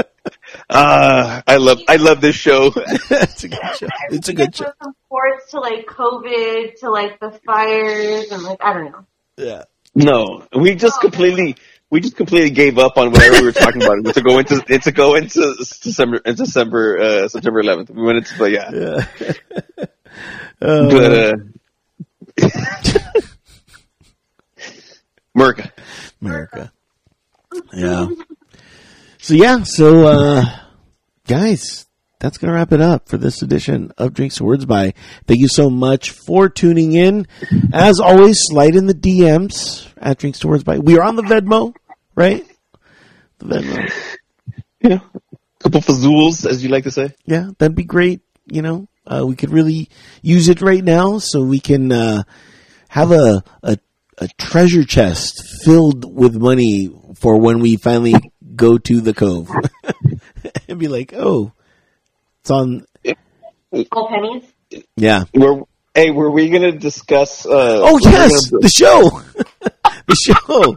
Ah, 0.70 1.42
I 1.46 1.56
love, 1.56 1.80
I 1.88 1.96
love 1.96 2.20
this 2.20 2.36
show. 2.36 2.72
it's 2.76 3.44
a 3.44 3.48
good 3.48 3.76
show. 3.76 3.88
It's 4.10 4.28
a 4.28 4.34
good 4.34 4.54
show. 4.54 4.72
From 4.80 4.94
sports 5.06 5.50
to 5.50 5.60
like 5.60 5.86
COVID 5.86 6.74
to 6.80 6.90
like 6.90 7.20
the 7.20 7.38
fires 7.44 8.30
and 8.30 8.42
like 8.42 8.58
I 8.62 8.72
don't 8.72 8.92
know. 8.92 9.06
Yeah. 9.36 9.64
No, 9.94 10.46
we 10.56 10.74
just 10.74 11.00
completely, 11.00 11.56
we 11.90 12.00
just 12.00 12.16
completely 12.16 12.50
gave 12.50 12.78
up 12.78 12.96
on 12.96 13.10
whatever 13.10 13.40
we 13.40 13.46
were 13.46 13.52
talking 13.52 13.82
about. 13.82 14.14
to 14.14 14.22
go 14.22 14.38
into, 14.38 14.64
it's 14.68 14.84
to 14.84 14.92
go 14.92 15.14
into 15.16 15.54
December, 15.82 16.16
into 16.24 16.44
December, 16.44 16.98
uh, 16.98 17.28
September 17.28 17.62
11th. 17.62 17.90
We 17.90 18.02
went 18.02 18.18
into, 18.18 18.38
but 18.38 18.50
yeah. 18.50 18.70
Yeah. 18.72 19.84
Uh, 20.60 20.88
But, 20.90 21.12
uh, 21.12 21.32
America. 25.34 25.72
America. 26.20 26.72
Yeah. 27.72 28.08
So 29.22 29.34
yeah, 29.34 29.62
so 29.62 30.08
uh 30.08 30.44
guys, 31.28 31.86
that's 32.18 32.38
gonna 32.38 32.54
wrap 32.54 32.72
it 32.72 32.80
up 32.80 33.08
for 33.08 33.18
this 33.18 33.40
edition 33.40 33.92
of 33.96 34.14
Drinks 34.14 34.38
and 34.38 34.48
Words 34.48 34.64
by. 34.64 34.94
Thank 35.28 35.38
you 35.38 35.46
so 35.46 35.70
much 35.70 36.10
for 36.10 36.48
tuning 36.48 36.94
in. 36.94 37.28
As 37.72 38.00
always, 38.00 38.40
slide 38.40 38.74
in 38.74 38.86
the 38.86 38.94
DMs 38.94 39.86
at 39.96 40.18
Drinks 40.18 40.40
to 40.40 40.48
Words 40.48 40.64
by. 40.64 40.80
We 40.80 40.98
are 40.98 41.04
on 41.04 41.14
the 41.14 41.22
Vedmo, 41.22 41.72
right? 42.16 42.44
The 43.38 43.46
Venmo. 43.46 43.92
Yeah. 44.80 44.98
Couple 45.60 45.80
fazools, 45.80 46.44
as 46.44 46.64
you 46.64 46.68
like 46.68 46.82
to 46.82 46.90
say. 46.90 47.14
Yeah, 47.24 47.50
that'd 47.58 47.76
be 47.76 47.84
great. 47.84 48.22
You 48.46 48.62
know, 48.62 48.88
uh, 49.06 49.24
we 49.24 49.36
could 49.36 49.50
really 49.50 49.88
use 50.20 50.48
it 50.48 50.60
right 50.60 50.82
now 50.82 51.18
so 51.18 51.42
we 51.42 51.60
can 51.60 51.92
uh, 51.92 52.24
have 52.88 53.12
a, 53.12 53.44
a 53.62 53.78
a 54.18 54.28
treasure 54.38 54.84
chest 54.84 55.42
filled 55.64 56.04
with 56.04 56.34
money 56.34 56.90
for 57.14 57.38
when 57.40 57.60
we 57.60 57.76
finally 57.76 58.14
go 58.54 58.78
to 58.78 59.00
the 59.00 59.14
cove 59.14 59.50
and 60.68 60.78
be 60.78 60.88
like, 60.88 61.12
oh, 61.14 61.52
it's 62.40 62.50
on. 62.50 62.86
All 63.92 64.08
pennies. 64.08 64.44
Yeah. 64.96 65.24
Were, 65.34 65.62
hey, 65.94 66.10
were 66.10 66.30
we 66.30 66.48
going 66.50 66.62
to 66.62 66.72
discuss? 66.72 67.46
Uh, 67.46 67.80
Oh 67.82 67.98
yes, 68.02 68.50
gonna- 68.50 68.60
the 68.62 68.68
show, 68.68 69.22
the 70.06 70.14
show. 70.14 70.76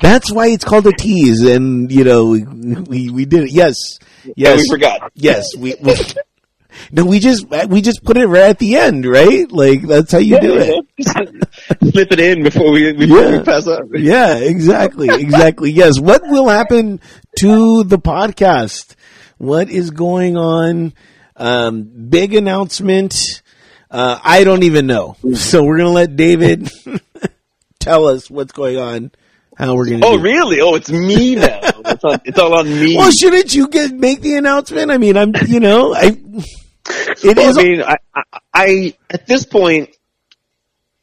That's 0.00 0.30
why 0.30 0.48
it's 0.48 0.64
called 0.64 0.86
a 0.86 0.92
tease, 0.92 1.42
and 1.42 1.90
you 1.90 2.04
know 2.04 2.26
we 2.26 2.42
we, 2.44 3.10
we 3.10 3.24
did 3.24 3.44
it. 3.44 3.50
Yes, 3.52 3.98
yeah, 4.24 4.32
yes, 4.36 4.58
we 4.62 4.68
forgot. 4.68 5.12
Yes, 5.14 5.44
we, 5.56 5.74
we 5.80 5.94
no, 6.92 7.04
we 7.04 7.18
just 7.18 7.46
we 7.68 7.80
just 7.80 8.04
put 8.04 8.16
it 8.16 8.26
right 8.26 8.50
at 8.50 8.58
the 8.58 8.76
end, 8.76 9.04
right? 9.06 9.50
Like 9.50 9.82
that's 9.82 10.12
how 10.12 10.18
you 10.18 10.40
do 10.40 10.56
it. 10.58 10.84
Slip 11.92 12.12
it 12.12 12.20
in 12.20 12.42
before 12.42 12.70
we 12.70 12.92
before 12.92 13.18
Yeah. 13.20 13.38
we 13.38 13.44
pass 13.44 13.66
out. 13.68 13.84
Yeah, 13.94 14.36
exactly, 14.36 15.08
exactly. 15.10 15.70
Yes, 15.70 16.00
what 16.00 16.22
will 16.24 16.48
happen 16.48 17.00
to 17.40 17.84
the 17.84 17.98
podcast? 17.98 18.94
What 19.38 19.68
is 19.70 19.90
going 19.90 20.36
on? 20.36 20.94
Um, 21.36 21.82
big 22.08 22.34
announcement. 22.34 23.42
Uh, 23.90 24.18
I 24.22 24.44
don't 24.44 24.62
even 24.62 24.86
know. 24.86 25.16
So 25.34 25.64
we're 25.64 25.78
gonna 25.78 25.90
let 25.90 26.16
David 26.16 26.70
tell 27.80 28.06
us 28.08 28.30
what's 28.30 28.52
going 28.52 28.78
on, 28.78 29.10
how 29.56 29.74
we're 29.74 29.84
gonna. 29.88 30.04
Oh, 30.06 30.16
do 30.16 30.24
it. 30.24 30.28
really? 30.28 30.60
Oh, 30.60 30.74
it's 30.74 30.90
me 30.90 31.34
now. 31.36 31.60
It's, 31.86 32.02
on, 32.02 32.20
it's 32.24 32.36
all 32.40 32.52
on 32.52 32.68
me. 32.68 32.96
Well, 32.96 33.12
shouldn't 33.12 33.54
you 33.54 33.68
get 33.68 33.92
make 33.92 34.20
the 34.20 34.34
announcement? 34.34 34.90
I 34.90 34.98
mean, 34.98 35.16
I'm, 35.16 35.32
you 35.46 35.60
know, 35.60 35.94
I. 35.94 36.16
It 36.88 37.36
Well, 37.36 37.50
is. 37.50 37.58
I 37.58 37.62
mean, 37.62 37.82
I, 37.82 37.96
I, 38.14 38.22
I 38.54 38.94
at 39.10 39.26
this 39.26 39.44
point, 39.44 39.90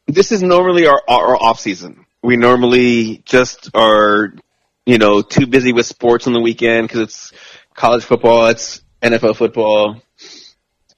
this 0.08 0.32
is 0.32 0.42
normally 0.44 0.88
our 0.88 1.02
our 1.08 1.36
off 1.36 1.60
season. 1.60 2.06
We 2.22 2.38
normally 2.38 3.22
just 3.26 3.70
are, 3.74 4.34
you 4.86 4.98
know, 4.98 5.22
too 5.22 5.46
busy 5.48 5.74
with 5.74 5.86
sports 5.86 6.26
on 6.28 6.34
the 6.34 6.40
weekend 6.40 6.88
because 6.88 7.02
it's 7.02 7.34
college 7.74 8.04
football, 8.04 8.48
it's 8.48 8.82
NFL 9.02 9.36
football, 9.36 10.02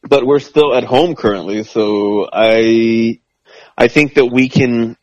but 0.03 0.25
we're 0.25 0.39
still 0.39 0.75
at 0.75 0.83
home 0.83 1.15
currently. 1.15 1.63
So 1.63 2.29
I, 2.31 3.19
I 3.77 3.87
think 3.87 4.15
that 4.15 4.25
we 4.27 4.49
can. 4.49 4.97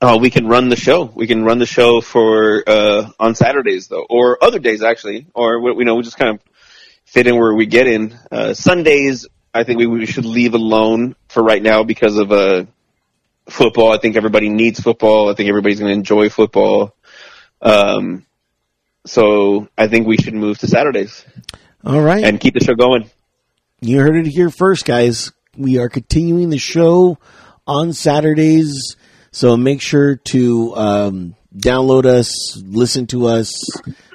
Uh, 0.00 0.16
we 0.20 0.30
can 0.30 0.46
run 0.46 0.68
the 0.68 0.76
show. 0.76 1.02
We 1.12 1.26
can 1.26 1.42
run 1.42 1.58
the 1.58 1.66
show 1.66 2.00
for 2.00 2.62
uh, 2.68 3.10
on 3.18 3.34
Saturdays 3.34 3.88
though, 3.88 4.06
or 4.08 4.38
other 4.42 4.60
days 4.60 4.80
actually, 4.80 5.26
or 5.34 5.60
we- 5.60 5.72
you 5.80 5.84
know, 5.84 5.96
we 5.96 6.04
just 6.04 6.16
kind 6.16 6.36
of 6.36 6.40
fit 7.08 7.26
in 7.26 7.36
where 7.36 7.54
we 7.54 7.64
get 7.64 7.86
in. 7.86 8.16
Uh, 8.30 8.52
Sundays, 8.52 9.26
I 9.54 9.64
think 9.64 9.78
we, 9.78 9.86
we 9.86 10.04
should 10.04 10.26
leave 10.26 10.52
alone 10.52 11.16
for 11.28 11.42
right 11.42 11.62
now 11.62 11.82
because 11.82 12.18
of 12.18 12.30
uh, 12.30 12.66
football. 13.48 13.90
I 13.92 13.98
think 13.98 14.16
everybody 14.16 14.50
needs 14.50 14.78
football. 14.78 15.30
I 15.30 15.34
think 15.34 15.48
everybody's 15.48 15.80
going 15.80 15.90
to 15.90 15.94
enjoy 15.94 16.28
football. 16.28 16.94
Um, 17.62 18.26
so 19.06 19.68
I 19.76 19.88
think 19.88 20.06
we 20.06 20.18
should 20.18 20.34
move 20.34 20.58
to 20.58 20.68
Saturdays 20.68 21.24
All 21.82 22.00
right. 22.00 22.22
and 22.22 22.38
keep 22.38 22.52
the 22.52 22.60
show 22.60 22.74
going. 22.74 23.10
You 23.80 24.00
heard 24.00 24.16
it 24.16 24.26
here 24.26 24.50
first, 24.50 24.84
guys. 24.84 25.32
We 25.56 25.78
are 25.78 25.88
continuing 25.88 26.50
the 26.50 26.58
show 26.58 27.18
on 27.66 27.94
Saturdays, 27.94 28.96
so 29.30 29.56
make 29.56 29.80
sure 29.80 30.16
to 30.16 30.76
um, 30.76 31.34
download 31.56 32.04
us, 32.04 32.60
listen 32.62 33.06
to 33.08 33.28
us, 33.28 33.54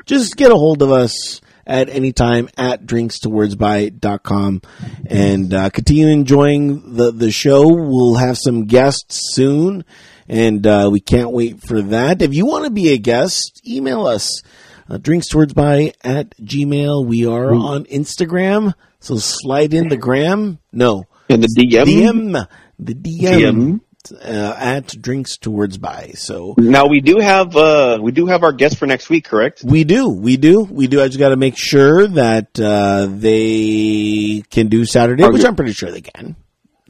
just 0.06 0.38
get 0.38 0.52
a 0.52 0.56
hold 0.56 0.84
of 0.84 0.92
us 0.92 1.42
at 1.66 1.90
any 1.90 2.12
time 2.12 2.50
at 2.58 2.86
drinkstowordsby.com 2.86 4.62
and 5.06 5.54
uh, 5.54 5.70
continue 5.70 6.08
enjoying 6.08 6.96
the, 6.96 7.12
the 7.12 7.32
show. 7.32 7.68
We'll 7.68 8.16
have 8.16 8.38
some 8.38 8.66
guests 8.66 9.34
soon, 9.34 9.86
and 10.28 10.66
uh, 10.68 10.90
we 10.92 11.00
can't 11.00 11.32
wait 11.32 11.62
for 11.66 11.82
that. 11.82 12.22
If 12.22 12.34
you 12.34 12.46
want 12.46 12.66
to 12.66 12.72
be 12.72 12.90
a 12.94 12.98
guest, 12.98 13.62
email 13.68 14.06
us. 14.08 14.42
Uh, 14.90 14.98
drinkstowordsby 14.98 15.94
at 16.04 16.38
gmail. 16.40 17.06
We 17.08 17.26
are 17.26 17.54
on 17.56 17.86
Instagram, 17.86 18.74
so 19.00 19.16
slide 19.16 19.74
in 19.74 19.88
the 19.88 19.96
gram. 19.96 20.60
No, 20.74 21.06
In 21.30 21.40
the 21.40 21.48
DM. 21.48 21.86
DM, 21.86 22.48
the 22.80 22.94
DM, 22.94 23.80
Uh, 24.12 24.54
at 24.58 24.88
drinks 25.02 25.38
towards 25.38 25.78
by. 25.78 26.12
So 26.16 26.56
Now 26.58 26.88
we 26.88 27.00
do 27.00 27.20
have 27.20 27.56
uh 27.56 28.00
we 28.02 28.12
do 28.12 28.26
have 28.26 28.44
our 28.44 28.52
guest 28.52 28.78
for 28.78 28.86
next 28.86 29.10
week, 29.10 29.24
correct? 29.24 29.64
we 29.64 29.86
do, 29.86 30.10
we 30.10 30.36
do, 30.36 30.64
we 30.64 30.88
do. 30.88 31.02
I 31.02 31.08
just 31.08 31.20
got 31.20 31.30
to 31.30 31.38
make 31.38 31.56
sure 31.56 32.08
that 32.08 32.60
uh, 32.60 33.08
they 33.10 34.44
can 34.50 34.68
do 34.68 34.84
Saturday, 34.86 35.24
which 35.24 35.36
Okay. 35.40 35.48
I'm 35.48 35.56
pretty 35.56 35.72
sure 35.72 35.90
they 35.90 36.02
can. 36.02 36.36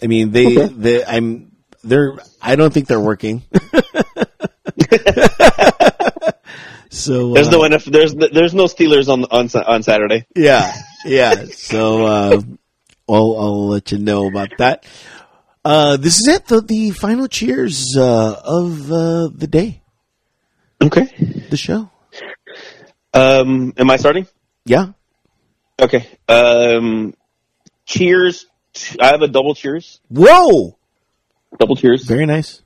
I 0.01 0.07
mean, 0.07 0.31
they, 0.31 0.55
they, 0.67 1.05
I'm, 1.05 1.51
they're. 1.83 2.17
I 2.41 2.55
don't 2.55 2.73
think 2.73 2.87
they're 2.87 2.99
working. 2.99 3.43
so 6.89 7.33
There's 7.33 7.47
uh, 7.47 7.51
no 7.51 7.59
NF, 7.61 7.85
there's 7.85 8.13
there's 8.15 8.53
no 8.53 8.65
Steelers 8.65 9.07
on 9.07 9.25
on 9.25 9.49
on 9.65 9.83
Saturday. 9.83 10.25
Yeah, 10.35 10.73
yeah. 11.05 11.45
So 11.51 12.05
uh, 12.05 12.41
I'll 13.09 13.35
I'll 13.37 13.67
let 13.67 13.91
you 13.91 13.99
know 13.99 14.27
about 14.27 14.49
that. 14.57 14.85
Uh, 15.65 15.97
this 15.97 16.19
is 16.19 16.27
it. 16.27 16.45
The, 16.47 16.61
the 16.61 16.91
final 16.91 17.27
cheers 17.27 17.95
uh, 17.97 18.35
of 18.43 18.91
uh, 18.91 19.29
the 19.33 19.47
day, 19.47 19.81
Okay. 20.81 21.05
the 21.49 21.57
show. 21.57 21.89
Um, 23.13 23.73
am 23.77 23.89
I 23.89 23.95
starting? 23.97 24.27
Yeah. 24.65 24.87
Okay. 25.79 26.07
Um, 26.27 27.13
cheers. 27.85 28.45
I 28.99 29.07
have 29.07 29.21
a 29.21 29.27
double 29.27 29.55
cheers. 29.55 29.99
Whoa. 30.09 30.77
Double 31.59 31.75
cheers. 31.75 32.03
Very 32.03 32.25
nice. 32.25 32.61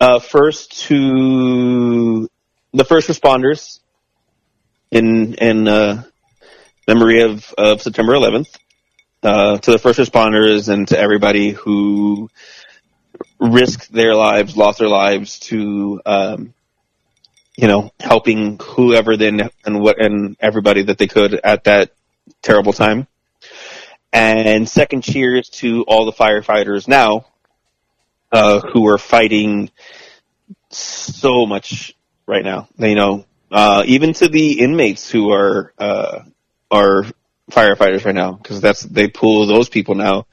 Uh, 0.00 0.18
first 0.20 0.86
to 0.86 2.28
the 2.72 2.84
first 2.84 3.08
responders 3.08 3.80
in 4.90 5.34
in 5.34 5.68
uh, 5.68 6.04
memory 6.88 7.20
of, 7.22 7.52
of 7.58 7.82
September 7.82 8.14
11th. 8.14 8.56
Uh, 9.22 9.58
to 9.58 9.70
the 9.72 9.78
first 9.78 9.98
responders 9.98 10.72
and 10.72 10.88
to 10.88 10.98
everybody 10.98 11.50
who 11.50 12.30
risked 13.38 13.92
their 13.92 14.14
lives, 14.14 14.56
lost 14.56 14.78
their 14.78 14.88
lives 14.88 15.38
to, 15.40 16.00
um, 16.06 16.54
you 17.56 17.68
know, 17.68 17.90
helping 18.00 18.58
whoever 18.58 19.16
then 19.16 19.50
and 19.64 19.80
what 19.80 20.00
and 20.00 20.36
everybody 20.40 20.84
that 20.84 20.96
they 20.96 21.06
could 21.06 21.34
at 21.34 21.64
that 21.64 21.90
terrible 22.40 22.72
time. 22.72 23.06
And 24.12 24.68
second 24.68 25.02
cheers 25.02 25.50
to 25.50 25.84
all 25.86 26.06
the 26.06 26.12
firefighters 26.12 26.88
now, 26.88 27.26
uh, 28.32 28.60
who 28.60 28.88
are 28.88 28.98
fighting 28.98 29.70
so 30.70 31.46
much 31.46 31.94
right 32.26 32.44
now. 32.44 32.68
You 32.78 32.94
know, 32.94 33.24
uh, 33.50 33.84
even 33.86 34.14
to 34.14 34.28
the 34.28 34.60
inmates 34.60 35.10
who 35.10 35.30
are 35.32 35.72
uh, 35.78 36.20
are 36.70 37.04
firefighters 37.50 38.04
right 38.04 38.14
now 38.14 38.32
because 38.32 38.60
that's 38.60 38.82
they 38.82 39.08
pull 39.08 39.46
those 39.46 39.68
people 39.68 39.94
now. 39.94 40.26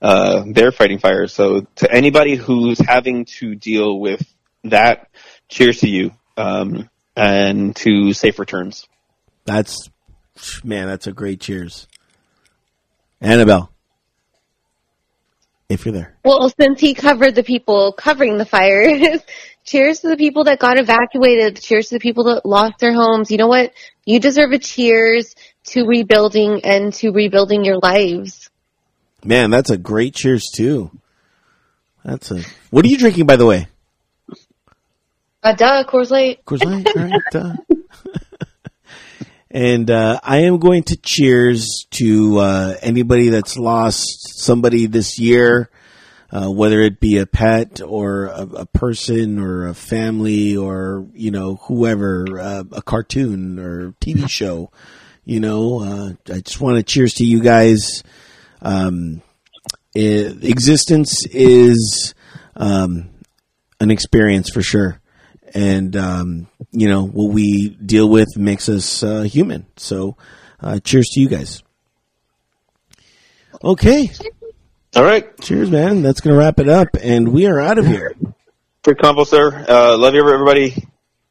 Uh, 0.00 0.44
they're 0.48 0.72
fighting 0.72 0.98
fires. 0.98 1.32
So 1.32 1.66
to 1.76 1.92
anybody 1.92 2.34
who's 2.34 2.78
having 2.78 3.24
to 3.36 3.54
deal 3.54 4.00
with 4.00 4.22
that, 4.64 5.08
cheers 5.48 5.80
to 5.80 5.88
you 5.88 6.10
um, 6.36 6.90
and 7.16 7.76
to 7.76 8.12
safe 8.12 8.38
returns. 8.38 8.88
That's 9.44 9.88
man. 10.64 10.86
That's 10.88 11.06
a 11.06 11.12
great 11.12 11.40
cheers. 11.40 11.86
Annabelle, 13.20 13.70
if 15.68 15.84
you're 15.84 15.94
there. 15.94 16.16
Well, 16.24 16.48
since 16.48 16.80
he 16.80 16.94
covered 16.94 17.36
the 17.36 17.44
people 17.44 17.92
covering 17.92 18.38
the 18.38 18.44
fires, 18.44 19.20
cheers 19.64 20.00
to 20.00 20.08
the 20.08 20.16
people 20.16 20.44
that 20.44 20.58
got 20.58 20.78
evacuated. 20.78 21.60
Cheers 21.60 21.88
to 21.88 21.96
the 21.96 22.00
people 22.00 22.24
that 22.24 22.44
lost 22.44 22.78
their 22.80 22.92
homes. 22.92 23.30
You 23.30 23.38
know 23.38 23.46
what? 23.46 23.72
You 24.04 24.18
deserve 24.18 24.50
a 24.50 24.58
cheers 24.58 25.34
to 25.64 25.84
rebuilding 25.84 26.64
and 26.64 26.92
to 26.94 27.10
rebuilding 27.10 27.64
your 27.64 27.78
lives. 27.78 28.50
Man, 29.24 29.50
that's 29.50 29.70
a 29.70 29.78
great 29.78 30.14
cheers 30.14 30.50
too. 30.52 30.90
That's 32.04 32.30
a. 32.30 32.42
What 32.70 32.84
are 32.84 32.88
you 32.88 32.98
drinking, 32.98 33.26
by 33.26 33.36
the 33.36 33.46
way? 33.46 33.68
Uh, 35.42 35.52
duh, 35.54 35.84
Coors 35.84 36.10
Light. 36.10 36.44
Coors 36.44 36.64
Light, 36.64 36.88
all 36.96 37.02
right, 37.02 37.20
duh. 37.30 37.56
and 39.50 39.90
uh, 39.90 40.20
I 40.22 40.38
am 40.38 40.58
going 40.58 40.84
to 40.84 40.96
cheers 40.96 41.86
to 41.92 42.38
uh, 42.38 42.76
anybody 42.80 43.28
that's 43.28 43.56
lost 43.56 44.38
somebody 44.38 44.86
this 44.86 45.18
year, 45.18 45.70
uh, 46.30 46.50
whether 46.50 46.80
it 46.80 47.00
be 47.00 47.18
a 47.18 47.26
pet 47.26 47.80
or 47.80 48.26
a, 48.26 48.42
a 48.42 48.66
person 48.66 49.38
or 49.38 49.66
a 49.68 49.74
family 49.74 50.56
or 50.56 51.06
you 51.12 51.30
know 51.30 51.56
whoever, 51.56 52.26
uh, 52.38 52.64
a 52.72 52.82
cartoon 52.82 53.58
or 53.58 53.92
TV 54.00 54.28
show. 54.28 54.70
You 55.24 55.40
know, 55.40 55.80
uh, 55.80 56.32
I 56.32 56.40
just 56.40 56.60
want 56.60 56.76
to 56.76 56.82
cheers 56.82 57.14
to 57.14 57.24
you 57.24 57.40
guys. 57.40 58.02
Um, 58.60 59.22
i 59.94 59.98
existence 59.98 61.26
is 61.26 62.14
um, 62.56 63.10
an 63.80 63.90
experience 63.90 64.48
for 64.48 64.62
sure 64.62 65.00
and 65.54 65.96
um, 65.96 66.46
you 66.70 66.88
know 66.88 67.04
what 67.06 67.32
we 67.32 67.70
deal 67.70 68.08
with 68.08 68.36
makes 68.36 68.68
us 68.68 69.02
uh, 69.02 69.22
human. 69.22 69.66
So, 69.76 70.16
uh, 70.60 70.78
cheers 70.80 71.08
to 71.10 71.20
you 71.20 71.28
guys. 71.28 71.62
Okay, 73.62 74.10
All 74.96 75.04
right. 75.04 75.38
cheers, 75.40 75.70
man. 75.70 76.02
That's 76.02 76.20
gonna 76.20 76.36
wrap 76.36 76.58
it 76.58 76.68
up, 76.68 76.88
and 77.00 77.28
we 77.28 77.46
are 77.46 77.60
out 77.60 77.78
of 77.78 77.86
here 77.86 78.14
Quick 78.82 78.98
combo, 78.98 79.22
sir. 79.22 79.64
Uh, 79.68 79.96
love 79.96 80.14
you, 80.14 80.28
everybody. 80.28 80.74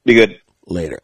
Be 0.06 0.14
good. 0.14 0.40
later. 0.66 1.02